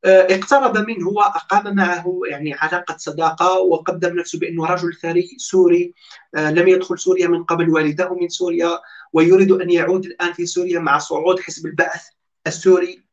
آه، 0.04 0.26
اقترب 0.30 0.78
منه 0.88 1.08
وأقام 1.08 1.74
معه 1.74 2.20
يعني 2.30 2.54
علاقة 2.54 2.96
صداقة 2.98 3.58
وقدم 3.58 4.18
نفسه 4.18 4.38
بأنه 4.38 4.66
رجل 4.66 4.94
ثري 4.94 5.36
سوري 5.38 5.94
آه، 6.34 6.50
لم 6.50 6.68
يدخل 6.68 6.98
سوريا 6.98 7.28
من 7.28 7.44
قبل 7.44 7.70
والده 7.70 8.14
من 8.14 8.28
سوريا 8.28 8.80
ويريد 9.12 9.52
أن 9.52 9.70
يعود 9.70 10.06
الآن 10.06 10.32
في 10.32 10.46
سوريا 10.46 10.78
مع 10.78 10.98
صعود 10.98 11.40
حزب 11.40 11.66
البعث 11.66 12.02
السوري. 12.46 13.09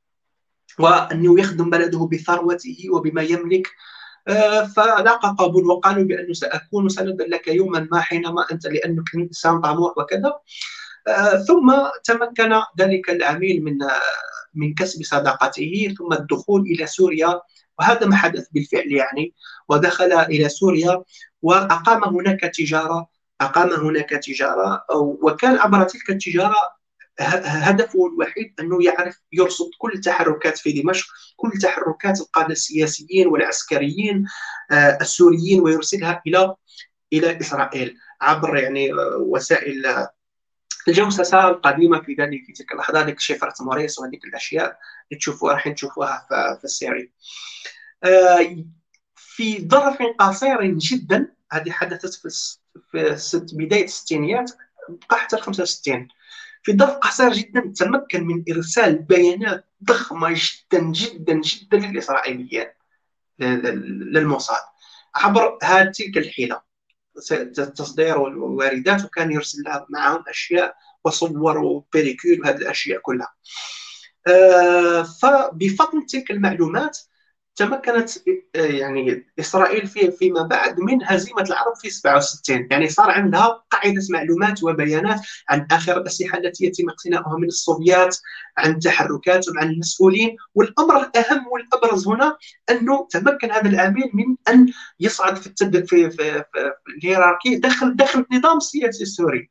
وأنه 0.79 1.39
يخدم 1.39 1.69
بلده 1.69 2.09
بثروته 2.11 2.77
وبما 2.93 3.21
يملك 3.21 3.67
آه، 4.27 4.63
فلاقى 4.63 5.35
قبول 5.39 5.65
وقالوا 5.65 6.03
بأنه 6.03 6.33
سأكون 6.33 6.89
سندا 6.89 7.25
لك 7.25 7.47
يوما 7.47 7.87
ما 7.91 8.01
حينما 8.01 8.45
أنت 8.51 8.67
لأنك 8.67 9.15
إنسان 9.15 9.61
طموح 9.61 9.97
وكذا. 9.97 10.33
آه، 11.07 11.37
ثم 11.37 11.75
تمكن 12.03 12.61
ذلك 12.79 13.09
العميل 13.09 13.63
من 13.63 13.83
آه، 13.83 14.01
من 14.53 14.73
كسب 14.73 15.03
صداقته 15.03 15.95
ثم 15.97 16.13
الدخول 16.13 16.61
إلى 16.61 16.87
سوريا. 16.87 17.41
وهذا 17.79 18.07
ما 18.07 18.15
حدث 18.15 18.47
بالفعل 18.51 18.91
يعني. 18.91 19.33
ودخل 19.69 20.13
إلى 20.13 20.49
سوريا 20.49 21.03
وأقام 21.41 22.03
هناك 22.03 22.39
تجارة 22.41 23.07
أقام 23.41 23.69
هناك 23.85 24.09
تجارة 24.09 24.85
وكان 24.95 25.57
عبر 25.57 25.83
تلك 25.83 26.09
التجارة 26.09 26.76
هدفه 27.19 28.07
الوحيد 28.07 28.53
أنه 28.59 28.83
يعرف 28.83 29.21
يرصد 29.33 29.69
كل 29.77 29.91
التحركات 29.93 30.57
في 30.57 30.81
دمشق 30.81 31.07
كل 31.35 31.51
تحركات 31.61 32.21
القادة 32.21 32.51
السياسيين 32.51 33.27
والعسكريين 33.27 34.25
آه، 34.71 34.97
السوريين 35.01 35.61
ويرسلها 35.61 36.21
إلى 36.27 36.55
إلى 37.13 37.39
إسرائيل 37.39 37.97
عبر 38.21 38.57
يعني 38.57 38.93
آه، 38.93 39.17
وسائل 39.17 39.85
آه، 39.85 40.13
الجوسسة 40.87 41.47
القديمة 41.49 42.01
في 42.01 42.13
ذلك 42.13 42.45
في 42.45 42.53
تلك 42.53 42.71
اللحظة 42.71 43.01
هذيك 43.01 43.19
شفره 43.19 43.53
موريس 43.61 43.99
وهذيك 43.99 44.25
الأشياء 44.25 44.65
اللي 45.11 45.19
تشوفوها 45.19 45.53
راح 45.53 45.67
تشوفوها 45.67 46.27
في 46.57 46.63
السيري. 46.63 47.11
في 49.15 49.67
ظرف 49.67 49.97
قصير 50.19 50.65
جدا 50.65 51.33
هذه 51.51 51.71
حدثت 51.71 52.13
في 52.91 53.17
بداية 53.53 53.85
الستينيات 53.85 54.51
بقى 55.09 55.19
حتى 55.19 55.37
65 55.37 56.07
في 56.63 56.77
ظرف 56.77 56.89
قصير 56.89 57.33
جدا 57.33 57.73
تمكن 57.75 58.27
من 58.27 58.43
إرسال 58.51 58.97
بيانات 58.97 59.65
ضخمة 59.83 60.29
جدا 60.29 60.79
جدا 60.91 61.33
جدا 61.33 61.77
للإسرائيليين 61.77 62.67
للموساد 63.39 64.61
عبر 65.15 65.57
هذه 65.63 65.91
تلك 65.91 66.17
الحيلة 66.17 66.61
التصدير 67.31 68.17
والواردات 68.17 69.05
وكان 69.05 69.31
يرسل 69.31 69.63
معهم 69.89 70.23
أشياء 70.27 70.75
وصور 71.03 71.57
وبريكول 71.57 72.41
وهذه 72.41 72.55
الأشياء 72.55 72.99
كلها. 73.01 73.33
آه، 74.27 75.03
فبفضل 75.03 76.05
تلك 76.05 76.31
المعلومات 76.31 76.97
تمكنت 77.57 78.09
آه، 78.55 78.59
يعني 78.59 79.25
إسرائيل 79.39 79.87
في 79.87 80.11
فيما 80.11 80.41
بعد 80.41 80.79
من 80.79 80.99
هزيمة 81.03 81.41
العرب 81.41 81.75
في 81.75 81.89
67 81.89 82.67
يعني 82.71 82.89
صار 82.89 83.11
عندها 83.11 83.63
قاعدة 83.71 84.01
معلومات 84.09 84.63
وبيانات 84.63 85.19
عن 85.49 85.67
آخر 85.71 85.97
الأسلحة 85.97 86.37
التي 86.37 86.65
يتم 86.65 86.89
اقتناؤها 86.89 87.37
من 87.37 87.47
السوفيات 87.47 88.17
عن 88.57 88.79
تحركاتهم 88.79 89.59
عن 89.59 89.69
المسؤولين. 89.69 90.37
والأمر 90.55 90.97
الأهم 90.97 91.47
والأبرز 91.47 92.07
هنا 92.07 92.37
أنه 92.69 93.07
تمكن 93.11 93.51
هذا 93.51 93.69
العميل 93.69 94.09
من 94.13 94.35
أن 94.49 94.67
يصعد 94.99 95.35
في 95.37 95.47
التد... 95.47 95.85
في, 95.85 96.09
في, 96.09 96.33
في, 96.33 96.71
الهيراركي 96.97 97.55
داخل 97.55 97.95
داخل 97.95 98.25
النظام 98.31 98.57
السياسي 98.57 99.03
السوري. 99.03 99.49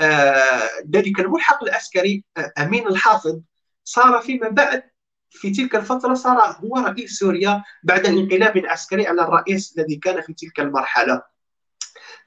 آه 0.00 0.68
ذلك 0.94 1.20
الملحق 1.20 1.64
العسكري 1.64 2.24
آه 2.36 2.52
أمين 2.58 2.86
الحافظ 2.86 3.40
صار 3.84 4.20
فيما 4.20 4.48
بعد 4.48 4.82
في 5.30 5.50
تلك 5.50 5.76
الفترة 5.76 6.14
صار 6.14 6.56
هو 6.64 6.76
رئيس 6.76 7.18
سوريا 7.18 7.62
بعد 7.82 8.06
الانقلاب 8.06 8.56
العسكري 8.56 9.06
على 9.06 9.22
الرئيس 9.22 9.74
الذي 9.78 9.96
كان 9.96 10.20
في 10.20 10.32
تلك 10.32 10.60
المرحلة. 10.60 11.22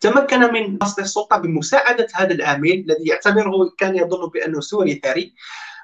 تمكن 0.02 0.54
من 0.54 0.78
بسط 0.78 1.00
السلطة 1.00 1.38
بمساعدة 1.38 2.08
هذا 2.14 2.34
العامل 2.34 2.72
الذي 2.72 3.06
يعتبره 3.06 3.52
كان 3.78 3.96
يظن 3.96 4.30
بأنه 4.30 4.60
سوري 4.60 5.02
ثري 5.04 5.36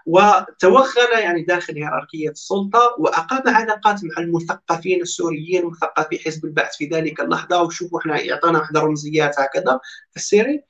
وتوغل 0.06 1.20
يعني 1.20 1.44
داخل 1.44 1.76
هيراركية 1.76 2.30
السلطة 2.30 2.96
وأقام 3.00 3.56
علاقات 3.56 4.00
مع 4.04 4.24
المثقفين 4.24 5.02
السوريين 5.02 5.66
مثقفي 5.66 6.20
حزب 6.20 6.46
البعث 6.46 6.76
في 6.76 6.86
ذلك 6.86 7.20
اللحظة 7.20 7.62
وشوفوا 7.62 8.00
إحنا 8.00 8.22
يعطينا 8.22 8.60
واحد 8.60 8.78
الرمزيات 8.78 9.40
هكذا 9.40 9.80
في 10.12 10.16
السيري. 10.16 10.64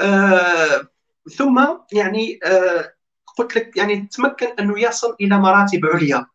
آه 0.00 0.88
ثم 1.36 1.66
يعني 1.92 2.38
آه 2.44 2.92
قلت 3.38 3.56
لك 3.56 3.76
يعني 3.76 4.08
تمكن 4.12 4.46
أنه 4.58 4.80
يصل 4.80 5.16
إلى 5.20 5.38
مراتب 5.38 5.86
عليا 5.86 6.26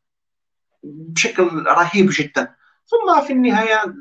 بشكل 0.83 1.43
رهيب 1.67 2.09
جدا. 2.11 2.55
ثم 2.87 3.21
في 3.27 3.33
النهاية 3.33 3.95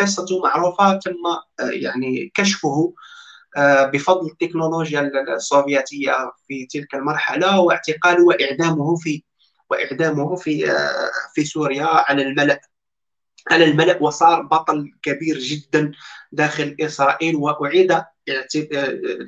قصته 0.00 0.42
معروفة 0.42 0.98
تم 0.98 1.12
آه، 1.60 1.70
يعني 1.70 2.32
كشفه 2.34 2.94
آه، 3.56 3.84
بفضل 3.86 4.26
التكنولوجيا 4.26 5.10
السوفيتية 5.36 6.32
في 6.48 6.66
تلك 6.66 6.94
المرحلة 6.94 7.60
واعتقاله 7.60 8.24
وإعدامه 8.24 8.96
في 8.96 9.22
وإعدامه 9.70 10.36
في 10.36 10.70
آه، 10.70 11.10
في 11.34 11.44
سوريا 11.44 11.86
على 11.86 12.22
الملأ. 12.22 12.60
على 13.50 13.64
الملأ 13.64 13.98
وصار 14.02 14.42
بطل 14.42 14.92
كبير 15.02 15.38
جدا 15.38 15.92
داخل 16.32 16.76
إسرائيل 16.80 17.36
وأعيد 17.36 18.02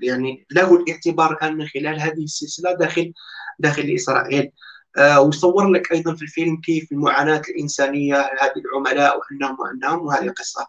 يعني 0.03 0.47
له 0.51 0.77
الاعتبار 0.77 1.33
الآن 1.33 1.57
من 1.57 1.67
خلال 1.67 2.01
هذه 2.01 2.25
السلسلة 2.25 2.73
داخل 2.73 3.13
داخل 3.59 3.95
إسرائيل. 3.95 4.51
آه، 4.99 5.21
ويصور 5.21 5.69
لك 5.69 5.93
أيضا 5.93 6.15
في 6.15 6.23
الفيلم 6.23 6.61
كيف 6.61 6.93
المعاناة 6.93 7.43
الإنسانية 7.49 8.17
هذه 8.21 8.53
العملاء 8.57 9.19
وأنهم 9.19 9.61
وأنهم 9.61 10.07
وهذه 10.07 10.25
القصة. 10.25 10.67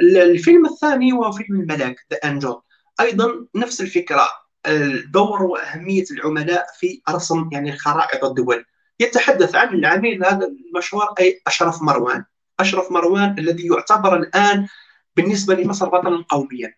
الفيلم 0.00 0.66
الثاني 0.66 1.12
وهو 1.12 1.32
فيلم 1.32 1.60
الملاك 1.60 1.96
ذا 2.12 2.16
أنجل 2.24 2.56
أيضا 3.00 3.46
نفس 3.54 3.80
الفكرة. 3.80 4.28
الدور 4.66 5.42
وأهمية 5.42 6.04
العملاء 6.10 6.66
في 6.78 7.02
رسم 7.10 7.48
يعني 7.52 7.78
خرائط 7.78 8.24
الدول. 8.24 8.64
يتحدث 9.00 9.54
عن 9.54 9.68
العميل 9.74 10.24
هذا 10.24 10.46
المشهور 10.46 11.06
أي 11.20 11.40
أشرف 11.46 11.82
مروان. 11.82 12.24
أشرف 12.60 12.92
مروان 12.92 13.38
الذي 13.38 13.66
يعتبر 13.66 14.16
الآن 14.16 14.66
بالنسبة 15.16 15.54
لمصر 15.54 15.88
بطلا 15.88 16.24
قوميا. 16.28 16.74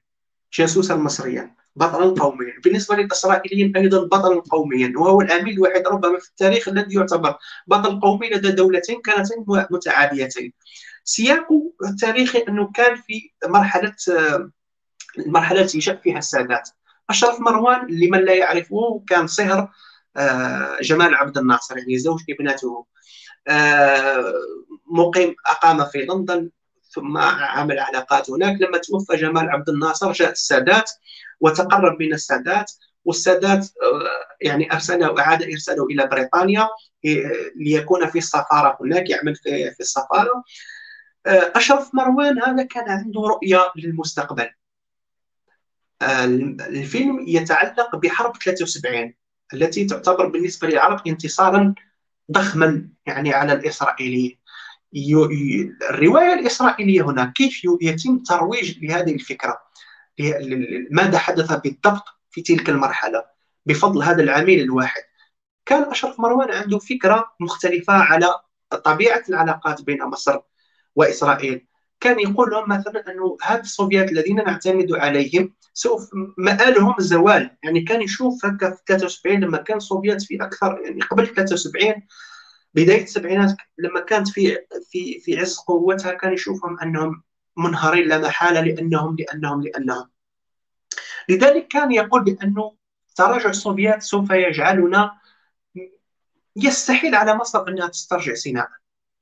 جاسوسا 0.58 0.96
مصريا 0.96 1.54
بطلا 1.76 2.20
قوميا. 2.20 2.60
بالنسبة 2.64 2.96
للإسرائيليين 2.96 3.76
أيضا 3.76 4.04
بطلا 4.06 4.40
قوميا 4.50 4.92
وهو 4.96 5.20
العميل 5.20 5.54
الوحيد 5.54 5.88
ربما 5.88 6.18
في 6.18 6.28
التاريخ 6.28 6.68
الذي 6.68 6.94
يعتبر 6.94 7.36
بطل 7.66 8.00
قومي 8.00 8.30
لدى 8.30 8.50
دولتين 8.50 9.00
كانتين 9.00 9.44
متعاديتين 9.70 10.52
سياقه 11.04 11.72
التاريخي 11.84 12.38
أنه 12.48 12.70
كان 12.74 12.96
في 12.96 13.30
مرحلة 13.46 13.94
المرحلة 15.18 15.60
التي 15.60 15.78
جاء 15.78 15.96
فيها 15.96 16.18
السادات. 16.18 16.68
أشرف 17.10 17.40
مروان 17.40 17.86
لمن 17.90 18.24
لا 18.24 18.34
يعرفه 18.34 19.04
كان 19.08 19.26
صهر 19.26 19.70
آه، 20.16 20.78
جمال 20.82 21.14
عبد 21.14 21.38
الناصر 21.38 21.78
يعني 21.78 21.98
زوج 21.98 22.20
ابنته. 22.30 22.86
آه، 23.48 24.34
مقيم 24.86 25.34
أقام 25.46 25.84
في 25.84 25.98
لندن. 25.98 26.50
ثم 26.96 27.18
عمل 27.18 27.78
علاقات. 27.78 28.30
هناك 28.30 28.60
لما 28.60 28.78
توفى 28.78 29.16
جمال 29.16 29.50
عبد 29.50 29.68
الناصر 29.68 30.12
جاء 30.12 30.32
السادات 30.32 30.90
وتقرب 31.40 32.02
من 32.02 32.14
السادات 32.14 32.72
والسادات 33.04 33.68
يعني 34.40 34.72
ارسله 34.72 35.20
اعاد 35.20 35.42
إرساله 35.42 35.86
إلى 35.86 36.06
بريطانيا 36.06 36.68
ليكون 37.56 38.10
في 38.10 38.18
السفارة 38.18 38.78
هناك 38.80 39.10
يعمل 39.10 39.36
في, 39.36 39.70
في 39.70 39.80
السفارة. 39.80 40.44
أشرف 41.26 41.94
مروان 41.94 42.42
هذا 42.42 42.62
كان 42.62 42.88
عنده 42.88 43.20
رؤية 43.20 43.72
للمستقبل. 43.76 44.50
الفيلم 46.02 47.24
يتعلق 47.28 47.96
بحرب 47.96 48.36
73 48.44 49.14
التي 49.54 49.84
تعتبر 49.84 50.26
بالنسبة 50.26 50.68
للعرب 50.68 51.08
انتصارا 51.08 51.74
ضخما 52.32 52.88
يعني 53.06 53.34
على 53.34 53.52
الإسرائيليين. 53.52 54.38
الرواية 55.90 56.34
الإسرائيلية 56.34 57.02
هنا 57.02 57.32
كيف 57.34 57.62
يتم 57.82 58.18
ترويج 58.18 58.84
لهذه 58.84 59.14
الفكرة؟ 59.14 59.58
ماذا 60.90 61.18
حدث 61.18 61.52
بالضبط 61.52 62.04
في 62.30 62.42
تلك 62.42 62.70
المرحلة؟ 62.70 63.24
بفضل 63.66 64.02
هذا 64.02 64.22
العميل 64.22 64.60
الواحد. 64.60 65.02
كان 65.66 65.82
أشرف 65.82 66.20
مروان 66.20 66.50
عنده 66.50 66.78
فكرة 66.78 67.32
مختلفة 67.40 67.92
على 67.92 68.40
طبيعة 68.84 69.22
العلاقات 69.28 69.82
بين 69.82 70.04
مصر 70.04 70.40
وإسرائيل. 70.96 71.66
كان 72.00 72.20
يقول 72.20 72.50
لهم 72.50 72.68
مثلا 72.68 73.12
أنه 73.12 73.36
هاد 73.42 73.60
السوفيات 73.60 74.12
الذين 74.12 74.36
نعتمد 74.36 74.92
عليهم 74.92 75.54
سوف 75.74 76.10
مآلهم 76.38 76.94
الزوال 76.98 77.50
يعني 77.62 77.80
كان 77.80 78.02
يشوف 78.02 78.46
هكا 78.46 78.70
في 78.70 78.82
73 78.88 79.40
لما 79.40 79.58
كان 79.58 79.76
السوفيات 79.76 80.22
في 80.22 80.36
أكثر 80.36 80.80
يعني 80.84 81.00
قبل 81.00 81.26
73 81.26 81.94
بداية 82.76 83.02
السبعينات 83.02 83.56
لما 83.78 84.00
كانت 84.00 84.28
في 84.28 84.58
في 84.90 85.20
في 85.20 85.38
عز 85.38 85.56
قوتها 85.56 86.12
كان 86.12 86.32
يشوفهم 86.32 86.80
أنهم 86.80 87.22
منهارين 87.56 88.08
لا 88.08 88.18
محالة 88.18 88.60
لأنهم 88.60 89.16
لأنهم 89.18 89.62
لأنهم. 89.62 90.10
لذلك 91.28 91.68
كان 91.68 91.92
يقول 91.92 92.24
بأنه 92.24 92.76
تراجع 93.16 93.50
السوفيات 93.50 94.02
سوف 94.02 94.30
يجعلنا 94.30 95.18
يستحيل 96.56 97.14
على 97.14 97.34
مصر 97.34 97.68
أنها 97.68 97.88
تسترجع 97.88 98.34
سيناء 98.34 98.68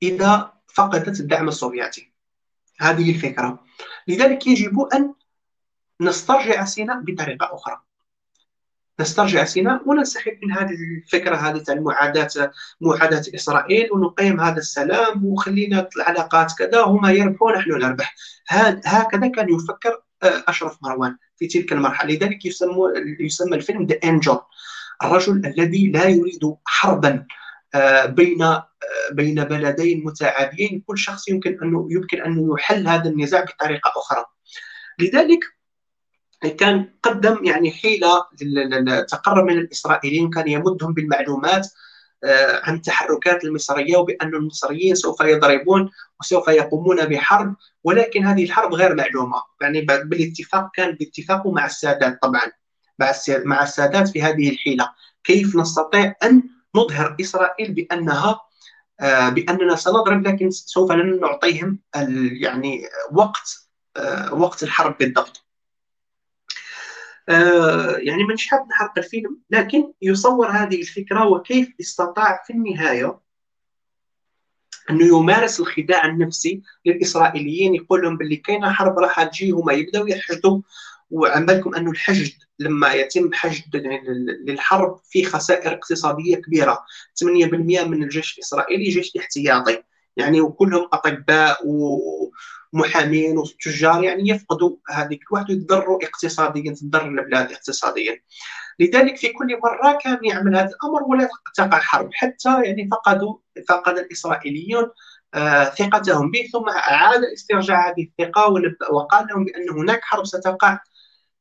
إذا 0.03 0.53
فقدت 0.67 1.19
الدعم 1.19 1.47
السوفيتي. 1.47 2.13
هذه 2.79 3.11
الفكرة. 3.11 3.63
لذلك 4.07 4.47
يجب 4.47 4.79
أن 4.79 5.13
نسترجع 6.01 6.65
سيناء 6.65 6.99
بطريقة 7.01 7.55
أخرى. 7.55 7.84
نسترجع 8.99 9.43
سيناء 9.43 9.81
وننسحب 9.89 10.37
من 10.43 10.51
هذه 10.51 10.75
الفكرة 11.03 11.35
هذه 11.35 11.57
تاع 11.57 11.73
المعاداة 11.73 12.51
معاداة 12.81 13.23
إسرائيل 13.35 13.91
ونقيم 13.91 14.39
هذا 14.39 14.57
السلام 14.57 15.25
وخلينا 15.25 15.89
العلاقات 15.95 16.53
كذا 16.57 16.81
هما 16.81 17.11
يربحوا 17.11 17.51
ونحن 17.51 17.71
نربح. 17.71 18.15
هكذا 18.85 19.27
كان 19.27 19.53
يفكر 19.53 20.01
آه، 20.23 20.43
أشرف 20.47 20.77
مروان 20.83 21.17
في 21.37 21.47
تلك 21.47 21.73
المرحلة. 21.73 22.13
لذلك 22.13 22.45
يسمى 22.45 22.75
يسمى 23.19 23.55
الفيلم 23.55 23.85
ذا 23.85 23.99
انجل 24.03 24.39
الرجل 25.03 25.45
الذي 25.45 25.91
لا 25.91 26.05
يريد 26.05 26.55
حربا 26.65 27.25
آه، 27.75 28.05
بين 28.05 28.41
آه، 28.41 28.67
بين 29.11 29.43
بلدين 29.43 30.03
متعادلين 30.05 30.83
كل 30.87 30.97
شخص 30.97 31.27
يمكن 31.27 31.57
انه 31.63 31.87
يمكن 31.91 32.21
أن 32.21 32.49
يحل 32.53 32.87
هذا 32.87 33.09
النزاع 33.09 33.43
بطريقة 33.43 33.91
أخرى. 33.97 34.25
لذلك 34.99 35.54
كان 36.49 36.89
قدم 37.03 37.45
يعني 37.45 37.71
حيلة 37.71 38.25
تقرب 39.07 39.45
من 39.45 39.57
الإسرائيليين 39.57 40.29
كان 40.29 40.47
يمدهم 40.47 40.93
بالمعلومات 40.93 41.67
آه، 42.23 42.61
عن 42.63 42.75
التحركات 42.75 43.43
المصرية 43.43 43.97
وبأن 43.97 44.35
المصريين 44.35 44.95
سوف 44.95 45.21
يضربون 45.21 45.91
وسوف 46.19 46.47
يقومون 46.47 47.05
بحرب 47.05 47.55
ولكن 47.83 48.25
هذه 48.25 48.43
الحرب 48.43 48.73
غير 48.73 48.95
معلومة. 48.95 49.37
يعني 49.61 49.81
بالاتفاق 49.81 50.69
كان 50.75 50.91
باتفاقه 50.91 51.51
مع 51.51 51.65
السادات 51.65 52.19
طبعا 52.21 52.41
مع 53.29 53.63
السادات 53.63 54.07
في 54.07 54.23
هذه 54.23 54.49
الحيلة. 54.49 54.89
كيف 55.23 55.55
نستطيع 55.55 56.13
أن 56.23 56.43
نظهر 56.75 57.15
إسرائيل 57.21 57.73
بأنها 57.73 58.41
آه، 58.99 59.29
بأننا 59.29 59.75
سنضرب 59.75 60.27
لكن 60.27 60.51
سوف 60.51 60.91
لن 60.91 61.19
نعطيهم 61.19 61.79
يعني 62.41 62.83
وقت 63.11 63.69
آه، 63.97 64.33
وقت 64.33 64.63
الحرب 64.63 64.97
بالضبط. 64.97 65.44
آه، 67.29 67.97
يعني 67.97 68.23
مش 68.23 68.47
حاب 68.47 68.67
نحرق 68.69 68.93
الفيلم 68.97 69.39
لكن 69.49 69.93
يصور 70.01 70.47
هذه 70.49 70.81
الفكرة 70.81 71.27
وكيف 71.27 71.69
استطاع 71.81 72.43
في 72.47 72.53
النهاية 72.53 73.19
أنه 74.89 75.05
يمارس 75.05 75.59
الخداع 75.59 76.05
النفسي 76.05 76.61
للإسرائيليين 76.85 77.75
يقول 77.75 78.01
لهم 78.01 78.17
باللي 78.17 78.35
كاينة 78.35 78.71
حرب 78.71 78.99
راح 78.99 79.23
تجي 79.23 79.51
هما 79.51 79.73
يبداو 79.73 80.07
يحشدوا 80.07 80.61
وعمالكم 81.11 81.75
أنه 81.75 81.91
الحشد 81.91 82.33
لما 82.59 82.93
يتم 82.93 83.33
حشد 83.33 83.75
للحرب 84.45 84.99
في 85.03 85.23
خسائر 85.23 85.73
اقتصادية 85.73 86.35
كبيرة 86.35 86.85
8% 87.23 87.25
من 87.83 88.03
الجيش 88.03 88.33
الإسرائيلي 88.33 88.89
جيش 88.89 89.17
احتياطي. 89.17 89.83
يعني 90.17 90.41
وكلهم 90.41 90.89
أطباء 90.93 91.59
ومحامين 92.73 93.37
وتجار 93.37 94.03
يعني 94.03 94.29
يفقدوا 94.29 94.77
هذيك 94.89 95.19
الوقت 95.31 95.49
ويتضروا 95.49 96.03
اقتصاديا 96.03 96.73
تضر 96.73 97.05
البلاد 97.05 97.51
اقتصاديا. 97.51 98.21
لذلك 98.79 99.17
في 99.17 99.27
كل 99.27 99.59
مرة 99.63 99.97
كان 100.03 100.19
يعمل 100.23 100.55
هذا 100.55 100.69
الأمر 100.69 101.03
ولا 101.03 101.29
تقع 101.55 101.79
حرب 101.79 102.09
حتى 102.13 102.63
يعني 102.63 102.89
فقدوا 102.91 103.37
فقد 103.69 103.97
الإسرائيليون 103.97 104.89
آه 105.33 105.63
ثقتهم 105.63 106.31
به 106.31 106.49
ثم 106.53 106.69
أعاد 106.69 107.23
استرجاع 107.23 107.89
هذه 107.89 108.07
الثقة 108.19 108.49
وقال 108.91 109.27
لهم 109.29 109.45
بأن 109.45 109.69
هناك 109.69 109.99
حرب 110.03 110.25
ستقع. 110.25 110.79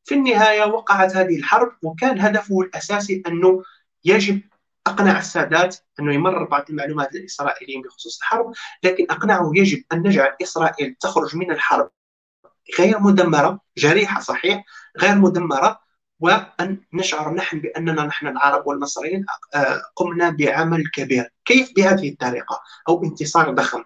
في 0.04 0.14
النهاية 0.14 0.64
وقعت 0.64 1.16
هذه 1.16 1.36
الحرب 1.36 1.72
وكان 1.82 2.18
هدفه 2.20 2.60
الأساسي 2.60 3.22
أنه 3.26 3.62
يجب 4.04 4.40
أقنع 4.86 5.18
السادات 5.18 5.76
أنه 6.00 6.14
يمرر 6.14 6.44
بعض 6.44 6.64
المعلومات 6.70 7.14
للاسرائيليين 7.14 7.82
بخصوص 7.82 8.18
الحرب 8.18 8.52
لكن 8.82 9.06
أقنعه 9.10 9.50
يجب 9.54 9.84
أن 9.92 9.98
نجعل 9.98 10.36
إسرائيل 10.42 10.94
تخرج 11.00 11.36
من 11.36 11.50
الحرب. 11.50 11.90
غير 12.78 13.00
مدمرة 13.00 13.60
جريحة 13.78 14.20
صحيح 14.20 14.64
غير 14.98 15.14
مدمرة 15.14 15.80
وأن 16.20 16.80
نشعر 16.92 17.34
نحن 17.34 17.60
بأننا 17.60 18.04
نحن 18.04 18.26
العرب 18.26 18.66
والمصريين 18.66 19.24
آه، 19.54 19.82
قمنا 19.96 20.30
بعمل 20.30 20.84
كبير. 20.94 21.30
كيف؟ 21.44 21.72
بهذه 21.76 22.08
الطريقة 22.08 22.60
أو 22.88 23.04
انتصار 23.04 23.50
ضخم. 23.50 23.84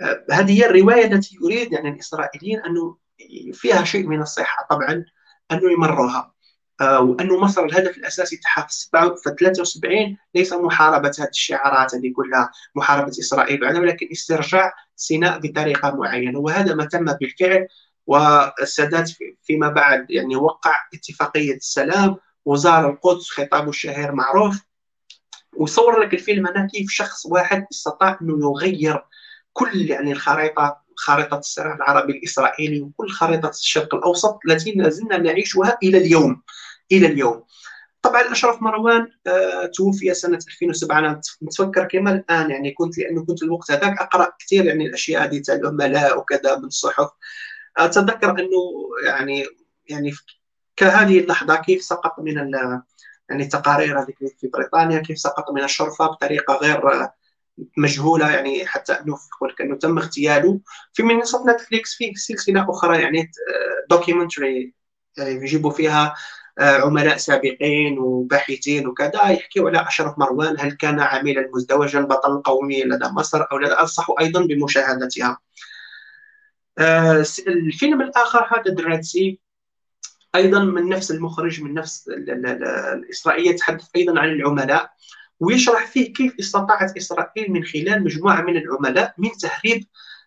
آه، 0.00 0.24
هذه 0.32 0.60
هي 0.60 0.66
الرواية 0.66 1.06
التي 1.06 1.38
يريد 1.42 1.72
يعني 1.72 1.88
الإسرائيليين 1.88 2.60
أنه 2.60 2.96
فيها 3.52 3.84
شيء 3.84 4.06
من 4.06 4.22
الصحة 4.22 4.66
طبعا 4.70 5.04
أنه 5.52 5.72
يمرها 5.72 6.33
آه، 6.80 7.00
وأنه 7.00 7.38
مصر 7.38 7.64
الهدف 7.64 7.96
الأساسي 7.96 8.36
تاعها 8.36 8.66
في 8.66 9.20
73 9.24 10.16
ليس 10.34 10.52
محاربة 10.52 11.12
هذه 11.18 11.28
الشعارات 11.28 11.94
هذه 11.94 12.12
كلها 12.16 12.50
محاربة 12.74 13.10
إسرائيل 13.10 13.64
ولكن 13.64 14.08
استرجاع 14.12 14.72
سيناء 14.96 15.38
بطريقة 15.38 15.96
معينة. 15.96 16.38
وهذا 16.38 16.74
ما 16.74 16.84
تم 16.84 17.04
بالفعل 17.04 17.68
والسادات 18.06 19.10
فيما 19.42 19.68
بعد 19.68 20.10
يعني 20.10 20.36
وقع 20.36 20.74
اتفاقية 20.94 21.54
السلام 21.54 22.16
وزار 22.44 22.90
القدس 22.90 23.30
خطابه 23.30 23.68
الشهير 23.68 24.12
معروف 24.12 24.60
وصور 25.56 26.00
لك 26.00 26.14
الفيلم 26.14 26.46
هنا 26.46 26.66
كيف 26.66 26.90
شخص 26.90 27.26
واحد 27.26 27.66
استطاع 27.72 28.18
أنه 28.22 28.38
يغير 28.40 29.04
كل 29.52 29.90
يعني 29.90 30.12
الخريطه 30.12 30.84
خريطة 30.96 31.38
الصراع 31.38 31.74
العربي 31.74 32.12
الإسرائيلي 32.12 32.80
وكل 32.80 33.10
خريطة 33.10 33.48
الشرق 33.48 33.94
الأوسط 33.94 34.38
التي 34.48 34.72
لازلنا 34.72 35.16
نعيشها 35.16 35.78
إلى 35.82 35.98
اليوم. 35.98 36.42
إلى 36.92 37.06
اليوم. 37.06 37.44
طبعا 38.02 38.32
اشرف 38.32 38.62
مروان 38.62 39.08
آه 39.26 39.66
توفي 39.66 40.14
سنة 40.14 40.38
2007 40.48 40.98
أنا 40.98 41.20
نتفكر 41.42 41.84
كما 41.84 42.12
الآن 42.12 42.50
يعني 42.50 42.70
كنت 42.72 42.98
لأنه 42.98 43.24
كنت 43.26 43.42
الوقت 43.42 43.70
هذاك 43.70 43.98
أقرأ 43.98 44.32
كثير 44.38 44.66
يعني 44.66 44.86
الأشياء 44.86 45.24
هذه 45.24 45.42
تاع 45.42 45.54
العملاء 45.54 46.18
وكذا 46.18 46.56
من 46.56 46.64
الصحف. 46.64 47.10
أتذكر 47.76 48.30
أنه 48.30 48.88
يعني 49.06 49.46
يعني 49.90 50.12
كهذه 50.76 51.18
اللحظة 51.20 51.56
كيف 51.56 51.82
سقط 51.82 52.18
من 52.18 52.36
يعني 53.30 53.42
التقارير 53.42 54.02
هذيك 54.02 54.18
في 54.40 54.48
بريطانيا 54.48 55.00
كيف 55.00 55.18
سقط 55.18 55.50
من 55.52 55.64
الشرفة 55.64 56.06
بطريقة 56.06 56.54
غير 56.54 57.08
مجهولة 57.76 58.30
يعني 58.30 58.66
حتى 58.66 58.92
أنه 58.92 59.18
أنه 59.60 59.76
تم 59.76 59.98
اغتياله. 59.98 60.60
في 60.92 61.02
منصه 61.02 61.44
نتفليكس 61.46 61.94
في 61.94 62.14
سلسلة 62.14 62.70
أخرى 62.70 63.02
يعني 63.02 63.30
documentary 63.90 64.74
آه، 65.18 65.22
يعني 65.22 65.34
يجيبوا 65.44 65.70
فيها 65.70 66.14
عملاء 66.58 67.16
سابقين 67.16 67.98
وباحثين 67.98 68.86
وكذا 68.86 69.28
يحكيوا 69.28 69.68
على 69.68 69.88
أشرف 69.88 70.18
مروان 70.18 70.56
هل 70.58 70.72
كان 70.72 71.00
عميلا 71.00 71.50
مزدوجا 71.54 72.00
بطل 72.00 72.42
قومي 72.42 72.82
لدى 72.82 73.04
مصر 73.04 73.44
أو 73.52 73.58
لا؟ 73.58 73.80
انصح 73.80 74.06
أيضا 74.20 74.46
بمشاهدتها. 74.46 75.38
آه، 76.78 77.24
الفيلم 77.48 78.02
الآخر 78.02 78.48
هذا 78.50 78.74
دراتسي 78.74 79.40
أيضا 80.34 80.64
من 80.64 80.88
نفس 80.88 81.10
المخرج 81.10 81.62
من 81.62 81.74
نفس 81.74 82.08
الاسرائيليه 82.08 83.50
يتحدث 83.50 83.88
أيضا 83.96 84.20
عن 84.20 84.28
العملاء 84.28 84.90
ويشرح 85.40 85.86
فيه 85.86 86.12
كيف 86.12 86.34
استطاعت 86.40 86.96
إسرائيل 86.96 87.52
من 87.52 87.64
خلال 87.64 88.04
مجموعة 88.04 88.42
من 88.42 88.56
العملاء 88.56 89.14
من 89.18 89.30
تهريب 89.30 89.84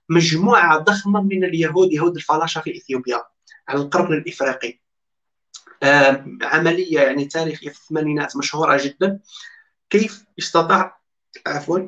مجموعة 0.09 0.77
ضخمة 0.77 1.21
من 1.21 1.43
اليهود 1.43 1.91
يهود 1.93 2.15
الفلاشة 2.15 2.61
في 2.61 2.77
إثيوبيا 2.77 3.23
على 3.67 3.79
القرن 3.79 4.13
الإفريقي 4.13 4.79
عملية 6.41 6.99
يعني 6.99 7.25
تاريخية 7.25 7.69
في 7.69 7.75
الثمانينات 7.75 8.37
مشهورة 8.37 8.83
جدا. 8.83 9.19
كيف 9.89 10.25
استطاع 10.39 10.99
عفوا. 11.47 11.79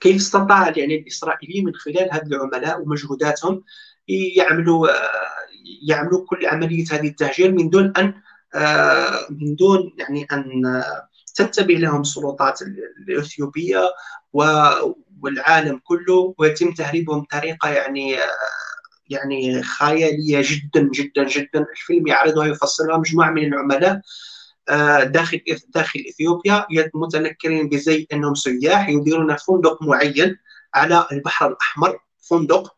كيف 0.00 0.16
استطاع 0.16 0.72
يعني 0.76 0.96
الإسرائيليين 0.96 1.64
من 1.64 1.74
خلال 1.74 2.08
هذه 2.12 2.26
العملاء 2.26 2.80
ومجهوداتهم 2.80 3.64
يعملوا 4.08 4.88
يعملوا 5.82 6.26
كل 6.26 6.46
عملية 6.46 6.84
هذه 6.92 7.08
التهجير 7.08 7.52
من 7.52 7.70
دون 7.70 7.92
أن 7.96 8.14
من 9.30 9.56
دون 9.56 9.94
يعني 9.98 10.26
أن 10.32 10.82
تنتبه 11.34 11.74
لهم 11.74 12.00
السلطات 12.00 12.62
الإثيوبية 13.08 13.82
والعالم 15.22 15.80
كله 15.84 16.34
ويتم 16.38 16.72
تهريبهم 16.72 17.20
بطريقة 17.20 17.68
يعني 17.68 18.16
يعني 19.10 19.62
خيالية 19.62 20.42
جدا 20.42 20.90
جدا 20.94 21.24
جدا. 21.28 21.66
الفيلم 21.72 22.06
يعرضها 22.06 22.46
يفصلها 22.46 22.98
مجموعة 22.98 23.30
من 23.30 23.44
العملاء 23.44 24.00
آه، 24.68 25.04
داخل 25.04 25.40
داخل 25.74 26.04
إثيوبيا. 26.10 26.66
متنكرين 26.94 27.68
بزي 27.68 28.06
أنهم 28.12 28.34
سياح 28.34 28.88
يديرون 28.88 29.36
فندق 29.36 29.82
معين 29.82 30.36
على 30.74 31.06
البحر 31.12 31.48
الأحمر 31.48 31.98
فندق. 32.30 32.74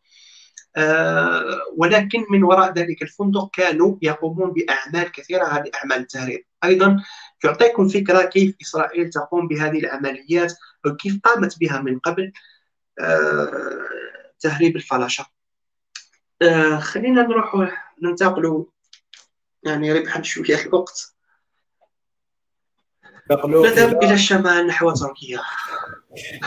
آه، 0.77 1.59
ولكن 1.77 2.25
من 2.29 2.43
وراء 2.43 2.73
ذلك 2.73 3.01
الفندق 3.01 3.49
كانوا 3.53 3.97
يقومون 4.01 4.53
بأعمال 4.53 5.11
كثيرة. 5.11 5.45
هذه 5.45 5.71
أعمال 5.75 5.97
التهريب. 5.97 6.45
أيضا 6.63 7.03
يعطيكم 7.43 7.87
فكرة 7.87 8.25
كيف 8.25 8.55
إسرائيل 8.61 9.09
تقوم 9.09 9.47
بهذه 9.47 9.79
العمليات 9.79 10.53
وكيف 10.85 11.19
قامت 11.23 11.59
بها 11.59 11.81
من 11.81 11.99
قبل 11.99 12.31
آه، 12.99 13.87
تهريب 14.39 14.75
الفلاشة. 14.75 15.36
خلينا 16.79 17.21
نروح 17.21 17.55
ننتقل 18.01 18.65
يعني 19.63 19.93
ربحا 19.93 20.21
شوية 20.21 20.65
الوقت. 20.65 21.13
نذهب 23.31 24.03
إلى 24.03 24.13
الشمال 24.13 24.67
نحو 24.67 24.91
تركيا. 24.91 25.39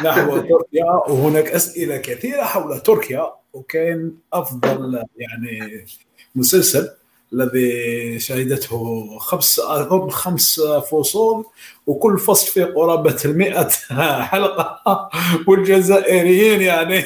نحو 0.05 0.37
تركيا 0.37 0.85
وهناك 0.85 1.47
أسئلة 1.47 1.97
كثيرة 1.97 2.43
حول 2.43 2.81
تركيا 2.81 3.35
وكان 3.53 4.15
أفضل 4.33 5.05
يعني 5.17 5.87
مسلسل. 6.35 6.97
الذي 7.33 8.19
شهدته 8.19 9.19
خمس 9.19 9.61
أظن 9.61 10.11
خمس 10.11 10.61
فصول 10.61 11.45
وكل 11.87 12.19
فصل 12.19 12.53
فيه 12.53 12.65
قرابة 12.65 13.17
المئة 13.25 13.69
حلقة. 14.23 14.81
والجزائريين 15.49 16.61
يعني. 16.61 17.05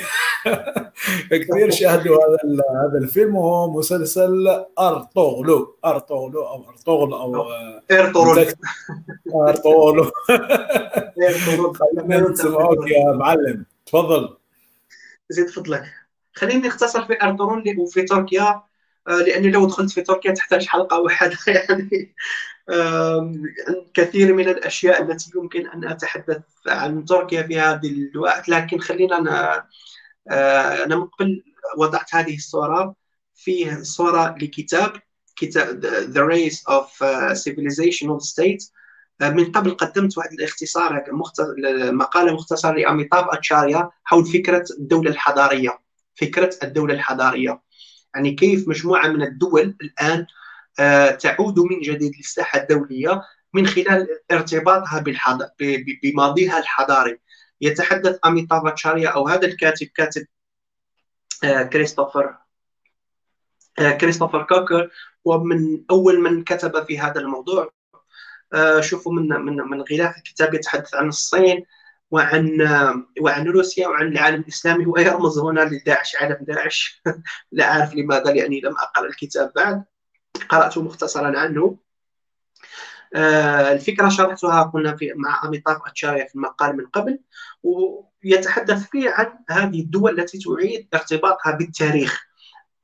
كثير 1.31 1.71
شاهدوا 1.71 2.17
هذا 2.17 2.39
هذا 2.71 2.99
الفيلم 2.99 3.37
وهو 3.37 3.71
مسلسل 3.71 4.65
أرطغرل. 4.79 5.67
أرطغرل 5.85 6.37
أو 6.37 6.65
أرطغرل 6.69 7.13
أو 7.13 7.53
أرطغرل. 7.91 8.55
أرطغرل. 9.35 10.11
خلينا 11.75 12.29
نسمعوك 12.31 12.91
يا 12.91 13.13
معلم. 13.13 13.67
تفضل. 13.87 14.37
زيد 15.29 15.51
فضلك 15.51 15.85
خليني 16.35 16.69
نختصر 16.69 17.05
في 17.05 17.23
أرطغرل 17.23 17.79
وفي 17.79 18.03
تركيا. 18.03 18.63
لأني 19.06 19.51
لو 19.51 19.66
دخلت 19.66 19.90
في 19.90 20.01
تركيا 20.01 20.32
تحتاج 20.32 20.66
حلقة 20.66 21.01
واحدة 21.01 21.36
يعني 21.55 22.14
كثير 23.94 24.35
من 24.35 24.48
الأشياء 24.48 25.02
التي 25.02 25.31
يمكن 25.36 25.66
أن 25.66 25.85
أتحدث 25.89 26.43
عن 26.66 27.05
تركيا 27.05 27.43
في 27.43 27.60
هذه 27.60 27.89
الوقت. 27.89 28.48
لكن 28.48 28.78
خلينا 28.78 29.16
آه، 30.31 30.85
أنا 30.85 30.97
من 30.97 31.05
قبل 31.05 31.43
وضعت 31.78 32.14
هذه 32.14 32.36
الصورة 32.36 32.97
فيه 33.35 33.82
صورة 33.82 34.36
لكتاب 34.40 34.93
كتاب 35.36 35.81
The 36.14 36.20
Race 36.32 36.59
of 36.68 37.02
آه، 37.02 37.35
Civilization 37.35 38.09
of 38.09 38.22
State 38.32 38.70
من 39.20 39.52
قبل 39.52 39.70
قدمت 39.70 40.18
واحد 40.18 40.32
الاختصار 40.32 41.05
مقالة 41.93 42.35
مختصرة 42.35 42.72
لاميتاب 42.72 43.28
أتشاريا 43.28 43.90
حول 44.05 44.26
فكرة 44.26 44.64
الدولة 44.78 45.10
الحضارية 45.10 45.78
فكرة 46.14 46.51
الدولة 46.62 46.94
الحضارية. 46.94 47.62
يعني 48.15 48.32
كيف 48.32 48.69
مجموعة 48.69 49.09
من 49.09 49.23
الدول 49.23 49.77
الآن 49.82 50.27
آه، 50.81 51.11
تعود 51.11 51.59
من 51.59 51.81
جديد 51.81 52.16
للساحة 52.16 52.61
الدولية 52.61 53.23
من 53.53 53.66
خلال 53.66 54.09
ارتباطها 54.32 55.05
بماضيها 56.03 56.59
الحضاري. 56.59 57.19
يتحدث 57.61 58.19
اميتاب 58.27 58.62
باتشاريا 58.62 59.09
أو 59.09 59.28
هذا 59.28 59.47
الكاتب 59.47 59.86
كاتب 59.86 60.27
آه، 61.45 61.62
كريستوفر 61.62 62.36
آه، 63.78 63.91
كريستوفر 63.91 64.43
كوكر 64.43 64.91
ومن 65.24 65.85
أول 65.91 66.20
من 66.20 66.45
كتب 66.45 66.85
في 66.85 66.99
هذا 66.99 67.20
الموضوع. 67.20 67.70
شوفوا 68.81 69.12
من 69.12 69.28
من 69.28 69.57
من 69.57 69.82
غلاف 69.82 70.16
الكتاب 70.16 70.55
يتحدث 70.55 70.95
عن 70.95 71.09
الصين. 71.09 71.65
وعن 72.15 72.61
وعن 73.20 73.47
روسيا 73.47 73.89
وعن 73.89 74.07
العالم 74.07 74.41
الإسلامي 74.41 74.86
ويرمز 74.86 75.39
هنا 75.39 75.61
لداعش 75.61 76.16
عالم 76.16 76.36
داعش. 76.41 77.03
لا 77.53 77.73
أعرف 77.73 77.95
لماذا 77.95 78.32
لأني 78.32 78.61
لم 78.61 78.73
أقرأ 78.73 79.07
الكتاب 79.07 79.53
بعد. 79.57 79.85
قرأته 80.49 80.82
مختصرا 80.82 81.39
عنه. 81.39 81.78
آه، 83.15 83.73
الفكرة 83.73 84.09
شرحتها 84.09 84.62
قلنا 84.62 84.97
في 84.97 85.12
مع 85.16 85.43
اميتاف 85.45 85.77
أتشاريا 85.86 86.27
في 86.27 86.35
المقال 86.35 86.77
من 86.77 86.86
قبل 86.86 87.19
ويتحدث 87.62 88.89
فيه 88.91 89.11
عن 89.11 89.39
هذه 89.51 89.81
الدول 89.81 90.20
التي 90.20 90.39
تعيد 90.39 90.89
ارتباطها 90.95 91.53
بالتاريخ. 91.53 92.24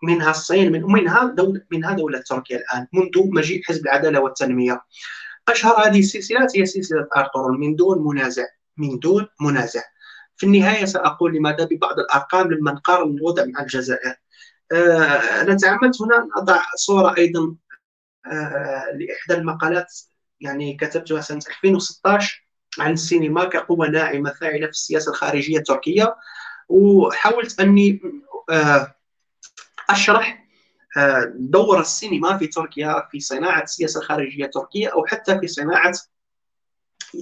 منها 0.02 0.31
الصين 0.31 0.73
من 0.73 0.82
منها 0.82 1.24
دولة 1.24 1.62
منها 1.70 1.93
دولة 1.93 2.19
تركيا 2.19 2.57
الآن 2.57 2.86
منذ 2.93 3.31
مجيء 3.35 3.62
حزب 3.65 3.85
العدالة 3.86 4.20
والتنمية. 4.20 4.82
أشهر 5.48 5.89
هذه 5.89 5.98
السلسلات 5.98 6.57
هي 6.57 6.66
سلسلة 6.66 7.09
أرطغرل 7.16 7.59
من 7.59 7.77
دون 7.77 8.05
منازع. 8.07 8.60
من 8.81 8.98
دون 8.98 9.27
منازع. 9.40 9.82
في 10.36 10.47
النهاية 10.47 10.85
سأقول 10.85 11.35
لماذا 11.35 11.65
ببعض 11.65 11.98
الأرقام 11.98 12.52
لما 12.52 12.73
نقارن 12.73 13.16
الوضع 13.16 13.44
مع 13.44 13.61
الجزائر. 13.61 14.15
آه، 14.73 15.43
أنا 15.43 15.57
تعمدت 15.57 16.02
هنا 16.02 16.16
أن 16.16 16.28
أضع 16.36 16.62
صورة 16.77 17.15
أيضا 17.19 17.55
آه، 18.27 18.85
لإحدى 18.94 19.35
المقالات 19.35 20.01
يعني 20.40 20.77
كتبتها 20.77 21.20
سنة 21.20 21.40
2016 21.48 22.47
عن 22.78 22.93
السينما 22.93 23.44
كقوة 23.44 23.89
ناعمة 23.89 24.32
فاعلة 24.32 24.66
في 24.66 24.73
السياسة 24.73 25.11
الخارجية 25.11 25.59
التركية. 25.59 26.16
وحاولت 26.69 27.61
أني 27.61 28.01
آه، 28.51 28.94
أشرح 29.90 30.40
دور 31.35 31.81
السينما 31.81 32.39
في 32.39 32.47
تركيا 32.47 33.09
في 33.11 33.20
صناعة 33.20 33.62
السياسة 33.62 34.01
الخارجية 34.01 34.44
التركية 34.44 34.89
أو 34.89 35.07
حتى 35.07 35.39
في 35.39 35.47
صناعة 35.47 35.93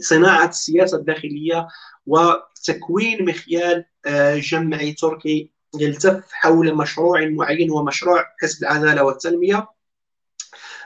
صناعة 0.00 0.48
السياسة 0.48 0.96
الداخلية 0.98 1.68
وتكوين 2.06 3.24
مخيال 3.24 3.84
آه، 4.06 4.36
جمعي 4.36 4.92
تركي 4.92 5.50
يلتف 5.80 6.32
حول 6.32 6.74
مشروع 6.74 7.26
معين 7.28 7.70
ومشروع 7.70 8.24
حزب 8.42 8.62
العدالة 8.62 9.02
والتنمية. 9.02 9.68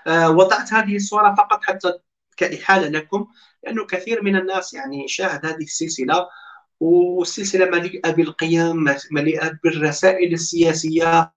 آه، 0.06 0.30
وضعت 0.30 0.72
هذه 0.72 0.96
الصورة 0.96 1.34
فقط 1.34 1.64
حتى 1.64 1.92
كإحالة 2.36 2.88
لكم 2.88 3.26
لأنه 3.64 3.86
كثير 3.86 4.22
من 4.24 4.36
الناس 4.36 4.74
يعني 4.74 5.08
شاهد 5.08 5.46
هذه 5.46 5.62
السلسلة 5.62 6.28
والسلسلة 6.80 7.66
مليئة 7.66 8.10
بالقيم 8.10 8.84
مليئة 9.10 9.58
بالرسائل 9.64 10.32
السياسية. 10.32 11.32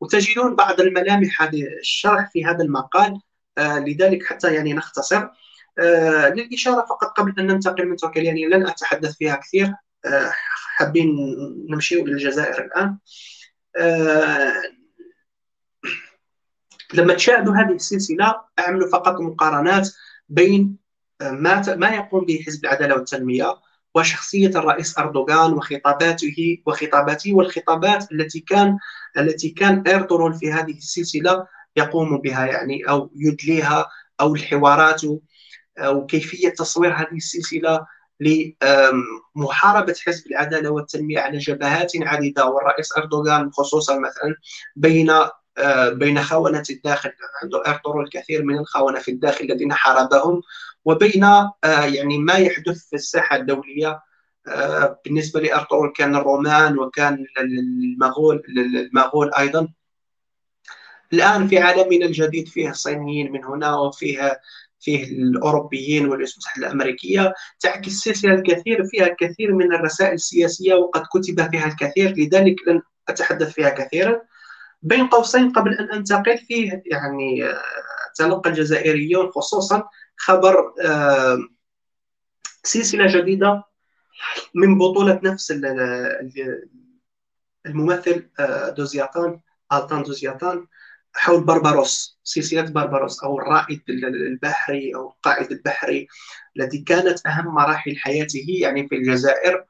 وتجدون 0.00 0.56
بعض 0.56 0.80
الملامح 0.80 1.42
هذه 1.42 1.64
الشرح 1.80 2.30
في 2.32 2.44
هذا 2.44 2.64
المقال 2.64 3.20
آه، 3.58 3.78
لذلك 3.78 4.24
حتى 4.26 4.54
يعني 4.54 4.72
نختصر. 4.72 5.28
للإشارة 6.28 6.86
فقط 6.86 7.08
قبل 7.08 7.34
أن 7.38 7.46
ننتقل 7.46 7.88
من 7.88 7.96
تركيا 7.96 8.22
يعني 8.22 8.44
لن 8.44 8.66
أتحدث 8.66 9.16
فيها 9.16 9.36
كثير. 9.36 9.74
آه، 10.04 10.32
حابين 10.76 11.16
نمشي 11.68 12.00
إلى 12.00 12.12
الجزائر 12.12 12.64
الآن. 12.64 12.98
آه، 13.76 14.52
لما 16.94 17.14
تشاهدوا 17.14 17.54
هذه 17.54 17.72
السلسلة 17.72 18.40
أعملوا 18.58 18.88
فقط 18.88 19.20
مقارنات 19.20 19.88
بين 20.28 20.76
ما 21.20 21.76
ما 21.76 21.88
يقوم 21.90 22.24
به 22.24 22.44
حزب 22.46 22.64
العدالة 22.64 22.94
والتنمية 22.94 23.56
وشخصية 23.94 24.48
الرئيس 24.48 24.98
أردوغان 24.98 25.52
وخطاباته 25.52 26.62
وخطاباته 26.66 27.34
والخطابات 27.34 28.12
التي 28.12 28.40
كان 28.40 28.78
التي 29.18 29.48
كان 29.48 29.84
إرطغرل 29.88 30.34
في 30.34 30.52
هذه 30.52 30.72
السلسلة 30.72 31.46
يقوم 31.76 32.18
بها 32.18 32.46
يعني 32.46 32.88
أو 32.88 33.10
يدليها 33.16 33.88
أو 34.20 34.34
الحوارات 34.34 35.02
وكيفيه 35.80 36.48
تصوير 36.48 36.92
هذه 36.92 37.16
السلسلة 37.16 37.86
لمحاربه 38.20 39.94
حزب 40.06 40.26
العدالة 40.26 40.70
والتنمية 40.70 41.18
على 41.18 41.38
جبهات 41.38 41.92
عديده 41.96 42.46
والرئيس 42.46 42.96
أردوغان 42.96 43.50
خصوصا 43.50 43.98
مثلا 43.98 44.36
بين 44.76 45.10
آه، 45.58 45.88
بين 45.88 46.22
خونة 46.22 46.62
الداخل 46.70 47.12
عنده 47.42 47.62
أرطغرل 47.66 48.04
الكثير 48.04 48.44
من 48.44 48.58
الخونة 48.58 48.98
في 48.98 49.10
الداخل 49.10 49.44
الذين 49.44 49.72
حاربهم 49.72 50.42
وبين 50.84 51.24
آه، 51.24 51.50
يعني 51.64 52.18
ما 52.18 52.34
يحدث 52.34 52.88
في 52.88 52.96
الساحة 52.96 53.36
الدولية 53.36 54.02
آه، 54.48 55.00
بالنسبة 55.04 55.40
لأرطغرل 55.40 55.92
كان 55.92 56.16
الرومان 56.16 56.78
وكان 56.78 57.26
المغول 57.38 58.42
المغول 58.48 59.34
أيضا. 59.34 59.68
الآن 61.12 61.48
في 61.48 61.58
عالمنا 61.58 62.06
الجديد 62.06 62.48
فيه 62.48 62.70
الصينيين 62.70 63.32
من 63.32 63.44
هنا 63.44 63.76
وفيه 63.76 64.40
فيه 64.82 65.04
الأوروبيين 65.04 66.04
المتحده 66.04 66.66
الأمريكية 66.66 67.34
تعكس 67.60 67.86
السلسله 67.86 68.34
الكثير 68.34 68.84
فيها 68.84 69.06
الكثير 69.06 69.54
من 69.54 69.74
الرسائل 69.74 70.14
السياسية 70.14 70.74
وقد 70.74 71.02
كتب 71.12 71.50
فيها 71.50 71.66
الكثير 71.66 72.14
لذلك 72.16 72.68
لن 72.68 72.82
أتحدث 73.08 73.52
فيها 73.52 73.70
كثيرا. 73.70 74.20
بين 74.82 75.06
قوسين 75.06 75.52
قبل 75.52 75.74
أن 75.74 75.90
أنتقل 75.90 76.38
فيه 76.38 76.82
يعني 76.86 77.44
آه، 77.44 77.62
تلقى 78.14 78.50
الجزائريون 78.50 79.30
خصوصا 79.30 79.88
خبر 80.16 80.74
آه، 80.84 81.38
سلسلة 82.64 83.20
جديدة 83.20 83.64
من 84.54 84.78
بطولة 84.78 85.20
نفس 85.24 85.52
الممثل 87.66 88.30
آه، 88.40 88.68
دوزياتان 88.68 89.40
آلتان 89.72 90.02
دوزياتان. 90.02 90.66
حول 91.14 91.44
بربروس 91.44 92.18
سلسلة 92.24 92.62
بربروس 92.62 93.24
أو 93.24 93.38
الرائد 93.38 93.80
البحري 93.88 94.94
أو 94.94 95.10
القائد 95.10 95.52
البحري 95.52 96.08
الذي 96.56 96.78
كانت 96.78 97.26
أهم 97.26 97.54
مراحل 97.54 97.96
حياته 97.96 98.46
يعني 98.48 98.88
في 98.88 98.94
الجزائر. 98.94 99.64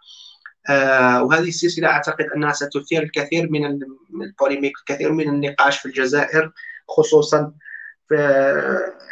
آه 0.71 1.23
وهذه 1.23 1.49
السلسلة 1.49 1.89
أعتقد 1.89 2.27
أنها 2.37 2.53
ستثير 2.53 3.03
الكثير 3.03 3.51
من 3.51 3.83
البوليميك 4.23 4.73
الكثير 4.79 5.13
من 5.13 5.29
النقاش 5.29 5.79
في 5.79 5.87
الجزائر 5.87 6.53
خصوصا 6.89 7.53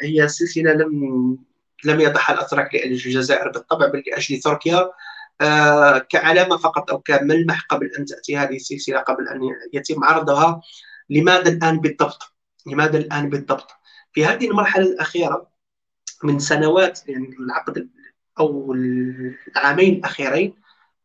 هي 0.03 0.29
سلسلة 0.29 0.73
لم 0.73 1.39
لم 1.85 2.01
يضعها 2.01 2.33
الأتراك 2.35 2.75
لأجل 2.75 2.93
الجزائر 2.93 3.51
بالطبع 3.51 3.87
بل 3.87 4.03
لأجل 4.07 4.41
تركيا. 4.41 4.91
آه 5.41 5.99
كعلامة 5.99 6.57
فقط 6.57 6.91
أو 6.91 7.01
كملمح 7.01 7.67
قبل 7.71 7.91
أن 7.99 8.05
تأتي 8.05 8.37
هذه 8.37 8.57
السلسلة 8.57 8.99
قبل 8.99 9.29
أن 9.29 9.41
يتم 9.73 10.05
عرضها. 10.05 10.61
لماذا 11.11 11.51
الآن 11.51 11.81
بالضبط؟ 11.81 12.35
لماذا 12.67 12.99
الآن 12.99 13.31
بالضبط؟ 13.31 13.71
في 14.13 14.25
هذه 14.25 14.51
المرحلة 14.51 14.87
الأخيرة 14.87 15.51
من 16.25 16.39
سنوات 16.39 17.09
يعني 17.09 17.37
العقد 17.41 17.91
أو 18.39 18.75
العامين 19.57 19.95
الأخيرين 19.95 20.55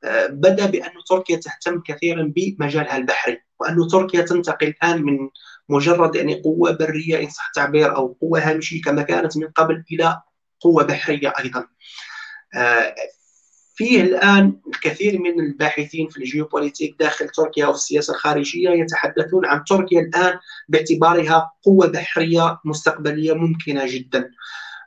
آه، 0.04 0.28
بدأ 0.28 0.66
بأن 0.66 0.92
تركيا 1.10 1.38
تهتم 1.38 1.82
كثيرا 1.82 2.34
بمجالها 2.36 2.98
البحري 2.98 3.42
وأن 3.60 3.88
تركيا 3.88 4.22
تنتقل 4.22 4.68
الآن 4.68 5.04
من 5.04 5.30
مجرد 5.70 6.16
يعني 6.16 6.42
قوة 6.42 6.72
برية 6.72 7.20
إن 7.20 7.30
صح 7.30 7.48
التعبير 7.48 7.96
أو 7.96 8.18
قوة 8.22 8.40
هامشية 8.40 8.82
كما 8.82 9.02
كانت 9.02 9.38
من 9.38 9.48
قبل 9.48 9.84
إلى 9.92 10.22
قوة 10.60 10.84
بحرية 10.84 11.34
أيضا 11.40 11.68
آه، 12.56 12.96
فيه 13.76 14.02
الآن 14.02 14.58
الكثير 14.68 15.20
من 15.20 15.40
الباحثين 15.40 16.08
في 16.08 16.18
الجيوبوليتيك 16.18 16.96
داخل 17.00 17.30
تركيا 17.30 17.68
وفي 17.68 17.78
السياسة 17.78 18.14
الخارجية 18.14 18.70
يتحدثون 18.70 19.46
عن 19.46 19.64
تركيا 19.64 20.02
الآن 20.02 20.40
باعتبارها 20.70 21.52
قوة 21.64 21.88
بحرية 21.88 22.60
مستقبلية 22.66 23.34
ممكنة 23.34 23.86
جدا. 23.88 24.32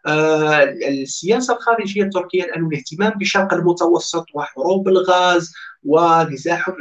آه 0.06 0.62
السياسة 0.89 1.56
الخارجية 1.56 2.02
التركية 2.02 2.44
الآن 2.44 2.66
الاهتمام 2.66 3.10
بالشرق 3.19 3.55
المتوسط 3.55 4.27
وحروب 4.35 4.89
الغاز 4.89 5.52
ونزاعهم 5.85 6.74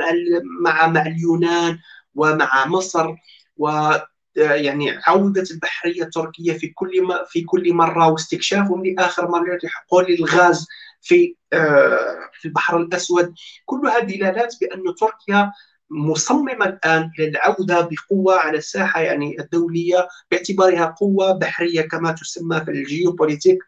مع 0.64 0.88
مع 0.88 1.02
اليونان 1.02 1.78
ومع 2.16 2.68
مصر 2.68 3.16
و 3.58 3.92
يعني 4.36 5.00
عودة 5.08 5.44
البحرية 5.52 6.04
التركية 6.04 6.54
في 6.54 6.68
كل 6.68 6.90
في 7.30 7.42
كل 7.42 7.74
مرة 7.74 8.08
واستكشافهم 8.08 8.86
لآخر 8.86 9.28
مرة 9.32 9.60
لحقول 9.64 10.06
الغاز 10.20 10.68
في 11.02 11.36
آه، 11.54 12.30
في 12.34 12.46
البحر 12.46 12.78
الأسود. 12.78 13.34
كلها 13.66 14.00
دلالات 14.00 14.56
بأن 14.62 14.96
تركيا 14.96 15.52
مصممة 15.90 16.66
الآن 16.66 17.12
إلى 17.20 17.28
العودة 17.28 17.90
بقوة 17.92 18.36
على 18.40 18.58
الساحة 18.58 19.02
يعني 19.02 19.40
الدولية 19.40 20.08
باعتبارها 20.32 20.86
قوة 20.86 21.32
بحرية 21.32 21.82
كما 21.82 22.12
تسمى 22.12 22.66
في 22.66 22.72
الجيوبوليتيك 22.72 23.60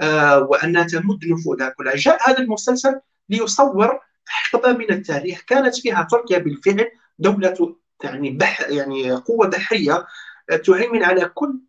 آه، 0.00 0.40
وأنها 0.40 0.82
تمد 0.84 1.24
نفوذها 1.26 1.68
كلها. 1.68 1.96
جاء 1.96 2.30
هذا 2.30 2.38
المسلسل 2.38 3.00
ليصور 3.28 4.00
حقبة 4.26 4.72
من 4.72 4.90
التاريخ. 4.90 5.40
كانت 5.46 5.76
فيها 5.78 6.08
تركيا 6.10 6.38
بالفعل 6.38 6.88
دولة 7.18 7.76
يعني 8.04 8.30
بح 8.30 8.60
يعني 8.60 9.12
قوة 9.12 9.48
بحرية 9.48 10.06
آه، 10.50 10.56
تهيمن 10.56 11.02
على 11.02 11.24
كل 11.34 11.60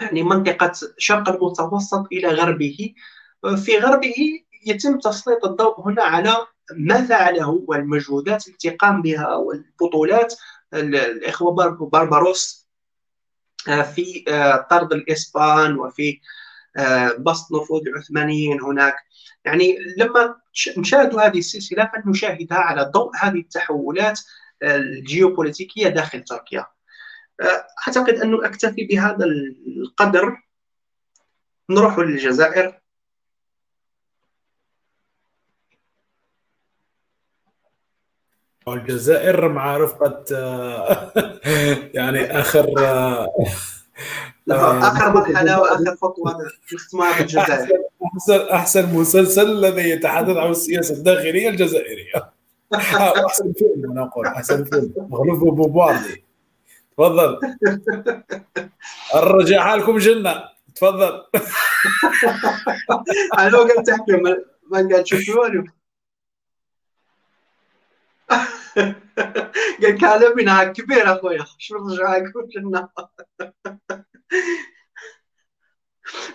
يعني 0.00 0.22
منطقة 0.22 0.72
شرق 0.98 1.28
المتوسط 1.28 2.06
إلى 2.12 2.28
غربه. 2.28 2.94
في 3.54 3.78
غربه 3.78 4.14
يتم 4.66 4.98
تسليط 4.98 5.44
الضوء 5.44 5.80
هنا 5.80 6.02
على 6.02 6.36
ما 6.72 7.04
فعله 7.06 7.64
والمجهودات 7.68 8.48
التي 8.48 8.70
قام 8.70 9.02
بها 9.02 9.34
والبطولات 9.34 10.34
الإخوة 10.74 11.54
بارباروس 11.80 12.66
آه، 13.68 13.82
في 13.82 14.24
آه، 14.28 14.66
طرد 14.70 14.92
الإسبان 14.92 15.78
وفي 15.78 16.20
آه، 16.76 17.12
بسط 17.12 17.52
نفوذ 17.52 17.88
العثمانيين 17.88 18.62
هناك. 18.62 18.96
يعني 19.44 19.78
لما 19.96 20.36
نشاهد 20.78 21.14
هذه 21.16 21.38
السلسلة 21.38 21.90
فنشاهدها 22.04 22.58
على 22.58 22.82
ضوء 22.82 23.10
هذه 23.16 23.38
التحولات 23.38 24.20
الجيوبوليتيكية 24.62 25.88
داخل 25.88 26.24
تركيا. 26.24 26.66
أعتقد 27.86 28.14
أنه 28.14 28.46
أكتفي 28.46 28.84
بهذا 28.84 29.24
القدر. 29.24 30.36
نروح 31.70 31.98
للجزائر. 31.98 32.80
الجزائر 38.68 39.48
مع 39.48 39.76
رفقة 39.76 40.24
آه، 40.32 41.12
يعني 41.94 42.38
آخر 42.40 42.74
آه، 42.78 43.28
آخر 44.50 45.12
مرحلة 45.12 45.60
وآخر 45.60 45.96
خطوة 45.96 46.38
في 46.66 47.20
الجزائر. 47.20 47.82
أحسن 48.04 48.40
أحسن 48.52 48.94
مسلسل 48.94 49.50
الذي 49.50 49.90
يتحدث 49.90 50.36
عن 50.36 50.50
السياسة 50.50 50.94
الداخلية 50.94 51.48
الجزائرية. 51.48 52.14
آه، 52.74 53.26
احسن 53.26 53.52
فيلم 53.52 53.90
أنا 53.92 54.02
أقول 54.02 54.26
أحسن 54.26 54.64
فيلم. 54.64 54.92
مغلوب 54.96 55.56
بوباردي 55.56 56.24
تفضل. 56.96 57.40
الرجاء 59.14 59.60
حالكم 59.60 59.98
جنة. 59.98 60.34
تفضل. 60.74 61.22
أنا 63.38 63.58
قلت 63.58 63.86
تحكي 63.86 64.12
ما 64.70 64.88
قاعد 64.90 65.02
تشوفوا 65.02 65.48
قال 69.82 69.98
كلمنا 70.00 70.64
كبير 70.64 71.12
اخويا 71.12 71.44
شو 71.58 71.74
رجع 71.76 72.16
أقول 72.16 72.50
لنا 72.56 72.88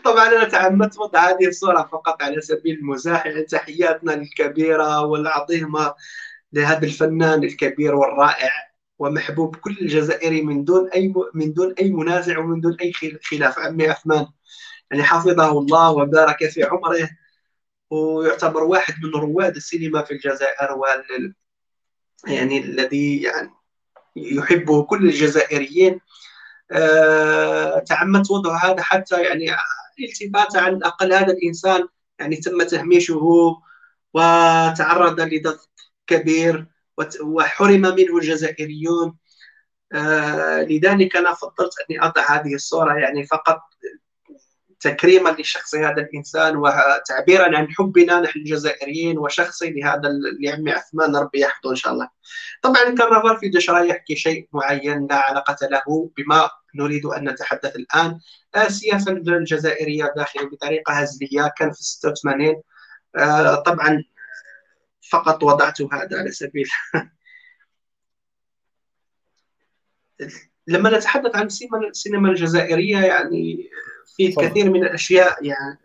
طبعا 0.06 0.28
أنا 0.28 0.44
تعمدت 0.44 0.98
وضع 0.98 1.30
هذه 1.30 1.48
الصورة 1.48 1.90
فقط 1.92 2.24
على 2.24 2.42
سبيل 2.42 2.76
المزاح 2.76 3.26
يعني 3.26 3.44
تحياتنا 3.44 4.14
الكبيرة 4.14 5.06
والعظيمة 5.06 5.94
لهذا 6.54 6.86
الفنان 6.86 7.44
الكبير 7.44 7.96
والرائع 7.96 8.52
ومحبوب 9.00 9.56
كل 9.56 9.78
الجزائري 9.82 10.42
من 10.42 10.64
دون 10.64 10.90
أي 10.90 11.14
من 11.34 11.54
دون 11.54 11.74
أي 11.80 11.92
منازع 11.92 12.40
ومن 12.40 12.62
دون 12.62 12.78
أي 12.82 12.94
خلاف. 13.24 13.60
عمي 13.60 13.90
عثمان 13.90 14.26
يعني 14.92 15.04
حفظه 15.04 15.60
الله 15.60 15.92
وبارك 15.92 16.50
في 16.50 16.64
عمره. 16.64 17.10
ويعتبر 17.92 18.64
واحد 18.64 18.94
من 19.04 19.12
رواد 19.22 19.56
السينما 19.56 20.04
في 20.04 20.12
الجزائر 20.14 20.72
يعني 22.28 22.58
الذي 22.58 23.22
يعني 23.22 23.50
يحبه 24.16 24.84
كل 24.84 25.06
الجزائريين. 25.06 26.00
آه، 26.72 27.80
تعمدت 27.80 28.32
وضع 28.32 28.66
هذا 28.66 28.82
حتى 28.82 29.24
يعني 29.24 29.48
التفات 30.00 30.56
عن 30.56 30.74
الاقل 30.74 31.14
هذا 31.14 31.34
الإنسان 31.34 31.88
يعني 32.20 32.36
تم 32.36 32.64
تهميشه 32.64 33.20
وتعرض 34.14 35.22
لضغط 35.22 35.70
كبير 36.08 36.68
وحرم 37.24 37.82
منه 37.82 38.18
الجزائريون. 38.18 39.18
آه، 39.94 40.62
لذلك 40.62 41.16
أنا 41.16 41.34
فضلت 41.34 41.74
أني 41.90 42.04
اضع 42.06 42.36
هذه 42.36 42.56
الصورة 42.56 42.94
يعني 42.94 43.26
فقط 43.26 43.62
تكريما 44.82 45.30
لشخص 45.30 45.76
هذا 45.76 46.02
الإنسان 46.02 46.58
وتعبيرا 46.58 47.58
عن 47.58 47.68
حبنا 47.72 48.20
نحن 48.20 48.40
الجزائريين 48.40 49.18
وشخصي 49.18 49.70
لهذا 49.70 50.10
لعمي 50.42 50.72
عثمان 50.72 51.16
ربي 51.16 51.40
يحفظه 51.40 51.72
إن 51.72 51.76
شاء 51.76 51.94
الله. 51.94 52.10
طبعا 52.62 52.84
الكرنفال 52.84 53.38
في 53.40 53.50
دشرا 53.50 53.80
يحكي 53.80 54.16
شيء 54.16 54.48
معين 54.54 55.08
لا 55.08 55.16
علاقة 55.16 55.68
له 55.68 56.10
بما 56.18 56.50
نريد 56.76 57.06
أن 57.06 57.30
نتحدث 57.30 57.76
الآن. 57.76 58.20
السياسة 58.58 59.12
الجزائرية 59.12 60.14
داخل 60.16 60.50
بطريقة 60.50 60.94
هزلية 60.94 61.54
كان 61.58 61.72
في 61.72 61.84
86 61.84 62.62
آه، 63.16 63.56
طبعا 63.56 64.04
فقط 65.12 65.44
وضعت 65.44 65.82
هذا 65.82 66.20
على 66.20 66.32
سبيل 66.32 66.70
لما 70.68 70.98
نتحدث 70.98 71.36
عن 71.36 71.48
السينما 71.90 72.30
الجزائرية 72.30 72.98
يعني 72.98 73.70
في 74.16 74.28
الكثير 74.28 74.70
من 74.70 74.84
الأشياء 74.84 75.46
يعني 75.46 75.80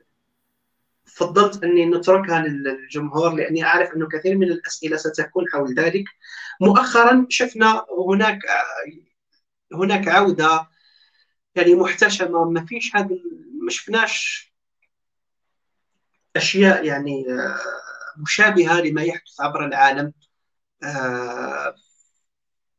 فضلت 1.05 1.65
أني 1.65 1.87
نتركها 1.87 2.41
للجمهور 2.41 3.35
لأني 3.35 3.65
أعرف 3.65 3.95
أنه 3.97 4.09
كثير 4.09 4.37
من 4.37 4.47
الأسئلة 4.47 4.97
ستكون 4.97 5.45
حول 5.53 5.75
ذلك. 5.75 6.05
مؤخرا 6.61 7.27
شفنا 7.29 7.87
هناك 8.09 8.39
هناك 9.73 10.09
عودة 10.09 10.69
يعني 11.55 11.75
محتشمة 11.75 12.45
ما 12.45 12.67
فيش 12.67 12.97
هذا 12.97 13.17
ما 13.63 13.71
شفناش 13.71 14.47
أشياء 16.37 16.85
يعني 16.85 17.27
آه، 17.31 17.59
مشابهة 18.17 18.81
لما 18.81 19.03
يحدث 19.03 19.41
عبر 19.41 19.67
العالم. 19.67 20.13
آه، 20.83 21.75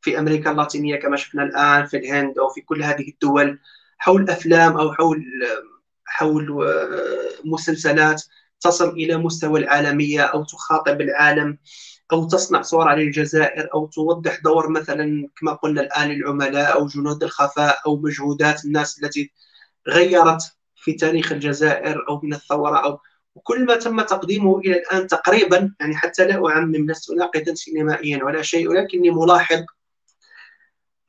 في 0.00 0.18
أمريكا 0.18 0.50
اللاتينية 0.50 0.96
كما 0.96 1.16
شفنا 1.16 1.42
الآن 1.42 1.86
في 1.86 1.96
الهند 1.96 2.38
أو 2.38 2.48
في 2.48 2.60
كل 2.60 2.82
هذه 2.82 3.08
الدول 3.08 3.58
حول 3.98 4.30
أفلام 4.30 4.76
أو 4.76 4.92
حول 4.92 5.24
حول 6.04 6.66
آه، 6.66 7.28
مسلسلات 7.44 8.22
تصل 8.60 8.88
إلى 8.88 9.16
مستوى 9.16 9.60
العالمية 9.60 10.20
أو 10.22 10.44
تخاطب 10.44 11.00
العالم 11.00 11.58
أو 12.12 12.28
تصنع 12.28 12.62
صوره 12.62 12.94
للجزائر 12.94 13.68
أو 13.74 13.86
توضح 13.86 14.40
دور 14.44 14.68
مثلا 14.68 15.28
كما 15.40 15.52
قلنا 15.52 15.80
الآن 15.80 16.10
العملاء 16.10 16.74
أو 16.74 16.86
جنود 16.86 17.22
الخفاء 17.22 17.80
أو 17.86 17.96
مجهودات 17.96 18.64
الناس 18.64 19.02
التي 19.02 19.32
غيرت 19.88 20.42
في 20.76 20.92
تاريخ 20.92 21.32
الجزائر 21.32 22.08
أو 22.08 22.20
من 22.22 22.34
الثورة 22.34 22.84
أو 22.84 22.98
وكل 23.34 23.64
ما 23.66 23.76
تم 23.76 24.00
تقديمه 24.00 24.58
إلى 24.58 24.72
الآن 24.72 25.06
تقريبا 25.06 25.74
يعني 25.80 25.96
حتى 25.96 26.26
لا 26.26 26.48
أعمم 26.48 26.90
لست 26.90 27.10
ناقدا 27.10 27.54
سينمائيا 27.54 28.24
ولا 28.24 28.42
شيء 28.42 28.68
ولكني 28.68 29.10
ملاحظ 29.10 29.64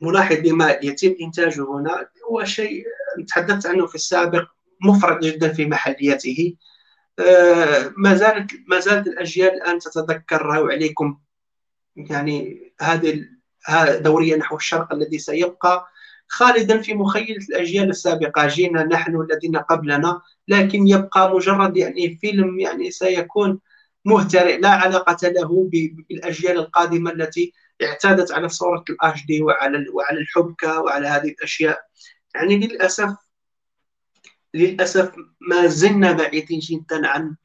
ملاحظ 0.02 0.38
لما 0.38 0.80
يتم 0.84 1.16
إنتاجه 1.22 1.64
هنا 1.64 2.08
هو 2.32 2.44
شيء 2.44 2.84
تحدثت 3.28 3.66
عنه 3.66 3.86
في 3.86 3.96
السابق 3.96 4.48
مفرط 4.82 5.24
جدا 5.24 5.54
في 5.54 5.66
محليته. 5.66 6.56
آه، 7.20 7.94
ما 7.98 8.16
زالت 8.16 8.52
ما 8.68 8.80
زالت 8.80 9.08
الأجيال 9.08 9.54
الآن 9.54 9.80
تتذكر 9.80 10.48
وعليكم 10.48 11.18
يعني 11.96 12.62
هذه 12.82 13.26
دورية 14.00 14.36
نحو 14.36 14.56
الشرق 14.56 14.94
الذي 14.94 15.20
سيبقى 15.20 15.88
خالدا 16.28 16.82
في 16.82 16.94
مخيلة 16.94 17.46
الأجيال 17.50 17.90
السابقة. 17.90 18.48
جينا 18.48 18.84
نحن 18.84 19.22
الذين 19.22 19.58
قبلنا 19.58 20.22
لكن 20.48 20.88
يبقى 20.88 21.36
مجرد 21.36 21.78
يعني 21.78 22.18
فيلم 22.22 22.60
يعني 22.60 22.92
سيكون 22.92 23.60
مهترئ 24.06 24.58
لا 24.58 24.70
علاقة 24.70 25.28
له 25.28 25.70
بالأجيال 25.72 26.58
القادمة 26.58 27.12
التي 27.12 27.54
اعتادت 27.82 28.32
على 28.32 28.50
صورة 28.50 28.84
الاتش 28.90 29.26
دي 29.26 29.44
وعلى 29.44 29.86
وعلى 29.94 30.20
الحبكة 30.20 30.82
وعلى 30.82 31.08
هذه 31.08 31.28
الأشياء. 31.30 31.82
يعني 32.36 32.58
للاسف 32.58 33.16
للأسف 34.54 35.12
ما 35.42 35.68
زلنا 35.68 36.12
بعيدين 36.12 36.60
جدا 36.60 37.08
عن 37.08 37.36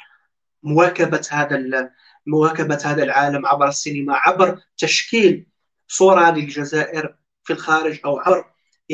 مواكبة 0.62 1.28
هذا 1.31 1.90
مواكبة 2.27 2.78
هذا 2.85 3.02
العالم 3.02 3.47
عبر 3.47 3.69
السينما 3.69 4.15
عبر 4.16 4.61
تشكيل 4.78 5.47
صورة 5.89 6.31
للجزائر 6.31 7.16
في 7.44 7.52
الخارج 7.52 8.01
أو 8.05 8.19
عبر 8.19 8.44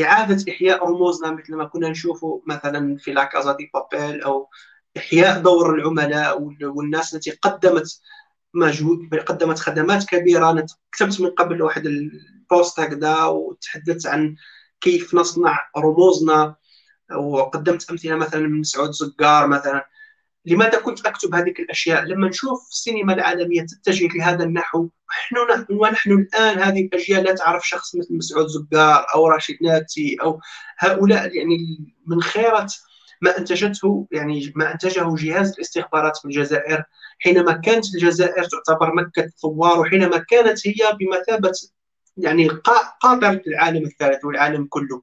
إعادة 0.01 0.53
إحياء 0.53 0.85
رموزنا 0.85 1.31
مثل 1.31 1.55
ما 1.55 1.65
كنا 1.65 1.89
نشوفه 1.89 2.43
مثلا 2.47 2.97
في 2.97 3.13
لا 3.13 3.25
كازا 3.25 3.57
دي 3.57 3.71
بابيل 3.75 4.23
أو 4.23 4.51
إحياء 4.97 5.41
دور 5.41 5.75
العملاء 5.75 6.43
والناس 6.63 7.15
التي 7.15 7.31
قدمت 7.31 8.01
مجهود 8.55 9.15
قدمت 9.15 9.59
خدمات 9.59 10.05
كبيرة. 10.05 10.51
أنا 10.51 10.67
كتبت 10.93 11.21
من 11.21 11.31
قبل 11.31 11.63
واحد 11.63 11.87
البوست 11.87 12.81
هكذا 12.81 13.25
وتحدثت 13.25 14.07
عن 14.07 14.37
كيف 14.81 15.15
نصنع 15.15 15.59
رموزنا 15.77 16.57
وقدمت 17.17 17.91
أمثلة 17.91 18.17
مثلا 18.17 18.49
من 18.49 18.63
سعود 18.63 18.91
زقار 18.91 19.47
مثلا. 19.47 19.89
لماذا 20.47 20.81
كنت 20.81 21.07
أكتب 21.07 21.35
هذه 21.35 21.51
الأشياء؟ 21.59 22.05
لما 22.05 22.29
نشوف 22.29 22.69
السينما 22.71 23.13
العالمية 23.13 23.67
تتجه 23.67 24.09
لهذا 24.19 24.45
النحو 24.45 24.89
نحن 25.11 25.67
ونحن 25.71 26.13
الآن 26.13 26.59
هذه 26.59 26.81
الاجيال 26.81 27.25
لا 27.25 27.35
تعرف 27.35 27.69
شخص 27.69 27.97
مثل 27.97 28.17
مسعود 28.17 28.47
زقار 28.47 29.07
أو 29.15 29.29
راشد 29.29 29.57
ناتي 29.63 30.17
أو 30.23 30.41
هؤلاء 30.79 31.37
يعني 31.37 31.57
من 32.07 32.23
خيرة 32.23 32.67
ما 33.21 33.39
أنتجته 33.39 34.09
يعني 34.13 34.53
ما 34.57 34.73
أنتجه 34.73 35.15
جهاز 35.15 35.53
الاستخبارات 35.53 36.17
في 36.17 36.25
الجزائر. 36.25 36.85
حينما 37.19 37.53
كانت 37.53 37.85
الجزائر 37.95 38.45
تعتبر 38.45 38.95
مكة 38.95 39.25
الثوار 39.25 39.81
وحينما 39.81 40.19
كانت 40.19 40.67
هي 40.67 40.97
بمثابة 41.01 41.53
يعني 42.17 42.49
قاطره 43.01 43.43
العالم 43.47 43.85
الثالث 43.85 44.25
والعالم 44.25 44.67
كله. 44.67 45.03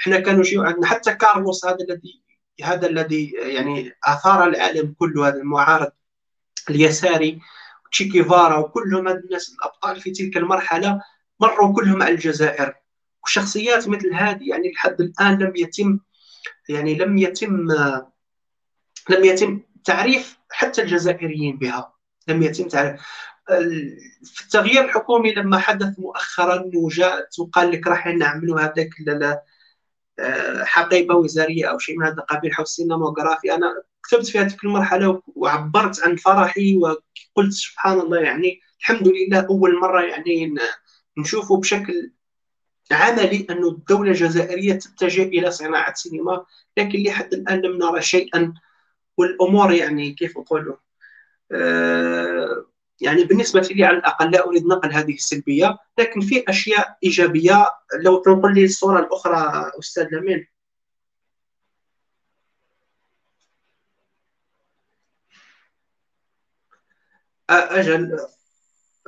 إحنا 0.00 0.20
كانوا 0.20 0.42
شيء 0.42 0.60
عندنا 0.60 0.86
حتى 0.86 1.14
كارلوس 1.14 1.66
هذا 1.66 1.78
الذي 1.88 2.22
هذا 2.62 2.86
الذي 2.86 3.32
يعني 3.36 3.92
آثار 4.04 4.48
العالم 4.48 4.94
كله 4.98 5.28
هذا 5.28 5.36
المعارض 5.36 5.90
اليساري 6.70 7.40
تشيكيفارا 7.92 8.56
وكلهم 8.56 9.08
هذا 9.08 9.18
الناس 9.18 9.52
الأبطال 9.52 10.00
في 10.00 10.10
تلك 10.10 10.36
المرحلة 10.36 11.00
مروا 11.40 11.74
كلهم 11.74 12.02
على 12.02 12.14
الجزائر. 12.14 12.74
وشخصيات 13.24 13.88
مثل 13.88 14.14
هذه 14.14 14.48
يعني 14.50 14.72
لحد 14.72 15.00
الآن 15.00 15.38
لم 15.38 15.52
يتم 15.56 15.98
يعني 16.68 16.94
لم 16.94 17.18
يتم 17.18 17.68
لم 19.10 19.24
يتم 19.24 19.60
تعريف 19.84 20.38
حتى 20.50 20.82
الجزائريين 20.82 21.58
بها. 21.58 21.94
لم 22.28 22.42
يتم 22.42 22.68
تعريف. 22.68 23.00
في 24.24 24.44
التغيير 24.44 24.84
الحكومي 24.84 25.34
لما 25.34 25.58
حدث 25.58 25.98
مؤخرا 25.98 26.70
وجاءت 26.74 27.38
وقال 27.38 27.70
لك 27.70 27.86
راح 27.86 28.06
نعملوا 28.06 28.60
هذاك 28.60 28.88
حقيبة 30.64 31.14
وزارية 31.14 31.70
أو 31.70 31.78
شيء 31.78 31.98
من 31.98 32.06
هذا 32.06 32.14
القبيل 32.14 32.54
حول 32.54 32.62
السينموغرافي 32.62 33.54
أنا 33.54 33.82
كتبت 34.02 34.26
في 34.26 34.38
هذه 34.38 34.56
المرحلة 34.64 35.22
وعبرت 35.26 36.00
عن 36.02 36.16
فرحي 36.16 36.76
وقلت 36.76 37.52
سبحان 37.52 38.00
الله 38.00 38.20
يعني 38.20 38.60
الحمد 38.80 39.08
لله 39.08 39.40
أول 39.40 39.80
مرة 39.80 40.02
يعني 40.02 40.54
نشوفه 41.18 41.56
بشكل 41.56 42.12
عملي 42.92 43.46
أن 43.50 43.64
الدولة 43.64 44.10
الجزائرية 44.10 44.72
تتجه 44.74 45.22
إلى 45.22 45.50
صناعة 45.50 45.94
سينما 45.94 46.44
لكن 46.76 47.02
لحد 47.02 47.34
الآن 47.34 47.60
لم 47.60 47.78
نرى 47.78 48.02
شيئا 48.02 48.54
والأمور 49.16 49.72
يعني 49.72 50.12
كيف 50.12 50.38
أقول 50.38 50.76
آه 51.52 52.66
يعني 53.00 53.24
بالنسبة 53.24 53.60
لي 53.60 53.84
على 53.84 53.96
الأقل 53.98 54.30
لا 54.30 54.46
أريد 54.46 54.66
نقل 54.66 54.92
هذه 54.92 55.14
السلبية 55.14 55.78
لكن 55.98 56.20
في 56.20 56.44
أشياء 56.48 56.98
إيجابية. 57.04 57.66
لو 58.00 58.22
تنقل 58.22 58.54
لي 58.54 58.64
الصورة 58.64 59.00
الأخرى 59.00 59.70
أستاذ 59.78 60.08
لمين؟ 60.12 60.46
أجل 67.50 68.18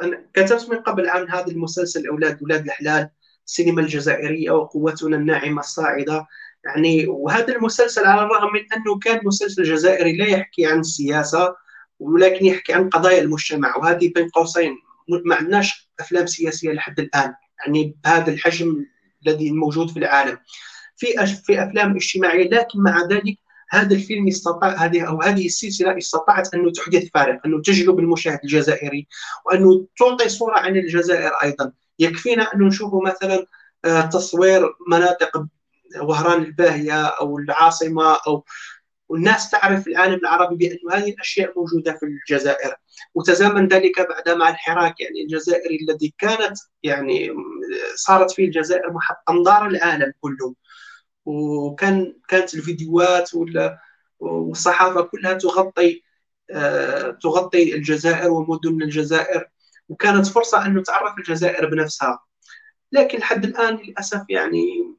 أنا 0.03 0.27
كتبت 0.35 0.71
من 0.71 0.79
قبل 0.79 1.09
عن 1.09 1.31
هذا 1.31 1.47
المسلسل 1.47 2.07
أولاد 2.07 2.39
أولاد 2.41 2.65
الحلال. 2.65 3.11
السينما 3.47 3.81
الجزائرية 3.81 4.51
وقوتنا 4.51 5.17
الناعمة 5.17 5.61
الصاعدة. 5.61 6.27
يعني 6.65 7.07
وهذا 7.07 7.57
المسلسل 7.57 8.05
على 8.05 8.23
الرغم 8.23 8.53
من 8.53 8.61
أنه 8.77 8.99
كان 8.99 9.21
مسلسل 9.25 9.63
جزائري 9.63 10.17
لا 10.17 10.27
يحكي 10.27 10.67
عن 10.67 10.81
السياسة 10.81 11.55
ولكن 11.99 12.47
يحكي 12.47 12.73
عن 12.73 12.89
قضايا 12.91 13.21
المجتمع. 13.21 13.77
وهذه 13.77 14.13
بين 14.15 14.29
قوسين 14.29 14.77
ما 15.09 15.35
عندناش 15.35 15.91
أفلام 16.01 16.27
سياسية 16.27 16.73
لحد 16.73 17.01
الآن. 17.01 17.35
يعني 17.59 17.97
بهذا 18.05 18.33
الحجم 18.33 18.87
الذي 19.27 19.51
موجود 19.51 19.91
في 19.91 19.99
العالم. 19.99 20.39
في 20.97 21.07
في 21.45 21.63
أفلام 21.63 21.97
اجتماعية 21.97 22.49
لكن 22.49 22.83
مع 22.83 23.03
ذلك 23.11 23.39
هذا 23.71 23.95
الفيلم 23.95 24.29
استطاع 24.29 24.85
هذه 24.85 25.09
أو 25.09 25.23
هذه 25.23 25.47
السلسلة 25.47 25.99
استطاعت 25.99 26.55
انه 26.55 26.73
تحدث 26.73 27.09
فارق 27.15 27.41
انه 27.47 27.63
تجلب 27.63 27.99
المشاهد 27.99 28.39
الجزائري 28.45 29.07
وانه 29.47 29.87
تعطي 29.99 30.29
صورة 30.29 30.59
عن 30.59 30.77
الجزائر 30.77 31.31
أيضا. 31.43 31.73
يكفينا 31.99 32.55
انه 32.55 32.67
نشوف 32.67 32.95
مثلا 33.07 33.47
آه، 33.85 34.01
تصوير 34.01 34.75
مناطق 34.89 35.47
وهران 36.03 36.43
الباهية 36.43 37.07
أو 37.07 37.39
العاصمة 37.39 38.17
أو 38.27 38.45
والناس 39.09 39.51
تعرف 39.51 39.87
العالم 39.89 40.15
العربي 40.15 40.57
بأن 40.57 40.79
هذه 40.93 41.11
الأشياء 41.11 41.53
موجودة 41.57 41.93
في 41.93 42.07
الجزائر. 42.07 42.75
وتزامن 43.15 43.69
ذلك 43.69 44.09
بعد 44.09 44.29
مع 44.29 44.49
الحراك 44.49 45.01
يعني 45.01 45.23
الجزائري 45.23 45.79
الذي 45.83 46.15
كانت 46.19 46.59
يعني 46.83 47.31
صارت 47.95 48.31
فيه 48.31 48.45
الجزائر 48.47 48.93
محط 48.93 49.31
أنظار 49.31 49.67
العالم 49.67 50.13
كله. 50.21 50.55
وكان 51.25 52.17
كانت 52.29 52.55
الفيديوهات 52.55 53.31
والصحافة 54.21 55.03
كلها 55.03 55.33
تغطي 55.35 56.03
آه، 56.51 57.11
تغطي 57.23 57.75
الجزائر 57.75 58.31
ومدن 58.31 58.83
الجزائر. 58.83 59.49
وكانت 59.89 60.27
فرصة 60.27 60.67
أن 60.67 60.79
نتعرف 60.79 61.19
الجزائر 61.19 61.71
بنفسها. 61.71 62.25
لكن 62.93 63.19
لحد 63.19 63.45
الآن 63.45 63.77
للأسف 63.77 64.23
يعني 64.29 64.95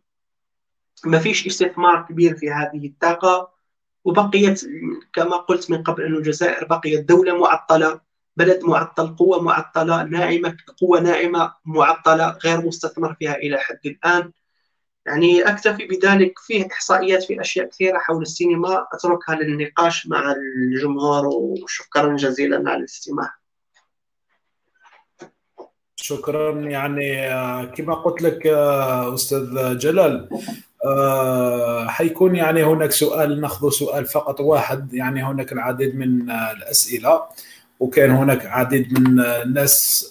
ما 1.05 1.19
فيش 1.19 1.47
استثمار 1.47 2.05
كبير 2.09 2.37
في 2.37 2.51
هذه 2.51 2.87
الطاقة 2.87 3.53
وبقيت 4.03 4.61
كما 5.13 5.37
قلت 5.37 5.71
من 5.71 5.83
قبل 5.83 6.03
أن 6.03 6.15
الجزائر 6.15 6.65
بقيت 6.65 7.05
دولة 7.05 7.37
معطلة 7.37 8.01
بلد 8.37 8.63
معطل 8.63 9.15
قوة 9.15 9.41
معطلة 9.41 10.03
ناعمة 10.03 10.57
قوة 10.81 10.99
ناعمة 10.99 11.53
معطلة 11.65 12.37
غير 12.45 12.65
مستثمر 12.65 13.15
فيها 13.19 13.35
إلى 13.35 13.57
حد 13.57 13.79
الآن. 13.85 14.31
يعني 15.05 15.41
أكتفي 15.41 15.87
بذلك 15.87 16.39
فيه 16.39 16.67
إحصائيات 16.71 17.23
في 17.23 17.41
أشياء 17.41 17.69
كثيرة 17.69 17.97
حول 17.99 18.21
السينما 18.21 18.87
أتركها 18.93 19.35
للنقاش 19.35 20.07
مع 20.07 20.31
الجمهور 20.31 21.27
وشكرا 21.27 22.15
جزيلا 22.15 22.57
على 22.57 22.79
الاستماع. 22.79 23.33
شكرا. 26.01 26.59
يعني 26.59 27.27
آه، 27.27 27.65
كما 27.65 27.93
قلت 27.93 28.21
لك 28.21 28.47
آه، 28.47 29.13
أستاذ 29.13 29.77
جلال 29.77 30.29
آه، 30.85 31.87
حيكون 31.87 32.35
يعني 32.35 32.63
هناك 32.63 32.91
سؤال 32.91 33.41
نأخذ 33.41 33.69
سؤال 33.69 34.05
فقط 34.05 34.39
واحد. 34.41 34.93
يعني 34.93 35.23
هناك 35.23 35.51
العديد 35.51 35.95
من 35.95 36.31
الأسئلة 36.31 37.21
وكان 37.79 38.11
هناك 38.11 38.45
عديد 38.45 38.99
من 38.99 39.19
الناس 39.19 40.07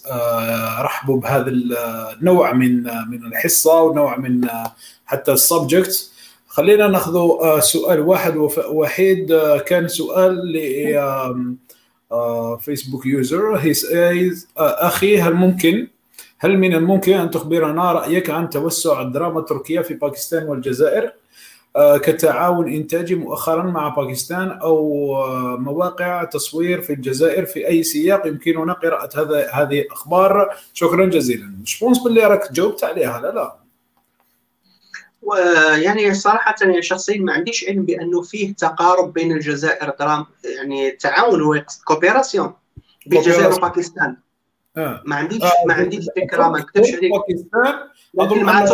رحبوا 0.80 1.20
بهذا 1.20 1.50
النوع 1.50 2.52
من 2.52 2.82
من 2.82 3.26
الحصة 3.26 3.82
ونوع 3.82 4.16
من 4.16 4.48
حتى 5.06 5.32
ال 5.32 5.41
subject. 5.41 6.10
خلينا 6.48 6.86
نأخذ 6.86 7.12
سؤال 7.60 8.00
واحد 8.00 8.36
وحيد 8.70 9.36
كان 9.66 9.88
سؤال 9.88 10.56
Facebook 12.60 13.06
user 13.06 13.56
هي 13.56 14.32
أخي 14.56 15.20
هل 15.20 15.34
ممكن 15.34 15.88
هل 16.38 16.58
من 16.58 16.74
الممكن 16.74 17.12
أن 17.12 17.30
تخبرنا 17.30 17.92
رأيك 17.92 18.30
عن 18.30 18.50
توسع 18.50 19.02
الدراما 19.02 19.40
التركية 19.40 19.80
في 19.80 19.94
باكستان 19.94 20.42
والجزائر؟ 20.48 21.12
آه، 21.76 21.98
كتعاون 21.98 22.72
إنتاجي 22.72 23.14
مؤخرا 23.14 23.62
مع 23.62 23.88
باكستان 23.88 24.48
أو 24.50 25.16
آه، 25.16 25.56
مواقع 25.56 26.24
تصوير 26.24 26.82
في 26.82 26.92
الجزائر 26.92 27.46
في 27.46 27.68
أي 27.68 27.82
سياق 27.82 28.26
يمكننا 28.26 28.72
قراءة 28.72 29.20
هذا 29.20 29.50
هذه 29.50 29.80
الأخبار؟ 29.80 30.56
شكرا 30.72 31.06
جزيلا. 31.06 31.52
je 31.80 31.85
pense 31.85 31.98
باللي 31.98 32.24
راك 32.24 32.52
جاوبت 32.52 32.84
عليها 32.84 33.20
لا 33.20 33.32
لا. 33.32 33.65
ويعني 35.26 36.14
صراحة 36.14 36.54
يعني 36.60 36.82
شخصيا 36.82 37.18
ما 37.18 37.32
عنديش 37.32 37.64
علم 37.68 37.84
بأنه 37.84 38.22
فيه 38.22 38.54
تقارب 38.54 39.12
بين 39.12 39.32
الجزائر 39.32 39.94
درام 40.00 40.26
يعني 40.44 40.90
تعاون 40.90 41.42
هو 41.42 41.64
coopération 41.84 42.52
بين 43.06 43.20
الجزائر 43.20 43.54
وباكستان 43.54 44.16
آه. 44.76 45.02
ما 45.04 45.16
عنديش 45.16 45.42
آه. 45.42 45.52
ما 45.66 45.74
عنديش 45.74 46.06
فكرة 46.16 46.48
ما 46.48 46.58
نكتبش 46.58 46.94
عليك 46.94 47.12
باكستان 47.12 47.74
أظن 48.18 48.44
مع 48.44 48.64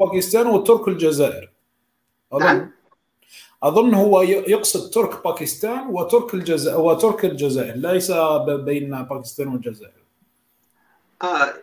باكستان 0.00 0.46
وترك 0.46 0.88
الجزائر 0.88 1.52
أظن 2.32 2.44
نعم. 2.44 2.70
أظن 3.62 3.94
هو 3.94 4.22
يقصد 4.22 4.90
ترك 4.90 5.24
باكستان 5.24 5.86
وترك 5.90 6.34
الجزائر 6.34 6.80
وترك 6.80 7.24
الجزائر 7.24 7.76
ليس 7.76 8.12
بين 8.48 9.02
باكستان 9.02 9.48
والجزائر 9.48 10.02
آه 11.22 11.54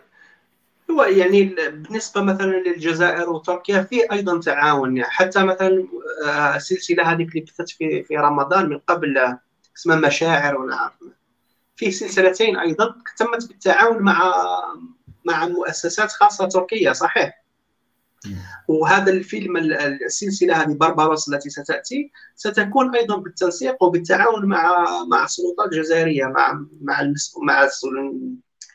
هو 0.90 1.02
يعني 1.02 1.42
بالنسبة 1.70 2.22
مثلا 2.22 2.46
للجزائر 2.46 3.30
وتركيا 3.30 3.82
في 3.82 4.12
أيضا 4.12 4.40
تعاون. 4.40 4.96
يعني 4.96 5.10
حتى 5.10 5.44
مثلا 5.44 5.88
آه، 6.26 6.56
السلسلة 6.56 7.12
هذه 7.12 7.22
اللي 7.22 7.40
بثت 7.40 7.68
في 7.68 8.02
في 8.02 8.16
رمضان 8.16 8.68
من 8.68 8.78
قبل 8.78 9.36
اسمها 9.76 9.96
مشاعر 9.96 10.56
ولا 10.56 10.90
في 11.76 11.90
سلسلتين 11.90 12.58
أيضا 12.58 12.94
تمت 13.16 13.48
بالتعاون 13.48 14.02
مع 14.02 14.34
مع 15.24 15.48
مؤسسات 15.48 16.12
خاصة 16.12 16.48
تركية 16.48 16.92
صحيح؟ 16.92 17.40
وهذا 18.68 19.12
الفيلم 19.12 19.56
السلسلة 19.56 20.62
هذه 20.62 20.74
بربروس 20.74 21.28
التي 21.28 21.50
ستأتي 21.50 22.12
ستكون 22.34 22.96
أيضا 22.96 23.16
بالتنسيق 23.16 23.82
وبالتعاون 23.82 24.44
مع 24.46 24.86
مع 25.10 25.24
السلطات 25.24 25.72
الجزائرية 25.72 26.24
مع 26.24 26.64
مع 26.80 27.12
مع 27.42 27.68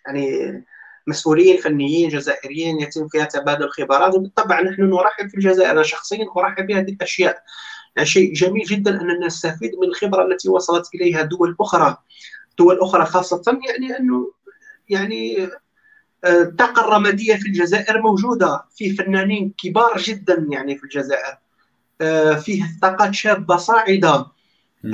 يعني 0.08 0.66
مسؤولين 1.08 1.58
فنيين 1.58 2.10
جزائريين 2.10 2.80
يتم 2.80 3.08
فيها 3.08 3.26
تبادل 3.26 3.70
خبرات 3.70 4.14
وبالطبع 4.14 4.62
نحن 4.62 4.82
نرحب 4.82 5.30
في 5.30 5.36
الجزائر. 5.36 5.72
أنا 5.72 5.84
شخصيا 5.84 6.26
أرحب 6.38 6.68
بهذه 6.68 6.92
الأشياء. 6.92 7.44
يعني 7.96 8.08
شيء 8.08 8.34
جميل 8.34 8.64
جدا 8.64 9.02
أننا 9.02 9.26
نستفيد 9.26 9.72
من 9.76 9.88
الخبرة 9.88 10.26
التي 10.26 10.50
وصلت 10.50 10.96
إليها 10.96 11.22
دول 11.22 11.56
أخرى. 11.60 11.98
دول 12.58 12.80
أخرى 12.82 13.06
خاصة 13.06 13.60
يعني 13.68 14.00
أنه 14.00 14.32
يعني 14.90 15.44
آه، 16.24 16.42
الطاقه 16.42 16.88
الرماديه 16.88 17.36
في 17.36 17.48
الجزائر 17.48 18.02
موجودة. 18.02 18.64
في 18.76 18.90
فنانين 18.90 19.54
كبار 19.58 19.98
جدا 19.98 20.48
يعني 20.50 20.78
في 20.78 20.84
الجزائر. 20.84 21.38
آه، 22.02 22.34
فيه 22.34 22.64
طاقات 22.82 23.14
شابة 23.14 23.58
صاعدة. 23.58 24.26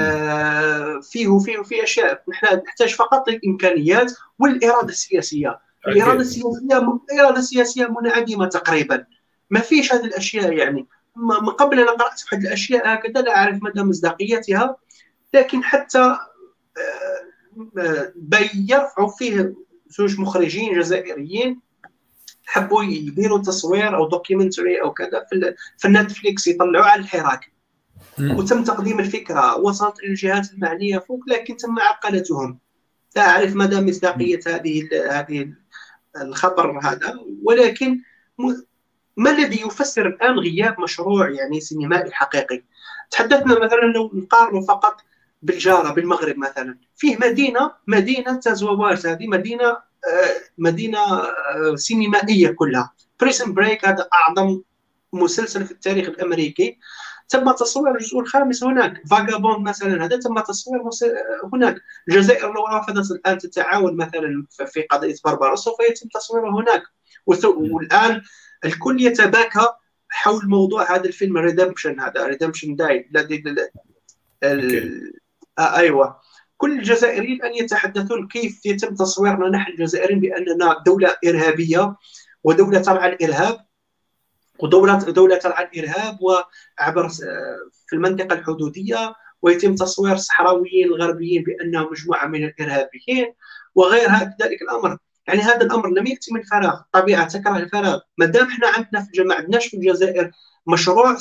آه، 0.01 0.99
فيه 1.11 1.39
فيه 1.39 1.61
في 1.61 1.83
أشياء. 1.83 2.23
نحن 2.29 2.45
نحتاج 2.67 2.93
فقط 2.95 3.29
الامكانيات 3.29 4.11
والإرادة 4.39 4.89
السياسية. 4.89 5.59
الإرادة 5.87 6.21
السياسية 6.21 6.99
الإرادة 7.11 7.39
السياسية 7.39 7.87
منعدمة 7.87 8.45
تقريبا. 8.45 9.05
ما 9.49 9.59
فيش 9.59 9.93
هذه 9.93 10.05
الأشياء 10.05 10.53
يعني. 10.53 10.87
من 11.15 11.49
قبل 11.49 11.79
أنا 11.79 11.91
قرات 11.91 12.21
هذه 12.33 12.41
الأشياء 12.41 12.93
هكذا 12.93 13.21
لا 13.21 13.37
أعرف 13.37 13.63
مدى 13.63 13.83
مصداقيتها 13.83 14.77
لكن 15.33 15.63
حتى 15.63 15.99
آه، 15.99 17.79
آه، 17.79 18.13
يرفعوا 18.69 19.09
فيه 19.17 19.53
زوج 19.89 20.19
مخرجين 20.19 20.79
جزائريين 20.79 21.59
حبوا 22.45 22.83
يديروا 22.83 23.39
تصوير 23.39 23.95
أو 23.95 24.09
documentary 24.09 24.81
أو 24.81 24.93
كذا 24.93 25.25
في, 25.29 25.55
في 25.77 25.87
نتفليكس 25.87 26.47
يطلعوا 26.47 26.85
على 26.85 27.01
الحراك. 27.01 27.51
وتم 28.19 28.63
تقديم 28.63 28.99
الفكرة 28.99 29.57
وصلت 29.57 30.03
للجهات 30.03 30.53
المعنية 30.53 30.99
فوق 30.99 31.23
لكن 31.27 31.57
تم 31.57 31.79
عرقلتهم. 31.79 32.59
لا 33.15 33.29
أعرف 33.29 33.55
مدى 33.55 33.81
مصداقية 33.81 34.39
هذه 34.47 34.89
هذه 35.09 35.53
الخبر 36.17 36.79
هذا 36.83 37.19
ولكن 37.43 38.01
ما 39.17 39.31
الذي 39.31 39.61
يفسر 39.61 40.07
الآن 40.07 40.39
غياب 40.39 40.79
مشروع 40.79 41.29
يعني 41.29 41.59
سينمائي 41.59 42.11
حقيقي؟ 42.11 42.63
تحدثنا 43.11 43.59
مثلا 43.59 43.85
لو 43.95 44.11
نقارن 44.13 44.61
فقط 44.61 45.01
بالجارة 45.41 45.93
بالمغرب 45.93 46.38
مثلا. 46.38 46.77
فيه 46.95 47.17
مدينة 47.17 47.71
مدينة 47.88 48.35
تزووارت 48.35 49.05
هذه 49.05 49.27
مدينة 49.27 49.69
آه، 49.69 50.41
مدينة 50.57 50.99
آه، 50.99 51.75
سينمائية 51.75 52.49
كلها. 52.49 52.93
Prison 53.19 53.53
Break 53.53 53.85
هذا 53.85 54.07
أعظم 54.13 54.61
مسلسل 55.13 55.65
في 55.65 55.71
التاريخ 55.71 56.09
الأمريكي. 56.09 56.77
تم 57.31 57.51
تصوير 57.51 57.95
الجزء 57.95 58.19
الخامس 58.19 58.63
هناك. 58.63 59.01
Vagabond 59.09 59.67
مثلا 59.67 60.05
هذا 60.05 60.19
تم 60.19 60.39
تصوير 60.39 60.81
هناك. 61.53 61.75
الجزائر 62.07 62.53
لو 62.53 62.65
رفضت 62.67 63.11
الآن 63.11 63.37
تتعاون 63.37 63.97
مثلا 63.97 64.45
في 64.67 64.81
قضية 64.81 65.15
بربروس 65.25 65.55
سوف 65.55 65.79
يتم 65.89 66.09
تصويره 66.09 66.49
هناك. 66.49 66.83
والآن 67.25 68.21
الكل 68.65 69.01
يتباكى 69.01 69.67
حول 70.09 70.49
موضوع 70.49 70.95
هذا 70.95 71.05
الفيلم 71.05 71.37
Redemption 71.38 71.99
هذا. 71.99 72.25
Redemption 72.25 72.75
Day 72.75 73.09
الذي 73.15 73.43
آه 74.43 75.77
أيوه. 75.77 76.19
كل 76.57 76.71
الجزائريين 76.71 77.35
الان 77.35 77.53
يتحدثون 77.53 78.27
كيف 78.27 78.65
يتم 78.65 78.95
تصويرنا 78.95 79.49
نحن 79.49 79.71
الجزائريين 79.71 80.19
بأننا 80.19 80.83
دولة 80.85 81.15
إرهابية 81.27 81.95
ودولة 82.43 82.79
ترعى 82.79 83.09
الارهاب 83.09 83.65
ودولة 84.61 84.97
دولة 84.97 85.38
ترعى 85.38 85.63
الإرهاب 85.65 86.17
وعبر 86.21 87.09
في 87.88 87.93
المنطقة 87.93 88.33
الحدودية 88.33 89.15
ويتم 89.41 89.75
تصوير 89.75 90.13
الصحراويين 90.13 90.88
الغربيين 90.88 91.43
بأنهم 91.43 91.91
مجموعة 91.91 92.25
من 92.27 92.43
الإرهابيين 92.43 93.33
وغير 93.75 94.09
ذلك 94.41 94.61
الأمر. 94.61 94.97
يعني 95.27 95.39
هذا 95.41 95.61
الأمر 95.61 95.89
لم 95.89 96.07
يأتي 96.07 96.33
من 96.33 96.43
فراغ 96.43 96.79
الطبيعة 96.79 97.27
تكره 97.27 97.57
الفراغ. 97.57 97.99
ما 98.17 98.25
دام 98.25 98.47
إحنا 98.47 98.67
عندنا 98.67 99.07
في 99.13 99.23
ما 99.23 99.35
عندناش 99.35 99.67
في 99.67 99.77
الجزائر 99.77 100.31
مشروع 100.67 101.17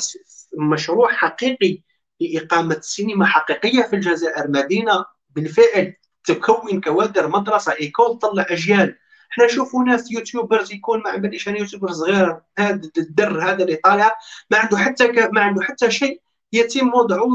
مشروع 0.57 1.11
حقيقي 1.11 1.81
لإقامة 2.21 2.77
سينما 2.81 3.25
حقيقية 3.25 3.83
في 3.83 3.95
الجزائر 3.95 4.47
مدينة 4.47 5.05
بالفعل 5.29 5.93
تكون 6.23 6.81
كوادر 6.81 7.27
مدرسة 7.27 7.73
école 7.73 8.19
تطلع 8.19 8.45
أجيال. 8.49 8.97
إحنا 9.33 9.45
نشوفوا 9.45 9.83
ناس 9.83 10.11
YouTubers 10.11 10.73
يكون 10.73 11.01
ما 11.01 11.15
باليش 11.15 11.49
أنا 11.49 11.57
YouTuber 11.57 11.91
صغير 11.91 12.41
هذا 12.59 12.81
الدر 12.97 13.43
هذا 13.43 13.63
اللي 13.63 13.75
طالع. 13.75 14.15
ما 14.51 14.57
عنده 14.57 14.77
حتى 14.77 15.07
ك... 15.07 15.29
ما 15.33 15.41
عنده 15.41 15.61
حتى 15.61 15.91
شيء 15.91 16.21
يتم 16.53 16.93
وضعه 16.93 17.29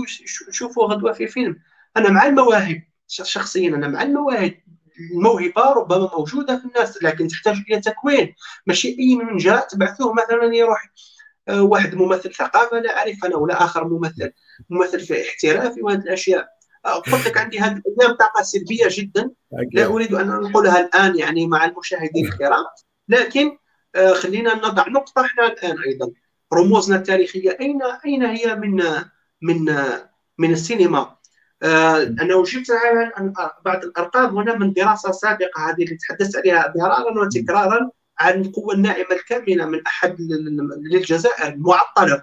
شوفوا 0.51 0.85
غدوة 0.87 1.13
في 1.13 1.27
فيلم. 1.27 1.59
أنا 1.97 2.11
مع 2.11 2.27
المواهب 2.27 2.83
شخصيا 3.09 3.69
أنا 3.69 3.89
مع 3.89 4.03
المواهب. 4.03 4.55
الموهبة 5.15 5.63
ربما 5.73 6.11
موجودة 6.19 6.59
في 6.59 6.65
الناس 6.65 7.03
لكن 7.03 7.29
تحتاج 7.29 7.57
إلى 7.71 7.81
تكوين. 7.81 8.35
ماشي 8.67 8.97
أي 8.99 9.17
من 9.17 9.37
جاء 9.37 9.69
تبعثوه 9.69 10.13
مثلا 10.13 10.55
يروح 10.55 10.93
آه، 11.49 11.63
واحد 11.63 11.95
ممثل 11.95 12.35
ثقافة 12.35 12.79
لا 12.79 12.99
أعرف 12.99 13.25
أنا 13.25 13.37
ولا 13.37 13.65
آخر 13.65 13.89
ممثل. 13.89 14.33
ممثل 14.71 15.01
في 15.01 15.23
احترافي 15.29 15.83
وهذه 15.83 15.99
الأشياء. 15.99 16.56
قلت 16.95 17.27
لك 17.27 17.37
عندي 17.39 17.61
هذه 17.61 17.83
الأيام 17.87 18.17
طاقة 18.17 18.43
سلبية 18.43 18.87
جدا. 18.91 19.31
لا 19.73 19.87
أريد 19.87 20.15
أن 20.15 20.31
أنقلها 20.31 20.81
الآن 20.81 21.19
يعني 21.19 21.47
مع 21.47 21.65
المشاهدين 21.65 22.27
الكرام. 22.27 22.65
لكن 23.09 23.57
آه، 23.95 24.13
خلينا 24.13 24.55
نضع 24.55 24.89
نقطة 24.89 25.25
إحنا 25.25 25.47
الآن 25.47 25.77
أيضا. 25.87 26.11
رموزنا 26.55 26.97
التاريخية. 26.97 27.57
أين 27.61 27.83
أين 28.05 28.23
هي 28.23 28.55
من 28.55 28.83
من 29.43 29.75
من 30.39 30.53
السينما؟ 30.53 31.17
آه، 31.63 32.03
أنا 32.03 32.35
وجدت 32.35 32.73
بعض 33.65 33.85
الأرقام 33.85 34.37
هنا 34.39 34.55
من 34.55 34.73
دراسة 34.73 35.13
سابقة 35.13 35.71
هذه 35.71 35.85
اللي 35.85 35.97
تحدثت 35.97 36.37
عليها 36.37 36.73
مرارا 36.77 37.21
وتكرارا 37.21 37.91
عن 38.19 38.41
القوه 38.41 38.75
الناعمة 38.75 39.13
الكامنه 39.13 39.67
من 39.67 39.87
أحد 39.87 40.17
للجزائر 40.93 41.49
المعطلة. 41.49 42.23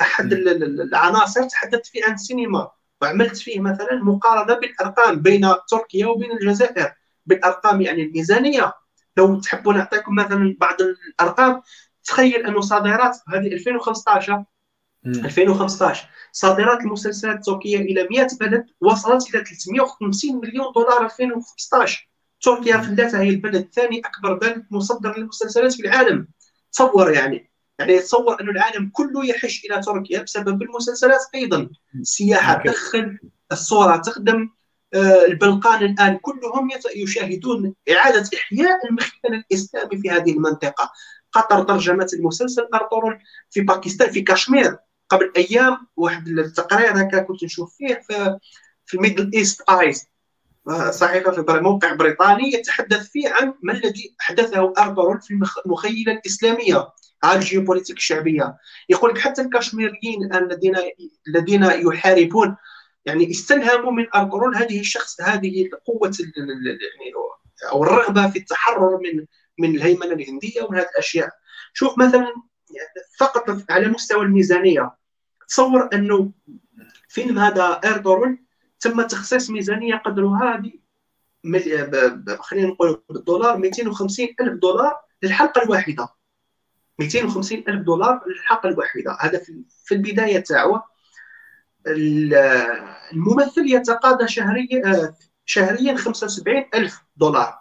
أحد 0.00 0.32
العناصر 0.32 1.44
تحدثت 1.44 1.86
فيه 1.86 2.04
عن 2.04 2.14
السينما 2.14 2.70
وعملت 3.02 3.36
فيه 3.36 3.60
مثلا 3.60 3.94
مقارنة 4.02 4.54
بالأرقام 4.54 5.22
بين 5.22 5.54
تركيا 5.68 6.06
وبين 6.06 6.32
الجزائر. 6.32 6.92
بالأرقام 7.26 7.80
يعني 7.80 8.02
الميزانية. 8.02 8.72
لو 9.16 9.40
تحبوا 9.40 9.72
نعطيكم 9.72 10.14
مثلا 10.14 10.56
بعض 10.60 10.76
الأرقام 10.80 11.62
تخيل 12.04 12.46
أنه 12.46 12.60
صادرات 12.60 13.16
هذه 13.28 13.46
2015 13.46 14.44
2015 15.06 16.08
صادرات 16.32 16.80
المسلسلات 16.80 17.36
التركية 17.36 17.78
إلى 17.78 18.08
100 18.10 18.26
بلد 18.40 18.66
وصلت 18.80 19.34
إلى 19.34 19.44
350 19.44 20.36
مليون 20.36 20.72
دولار 20.74 21.04
2015 21.04 22.08
تركيا 22.42 22.78
في 22.78 22.94
ذاتها 22.94 23.20
هي 23.20 23.28
البلد 23.28 23.54
الثاني 23.54 24.00
أكبر 24.00 24.34
بلد 24.34 24.66
مصدر 24.70 25.18
للمسلسلات 25.18 25.72
في 25.72 25.86
العالم. 25.86 26.28
تصور 26.72 27.10
يعني. 27.10 27.51
يعني 27.78 27.98
تصور 27.98 28.40
انه 28.40 28.50
العالم 28.50 28.90
كله 28.92 29.26
يحش 29.26 29.64
إلى 29.64 29.80
تركيا 29.80 30.22
بسبب 30.22 30.62
المسلسلات 30.62 31.20
أيضا. 31.34 31.70
السياحه 31.94 32.62
تدخل 32.64 33.18
الصورة 33.52 33.96
تخدم 33.96 34.48
آه، 34.94 35.24
البلقان 35.24 35.82
الآن 35.82 36.16
كلهم 36.16 36.68
يشاهدون 36.96 37.74
إعادة 37.90 38.30
إحياء 38.34 38.86
المخيال 38.90 39.34
الإسلامي 39.34 39.98
في 40.02 40.10
هذه 40.10 40.32
المنطقة. 40.32 40.92
قطر 41.32 41.64
ترجمت 41.64 42.14
المسلسل 42.14 42.68
ارطغرل 42.74 43.18
في 43.50 43.60
باكستان 43.60 44.10
في 44.10 44.22
كشمير 44.22 44.76
قبل 45.08 45.32
أيام. 45.36 45.86
واحد 45.96 46.28
التقرير 46.28 47.02
هكا 47.02 47.18
كنت 47.22 47.44
نشوف 47.44 47.76
فيه 47.76 48.00
في 48.08 48.38
في 48.86 48.98
Middle 48.98 49.30
East 49.34 49.62
Eye 49.70 50.06
صحيفة 50.90 51.42
في 51.42 51.60
موقع 51.60 51.94
بريطاني 51.94 52.52
يتحدث 52.52 53.08
فيه 53.10 53.28
عن 53.28 53.54
ما 53.62 53.72
الذي 53.72 54.16
أحدثه 54.20 54.72
ارطغرل 54.78 55.20
في 55.20 55.34
المخيله 55.66 56.12
الإسلامية. 56.12 56.88
الجيوبوليتيك 57.24 57.96
الشعبية. 57.96 58.56
يقول 58.88 59.10
لك 59.10 59.18
حتى 59.18 59.42
الكشميريين 59.42 60.34
الذين 60.34 60.74
الذين 61.28 61.64
يحاربون 61.64 62.56
يعني 63.04 63.30
استلهموا 63.30 63.92
من 63.92 64.06
اردورل 64.14 64.56
هذه 64.56 64.80
الشخص 64.80 65.20
هذه 65.20 65.68
قوه 65.86 66.12
يعني 66.28 67.12
أو 67.72 67.84
الرغبة 67.84 68.30
في 68.30 68.38
التحرر 68.38 68.98
من 68.98 69.26
من 69.58 69.76
الهيمنة 69.76 70.12
الهندية 70.12 70.62
ومن 70.62 70.78
هذه 70.78 70.86
الأشياء. 70.92 71.30
شوف 71.72 71.98
مثلا 71.98 72.34
فقط 73.18 73.70
على 73.70 73.88
مستوى 73.88 74.24
الميزانية 74.24 74.94
تصور 75.48 75.88
أنه 75.92 76.32
فيلم 77.08 77.38
هذا 77.38 77.80
اردورل 77.84 78.38
تم 78.80 79.02
تخصيص 79.02 79.50
ميزانية 79.50 79.94
قدرها 79.94 80.62
خلينا 82.38 82.68
نقول 82.68 83.02
بالدولار 83.10 83.56
250 83.56 84.28
ألف 84.40 84.60
دولار 84.60 84.94
للحلقة 85.22 85.62
الواحدة. 85.62 86.08
250 86.98 87.64
ألف 87.68 87.82
دولار 87.82 88.20
للحلقه 88.26 88.68
الواحده 88.68 89.16
هذا 89.20 89.42
في 89.84 89.94
البداية 89.94 90.38
تاعو. 90.38 90.80
الممثل 91.86 93.66
يتقاضى 93.66 94.28
شهريا 94.28 95.14
شهريا 95.44 95.96
75 95.96 96.64
ألف 96.74 97.02
دولار. 97.16 97.58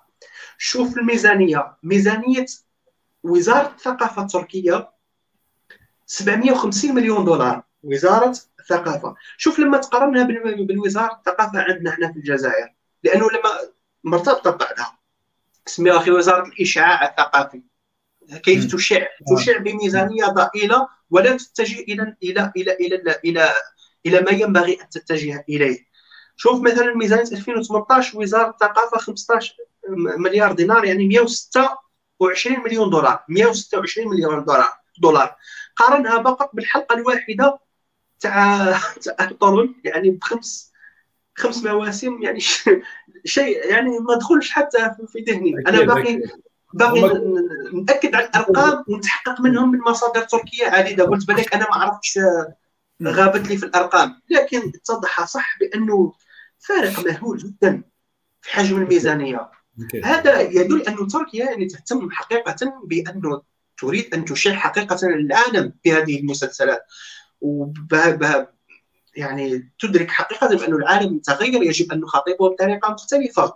شوف 0.58 0.98
الميزانية. 0.98 1.78
ميزانية 1.84 2.46
وزارة 3.24 3.68
الثقافة 3.68 4.22
التركية 4.22 4.90
750 6.06 6.96
مليون 6.96 7.26
دولار. 7.26 7.64
وزارة 7.84 8.38
الثقافة. 8.60 9.16
شوف 9.38 9.60
لما 9.60 9.78
تقارنها 9.78 10.24
بالوزارة 10.54 11.16
الثقافة 11.16 11.60
عندنا 11.60 11.90
إحنا 11.90 12.12
في 12.12 12.20
الجزائر. 12.20 12.76
لأنه 13.04 13.28
لما 13.30 13.50
مرتبطة 14.04 14.52
ببعضها. 14.52 15.00
اسمها 15.68 15.98
أخي 15.98 16.12
وزارة 16.12 16.48
الإشعاع 16.48 17.10
الثقافي. 17.10 17.62
كيف 18.38 18.76
تشع 18.76 19.08
تشع 19.36 19.58
بميزانية 19.58 20.26
ضئيلة 20.26 20.88
ولا 21.10 21.38
تتجه 21.38 21.80
إلى 21.80 22.16
إلى 22.24 22.52
إلى 22.58 22.74
إلى 22.74 23.16
إلى 23.26 23.54
إلى 24.06 24.22
ما 24.22 24.32
ينبغي 24.32 24.82
أن 24.82 24.90
تتجه 24.90 25.46
إليه. 25.50 25.92
شوف 26.36 26.62
مثلا 26.62 26.96
ميزانية 26.96 27.32
2018 27.32 28.20
وزارة 28.20 28.50
الثقافة 28.50 28.98
15 28.98 29.56
مليار 30.18 30.52
دينار 30.52 30.86
يعني 30.86 31.08
126 31.08 32.60
مليون 32.60 32.90
دولار. 32.90 33.24
126 33.30 34.08
مليون 34.08 34.46
دولار 34.46 34.74
دولار. 35.02 35.36
قارنها 35.76 36.24
فقط 36.24 36.50
بالحلقة 36.54 36.96
الواحدة 36.96 37.60
تاع 38.20 38.80
تاع 39.02 39.32
طرون 39.40 39.76
يعني 39.84 40.10
بخمس 40.10 40.72
خمس 41.36 41.64
مواسم 41.64 42.22
يعني 42.22 42.40
شيء 43.26 43.72
يعني 43.72 44.00
ما 44.00 44.16
دخلش 44.16 44.52
حتى 44.52 44.78
في 45.08 45.20
ذهني. 45.20 45.54
أنا 45.68 45.82
باقي 45.82 46.22
باقي 46.74 47.02
ناكد 47.74 48.16
على 48.16 48.26
الأرقام 48.26 48.84
ونتحقق 48.88 49.42
منهم 49.42 49.72
من 49.72 49.80
مصادر 49.80 50.22
تركية. 50.24 50.68
عديده 50.68 51.04
قلت 51.04 51.28
بالك 51.28 51.56
أنا 51.56 51.64
ما 51.70 51.76
عرفتش 51.76 52.20
غابت 53.04 53.48
لي 53.48 53.58
في 53.58 53.66
الأرقام. 53.66 54.22
لكن 54.30 54.72
اتضح 54.76 55.26
صح 55.26 55.58
بأنه 55.60 56.14
فارق 56.60 57.00
مهول 57.00 57.38
جدا 57.38 57.84
في 58.42 58.52
حجم 58.52 58.82
الميزانية. 58.82 59.50
هذا 60.04 60.40
يدل 60.42 60.82
أن 60.82 61.08
تركيا 61.08 61.46
يعني 61.46 61.66
تهتم 61.66 62.12
حقيقة 62.12 62.56
بأنه 62.84 63.42
تريد 63.78 64.14
أن 64.14 64.26
تشيع 64.26 64.56
حقيقة 64.56 65.08
العالم 65.08 65.74
بهذه 65.86 66.20
المسلسلات. 66.20 66.86
يعني 69.16 69.72
تدرك 69.80 70.12
حقيقة 70.12 70.58
بأن 70.58 70.74
العالم 70.74 71.20
تغير 71.20 71.64
يجب 71.64 71.92
أن 71.92 72.00
نخاطبه 72.00 72.50
بطريقة 72.50 72.92
مختلفة. 72.92 73.56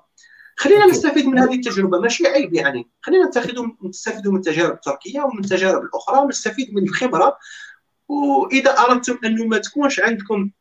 خلينا 0.56 0.86
نستفيد 0.86 1.26
من 1.26 1.40
هذه 1.40 1.56
التجربة. 1.56 2.00
ماشي 2.00 2.28
عيب 2.28 2.54
يعني. 2.54 2.90
خلينا 3.02 3.28
نستفيدوا 3.28 3.68
نستفيدوا 3.84 4.32
من 4.32 4.38
التجارب 4.38 4.74
التركيه 4.74 5.22
ومن 5.22 5.44
التجارب 5.44 5.84
الأخرى 5.84 6.20
ونستفيد 6.20 6.74
من 6.74 6.84
الخبرة. 6.84 7.38
وإذا 8.08 8.72
أردتم 8.72 9.20
أنه 9.26 9.46
ما 9.46 9.58
تكونش 9.58 10.00
عندكم 10.00 10.52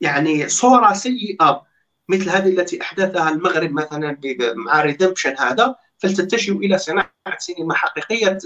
يعني 0.00 0.48
صورة 0.48 0.92
سيئة 0.92 1.66
مثل 2.08 2.28
هذه 2.28 2.48
التي 2.48 2.82
أحدثها 2.82 3.30
المغرب 3.30 3.72
مثلا 3.72 4.18
مع 4.54 4.80
ريدمبشن 4.80 5.34
هذا 5.38 5.74
فلتتجهوا 5.98 6.58
إلى 6.58 6.78
صناعة 6.78 7.12
سينما 7.38 7.74
حقيقية 7.74 8.38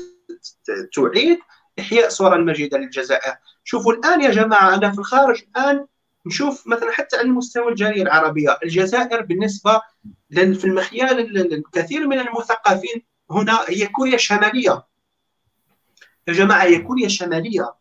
تعيد 0.95 1.39
إحياء 1.79 2.09
صورة 2.09 2.37
المجيدة 2.37 2.79
للجزائر. 2.79 3.35
شوفوا 3.65 3.93
الآن 3.93 4.21
يا 4.21 4.31
جماعة 4.31 4.75
أنا 4.75 4.91
في 4.91 4.99
الخارج 4.99 5.43
الآن 5.43 5.87
نشوف 6.27 6.67
مثلا 6.67 6.93
حتى 6.93 7.17
على 7.17 7.29
مستوى 7.29 7.69
الجاليه 7.69 8.03
العربية. 8.03 8.59
الجزائر 8.65 9.23
بالنسبة 9.23 9.81
في 10.31 10.65
المخيال 10.65 11.37
الكثير 11.53 12.07
من 12.07 12.19
المثقفين 12.19 13.03
هنا 13.31 13.65
هي 13.69 13.87
كوريا 13.87 14.15
الشمالية. 14.15 14.87
يا 16.29 16.33
جماعة 16.33 16.63
هي 16.63 16.79
كوريا 16.79 17.07
الشمالية. 17.07 17.75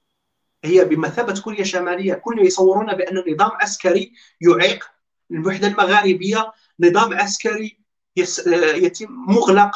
هي 0.64 0.86
بمثابة 0.86 1.41
كوريا 1.41 1.61
الشمالية. 1.61 2.14
كل 2.14 2.45
يصورون 2.45 2.94
بأن 2.94 3.24
نظام 3.34 3.52
عسكري 3.52 4.14
يعيق 4.41 4.91
الوحدة 5.32 5.68
المغاربية. 5.68 6.52
نظام 6.80 7.14
عسكري 7.14 7.80
يتم 8.16 9.07
مغلق 9.28 9.72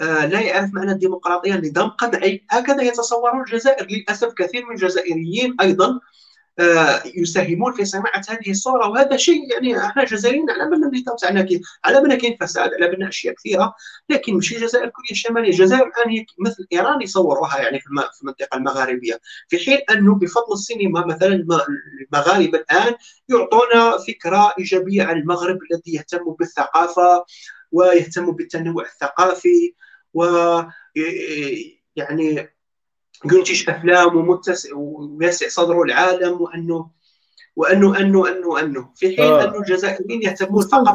آه، 0.00 0.26
لا 0.26 0.40
يعرف 0.40 0.74
معنى 0.74 0.92
الديمقراطية. 0.92 1.54
نظام 1.54 1.88
قمعي 1.88 2.46
هكذا 2.50 2.82
يتصورون 2.82 3.40
الجزائر. 3.40 3.86
للأسف 3.90 4.32
كثير 4.32 4.66
من 4.66 4.74
الجزائريين 4.74 5.56
أيضا 5.60 5.86
آه، 5.86 6.00
يساهمون 7.14 7.72
في 7.72 7.84
صناعه 7.84 8.22
هذه 8.28 8.50
الصورة 8.50 8.88
وهذا 8.88 9.16
شيء 9.16 9.52
يعني 9.52 9.86
إحنا 9.86 10.04
جزائريين 10.04 10.50
على 10.50 10.70
بالنا 10.70 10.86
النظام 10.86 11.16
تاعنا 11.16 11.42
كاين 11.42 11.60
على 11.84 12.00
بالنا 12.00 12.14
كاين 12.14 12.36
فساد 12.40 12.74
على 12.74 12.88
بالنا 12.88 13.08
أشياء 13.08 13.34
كثيرة 13.34 13.74
لكن 14.08 14.34
ماشي 14.34 14.56
الجزائر 14.56 14.88
كوريا 14.88 15.10
الشماليه 15.10 15.50
الجزائر 15.50 15.86
الآن 15.86 16.10
هي 16.10 16.26
مثل 16.38 16.66
إيران 16.72 17.02
يصوروها 17.02 17.58
يعني 17.58 17.80
في 17.80 17.86
المنطقة 18.22 18.56
المغاربية 18.56 19.20
في 19.48 19.58
حين 19.58 19.78
أنه 19.90 20.14
بفضل 20.14 20.52
السينما 20.52 21.06
مثلا 21.06 21.46
المغاربة 22.12 22.58
الآن 22.58 22.94
يعطونا 23.28 23.98
فكرة 24.08 24.54
إيجابية 24.58 25.02
عن 25.02 25.16
المغرب 25.16 25.58
الذي 25.70 25.94
يهتم 25.94 26.36
بالثقافة 26.38 27.24
ويهتم 27.72 28.30
بالتنوع 28.32 28.84
الثقافي 28.84 29.74
و 30.14 30.24
يعني 31.96 32.48
ينتج 33.24 33.70
أفلام 33.70 34.16
ومتسع 34.16 34.68
ويسع 34.74 35.48
صدره 35.48 35.82
العالم 35.82 36.40
وانه 36.40 36.90
وانه 37.56 37.98
انه 37.98 38.28
انه 38.28 38.60
أنه. 38.60 38.88
في 38.96 39.16
حين 39.16 39.24
آه. 39.24 39.44
أنه 39.44 39.58
الجزائريين 39.58 40.22
يهتمون 40.22 40.66
فقط 40.66 40.94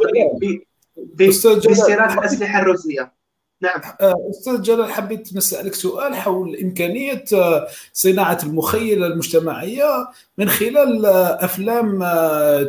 باستيراد 0.98 2.12
الأسلحة 2.12 2.60
الروسية. 2.62 3.16
نعم. 3.62 3.82
آه، 4.02 4.16
أستاذ 4.30 4.62
جلال 4.62 4.92
حبيت 4.92 5.36
نسألك 5.36 5.74
سؤال 5.74 6.16
حول 6.16 6.56
إمكانية 6.56 7.26
آه، 7.34 7.68
صناعة 7.94 8.40
المخيلة 8.44 9.08
المجتمعية 9.08 10.08
من 10.38 10.50
خلال 10.50 11.06
آه، 11.06 11.46
أفلام 11.46 12.04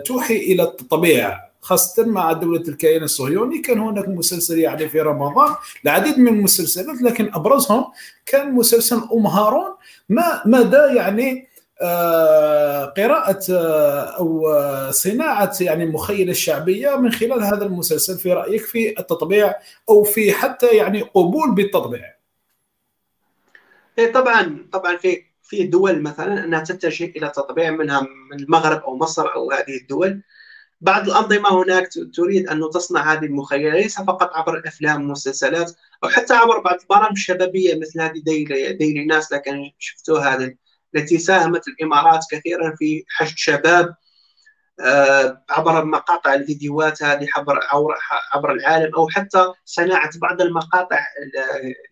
توحي 0.05 0.37
إلى 0.37 0.63
الطبيعة. 0.63 1.46
خاصة 1.67 2.05
مع 2.07 2.33
دولة 2.33 2.61
الكيان 2.69 3.03
الصهيوني 3.03 3.59
كان 3.59 3.79
هناك 3.79 4.09
مسلسل 4.09 4.59
يعني 4.59 4.89
في 4.89 5.01
رمضان 5.01 5.55
العديد 5.85 6.19
من 6.19 6.29
المسلسلات 6.29 7.03
لكن 7.03 7.31
أبرزهم 7.35 7.85
كان 8.27 8.53
مسلسل 8.55 9.03
أم 9.13 9.27
هارون 9.27 9.75
ما 10.09 10.43
مدى 10.47 10.97
يعني 10.97 11.49
آه 11.81 12.85
قراءة 12.85 13.41
آه 13.51 14.01
أو 14.01 14.47
صناعة 14.91 15.57
يعني 15.61 15.85
المخيلة 15.85 16.31
الشعبية 16.31 16.97
من 16.97 17.13
خلال 17.13 17.43
هذا 17.43 17.65
المسلسل 17.65 18.19
في 18.19 18.33
رأيك 18.33 18.63
في 18.63 18.99
التطبيع 18.99 19.55
أو 19.89 20.05
في 20.05 20.33
حتى 20.33 20.67
يعني 20.67 21.03
قبول 21.03 21.55
بالتطبيع؟ 21.55 22.17
إيه، 23.99 24.13
طبعا 24.13 24.69
طبعا 24.73 24.97
في 24.97 25.25
في 25.43 25.67
دول 25.67 26.03
مثلا 26.03 26.45
أنها 26.45 26.61
تتجه 26.61 27.05
إلى 27.05 27.29
تطبيع 27.29 27.71
منها 27.71 28.01
من 28.31 28.41
المغرب 28.41 28.83
أو 28.83 28.97
مصر 28.97 29.35
أو 29.35 29.51
هذه 29.51 29.77
الدول. 29.83 30.23
بعض 30.81 31.09
الأنظمة 31.09 31.63
هناك 31.63 31.89
تريد 32.15 32.49
أن 32.49 32.71
تصنع 32.75 33.13
هذه 33.13 33.25
المخيلة 33.25 33.71
ليس 33.71 34.01
فقط 34.01 34.31
عبر 34.35 34.57
الأفلام 34.59 35.01
والمسلسلات 35.01 35.73
أو 36.05 36.09
حتى 36.09 36.35
عبر 36.35 36.59
بعض 36.59 36.81
البرامج 36.81 37.13
الشبابية 37.13 37.81
مثل 37.81 38.01
هذه 38.01 38.23
ديلي, 38.25 38.73
ديلي 38.73 39.05
ناس 39.05 39.33
لكن 39.33 39.71
شفتوا 39.79 40.19
هذا 40.19 40.55
التي 40.97 41.19
ساهمت 41.19 41.69
الإمارات 41.69 42.25
كثيرا 42.31 42.75
في 42.79 43.05
حشد 43.09 43.37
شباب 43.37 43.95
آه، 44.81 45.45
عبر 45.51 45.85
مقاطع 45.85 46.35
الفيديوهات 46.35 47.03
هذه 47.03 47.27
عبر 47.37 47.61
عبر 48.35 48.53
العالم 48.53 48.95
أو 48.95 49.09
حتى 49.09 49.53
صناعة 49.65 50.11
بعض 50.19 50.41
المقاطع 50.41 51.01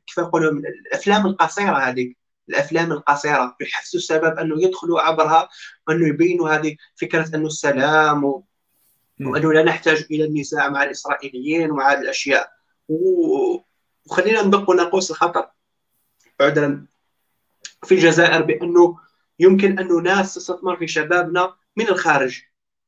كيف 0.06 0.18
يقولوا 0.18 0.52
الأفلام 0.52 1.26
القصيرة 1.26 1.76
هذه 1.78 2.14
الأفلام 2.48 2.92
القصيرة 2.92 3.56
بحث 3.60 3.94
السبب 3.94 4.38
أنه 4.38 4.62
يدخلوا 4.62 5.00
عبرها 5.00 5.48
وانه 5.88 6.08
يبينوا 6.08 6.50
هذه 6.50 6.76
فكرة 6.96 7.36
أنه 7.36 7.46
السلام. 7.46 8.44
وأنه 9.20 9.52
لا 9.52 9.62
نحتاج 9.62 10.06
إلى 10.10 10.24
النزاع 10.24 10.68
مع 10.68 10.82
الإسرائيليين 10.82 11.70
وهذه 11.70 12.00
الأشياء. 12.00 12.52
وخلينا 12.88 14.42
ندق 14.42 14.70
ناقوس 14.70 15.10
الخطر. 15.10 15.46
عذرا. 16.40 16.86
في 17.84 17.94
الجزائر 17.94 18.42
بأنه 18.42 18.98
يمكن 19.38 19.78
انه 19.78 20.00
ناس 20.00 20.34
تستثمر 20.34 20.76
في 20.76 20.86
شبابنا 20.86 21.54
من 21.76 21.88
الخارج. 21.88 22.42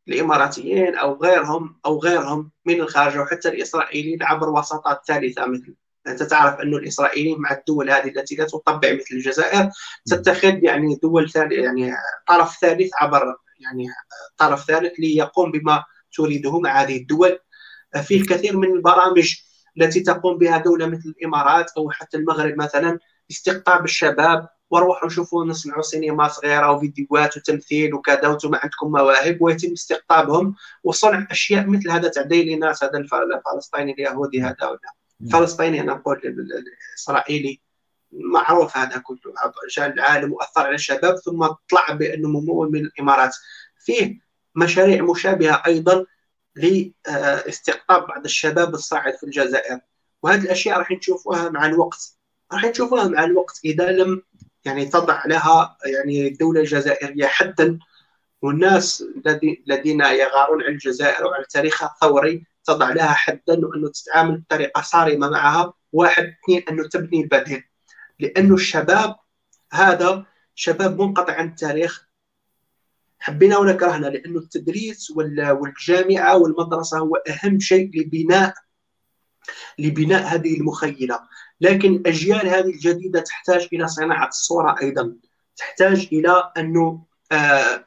الإماراتيين 0.08 0.96
أو 0.96 1.14
غيرهم 1.14 1.80
أو 1.86 1.98
غيرهم 1.98 2.50
من 2.64 2.80
الخارج 2.80 3.18
وحتى 3.18 3.48
الإسرائيليين 3.48 4.22
عبر 4.22 4.48
وساطات 4.48 5.00
ثالثة 5.06 5.46
مثل. 5.46 5.74
أنت 6.06 6.22
تعرف 6.22 6.60
انه 6.60 6.76
الإسرائيليين 6.76 7.40
مع 7.40 7.52
الدول 7.52 7.90
هذه 7.90 8.08
التي 8.08 8.34
لا 8.34 8.44
تطبع 8.44 8.92
مثل 8.92 9.06
الجزائر 9.12 9.70
تتخذ 10.06 10.64
يعني 10.64 10.98
دول 11.02 11.30
ثالث 11.30 11.52
يعني 11.52 11.92
طرف 12.28 12.58
ثالث 12.60 12.90
عبر 13.00 13.36
يعني 13.58 13.86
طرف 14.36 14.64
ثالث 14.64 14.92
ليقوم 14.98 15.50
بما 15.50 15.84
تريده 16.16 16.60
مع 16.60 16.82
هذه 16.82 16.96
الدول 16.96 17.38
فيه 18.02 18.20
الكثير 18.20 18.56
من 18.56 18.72
البرامج 18.72 19.34
التي 19.80 20.00
تقوم 20.00 20.38
بها 20.38 20.58
دولة 20.58 20.86
مثل 20.86 21.14
الإمارات 21.18 21.70
أو 21.76 21.90
حتى 21.90 22.16
المغرب 22.16 22.58
مثلا 22.58 22.98
استقطاب 23.30 23.84
الشباب. 23.84 24.48
وروحوا 24.70 25.08
شوفوا 25.08 25.44
نصنعوا 25.44 25.82
سينما 25.82 26.28
صغيرة 26.28 26.72
وفيديوهات 26.72 27.36
وتمثيل 27.36 27.94
وكذا 27.94 28.28
وأنتم 28.28 28.54
عندكم 28.54 28.92
مواهب 28.92 29.42
ويتم 29.42 29.72
استقطابهم. 29.72 30.54
وصنع 30.84 31.26
أشياء 31.30 31.66
مثل 31.66 31.90
هذا 31.90 32.08
تاع 32.08 32.22
ديلي 32.22 32.56
ناس 32.56 32.84
هذا 32.84 32.98
الفلسطيني 32.98 33.92
اليهودي 33.92 34.42
هذا 34.42 34.66
ولا 34.66 34.78
فلسطيني 35.32 35.80
أنا 35.80 35.92
أقول 35.92 36.20
الإسرائيلي 36.94 37.60
معروف 38.12 38.76
هذا 38.76 38.98
كله. 38.98 39.18
جاء 39.76 39.92
العالم 39.92 40.32
واثر 40.32 40.60
على 40.60 40.74
الشباب 40.74 41.16
ثم 41.16 41.46
طلع 41.46 41.92
بانه 41.92 42.28
ممول 42.28 42.72
من 42.72 42.80
الإمارات. 42.80 43.34
فيه 43.78 44.25
مشاريع 44.56 45.02
مشابهة 45.02 45.62
أيضا 45.66 46.06
لاستقطاب 46.54 48.06
بعض 48.06 48.24
الشباب 48.24 48.74
الصاعد 48.74 49.14
في 49.14 49.26
الجزائر. 49.26 49.80
وهذه 50.22 50.42
الأشياء 50.42 50.78
راح 50.78 50.90
نشوفوها 50.90 51.48
مع 51.48 51.66
الوقت. 51.66 52.16
راح 52.52 52.64
نشوفوها 52.64 53.08
مع 53.08 53.24
الوقت 53.24 53.60
إذا 53.64 53.90
لم 53.92 54.22
يعني 54.64 54.86
تضع 54.86 55.26
لها 55.26 55.76
يعني 55.84 56.28
الدولة 56.28 56.60
الجزائريه 56.60 57.26
حدا. 57.26 57.78
والناس 58.42 59.04
الذين 59.68 60.00
يغارون 60.00 60.62
على 60.62 60.72
الجزائر 60.72 61.26
وعلى 61.26 61.44
تاريخها 61.50 61.94
الثوري 61.94 62.46
تضع 62.64 62.92
لها 62.92 63.12
حدا 63.12 63.66
وانه 63.66 63.88
تتعامل 63.88 64.38
بطريقة 64.38 64.82
صارمة 64.82 65.30
معها. 65.30 65.72
واحد 65.92 66.34
اثنين 66.44 66.62
انه 66.70 66.88
تبني 66.88 67.20
البديل. 67.20 67.64
لأنه 68.20 68.54
الشباب 68.54 69.16
هذا 69.72 70.24
شباب 70.54 71.00
منقطع 71.02 71.32
عن 71.32 71.48
التاريخ. 71.48 72.05
حبينا 73.26 73.58
ولا 73.58 73.72
كرهنا 73.72 74.06
لأنه 74.06 74.38
التدريس 74.38 75.12
والجامعة 75.36 76.36
والمدرسة 76.36 76.98
هو 76.98 77.16
أهم 77.16 77.60
شيء 77.60 77.90
لبناء 77.94 78.54
لبناء 79.78 80.22
هذه 80.22 80.56
المخيلة. 80.56 81.20
لكن 81.60 81.94
الأجيال 81.94 82.48
هذه 82.48 82.70
الجديدة 82.70 83.20
تحتاج 83.20 83.68
إلى 83.72 83.88
صناعة 83.88 84.28
الصورة 84.28 84.76
أيضا. 84.82 85.16
تحتاج 85.56 86.08
إلى 86.12 86.52
أنه 86.56 87.04
آه 87.32 87.84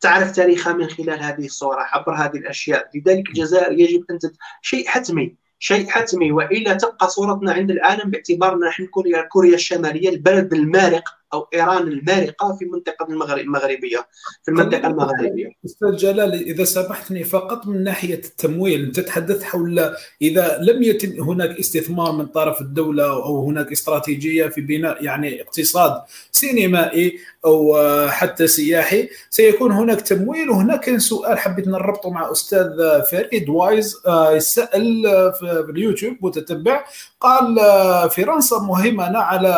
تعرف 0.00 0.36
تاريخها 0.36 0.72
من 0.72 0.88
خلال 0.88 1.22
هذه 1.22 1.44
الصورة 1.44 1.80
عبر 1.80 2.14
هذه 2.14 2.36
الأشياء. 2.36 2.90
لذلك 2.94 3.28
الجزائر 3.28 3.80
يجب 3.80 4.04
أن 4.10 4.18
تت... 4.18 4.34
شيء 4.62 4.86
حتمي 4.88 5.36
شيء 5.58 5.88
حتمي. 5.88 6.32
وإلا 6.32 6.74
تبقى 6.74 7.08
صورتنا 7.08 7.52
عند 7.52 7.70
العالم 7.70 8.10
باعتبارنا 8.10 8.68
نحن 8.68 8.86
كوريا 9.30 9.54
الشمالية 9.54 10.08
البلد 10.08 10.52
المارق 10.52 11.21
أو 11.32 11.48
إيران 11.54 11.88
المارقة 11.88 12.56
في 12.56 12.64
منطقة 12.64 13.06
المغرب 13.10 13.38
المغربية 13.38 14.06
في 14.42 14.50
المنطقة 14.50 14.86
المغربية. 14.86 15.48
أستاذ 15.64 15.96
جلال 15.96 16.34
إذا 16.34 16.64
سمحتني 16.64 17.24
فقط 17.24 17.66
من 17.66 17.84
ناحية 17.84 18.14
التمويل 18.14 18.84
أنت 18.84 19.00
تحدث 19.00 19.42
حول 19.42 19.94
إذا 20.22 20.58
لم 20.60 20.82
يتم 20.82 21.22
هناك 21.22 21.58
استثمار 21.58 22.12
من 22.12 22.26
طرف 22.26 22.60
الدولة 22.60 23.12
أو 23.12 23.48
هناك 23.48 23.72
استراتيجية 23.72 24.46
في 24.46 24.60
بناء 24.60 25.04
يعني 25.04 25.42
اقتصاد 25.42 26.02
سينمائي 26.32 27.18
أو 27.44 27.76
حتى 28.08 28.46
سياحي 28.46 29.08
سيكون 29.30 29.72
هناك 29.72 30.00
تمويل 30.00 30.50
وهناك 30.50 30.96
سؤال 30.96 31.38
حبيت 31.38 31.68
نربطه 31.68 32.10
مع 32.10 32.32
أستاذ 32.32 32.68
فريد 33.10 33.48
وايز 33.48 33.96
آه، 34.06 34.38
سال 34.38 35.02
في 35.38 35.66
اليوتيوب 35.70 36.16
متتبع 36.20 36.84
قال 37.22 37.58
آه، 37.58 38.06
فرنسا 38.06 38.58
مهيمنه 38.58 39.18
على 39.18 39.48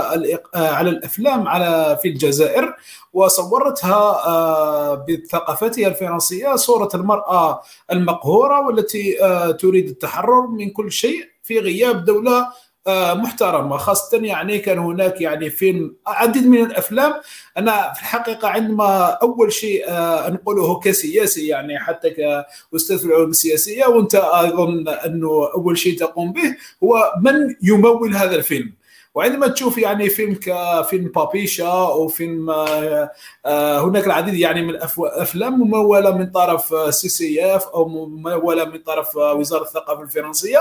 آه، 0.54 0.70
على 0.70 0.90
الأفلام 0.90 1.48
على 1.48 1.98
في 2.02 2.08
الجزائر. 2.08 2.74
وصورتها 3.12 4.94
بثقافتها 4.94 5.88
الفرنسية 5.88 6.56
صورة 6.56 6.88
المرأة 6.94 7.62
المقهورة 7.92 8.66
والتي 8.66 9.16
تريد 9.60 9.88
التحرر 9.88 10.46
من 10.46 10.70
كل 10.70 10.92
شيء 10.92 11.24
في 11.42 11.58
غياب 11.58 12.04
دولة 12.04 12.38
آه، 12.40 12.48
محترمه 12.88 13.76
خاصة 13.76 14.18
يعني 14.18 14.58
كان 14.58 14.78
هناك 14.78 15.20
يعني 15.20 15.50
فيلم 15.50 15.96
عديد 16.06 16.46
من 16.46 16.64
الأفلام 16.64 17.12
أنا 17.58 17.92
في 17.92 18.00
الحقيقة 18.00 18.48
عندما 18.48 19.04
أول 19.22 19.52
شيء 19.52 19.88
آه، 19.88 20.28
انقله 20.28 20.80
كسياسي 20.80 21.46
يعني 21.46 21.78
حتى 21.78 22.10
كأستاذ 22.10 23.04
العلوم 23.04 23.30
السياسية 23.30 23.86
وأنت 23.86 24.14
اظن 24.14 24.88
أنه 24.88 25.50
أول 25.54 25.78
شيء 25.78 25.98
تقوم 25.98 26.32
به 26.32 26.56
هو 26.84 27.12
من 27.22 27.56
يمول 27.62 28.16
هذا 28.16 28.36
الفيلم. 28.36 28.72
وعندما 29.14 29.48
تشوف 29.48 29.78
يعني 29.78 30.08
فيلم 30.08 30.34
كفيلم 30.34 31.08
بابيشا 31.08 31.68
أو 31.68 32.08
فيلم 32.08 32.50
آه، 32.50 33.10
آه، 33.46 33.80
هناك 33.80 34.06
العديد 34.06 34.34
يعني 34.34 34.62
من 34.62 34.70
الافلام 34.70 35.60
مموله 35.60 36.16
من 36.16 36.30
طرف 36.30 36.94
CCF 36.94 37.66
أو 37.68 37.88
مموله 37.88 38.64
من 38.64 38.78
طرف 38.78 39.16
وزارة 39.16 39.62
الثقافة 39.62 40.02
الفرنسية 40.02 40.58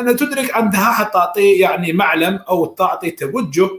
أن 0.00 0.16
تدرك 0.16 0.50
حتى 0.50 1.10
تعطي 1.12 1.58
يعني 1.58 1.92
معلم 1.92 2.36
أو 2.48 2.66
تعطي 2.66 3.10
توجه 3.10 3.70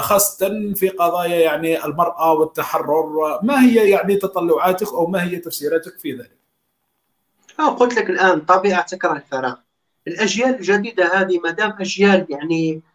خاصة 0.00 0.72
في 0.74 0.88
قضايا 0.88 1.40
يعني 1.40 1.84
المرأة 1.84 2.32
والتحرر 2.32 3.38
ما 3.42 3.64
هي 3.64 3.90
يعني 3.90 4.16
تطلعاتك 4.16 4.88
أو 4.88 5.06
ما 5.06 5.22
هي 5.22 5.36
تفسيراتك 5.36 5.98
في 5.98 6.12
ذلك؟ 6.12 6.44
قلت 7.58 7.94
لك 7.94 8.10
الآن 8.10 8.40
طبيعه 8.40 8.82
تكره 8.82 9.12
الفراغ 9.12 9.54
الأجيال 10.08 10.54
الجديدة 10.54 11.20
هذه 11.20 11.38
ما 11.38 11.50
دام 11.50 11.74
أجيال 11.80 12.26
يعني 12.28 12.74
آه، 12.76 12.93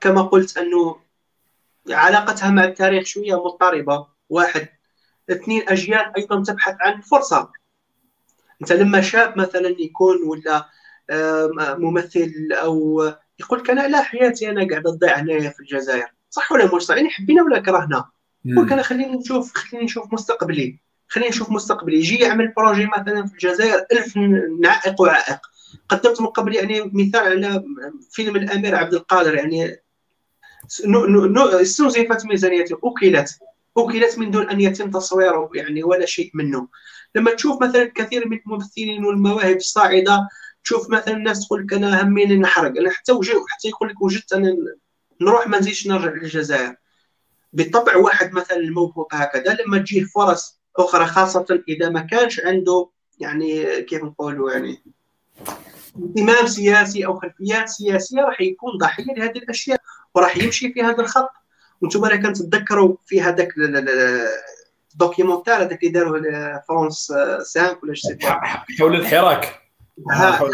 كما 0.00 0.22
قلت 0.22 0.58
أنه 0.58 0.96
علاقتها 1.90 2.50
مع 2.50 2.64
التاريخ 2.64 3.06
شوية 3.06 3.44
مضطربة. 3.44 4.06
واحد. 4.28 4.68
اثنين 5.30 5.68
أجيال 5.68 6.12
أيضا 6.18 6.42
تبحث 6.42 6.76
عن 6.80 7.00
فرصة. 7.00 7.48
أنت 8.60 8.72
لما 8.72 9.00
شاب 9.00 9.38
مثلا 9.38 9.76
يكون 9.78 10.16
ولا 10.22 10.68
آه، 11.10 11.76
ممثل 11.78 12.48
أو 12.52 13.04
يقول 13.40 13.58
لك 13.58 13.70
أنا 13.70 13.88
لا 13.88 14.02
حياتي 14.02 14.50
أنا 14.50 14.68
قاعد 14.70 14.82
تضيع 14.82 15.18
هنايا 15.18 15.50
في 15.50 15.60
الجزائر. 15.60 16.06
صح 16.30 16.52
ولا 16.52 16.76
مش 16.76 16.82
صح؟ 16.82 16.96
يعني 16.96 17.10
حبينا 17.10 17.42
ولا 17.42 17.58
كرهنا؟ 17.58 18.04
يقول 18.44 18.72
أنا 18.72 18.82
خليني 18.82 19.16
نشوف 19.16 19.52
خليني 19.54 19.84
نشوف 19.84 20.12
مستقبلي. 20.12 20.78
خليني 21.08 21.30
نشوف 21.30 21.50
مستقبلي. 21.50 21.96
يجي 21.96 22.16
يعمل 22.16 22.48
بروجي 22.56 22.86
مثلا 22.86 23.26
في 23.26 23.32
الجزائر 23.32 23.86
ألف 23.92 24.16
نعائق 24.62 25.00
وعائق. 25.00 25.38
قدمت 25.88 26.20
من 26.20 26.26
قبل 26.26 26.54
يعني 26.54 26.90
مثال 26.94 27.20
على 27.20 27.64
فيلم 28.10 28.36
الأمير 28.36 28.74
عبد 28.74 28.94
القادر 28.94 29.34
يعني 29.34 29.82
استنزفت 31.62 32.26
ميزانيته 32.26 32.78
اكلت 32.84 33.38
أكلت 33.76 34.18
من 34.18 34.30
دون 34.30 34.50
أن 34.50 34.60
يتم 34.60 34.90
تصويره 34.90 35.50
يعني 35.54 35.84
ولا 35.84 36.06
شيء 36.06 36.30
منه. 36.34 36.68
لما 37.14 37.34
تشوف 37.34 37.62
مثلا 37.62 37.84
كثير 37.94 38.28
من 38.28 38.40
الممثلين 38.46 39.04
والمواهب 39.04 39.56
الصاعدة 39.56 40.28
تشوف 40.64 40.90
مثلا 40.90 41.16
الناس 41.16 41.46
تقول 41.46 41.64
لك 41.64 41.72
أنا 41.72 42.02
هميني 42.02 42.36
نحرق 42.36 42.78
أنا 42.78 42.90
حتى 42.90 43.12
وجه 43.12 43.32
حتى 43.48 43.68
يقول 43.68 43.88
لك 43.88 44.02
وجدت 44.02 44.32
أنا 44.32 44.56
نروح 45.20 45.48
ما 45.48 45.58
نزيدش 45.58 45.86
نرجع 45.86 46.10
للجزائر. 46.10 46.74
بالطبع 47.52 47.96
واحد 47.96 48.32
مثلا 48.32 48.56
الموهوب 48.56 49.06
هكذا 49.12 49.56
لما 49.66 49.78
تجيه 49.78 50.04
فرص 50.04 50.60
أخرى 50.76 51.06
خاصة 51.06 51.62
إذا 51.68 51.88
ما 51.88 52.00
كانش 52.00 52.40
عنده 52.40 52.90
يعني 53.18 53.82
كيف 53.82 54.02
نقولوا 54.02 54.52
يعني 54.52 54.82
اهتمام 56.02 56.46
سياسي 56.46 57.06
أو 57.06 57.20
خلفيات 57.20 57.68
سياسية 57.68 58.20
راح 58.20 58.40
يكون 58.40 58.78
ضحية 58.78 59.14
لهذه 59.14 59.38
الأشياء 59.38 59.80
وراح 60.14 60.36
يمشي 60.36 60.72
في 60.72 60.82
هذا 60.82 61.00
الخط. 61.00 61.30
وأنتم 61.80 62.08
كان 62.08 62.32
تتذكروا 62.32 62.96
في 63.06 63.22
هذاك 63.22 63.54
documentaire 64.94 65.54
هذاك 65.54 65.82
اللي 65.82 65.92
داروه 65.92 66.22
فرونس 66.68 67.12
5 67.12 67.78
ولا 67.82 67.94
سي 67.94 68.18
حول 68.78 68.96
الحراك. 68.96 69.60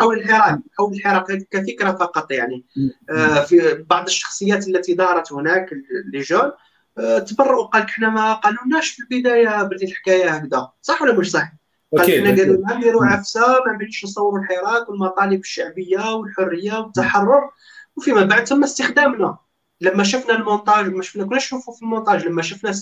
حول. 0.01 0.19
الحراك 0.19 0.59
حول 0.79 0.95
الحراك. 0.95 1.49
كفكره 1.51 1.93
فقط 1.93 2.31
يعني. 2.31 2.65
آه، 3.11 3.45
في 3.45 3.85
بعض 3.91 4.05
الشخصيات 4.07 4.69
التي 4.69 4.95
دارت 4.95 5.33
هناك 5.33 5.71
les 6.13 6.21
jeunes 6.21 6.53
آه، 6.99 7.19
تبرؤوا 7.19 7.67
قال 7.67 7.83
لك 7.83 7.89
إحنا 7.89 8.09
ما 8.09 8.35
قالولناش 8.35 8.91
في 8.91 9.03
البداية 9.03 9.63
بديت 9.63 9.83
الحكاية 9.83 10.31
هكذا. 10.31 10.73
صح 10.83 11.03
ولا 11.03 11.13
مش 11.13 11.31
صح؟ 11.31 11.53
إحنا 11.99 12.31
قالوا 12.31 12.57
لنا 12.57 12.77
نديروا 12.77 13.07
عفسه 13.07 13.41
ما 13.41 13.73
نبغيش 13.73 14.05
نصوروا 14.05 14.39
الحراك 14.39 14.89
والمطالب 14.89 15.41
الشعبية 15.41 16.15
والحرية 16.15 16.79
والتحرر. 16.79 17.51
وفيما 17.97 18.25
بعد 18.25 18.45
تم 18.45 18.65
استخدامنا. 18.65 19.39
لما 19.81 20.05
شفنا 20.05 20.35
المونتاج 20.35 20.95
ما 20.95 21.03
شفنا 21.03 21.25
كنا 21.25 21.37
نشوفوا 21.37 21.75
في 21.75 21.83
المونتاج. 21.83 22.27
لما 22.27 22.43
شفنا 22.43 22.73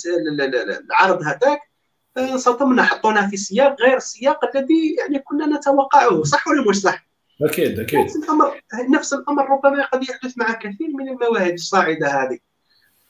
العرض 0.90 1.22
هذاك 1.22 1.60
انصدمنا 2.18 2.82
حطونا 2.82 3.28
في 3.28 3.36
سياق 3.36 3.76
غير 3.80 3.96
السياق 3.96 4.56
الذي 4.56 4.96
يعني 4.98 5.18
كنا 5.18 5.46
نتوقعه. 5.46 6.22
صح 6.22 6.48
ولا 6.48 6.68
مش 6.68 6.80
صح؟ 6.80 7.06
أكيد 7.42 7.78
أكيد. 7.78 8.00
نفس 8.00 8.16
الأمر 8.16 8.60
نفس 8.90 9.12
الأمر 9.12 9.50
ربما 9.50 9.84
قد 9.84 10.02
يحدث 10.02 10.38
مع 10.38 10.52
كثير 10.52 10.88
من 10.98 11.08
المواهب 11.08 11.54
الصاعدة 11.54 12.06
هذه. 12.06 12.38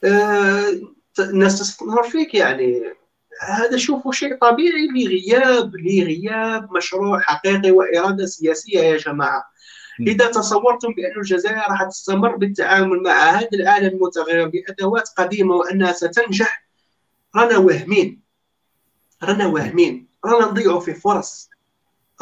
آه، 0.05 0.81
الناس 1.19 1.59
تستثمر 1.59 2.03
فيك 2.03 2.35
يعني. 2.35 2.83
هذا 3.41 3.77
شوفوا 3.77 4.13
شيء 4.13 4.37
طبيعي 4.37 4.87
لغياب 4.87 5.77
لغياب 5.77 6.73
مشروع 6.73 7.21
حقيقي 7.21 7.71
وإرادة 7.71 8.27
سياسية 8.27 8.81
يا 8.81 8.97
جماعة. 8.97 9.45
إذا 10.01 10.27
تصورتم 10.27 10.93
بأن 10.95 11.13
الجزائر 11.17 11.57
راح 11.57 11.85
تستمر 11.85 12.37
بالتعامل 12.37 13.03
مع 13.03 13.31
هذا 13.31 13.49
العالم 13.53 13.89
المتغير 13.89 14.49
بأدوات 14.49 15.09
قديمة 15.19 15.55
وأنها 15.55 15.93
ستنجح 15.93 16.67
رانا 17.37 17.59
واهمين 17.59 18.23
رانا 19.23 19.47
واهمين 19.47 20.09
رانا 20.25 20.47
نضيعوا 20.47 20.81
في 20.81 20.95
فرص. 20.95 21.51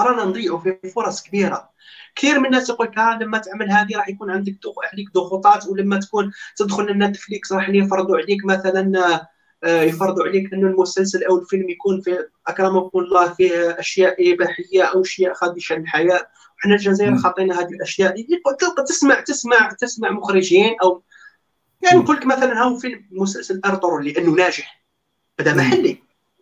رانا 0.00 0.24
نضيعوا 0.24 0.58
في 0.58 0.90
فرص 0.94 1.22
كبيرة. 1.22 1.70
كثير 2.16 2.40
من 2.40 2.46
الناس 2.46 2.68
يقول 2.68 2.86
لك 2.86 2.98
آه، 2.98 3.18
لما 3.18 3.38
تعمل 3.38 3.70
هذه 3.70 3.96
راح 3.96 4.08
يكون 4.08 4.30
عندك 4.30 4.54
عليك 4.92 5.12
ضغوطات 5.14 5.66
ولما 5.66 6.00
تكون 6.00 6.32
تدخل 6.56 6.86
لنتفليكس 6.86 7.52
راح 7.52 7.68
يفرضوا 7.68 8.16
عليك 8.18 8.44
مثلا 8.44 8.98
آه، 8.98 9.28
يفرضوا 9.64 10.24
عليك 10.24 10.52
انه 10.52 10.66
المسلسل 10.68 11.24
أو 11.24 11.38
الفيلم 11.38 11.70
يكون 11.70 12.00
في 12.00 12.26
اكرمكم 12.46 12.98
الله 12.98 13.34
فيه 13.34 13.70
أشياء 13.70 14.34
إباحية 14.34 14.82
أو 14.82 15.00
أشياء 15.02 15.34
خادشه 15.34 15.74
للحياة. 15.74 16.28
إحنا 16.60 16.74
الجزائر 16.74 17.16
خاطينا 17.16 17.60
هذه 17.60 17.70
الأشياء. 17.70 18.14
تلقى 18.60 18.84
تسمع 18.88 19.20
تسمع 19.20 19.72
تسمع 19.72 20.10
مخرجين 20.10 20.76
أو 20.82 21.02
يعني 21.82 21.98
نقول 21.98 22.16
لك 22.16 22.26
مثلا 22.26 22.62
هاو 22.62 22.78
فيلم 22.78 23.04
مسلسل 23.10 23.60
أرطغرل 23.64 24.08
لأنه 24.08 24.30
ناجح. 24.30 24.84
بدا 25.38 25.54
محلي. 25.54 25.98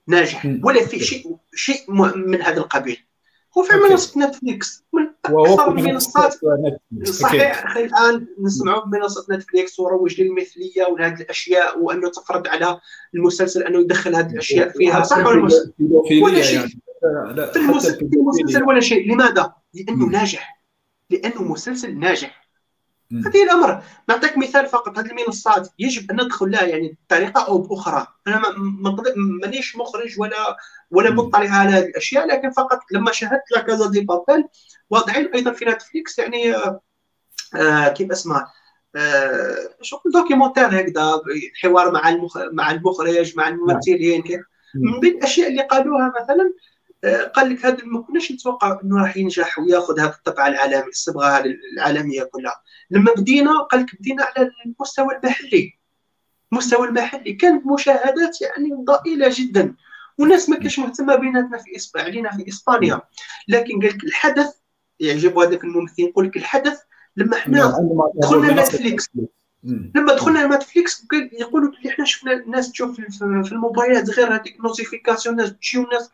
ناجح. 0.07 0.47
ولا 0.63 0.87
في 0.87 1.01
شيء 1.01 1.37
شيء 1.55 1.93
من 2.17 2.43
هذا 2.43 2.59
القبيل. 2.59 3.06
هو 3.59 3.63
في 3.63 3.73
منصه 3.91 4.21
نتفليكس. 4.21 4.85
من 4.93 5.09
أكثر 5.25 5.69
المنصات. 5.79 6.35
صحيح 7.05 7.77
الآن 7.77 8.27
نسمعوا 8.41 8.85
بمنصة 8.85 9.27
نتفليكس 9.31 9.81
وروج 9.81 10.21
للمثلية 10.21 10.87
ولهذه 10.91 11.21
الأشياء 11.21 11.79
وأنه 11.79 12.11
تفرض 12.11 12.49
على 12.49 12.81
المسلسل 13.15 13.63
أنه 13.63 13.81
يدخل 13.81 14.15
هذه 14.15 14.31
الأشياء 14.31 14.69
فيها. 14.69 15.03
صح 15.03 15.27
ولا 15.27 15.49
ولا 16.23 16.43
شيء. 16.43 16.59
يعني. 16.59 16.71
في 17.53 18.17
المسلسل 18.17 18.63
ولا 18.63 18.81
شيء. 18.81 19.13
لماذا؟ 19.13 19.53
لأنه 19.75 20.07
ناجح. 20.07 20.63
لأنه 21.11 21.43
مسلسل 21.43 21.99
ناجح. 21.99 22.46
هذه 23.13 23.43
الأمر. 23.43 23.83
نعطيك 24.09 24.39
مثال 24.39 24.67
فقط 24.67 24.99
هذه 24.99 25.07
المنصات 25.07 25.69
يجب 25.79 26.11
أن 26.11 26.17
ندخل 26.17 26.51
لها 26.51 26.65
يعني 26.65 26.99
بطريقة 27.07 27.47
أو 27.47 27.59
بأخرى. 27.59 28.07
أنا 28.27 28.43
مانيش 29.43 29.77
مخرج 29.77 30.21
ولا 30.21 30.57
ولا 30.91 31.11
مطلع 31.11 31.39
على 31.39 31.71
هذه 31.71 31.85
الأشياء 31.85 32.27
لكن 32.27 32.51
فقط 32.51 32.81
لما 32.93 33.13
شاهدت 33.13 33.53
La 33.55 33.61
Casa 33.61 33.91
de 33.91 34.01
Papel 34.01 34.45
واضعين 34.91 35.35
أيضا 35.35 35.53
في 35.53 35.65
Netflix 35.65 36.19
يعني 36.19 36.55
آه, 36.57 36.81
آه، 37.55 37.89
كيف 37.89 38.11
اسمه 38.11 38.47
آه 38.97 39.77
شغل 39.83 40.13
documentaire 40.15 40.81
هكذا 40.81 41.21
حوار 41.63 41.93
مع 41.93 42.09
المخ... 42.09 42.39
مع 42.53 42.71
المخرج 42.71 43.37
مع 43.37 43.49
الممثلين 43.49 44.23
كيف. 44.23 44.41
من 44.75 45.01
بين 45.01 45.17
الأشياء 45.17 45.49
اللي 45.49 45.63
قالوها 45.63 46.13
مثلا 46.23 46.53
قال 47.05 47.51
لك 47.51 47.67
هذا 47.67 47.85
ما 47.85 48.03
كناش 48.03 48.33
نتوقع 48.33 48.81
إنه 48.85 49.03
راح 49.03 49.17
ينجح 49.17 49.59
وياخذ 49.59 50.01
هذا 50.01 50.09
الطبعة 50.09 50.49
العالمي 50.49 50.89
الصبغة 50.89 51.45
العالمية 51.75 52.23
كلها. 52.23 52.63
لما 52.91 53.13
بدينا 53.17 53.63
قال 53.63 53.81
لك 53.81 53.97
بدينا 54.01 54.25
على 54.25 54.51
المستوى 54.67 55.17
المحلي. 55.17 55.79
المستوى 56.53 56.89
المحلي. 56.89 57.33
كانت 57.33 57.67
مشاهدات 57.67 58.41
يعني 58.41 58.71
ضئيلة 58.85 59.31
جدا. 59.33 59.75
والناس 60.19 60.49
ما 60.49 60.57
كانش 60.57 60.79
مهتمة 60.79 61.17
بيناتنا 61.17 61.59
في 61.59 61.77
اسبانيا 61.77 62.09
علينا 62.09 62.31
في 62.31 62.49
إسبانيا. 62.49 63.01
لكن 63.49 63.81
قال 63.81 63.89
لك 63.89 64.05
الحدث 64.05 64.55
يعجب 65.01 65.39
هذاك 65.39 65.65
الممثل 65.65 66.03
يقول 66.03 66.27
لك 66.27 66.37
الحدث 66.37 66.81
لما 67.17 67.37
إحنا 67.37 67.59
نعم، 67.59 67.73
دخلنا 68.15 68.63
Netflix 68.63 69.11
لما 69.95 70.15
دخلنا 70.15 70.57
Netflix 70.57 71.07
يقولوا 71.33 71.73
اللي 71.73 71.91
إحنا 71.91 72.05
شفنا 72.05 72.33
الناس 72.33 72.73
تشوف 72.73 73.01
في 73.01 73.53
الموبايلات 73.53 74.11
غير 74.11 74.35
هذيك 74.35 74.61
notification 74.61 75.41
الناس 75.41 75.55
تجيو 75.57 75.85
الناس 75.85 76.11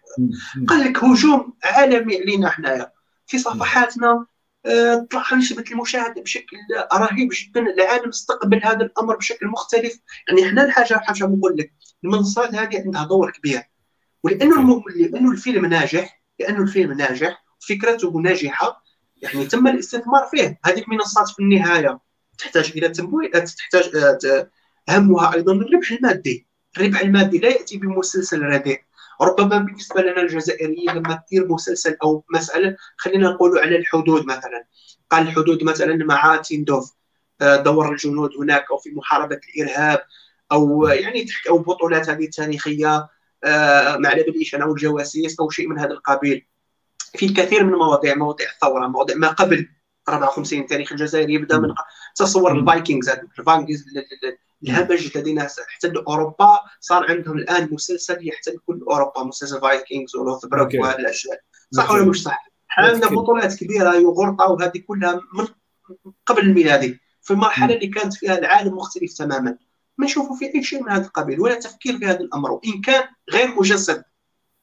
قال 0.68 0.80
لك 0.80 1.04
هجوم 1.04 1.54
عالمي 1.64 2.16
علينا 2.16 2.50
حنايا. 2.50 2.92
في 3.26 3.38
صفحاتنا 3.38 4.26
آه، 4.66 5.06
طلع 5.10 5.34
نسبة 5.34 5.64
المشاهدة 5.72 6.22
بشكل 6.22 6.56
رهيب 6.94 7.28
جدا 7.32 7.60
العالم 7.60 8.08
استقبل 8.08 8.60
هذا 8.64 8.82
الأمر 8.82 9.16
بشكل 9.16 9.46
مختلف. 9.46 9.98
يعني 10.28 10.48
إحنا 10.48 10.64
الحاجة 10.64 10.94
حاجة 10.94 11.24
نقول 11.24 11.56
لك 11.56 11.72
المنصات 12.04 12.54
هذه 12.54 12.82
عندها 12.84 13.04
دور 13.04 13.30
كبير. 13.30 13.62
ولأنه 14.22 14.82
لأنه 14.96 15.30
الفيلم 15.30 15.66
ناجح 15.66 16.22
لأنه 16.40 16.62
الفيلم 16.62 16.92
ناجح 16.92 17.44
فكرته 17.68 18.20
ناجحة. 18.20 18.82
يعني 19.16 19.46
تم 19.46 19.66
الاستثمار 19.66 20.28
فيه. 20.30 20.60
هذه 20.64 20.82
المنصات 20.88 21.28
في 21.28 21.42
النهاية. 21.42 21.98
تحتاج 22.42 22.72
إلى 22.76 22.88
تمويل 22.88 23.30
تحتاج 23.30 23.96
آه، 23.96 24.50
اهمها 24.88 25.34
أيضا 25.34 25.52
الربح 25.52 25.92
المادي. 25.92 26.46
الربح 26.76 27.00
المادي 27.00 27.38
لا 27.38 27.48
يأتي 27.48 27.78
بمسلسل 27.78 28.42
رديء. 28.42 28.80
ربما 29.20 29.58
بالنسبة 29.58 30.02
لنا 30.02 30.22
الجزائريين 30.22 30.90
لما 30.90 31.22
تدير 31.26 31.48
مسلسل 31.48 31.96
أو 32.02 32.24
مسألة 32.34 32.76
خلينا 32.96 33.30
نقول 33.30 33.58
على 33.58 33.76
الحدود 33.76 34.26
مثلا. 34.26 34.64
قال 35.10 35.28
الحدود 35.28 35.64
مثلا 35.64 36.04
مع 36.04 36.36
تيندوف 36.36 36.92
آه، 37.40 37.56
دور 37.56 37.92
الجنود 37.92 38.30
هناك 38.40 38.70
أو 38.70 38.78
في 38.78 38.90
محاربة 38.90 39.40
الإرهاب 39.54 40.00
أو 40.52 40.86
يعني 40.86 41.26
أو 41.48 41.58
بطولات 41.58 42.10
هذه 42.10 42.24
التاريخية 42.24 43.08
آه، 43.44 43.96
مع 43.96 44.14
لبليشن 44.14 44.62
أو 44.62 44.72
الجواسيس 44.72 45.40
أو 45.40 45.50
شيء 45.50 45.68
من 45.68 45.78
هذا 45.78 45.90
القبيل. 45.90 46.46
في 47.14 47.26
الكثير 47.26 47.64
من 47.64 47.72
المواضيع 47.72 48.14
مواضيع 48.14 48.46
الثورة 48.50 48.86
مواضيع 48.86 49.16
ما 49.16 49.28
قبل. 49.28 49.68
54 50.08 50.60
التاريخ 50.60 50.92
الجزائري 50.92 51.34
يبدأ 51.34 51.58
من 51.58 51.74
تصور 52.14 52.58
ال 52.58 52.65
Vikings 52.65 53.08
ال 53.38 53.44
Vikings 53.44 53.84
الهمج 54.62 55.16
الذين 55.16 55.38
احتلوا 55.38 56.02
اوروبا 56.08 56.60
صار 56.80 57.10
عندهم 57.10 57.38
الآن 57.38 57.68
مسلسل 57.72 58.28
يحتل 58.28 58.58
كل 58.66 58.84
أوروبا 58.90 59.22
مسلسل 59.22 59.60
Vikings 59.60 60.12
بروك 60.44 60.74
وهذه 60.74 60.98
الأشياء. 60.98 61.40
صح 61.70 61.90
ولا 61.90 62.04
مش 62.04 62.22
صح؟ 62.22 62.52
عندنا 62.78 63.06
بطولات 63.06 63.54
كبيرة 63.54 63.94
يوغورتا 63.94 64.44
وهذه 64.44 64.78
كلها 64.88 65.20
من 65.34 65.46
قبل 66.26 66.42
الميلادي. 66.42 67.00
في 67.22 67.30
المرحلة 67.30 67.74
اللي 67.74 67.86
كانت 67.86 68.14
فيها 68.14 68.38
العالم 68.38 68.74
مختلف 68.74 69.12
تماما. 69.12 69.56
ما 69.98 70.06
نشوفوا 70.06 70.36
في 70.36 70.54
أي 70.54 70.62
شيء 70.62 70.82
من 70.82 70.90
هذا 70.90 71.06
القبيل 71.06 71.40
ولا 71.40 71.54
تفكير 71.54 71.98
في 71.98 72.06
هذا 72.06 72.20
الأمر. 72.20 72.52
وإن 72.52 72.80
كان 72.80 73.04
غير 73.32 73.54
مجسد. 73.54 74.04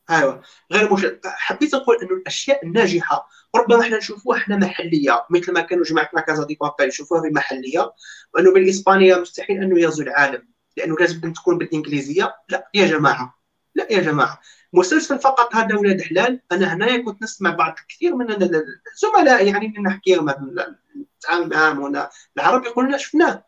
أيوه. 0.09 0.41
غير 0.71 0.93
مش... 0.93 1.05
حبيت 1.25 1.75
نقول 1.75 1.95
انه 2.01 2.11
الأشياء 2.11 2.65
الناجحة 2.65 3.29
ربما 3.55 3.81
إحنا 3.81 3.97
نشوفوها 3.97 4.38
إحنا 4.38 4.55
محلية 4.55 5.26
مثل 5.30 5.51
ما 5.51 5.61
كانوا 5.61 5.84
جماعة 5.84 6.21
كازا 6.21 6.45
دي 6.45 6.57
بابيل 6.61 6.88
يشوفوها 6.88 7.21
في 7.21 7.30
محلية 7.30 7.93
وأنه 8.34 8.53
بالإسبانية 8.53 9.15
مستحيل 9.15 9.63
أنه 9.63 9.80
يغزو 9.80 10.03
العالم 10.03 10.47
لأنه 10.77 10.95
لازم 10.99 11.34
تكون 11.34 11.57
بالإنجليزية. 11.57 12.35
لا 12.49 12.69
يا 12.73 12.88
جماعة 12.88 13.39
لا 13.76 13.88
يا 13.91 14.01
جماعة. 14.01 14.41
مسلسل 14.73 15.19
فقط 15.19 15.55
هذا 15.55 15.76
ولاد 15.76 16.01
حلال 16.01 16.41
أنا 16.51 16.73
هنايا 16.73 17.03
كنت 17.03 17.23
نسمع 17.23 17.49
بعض 17.49 17.76
كثير 17.89 18.15
من 18.15 18.31
الزملاء 18.31 19.47
يعني 19.47 19.67
اللي 19.67 19.81
نحكي 19.81 20.15
نتعامل 20.15 21.49
معاهم 21.49 21.81
هنا. 21.81 22.09
العرب 22.38 22.65
يقولون 22.65 22.97
شفناه. 22.97 23.45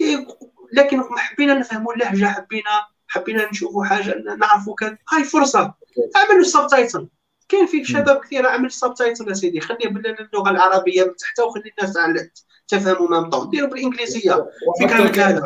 إيه، 0.00 0.26
لكن 0.72 1.02
حبينا 1.16 1.54
نفهموا 1.54 1.94
اللهجة 1.94 2.24
حبينا 2.24 2.86
حبينا 3.08 3.50
نشوفوا 3.50 3.84
حاجة 3.84 4.14
نعرفوا 4.38 4.74
كان 4.74 4.98
هاي 5.12 5.24
فرصة. 5.24 5.74
أعملوا 6.16 6.44
subtitle 6.44 7.08
كاين 7.50 7.66
في 7.66 7.84
شباب 7.84 8.20
كثير 8.20 8.46
اعمل 8.46 8.70
subtitle 8.70 9.28
يا 9.28 9.34
سيدي. 9.34 9.60
خلي 9.60 9.78
باللغة 9.90 10.50
العربية 10.50 11.04
من 11.04 11.16
تحت 11.16 11.40
وخلي 11.40 11.72
الناس 11.82 12.46
تفهموا 12.68 13.08
même 13.08 13.20
temps 13.20 13.50
ديروا 13.50 13.68
بالإنجليزية. 13.68 14.46
في 14.78 14.86
كلامك 14.86 15.18
هذا 15.18 15.42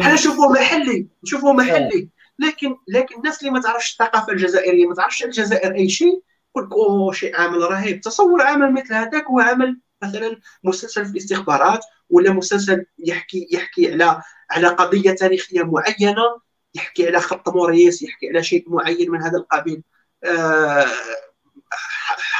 حنا 0.00 0.14
نشوفوه 0.14 0.52
محلي 0.52 1.08
نشوفوه 1.24 1.52
محلي. 1.52 2.08
لكن 2.38 2.76
لكن 2.88 3.16
الناس 3.16 3.40
اللي 3.40 3.50
ما 3.50 3.60
تعرفش 3.60 3.92
الثقافة 3.92 4.32
الجزائرية 4.32 4.86
ما 4.86 4.94
تعرفش 4.94 5.24
الجزائر 5.24 5.74
أي 5.74 5.88
شيء 5.88 6.22
يقول 6.50 6.66
لك 6.66 6.72
أوه 6.72 7.12
شيء 7.12 7.36
عمل 7.36 7.60
رهيب. 7.60 8.00
تصور 8.00 8.42
عمل 8.42 8.72
مثل 8.72 8.94
هذاك 8.94 9.24
هو 9.24 9.40
عمل 9.40 9.80
مثلا 10.02 10.40
مسلسل 10.64 11.04
في 11.04 11.10
الاستخبارات 11.10 11.80
ولا 12.10 12.32
مسلسل 12.32 12.84
يحكي 12.98 13.48
يحكي 13.52 13.92
على 13.92 14.22
على 14.50 14.68
قضية 14.68 15.10
تاريخية 15.10 15.62
معينة 15.62 16.40
يحكي 16.74 17.06
على 17.06 17.20
خط 17.20 17.48
موريس 17.48 18.02
يحكي 18.02 18.28
على 18.28 18.42
شيء 18.42 18.64
معين 18.66 19.10
من 19.10 19.22
هذا 19.22 19.38
القبيل. 19.38 19.82
آه، 20.24 20.86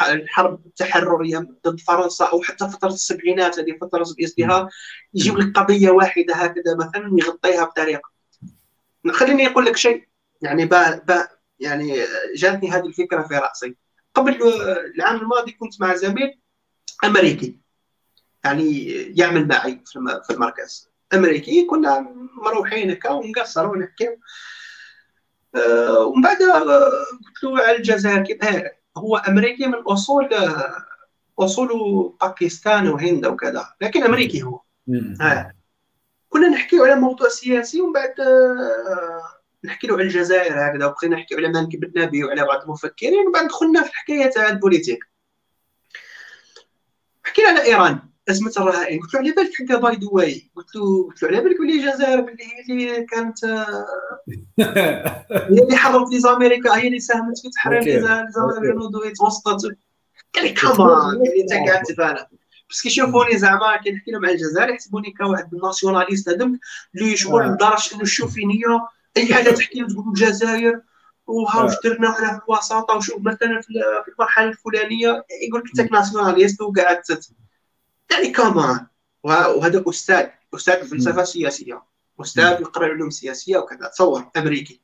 الحرب 0.09 0.67
التحرريه 0.67 1.39
ضد 1.67 1.81
فرنسا 1.81 2.25
أو 2.25 2.43
حتى 2.43 2.69
فترة 2.69 2.89
السبعينات 2.89 3.59
هذه 3.59 3.79
فترة 3.81 4.07
الازدهار 4.19 4.69
يجيب 5.15 5.39
لك 5.39 5.59
قضية 5.59 5.91
واحدة 5.91 6.35
هكذا 6.35 6.77
مثلا 6.77 7.13
ويغطيها 7.13 7.65
بطريقة. 7.65 8.11
خليني 9.11 9.47
أقول 9.47 9.65
لك 9.65 9.77
شيء 9.77 10.09
يعني 10.43 10.67
با 10.67 10.99
با 10.99 11.29
يعني 11.61 12.05
جاتني 12.37 12.71
هذه 12.71 12.87
الفكرة 12.87 13.23
في 13.23 13.35
رأسي. 13.35 13.77
قبل 14.15 14.43
العام 14.97 15.17
الماضي 15.17 15.53
كنت 15.53 15.81
مع 15.81 15.95
زميل 15.95 16.41
أمريكي 17.05 17.61
يعني 18.45 18.87
يعمل 19.19 19.49
معي 19.49 19.83
في 20.27 20.31
المركز. 20.31 20.91
أمريكي 21.15 21.67
كنا 21.67 22.15
مروحين 22.43 22.91
هكا 22.91 23.11
ونقصروا 23.11 23.73
ونحكيو. 23.73 24.21
أه 25.55 25.99
ومن 25.99 26.23
بعد 26.23 26.37
قلت 26.37 27.45
له 27.45 27.63
على 27.63 27.77
الجزائر 27.77 28.25
كيف 28.25 28.39
هو 28.97 29.17
أمريكي 29.17 29.67
من 29.67 29.79
أصول 29.79 30.29
أصوله 31.39 32.15
باكستان 32.21 32.89
وهند 32.89 33.27
وكذا 33.27 33.67
لكن 33.81 34.03
أمريكي 34.03 34.43
هو. 34.43 34.61
آه. 35.21 35.53
كنا 36.29 36.49
نحكيو 36.49 36.85
على 36.85 36.95
موضوع 36.95 37.29
سياسي 37.29 37.81
ومن 37.81 37.93
بعد 37.93 38.21
آه، 38.21 39.23
نحكي 39.65 39.87
له 39.87 39.95
على 39.95 40.03
الجزائر 40.03 40.53
هكذا 40.53 40.87
وبقينا 40.87 41.17
نحكيو 41.17 41.39
على 41.39 41.49
مالك 41.49 41.77
بن 41.77 42.25
وعلى 42.25 42.45
بعض 42.45 42.63
المفكرين 42.63 43.29
وبعد 43.29 43.47
دخلنا 43.47 43.83
في 43.83 43.91
الحكاية 43.91 44.31
تاع 44.31 44.49
البوليتيك. 44.49 45.05
حكينا 47.25 47.49
على 47.49 47.65
إيران. 47.65 47.99
أزمة 48.31 48.53
الرهائن. 48.57 49.01
قلت 49.01 49.15
له 49.15 49.21
على 49.21 49.33
بالك 49.33 49.51
حكا 49.55 49.77
by 49.77 49.95
the 49.95 50.09
way 50.13 50.51
قلت 50.57 50.77
له 50.77 51.07
قلت 51.09 51.23
له 51.23 51.29
على 51.29 51.41
بالك 51.41 51.61
بلي 51.61 51.73
الجزائر 51.73 52.21
بلي 52.21 52.45
هي 52.45 52.61
اللي 52.71 53.07
كانت 53.07 53.45
آه، 53.45 53.87
هي 55.31 55.63
اللي 55.63 55.77
حررت 55.77 56.13
les 56.13 56.21
Américains 56.21 56.77
هي 56.77 56.87
اللي 56.87 57.01
ساهمت 57.01 57.39
في 57.39 57.51
تحرير 57.51 57.83
les 57.83 58.27
Américains 58.31 59.15
توسطت 59.19 59.77
قال 60.35 60.45
لي 60.45 60.53
كمان 60.53 60.75
قال 60.77 61.23
لي 61.23 61.43
أنت 61.43 61.69
قاعد 61.69 61.83
تفاهم 61.83 62.27
بس 62.71 62.83
كيشوفوني 62.83 63.39
زعما 63.39 63.77
كنحكي 63.77 64.11
لهم 64.11 64.25
على 64.25 64.35
الجزائر 64.35 64.71
يحسبوني 64.71 65.15
كواحد 65.19 65.55
ال 65.55 65.61
nationaliste 65.61 66.29
هذاك 66.29 66.51
اللي 66.95 67.17
شغل 67.17 67.43
آه. 67.43 67.47
لدرجة 67.47 67.95
إنه 67.95 68.03
الشوفينيه 68.03 68.87
أي 69.17 69.35
حاجة 69.35 69.51
تحكي 69.51 69.85
تقول 69.85 70.09
الجزائر 70.09 70.81
وها 71.27 71.63
واش 71.63 71.75
درنا 71.85 72.13
حنا 72.13 72.39
في 72.39 72.45
الوساطة 72.49 72.97
وشوف 72.97 73.21
مثلا 73.21 73.61
في 73.61 74.11
المرحلة 74.13 74.49
الفلانية 74.49 75.25
يقول 75.49 75.61
لك 75.61 75.81
أنت 75.81 75.93
nationaliste 75.93 76.61
وقاعد 76.61 77.01
يعني 78.11 78.31
كمان 78.31 78.87
وهذا 79.23 79.85
أستاذ 79.89 80.29
أستاذ 80.55 80.75
الفلسفه 80.75 81.23
السياسيه 81.23 81.83
أستاذ 82.21 82.61
يقرأ 82.61 82.87
علوم 82.87 83.11
سياسية 83.11 83.59
وكذا 83.59 83.89
تصور 83.89 84.31
أمريكي. 84.37 84.81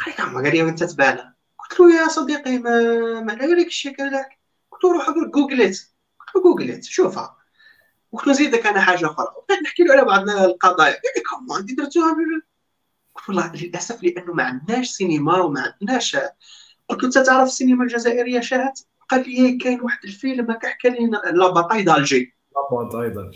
قال 0.00 0.14
لي 0.34 0.48
قال 0.48 0.56
لي 0.56 0.62
أنت 0.62 0.84
تبالى 0.84 1.32
قلت 1.58 1.80
له 1.80 1.94
يا 1.94 2.08
صديقي 2.08 2.58
ما 2.58 2.80
ما 3.20 3.32
على 3.32 3.46
بالك 3.46 3.66
الشيء 3.66 4.02
هذاك 4.02 4.38
قلت 4.70 4.84
له 4.84 4.92
روح 4.92 5.10
جوجلت 5.10 5.90
قلت 6.20 6.36
له 6.36 6.42
جوجلت 6.42 6.84
شوفها. 6.84 7.36
قلت 8.12 8.26
له 8.26 8.32
نزيدك 8.32 8.66
أنا 8.66 8.80
حاجة 8.80 9.06
أخرى. 9.06 9.26
نحكي 9.64 9.82
له 9.82 9.92
على 9.92 10.04
بعض 10.04 10.30
القضايا. 10.30 10.92
قال 10.92 11.12
لي 11.16 11.22
كمان 11.22 11.60
أنت 11.60 11.72
درتوها 11.72 12.16
قلت 13.14 13.28
والله 13.28 13.52
للأسف 13.52 14.02
لأنه 14.02 14.32
ما 14.32 14.42
عندناش 14.42 14.90
سينما 14.90 15.38
وما 15.38 15.60
عندناش 15.60 16.16
قلت 16.88 17.02
له 17.02 17.06
أنت 17.06 17.18
تعرف 17.18 17.48
السينما 17.48 17.84
الجزائرية 17.84 18.40
شاهد 18.40 18.72
قال 19.08 19.30
لي 19.30 19.56
كاين 19.56 19.80
واحد 19.80 19.98
الفيلم 20.04 20.52
حكى 20.52 20.88
لي 20.88 21.06
La 21.32 21.50
Bataille 21.50 21.82
d'Alger. 21.82 22.39
أيضا 22.94 23.30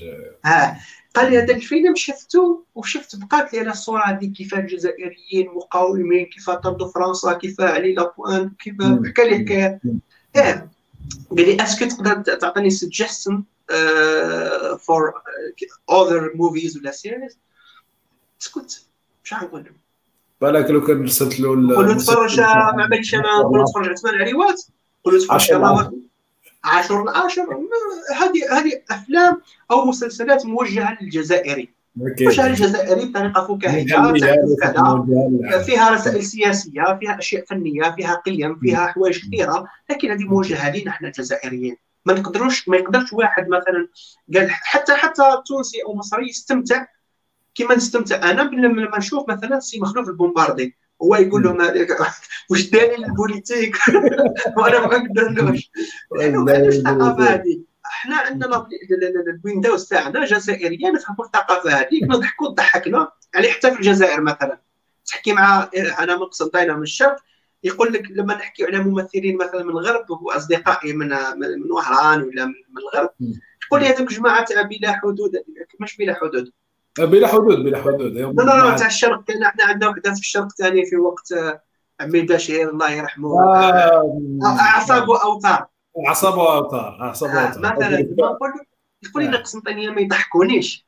ها 0.45 0.81
قال 1.15 1.31
لي 1.31 1.39
هذا 1.39 1.55
الفيلم 1.55 1.95
شفته 1.95 2.65
وشفت 2.74 3.16
بقات 3.16 3.53
لي 3.53 3.61
على 3.61 3.70
الصورة 3.70 4.03
هذه 4.03 4.32
كيف 4.32 4.55
الجزائريين 4.55 5.49
مقاومين 5.55 6.27
كيف 6.27 6.51
طردوا 6.51 6.89
فرنسا 6.89 7.32
كيف 7.32 7.61
علي 7.61 7.95
la 7.95 8.09
Pointe 8.09 8.51
كيف 8.59 8.74
حكى 9.07 9.28
لي 9.28 9.39
حكايات 9.39 9.81
إيه. 10.36 10.70
قال 11.31 11.47
لي 11.47 11.62
est-ce 11.62 11.80
que 11.80 11.89
تقدر 11.89 12.23
تعطيني 12.35 12.70
suggestion 12.71 13.43
for 14.81 15.12
other 15.91 16.33
movies 16.35 16.79
ولا 16.78 16.91
series 16.91 17.39
اسكت 18.43 18.86
مش 19.24 19.32
نقول 19.32 19.65
له 19.65 19.70
بالك 20.41 20.70
لو 20.70 20.85
كان 20.86 21.03
رسلت 21.03 21.41
له 21.41 21.49
قول 21.49 21.69
له 21.69 21.95
تفرج 21.95 22.41
ما 22.41 22.86
باليش 22.91 23.15
أنا 23.15 23.39
نقول 23.39 23.59
له 23.59 23.65
تفرج 23.65 23.86
على 23.86 23.97
ثمان 23.97 24.15
عريوات 24.15 24.62
قول 25.05 25.15
له 25.15 25.20
تفرج 25.20 25.53
على 26.65 26.78
عشر 26.78 27.03
العاشر 27.03 27.47
هذه 28.16 28.59
هذه 28.59 28.82
أفلام 28.91 29.41
أو 29.70 29.85
مسلسلات 29.85 30.47
موجهة 30.47 30.99
للجزائري. 31.01 31.69
موجهة 31.97 32.49
للجزائري 32.49 33.05
بطريقة 33.05 33.47
فكاهية 33.47 33.85
فيها 35.64 35.90
رسائل 35.90 36.24
سياسية 36.24 36.98
فيها 37.01 37.19
أشياء 37.19 37.45
فنية 37.45 37.95
فيها 37.97 38.14
قيم 38.14 38.59
فيها 38.59 38.87
حوايج 38.87 39.27
كثيرة 39.27 39.66
لكن 39.90 40.11
هذه 40.11 40.24
موجهة 40.24 40.77
لنا 40.77 40.90
إحنا 40.90 41.09
الجزائريين. 41.09 41.77
ما 42.06 42.14
نقدروش 42.14 42.69
ما 42.69 42.77
يقدرش 42.77 43.13
واحد 43.13 43.48
مثلا 43.48 43.89
قال 44.35 44.51
حتى 44.51 44.95
حتى 44.95 45.22
تونسي 45.47 45.79
أو 45.87 45.95
مصري 45.95 46.29
يستمتع 46.29 46.87
كما 47.55 47.74
نستمتع 47.74 48.30
أنا 48.30 48.43
لما 48.43 48.98
نشوف 48.98 49.29
مثلا 49.29 49.61
سي 49.61 49.80
مخلوف 49.80 50.09
البومباردي. 50.09 50.77
هو 51.03 51.16
يقول 51.16 51.43
لهم 51.43 51.59
واش 52.51 52.71
داير 52.71 52.98
ال 52.98 53.06
politique؟ 53.06 53.77
وأنا 54.59 54.87
ما 54.87 54.98
نقدرلوش 54.98 55.71
لأنه 56.19 56.53
علاش 56.53 56.74
الثقافة 56.74 57.24
هذه. 57.24 57.61
إحنا 57.87 58.16
عندنا 58.16 58.69
ال 59.45 59.50
Windows 59.50 59.89
تاعنا 59.89 60.24
جزائريه 60.24 60.90
نفهموا 60.90 61.24
الثقافة 61.24 61.71
هذيك 61.71 62.03
نضحكوا 62.03 62.48
تضحكنا 62.48 63.09
يعني 63.35 63.48
حتى 63.48 63.71
في 63.71 63.77
الجزائر 63.77 64.21
مثلا. 64.21 64.61
تحكي 65.06 65.32
مع 65.32 65.71
أنا 65.98 66.16
من 66.16 66.24
قسنطينه 66.24 66.77
من 66.77 66.82
الشرق 66.82 67.16
يقول 67.64 67.93
لك 67.93 68.11
لما 68.11 68.35
نحكي 68.35 68.64
على 68.64 68.79
ممثلين 68.79 69.37
مثلا 69.37 69.63
من 69.63 69.71
الغرب 69.71 70.11
واصدقائي 70.11 70.93
من 70.93 71.09
من 71.09 71.73
وهران 71.73 72.23
ولا 72.23 72.47
من 72.47 72.79
الغرب 72.79 73.11
يقول 73.66 73.81
لي 73.81 73.87
هذوك 73.87 74.13
جماعة 74.13 74.45
تاع 74.45 74.63
بلا 74.63 74.93
حدود. 74.93 75.32
مش 75.81 75.97
بلا 75.97 76.14
حدود. 76.14 76.53
بلا 76.98 77.29
حدود 77.29 77.59
بلا 77.59 77.82
حدود. 77.82 78.13
لا 78.13 78.43
لا 78.43 78.71
لا 78.71 78.77
تاع 78.77 78.87
الشرق 78.87 79.24
كان 79.24 79.43
إحنا 79.43 79.64
عندنا 79.64 79.90
وحدة 79.90 80.14
في 80.14 80.21
الشرق 80.21 80.48
ثاني 80.53 80.87
في 80.87 80.97
وقت 80.97 81.32
آه، 81.32 81.63
عمي 82.01 82.23
بشير 82.23 82.71
الله 82.71 82.90
يرحمه. 82.90 83.29
آه، 83.29 84.56
اعصاب 84.61 85.09
واوتار 85.09 85.66
اعصاب 86.06 86.39
واوتار 86.39 86.98
اعصاب 87.01 87.31
آه، 87.31 87.45
واوتار 87.45 87.77
مثلا 87.77 87.98
يقول 89.03 89.24
لي 89.24 89.29
القسنطينيه 89.29 89.90
ما 89.90 90.01
يضحكونيش. 90.01 90.87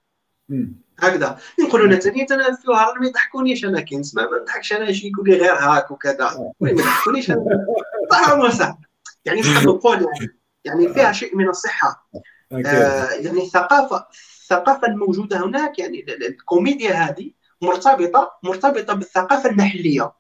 هكذا. 0.99 1.39
يقولوا 1.59 1.86
لنا 1.86 1.97
ثاني 1.97 2.26
أنا 2.31 2.57
في 2.57 2.70
وهران 2.70 3.01
ما 3.01 3.07
يضحكونيش. 3.07 3.65
أنا 3.65 3.81
كي 3.81 3.97
نسمع 3.97 4.23
ما 4.23 4.39
نضحكش. 4.43 4.73
أنا 4.73 4.93
شي 4.93 5.09
يقول 5.09 5.28
لي 5.28 5.36
غير 5.36 5.55
هاك 5.55 5.91
وكذا. 5.91 6.52
ما 6.60 6.70
يضحكونيش. 6.70 7.31
أنا 7.31 8.78
يعني 9.25 9.41
نقول 9.65 9.97
يعني 9.97 10.39
يعني 10.65 10.94
فيها 10.94 11.12
شيء 11.12 11.36
من 11.36 11.49
الصحة. 11.49 12.09
آه 12.52 13.10
يعني 13.10 13.43
الثقافه 13.43 14.07
الثقافة 14.50 14.89
الموجودة 14.89 15.44
هناك 15.44 15.78
يعني 15.78 16.07
الكوميديا 16.08 16.92
هذه 16.92 17.31
مرتبطة 17.62 18.39
مرتبطة 18.42 18.94
بالثقافة 18.94 19.50
المحليه 19.50 20.12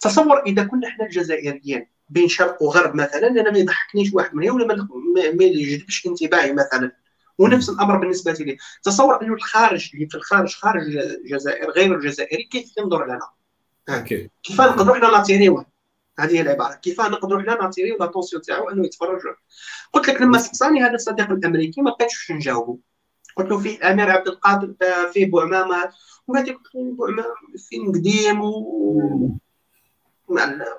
تصور 0.00 0.42
إذا 0.46 0.64
كنا 0.64 0.88
إحنا 0.88 1.04
الجزائريين 1.04 1.86
بين 2.08 2.28
شرق 2.28 2.62
وغرب 2.62 2.94
مثلا 2.94 3.26
أنا 3.28 3.50
ما 3.50 3.58
يضحكنيش 3.58 4.14
واحد 4.14 4.34
منهم 4.34 4.60
ولا 4.60 4.66
ما 5.34 5.44
يجذبش 5.44 6.06
انتباهي 6.06 6.52
مثلا. 6.52 6.92
ونفس 7.38 7.68
الأمر 7.68 7.96
بالنسبة 7.96 8.32
لي. 8.32 8.56
تصور 8.82 9.22
أنه 9.22 9.34
الخارج 9.34 9.90
اللي 9.94 10.06
في 10.06 10.14
الخارج 10.14 10.54
خارج 10.54 10.96
الجزائر 10.96 11.70
غير 11.70 11.94
الجزائري 11.94 12.42
كيف 12.42 12.78
ينظر 12.78 13.06
لنا؟ 13.06 13.28
كيف 14.42 14.60
نقدروا 14.60 14.96
إحنا 14.96 15.10
ناتيريوه 15.10 15.66
هذه 16.18 16.36
هي 16.36 16.40
العبارة. 16.40 16.74
كيف 16.74 17.00
نقدروا 17.00 17.42
حنا 17.42 17.62
ناتيريو 17.62 17.96
لاتونسيون 18.00 18.42
تاعو 18.42 18.70
انه 18.70 18.84
يتفرج 18.84 19.20
قلت 19.92 20.08
لك 20.08 20.22
لما 20.22 20.38
سقساني 20.38 20.82
هذا 20.82 20.94
الصديق 20.94 21.30
الأمريكي 21.30 21.80
ما 21.80 21.90
بقيتش 21.90 22.32
نجاوبه. 22.32 22.89
قلت 23.36 23.50
له 23.50 23.58
فيه 23.58 23.76
الأمير 23.76 24.10
عبد 24.10 24.28
القادر 24.28 24.74
فيه 25.12 25.30
بوعمامة 25.30 25.92
وهذيك 26.28 26.56
قلت 26.56 26.74
له 26.74 26.92
بوعمام 26.96 27.24
فين 27.68 27.92
قديم 27.92 28.40
و 28.40 29.30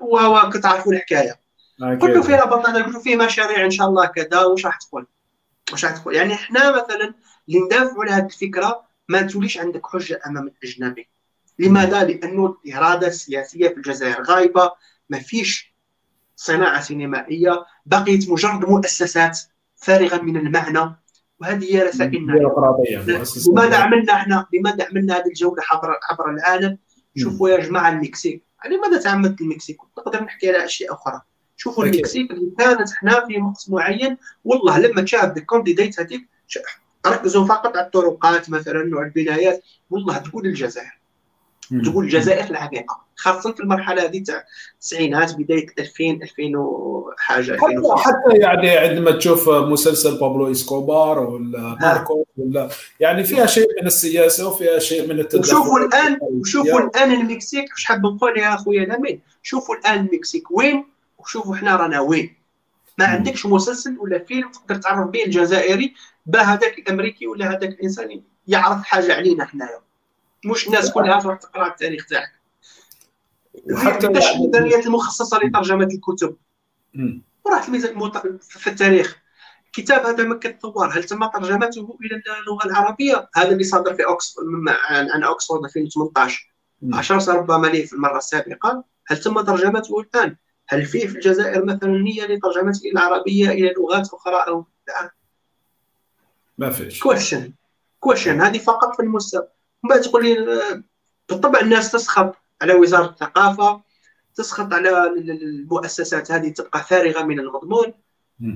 و 0.02 0.50
كتعرفوا 0.50 0.94
الحكاية. 0.94 1.40
قلت 2.02 2.04
له 2.04 2.22
فيه 2.22 2.36
بطاطا 2.36 2.74
قلت 2.74 2.94
له 2.94 3.00
فيه 3.00 3.16
مشاريع 3.16 3.66
إن 3.66 3.72
شاء 3.72 3.88
الله 3.88 4.06
كذا 4.06 4.44
واش 4.44 4.66
راح 4.66 4.78
تقول؟ 4.78 5.08
واش 5.72 5.86
راح 5.86 5.98
تقول؟ 5.98 6.16
يعني 6.16 6.34
إحنا 6.34 6.72
مثلا 6.72 7.14
اللي 7.50 7.60
ندافعوا 7.60 8.04
على 8.04 8.12
هذه 8.12 8.26
الفكرة 8.26 8.84
ما 9.10 9.22
توليش 9.22 9.58
عندك 9.58 9.88
حجة 9.88 10.22
أمام 10.28 10.48
الأجنبي. 10.48 11.10
لماذا؟ 11.60 12.04
لأنه 12.04 12.58
الاراده 12.66 13.08
السياسيه 13.08 13.68
في 13.68 13.78
الجزائر 13.78 14.24
غايبة 14.24 14.72
ما 15.10 15.20
فيش 15.20 15.74
صناعة 16.36 16.82
سينمائية 16.82 17.66
بقيت 17.86 18.30
مجرد 18.30 18.70
مؤسسات 18.70 19.40
فارغة 19.76 20.22
من 20.22 20.38
المعنى. 20.38 20.96
وهذه 21.42 21.76
هي 21.76 21.84
رسائلنا 21.84 22.34
لماذا 23.48 23.78
عملنا 23.78 24.14
إحنا؟ 24.14 24.48
لماذا 24.53 24.88
عملنا 24.90 25.18
هذه 25.18 25.28
الجولة 25.28 25.64
عبر 25.72 25.95
عبر 26.11 26.30
العالم؟ 26.30 26.78
شوفوا 27.18 27.50
يا 27.50 27.58
جماعة 27.58 27.90
المكسيك. 27.90 28.44
يعني 28.64 28.78
لماذا 28.78 29.02
تعمدت 29.02 29.42
المكسيك؟ 29.42 29.78
نقدر 29.98 30.24
نحكي 30.24 30.50
على 30.50 30.66
أشياء 30.66 30.94
أخرى. 30.94 31.22
شوفوا 31.58 31.86
المكسيك 31.86 32.32
اللي 32.32 32.52
كانت 32.60 32.92
إحنا 32.92 33.26
في 33.26 33.42
وقت 33.42 33.66
معين. 33.70 34.18
والله 34.44 34.80
لما 34.80 35.02
تشاهد 35.02 35.38
ال 35.38 35.44
Candidate 35.44 36.00
هذيك 36.00 36.30
ركزوا 37.08 37.45
فقط 37.45 37.78
على 37.78 37.86
الطرقات 37.86 38.50
مثلا 38.50 38.95
وعلى 38.95 39.08
البنايات. 39.08 39.64
والله 39.90 40.18
تقول 40.18 40.45
الجزائر. 40.45 41.01
تقول 41.80 42.06
الجزائر 42.06 42.43
في 42.43 42.51
الحقيقة 42.51 43.01
خاصة 43.16 43.53
في 43.53 43.59
المرحلة 43.59 44.03
هذه 44.03 44.24
تاع 44.24 44.43
التسعينات 44.74 45.35
بداية 45.35 45.67
2000 45.80 46.03
2000 46.24 46.58
وحاجة 46.58 47.58
حتى 47.58 47.82
حتى 47.98 48.38
يعني 48.38 48.69
عندما 48.77 49.11
تشوف 49.11 49.50
مسلسل 49.50 50.19
بابلو 50.19 50.51
إسكوبار 50.51 51.19
ولا 51.19 51.77
ماركو 51.82 52.25
ولا 52.38 52.69
يعني 53.00 53.24
فيها 53.24 53.45
شيء 53.45 53.67
من 53.82 53.88
السياسة 53.88 54.48
وفيها 54.48 54.80
شيء 54.80 55.08
من 55.08 55.19
التدخل. 55.19 55.56
وشوفوا 55.56 55.80
الان 55.80 56.17
وشوفوا 56.22 56.80
الآن 56.80 57.11
المكسيك 57.11 57.72
واش 57.72 57.85
حاب 57.85 58.06
نقول 58.06 58.38
يا 58.38 58.53
أخويا 58.53 58.85
لامين؟ 58.85 59.22
شوفوا 59.43 59.75
الآن 59.75 60.00
المكسيك 60.00 60.51
وين؟ 60.51 60.85
وشوفوا 61.19 61.56
حنا 61.56 61.75
رانا 61.75 62.00
وين. 62.00 62.35
ما 62.98 63.06
عندكش 63.06 63.45
مسلسل 63.45 63.98
ولا 64.00 64.19
فيلم 64.19 64.51
تقدر 64.51 64.75
تعرف 64.75 65.08
به 65.09 65.25
الجزائري 65.25 65.93
با 66.25 66.41
هذاك 66.41 66.80
الأمريكي 66.80 67.27
ولا 67.27 67.50
هذاك 67.50 67.69
الانسان 67.69 68.22
يعرف 68.48 68.83
حاجة 68.83 69.14
علينا 69.14 69.45
حنايا. 69.45 69.80
مش 70.45 70.68
الناس 70.68 70.92
كلها 70.92 71.20
تروح 71.20 71.38
تقرأ 71.38 71.68
التاريخ 71.68 72.06
تاعك. 72.06 72.32
وحتى 73.74 74.08
الميزانيات 74.08 74.86
المخصصة 74.86 75.38
لترجمة 75.38 75.88
الكتب؟ 75.94 76.38
الميزان 77.68 78.11
في 78.40 78.68
التاريخ. 78.68 79.18
الكتاب 79.66 80.06
هذا 80.06 80.24
ما 80.24 80.36
كتطور. 80.36 80.88
هل 80.88 81.03
تم 81.03 81.26
ترجمته 81.26 81.98
إلى 82.02 82.40
اللغة 82.40 82.66
العربية؟ 82.66 83.30
هذا 83.36 83.50
اللي 83.50 83.64
صادر 83.64 83.94
في 83.94 84.06
اوكسفورد 84.06 84.48
عن 84.90 85.24
اوكسفورد 85.24 85.64
2018 85.64 86.53
عشر 86.94 87.36
ربما 87.36 87.68
لي 87.68 87.84
في 87.84 87.94
المرة 87.94 88.18
السابقة. 88.18 88.84
هل 89.08 89.18
تم 89.18 89.42
ترجمته 89.42 90.00
الآن؟ 90.00 90.36
هل 90.68 90.86
فيه 90.86 91.08
في 91.08 91.16
الجزائر 91.16 91.66
مثلا 91.66 91.90
نية 91.90 92.26
لترجمته 92.26 92.80
إلى 92.80 92.92
العربية 92.92 93.50
إلى 93.50 93.74
لغات 93.78 94.14
أخرى 94.14 94.36
أو 94.48 94.66
لا؟ 94.88 95.11
ما 96.58 96.70
فيش. 96.70 97.00
question 97.00 97.53
question 98.00 98.42
هذه 98.42 98.58
فقط 98.58 98.95
في 98.95 99.02
المستوى 99.02 99.48
من 99.84 99.90
بعد 99.90 100.01
تقول 100.01 100.24
لي 100.24 100.61
بالطبع 101.30 101.60
الناس 101.60 101.92
تسخط 101.92 102.35
على 102.61 102.74
وزارة 102.74 103.10
الثقافة 103.10 103.82
تسخط 104.35 104.74
على 104.74 105.08
المؤسسات 105.08 106.32
هذه 106.32 106.50
تبقى 106.50 106.84
فارغة 106.84 107.24
من 107.24 107.40
المضمون. 107.40 107.93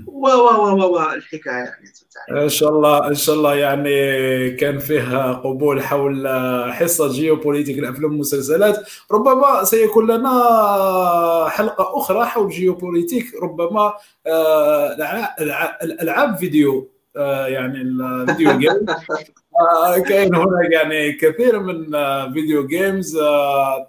و 0.07 0.27
و 0.27 0.47
و 0.73 0.95
و 0.95 1.13
الحكاية 1.13 1.53
يعني 1.53 2.43
إن 2.43 2.49
شاء 2.49 2.69
الله 2.69 3.07
إن 3.07 3.15
شاء 3.15 3.35
الله 3.35 3.55
يعني 3.55 4.51
كان 4.51 4.79
فيه 4.79 5.31
قبول 5.31 5.83
حول 5.83 6.27
حصة 6.73 7.11
جيوبوليتيك 7.11 7.79
الافلام 7.79 8.11
والمسلسلات 8.11 8.89
ربما 9.11 9.63
سيكون 9.63 10.11
لنا 10.11 10.29
حلقة 11.49 11.97
أخرى 11.97 12.25
حول 12.25 12.49
جيوبوليتيك 12.49 13.25
ربما 13.43 13.93
الألعاب 15.81 16.37
فيديو 16.37 16.89
يعني 17.45 17.81
ال 17.81 17.94
video 17.94 18.57
game 18.59 18.85
كاين 20.07 20.35
هناك 20.35 20.71
يعني 20.71 21.13
كثير 21.13 21.59
من 21.59 21.91
video 22.33 22.67
games 22.67 23.17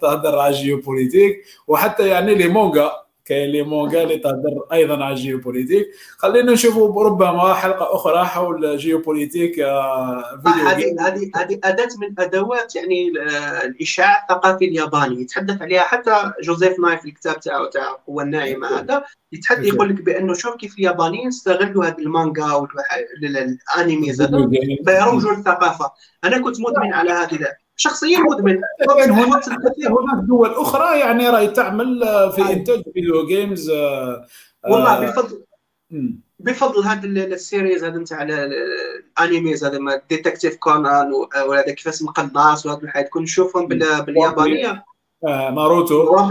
تهدر 0.01 0.39
على 0.39 0.55
الجيوبوليتيك 0.55 1.43
وحتى 1.67 2.07
يعني 2.07 2.35
les 2.35 2.47
mangas. 2.47 3.06
كاين 3.27 3.49
les 3.49 3.63
mangas 3.63 4.03
اللي 4.03 4.17
تهدر 4.17 4.65
أيضا 4.73 5.03
على 5.03 5.13
الجيوبوليتيك. 5.13 5.87
خلينا 6.17 6.51
نشوفوا 6.51 7.03
ربما 7.03 7.53
حلقة 7.53 7.95
أخرى 7.95 8.25
حول 8.25 8.77
جيوبوليتيك 8.77 9.53
فيديو 9.53 10.67
هذه 10.67 10.95
هذه 10.99 11.31
هذه 11.35 11.59
أداة 11.63 11.89
من 12.01 12.19
أدوات 12.19 12.75
يعني 12.75 13.11
الإشعاع 13.65 14.23
الثقافي 14.23 14.65
الياباني. 14.65 15.21
يتحدث 15.21 15.61
عليها 15.61 15.81
حتى 15.81 16.31
جوزيف 16.43 16.79
ناي 16.79 17.01
في 17.01 17.07
الكتاب 17.07 17.39
تاعو 17.39 17.65
تاع 17.65 17.91
القوه 17.91 18.23
الناعمه 18.23 18.79
هذا. 18.79 19.03
يتحدث 19.31 19.65
يقول 19.65 19.89
لك 19.89 20.01
بأنه 20.01 20.33
شوف 20.33 20.55
كيف 20.55 20.79
اليابانيين 20.79 21.27
استغلوا 21.27 21.85
هذه 21.85 21.99
المانجا 21.99 22.45
وال 23.75 23.86
animes 23.86 24.21
هذا. 24.21 24.49
بيروجوا 24.81 25.31
للثقافة. 25.31 25.91
أنا 26.23 26.41
كنت 26.41 26.61
مدمن 26.61 26.93
على 26.93 27.11
هذه 27.11 27.35
شخصيا 27.77 28.19
مدمن 28.19 28.61
هناك 28.99 29.43
دول 30.23 30.49
أخرى 30.49 30.99
يعني 30.99 31.29
راهي 31.29 31.47
تعمل 31.47 31.99
في 32.35 32.53
إنتاج 32.53 32.83
video 32.93 33.27
games 33.27 33.69
والله 34.69 34.99
بفضل 34.99 35.43
بفضل 36.39 36.83
هذا 36.83 37.05
ال 37.05 37.16
series 37.16 37.83
هذا 37.83 37.97
نتاع 37.97 38.27
الانيميز 39.19 39.65
هذا 39.65 40.01
Detective 40.09 40.55
كونان 40.55 41.11
وهذا 41.47 41.71
كيفاش 41.71 42.03
مقناص 42.03 42.65
وهذا 42.65 42.83
الحاجات 42.83 43.09
كون 43.09 43.23
نشوفهم 43.23 43.67
باليابانية. 43.67 44.85
آه 45.27 45.49
ناروتو 45.49 46.27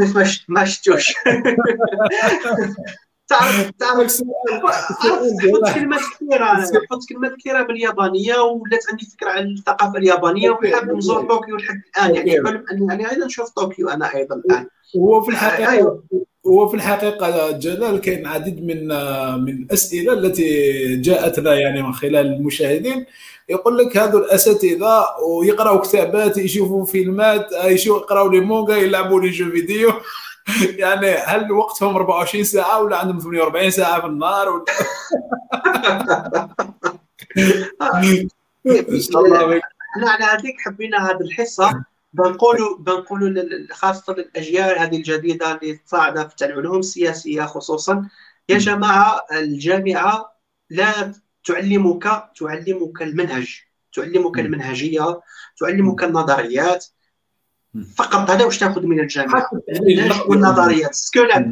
ما 0.49 0.65
شفتوش. 0.65 1.15
تعرف 3.31 3.71
تعرف 3.71 4.21
حط 4.51 5.75
كلمات 5.75 6.01
كثيره 6.15 6.47
حط 6.91 7.01
كلمات 7.09 7.35
كثيره 7.41 7.63
باليابانية 7.63 8.35
ولات 8.41 8.81
عندي 8.91 9.07
فكرة 9.07 9.31
عن 9.31 9.47
الثقافة 9.47 9.99
اليابانية 9.99 10.51
وحاب 10.51 10.91
نزور 10.91 11.29
طوكيو 11.29 11.57
لحد 11.57 11.81
الآن. 11.97 12.15
يعني 12.15 12.31
حلم 12.31 12.65
اني 12.93 13.11
أيضا 13.11 13.27
نشوف 13.27 13.51
طوكيو 13.51 13.89
أنا 13.89 14.15
أيضا 14.15 14.37
الآن. 14.37 14.67
هو 14.97 15.21
في 15.21 15.31
الحقيقة 15.31 15.71
أيوة. 15.71 16.05
هو 16.47 16.69
في 16.69 16.75
الحقيقة 16.75 17.51
جلال 17.51 18.01
كاين 18.01 18.27
عديد 18.27 18.65
من 18.65 18.89
من 19.45 19.63
الأسئلة 19.63 20.13
التي 20.13 20.97
جاءتنا 20.97 21.55
يعني 21.55 21.83
من 21.83 21.93
خلال 21.93 22.27
المشاهدين. 22.27 23.07
يقول 23.49 23.79
لك 23.79 23.97
هذو 23.97 24.19
الأساتذة 24.19 25.05
ويقراوا 25.29 25.81
كتابات 25.81 26.39
يشوفوا 26.39 26.85
فيلمات 26.85 27.47
يقرأوا 27.87 28.31
لي 28.33 28.41
مونغا 28.41 28.77
يلعبوا 28.77 29.21
لي 29.21 29.31
جو 29.31 29.51
فيديو. 29.51 29.93
يعني 30.83 31.11
هل 31.11 31.53
وقتهم 31.53 31.97
24 31.97 32.45
ساعة 32.45 32.83
ولا 32.83 32.99
عندهم 32.99 33.19
48 33.19 33.71
ساعة 33.71 34.01
في 34.01 34.07
النهار؟ 34.07 34.49
ولا 34.49 34.65
إحنا 39.97 40.11
على 40.11 40.25
هذيك 40.25 40.61
حبينا 40.61 41.11
هذه 41.11 41.21
الحصة. 41.21 41.85
بنقولوا 42.13 42.79
بنقولوا 42.79 43.45
خاصة 43.73 44.15
للاجيال 44.15 44.79
هذه 44.79 44.97
الجديدة 44.97 45.53
اللي 45.53 45.81
صاعدة 45.87 46.29
في 46.29 46.45
العلوم 46.45 46.79
السياسية 46.79 47.43
خصوصا. 47.43 48.09
يا 48.49 48.59
جماعة 48.59 49.27
الجامعة 49.33 50.37
لا 50.71 51.13
تعلمك 51.45 52.31
تعلمك 52.41 53.03
المنهج. 53.03 53.63
تعلمك 53.93 54.39
المنهجية 54.39 55.21
تعلمك 55.61 56.05
النظريات. 56.05 56.87
فقط 57.97 58.31
هذا 58.31 58.45
واش 58.45 58.59
تاخذ 58.59 58.87
من 58.87 59.01
الجامعة؟ 59.01 59.51
والنظريات 60.29 60.95
سكولات 60.95 61.47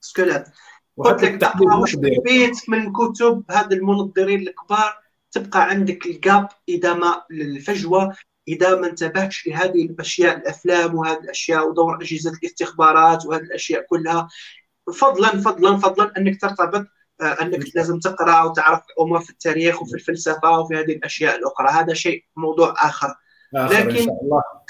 سكولات 0.00 0.48
قلت 0.96 1.24
لك 1.24 1.40
تقرأ 1.40 1.74
واش 1.74 1.94
البيت 1.94 2.68
من 2.68 2.92
كتب 2.92 3.44
هذا 3.50 3.76
المنظرين 3.76 4.40
الكبار 4.40 5.02
تبقى 5.32 5.70
عندك 5.70 6.06
الجاب 6.06 6.48
إذا 6.68 6.94
ما 6.94 7.22
الفجوه 7.30 8.14
إذا 8.48 8.74
ما 8.74 8.86
انتبهتش 8.86 9.46
لهذه 9.46 9.84
الأشياء 9.84 10.36
الأفلام 10.36 10.94
وهذه 10.94 11.18
الأشياء 11.18 11.68
ودور 11.68 12.02
أجهزة 12.02 12.32
الاستخبارات 12.42 13.26
وهذه 13.26 13.42
الأشياء 13.42 13.86
كلها. 13.86 14.28
فضلا 14.94 15.40
فضلا 15.40 15.76
فضلا 15.76 16.12
أنك 16.18 16.40
ترتبط 16.40 16.86
أنك 17.20 17.76
لازم 17.76 17.98
تقرأ 17.98 18.42
وتعرف 18.42 18.80
امور 19.00 19.20
في 19.20 19.30
التاريخ 19.30 19.82
وفي 19.82 19.94
الفلسفة 19.94 20.58
وفي 20.58 20.74
هذه 20.74 20.92
الأشياء 20.92 21.38
الأخرى. 21.38 21.68
هذا 21.68 21.94
شيء 21.94 22.24
موضوع 22.36 22.74
آخر. 22.78 23.14
لكن 23.54 24.06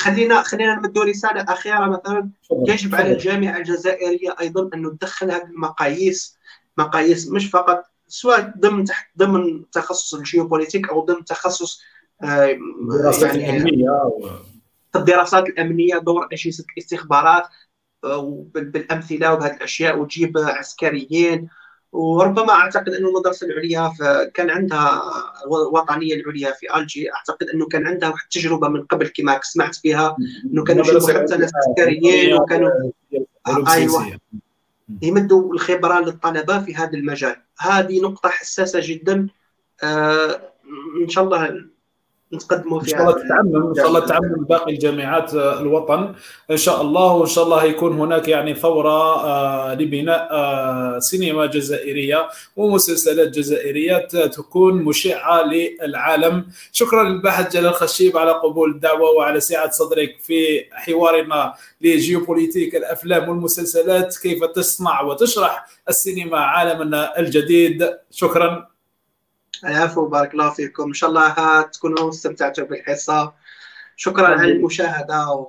خلينا 0.01 0.43
خلينا 0.43 0.75
نمدوا 0.75 1.05
رسالة 1.05 1.43
أخيرة 1.43 1.87
مثلا. 1.87 2.31
يجب 2.69 2.95
على 2.95 3.13
الجامعة 3.13 3.57
الجزائرية 3.57 4.35
أيضا 4.41 4.71
أن 4.75 4.99
تدخل 4.99 5.31
هذه 5.31 5.43
المقاييس 5.43 6.39
مقاييس 6.79 7.31
مش 7.31 7.51
فقط 7.51 7.85
سواء 8.09 8.53
ضمن 8.59 8.85
تحت 8.85 9.07
ضمن 9.19 9.71
تخصص 9.71 10.15
الجيوبوليتيك 10.15 10.89
أو 10.89 11.05
ضمن 11.05 11.25
تخصص 11.25 11.83
الدراسات 12.23 13.35
يعني 13.35 13.57
الأمنية 13.57 13.89
الدراسات 14.97 15.47
الأمنية 15.49 15.99
دور 15.99 16.29
أجهزة 16.33 16.65
الاستخبارات 16.73 17.47
بالأمثلة 18.55 19.33
وبهذه 19.33 19.55
الأشياء 19.55 19.99
وتجيب 19.99 20.39
عسكريين 20.39 21.49
وربما 21.93 22.51
أعتقد 22.51 22.89
أنه 22.89 23.09
المدرسة 23.09 23.47
العليا 23.47 23.93
كان 24.35 24.51
عندها 24.51 25.03
الوطنيه 25.47 26.15
العليا 26.15 26.53
في 26.53 26.77
ألجي. 26.77 27.13
أعتقد 27.13 27.47
أنه 27.55 27.67
كان 27.67 27.87
عندها 27.87 28.09
واحد 28.09 28.25
التجربه 28.25 28.69
من 28.69 28.83
قبل 28.83 29.09
كما 29.09 29.41
سمعت 29.43 29.77
بها 29.85 30.17
إنه 30.45 30.65
كانوا 30.65 30.85
يجيبوا 30.85 31.13
حتى 31.13 31.37
ناس 31.37 31.51
عسكريين 31.55 32.35
وكانوا 32.35 32.71
أيوه. 33.69 34.19
يمدوا 35.03 35.55
الخبرة 35.55 36.01
للطلبة 36.01 36.59
في 36.63 36.75
هذا 36.75 36.93
المجال. 36.93 37.37
هذه 37.59 38.01
نقطة 38.01 38.29
حساسة 38.29 38.81
جدا. 38.83 39.29
آه 39.83 40.41
إن 41.03 41.09
شاء 41.09 41.25
الله 41.25 41.65
نتقدموا 42.35 42.81
فيها. 42.81 42.99
ان 42.99 42.99
شاء 42.99 43.09
الله 43.09 43.25
تتعمم 43.25 43.69
إن 43.69 43.75
شاء 43.75 43.87
الله 43.87 44.01
تتعمم 44.01 44.45
باقي 44.45 44.73
الجامعات 44.73 45.35
الوطن. 45.35 46.15
إن 46.51 46.57
شاء 46.57 46.81
الله 46.81 47.13
وإن 47.13 47.27
شاء 47.27 47.45
الله 47.45 47.65
يكون 47.65 47.99
هناك 47.99 48.29
يعني 48.29 48.55
ثورة 48.55 49.75
لبناء 49.75 50.29
سينما 50.99 51.47
جزائرية 51.47 52.29
ومسلسلات 52.57 53.29
جزائرية 53.29 53.99
تكون 54.27 54.75
مشعة 54.75 55.43
للعالم. 55.43 56.45
شكرا 56.73 57.03
للباحث 57.03 57.53
جلال 57.53 57.75
خشيب 57.75 58.19
على 58.19 58.33
قبول 58.33 58.71
الدعوة 58.71 59.11
وعلى 59.11 59.41
سعة 59.41 59.71
صدرك 59.71 60.17
في 60.23 60.65
حوارنا 60.73 61.55
لجيوبوليتيك 61.81 62.77
الأفلام 62.77 63.29
والمسلسلات. 63.29 64.17
كيف 64.23 64.45
تصنع 64.45 65.03
وتشرح 65.03 65.67
السينما 65.89 66.39
عالمنا 66.39 67.19
الجديد؟ 67.19 67.91
شكرا. 68.11 68.72
العفو 69.65 70.07
بارك 70.07 70.33
الله 70.33 70.51
فيكم. 70.51 70.83
إن 70.83 70.93
شاء 70.93 71.11
الله 71.11 71.63
تكونوا 71.63 72.09
استمتعتوا 72.09 72.65
بالحصة. 72.65 73.33
شكرا 73.97 74.27
على 74.27 74.53
المشاهدة 74.53 75.47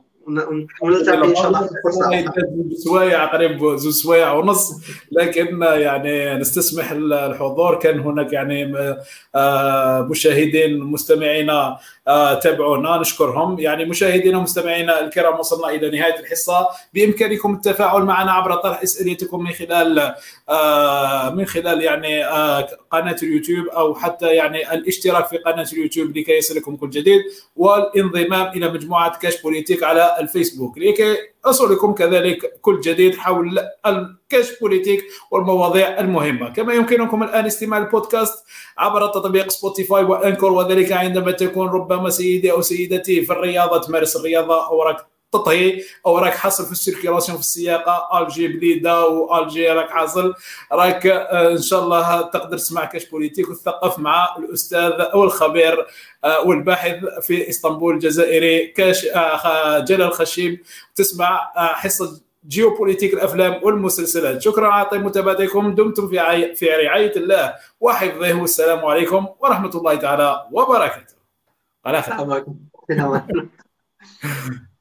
ونلتقي 0.82 1.28
إن 1.28 1.36
شاء 1.36 1.48
الله 1.48 1.62
في 1.62 1.74
فرصه 1.84 2.34
سوايع 2.76 3.26
قريب 3.26 3.76
زوج 3.76 3.94
سوايع 3.94 4.34
ونص. 4.34 4.72
لكن 5.12 5.62
يعني 5.62 6.36
نستسمح 6.36 6.92
الحضور. 6.92 7.80
كان 7.80 8.00
هناك 8.00 8.34
يعني 8.34 8.74
آه، 9.36 10.02
مشاهدين 10.02 10.80
مستمعينا 10.80 11.54
آه، 11.54 11.80
تابعونا 12.44 12.98
نشكرهم. 12.98 13.60
يعني 13.60 13.86
مشاهدينا 13.86 14.38
ومستمعينا 14.38 15.02
الكرام 15.02 15.40
وصلنا 15.40 15.70
إلى 15.70 15.98
نهاية 15.98 16.20
الحصة. 16.20 16.68
بإمكانكم 16.94 17.54
التفاعل 17.54 18.02
معنا 18.02 18.32
عبر 18.32 18.56
طرح 18.56 18.82
أسئلتكم 18.84 19.44
من 19.44 19.52
خلال 19.52 20.16
آه، 20.50 21.30
من 21.30 21.46
خلال 21.46 21.82
يعني 21.82 22.24
قناة 22.92 23.16
اليوتيوب 23.24 23.68
أو 23.68 23.96
حتى 23.96 24.28
يعني 24.28 24.74
الاشتراك 24.74 25.28
في 25.28 25.38
قناة 25.38 25.68
اليوتيوب 25.74 26.18
لكي 26.18 26.38
يصلكم 26.38 26.76
كل 26.76 26.90
جديد 26.90 27.22
والانضمام 27.56 28.48
إلى 28.48 28.70
مجموعة 28.70 29.20
كاش 29.20 29.42
بوليتيك 29.42 29.84
على 29.84 30.18
الفيسبوك 30.20 30.78
لكي 30.78 31.18
أصلكم 31.46 31.94
كذلك 31.94 32.60
كل 32.62 32.80
جديد 32.82 33.16
حول 33.16 33.60
الكاش 33.86 34.60
بوليتيك 34.62 35.04
والمواضيع 35.32 36.00
المهمة. 36.00 36.50
كما 36.50 36.74
يمكنكم 36.74 37.24
الآن 37.24 37.46
استماع 37.46 37.80
البودكاست 37.80 38.46
عبر 38.78 39.08
تطبيق 39.08 39.50
سبوتيفاي 39.50 40.04
وأنكور 40.04 40.52
وذلك 40.52 40.92
عندما 40.92 41.32
تكون 41.32 41.68
ربما 41.68 42.10
سيدي 42.10 42.52
أو 42.52 42.62
سيدتي 42.62 43.22
في 43.22 43.34
الرياضة 43.34 43.82
تمارس 43.82 44.16
الرياضة 44.16 44.68
أو 44.68 44.84
راك 44.84 45.06
تطهي 45.34 45.84
أو 46.06 46.18
راك 46.18 46.34
حاصل 46.34 46.66
في 46.66 46.72
ال 46.72 46.77
circulation 46.77 47.38
في 47.38 47.44
السياقة 47.44 48.22
الجي 48.22 48.48
بليدة 48.48 49.08
والجي 49.08 49.68
راك 49.68 49.90
حاصل 49.90 50.34
راك 50.72 51.08
آه، 51.08 51.52
إن 51.52 51.62
شاء 51.62 51.84
الله 51.84 52.22
تقدر 52.22 52.58
تسمع 52.58 52.86
كاش 52.86 53.06
بوليتيك 53.06 53.50
وتثقف 53.50 54.00
مع 54.00 54.36
الأستاذ 54.40 54.92
أو 55.14 55.24
الخبير 55.24 55.86
آه، 56.24 56.42
والباحث 56.48 56.96
في 57.22 57.50
إسطنبول 57.50 57.94
الجزائري 57.94 58.68
كاش 58.68 59.06
آه، 59.06 59.80
جلال 59.80 60.14
خشيب 60.14 60.62
تسمع 60.96 61.52
حصة 61.56 62.20
جيوبوليتيك 62.48 63.14
الأفلام 63.14 63.64
والمسلسلات. 63.64 64.42
شكرا 64.42 64.68
على 64.68 64.90
طيب 64.90 65.04
متابعتكم. 65.06 65.76
دمتم 65.76 66.08
في 66.08 66.56
في 66.56 66.66
رعاية 66.70 67.16
الله. 67.16 67.54
وحفظه. 67.80 68.34
والسلام 68.42 68.86
عليكم 68.86 69.28
ورحمة 69.40 69.70
الله 69.76 69.96
تعالى 69.96 70.46
وبركاته. 70.52 71.16
على 71.86 72.02
خير 72.02 72.44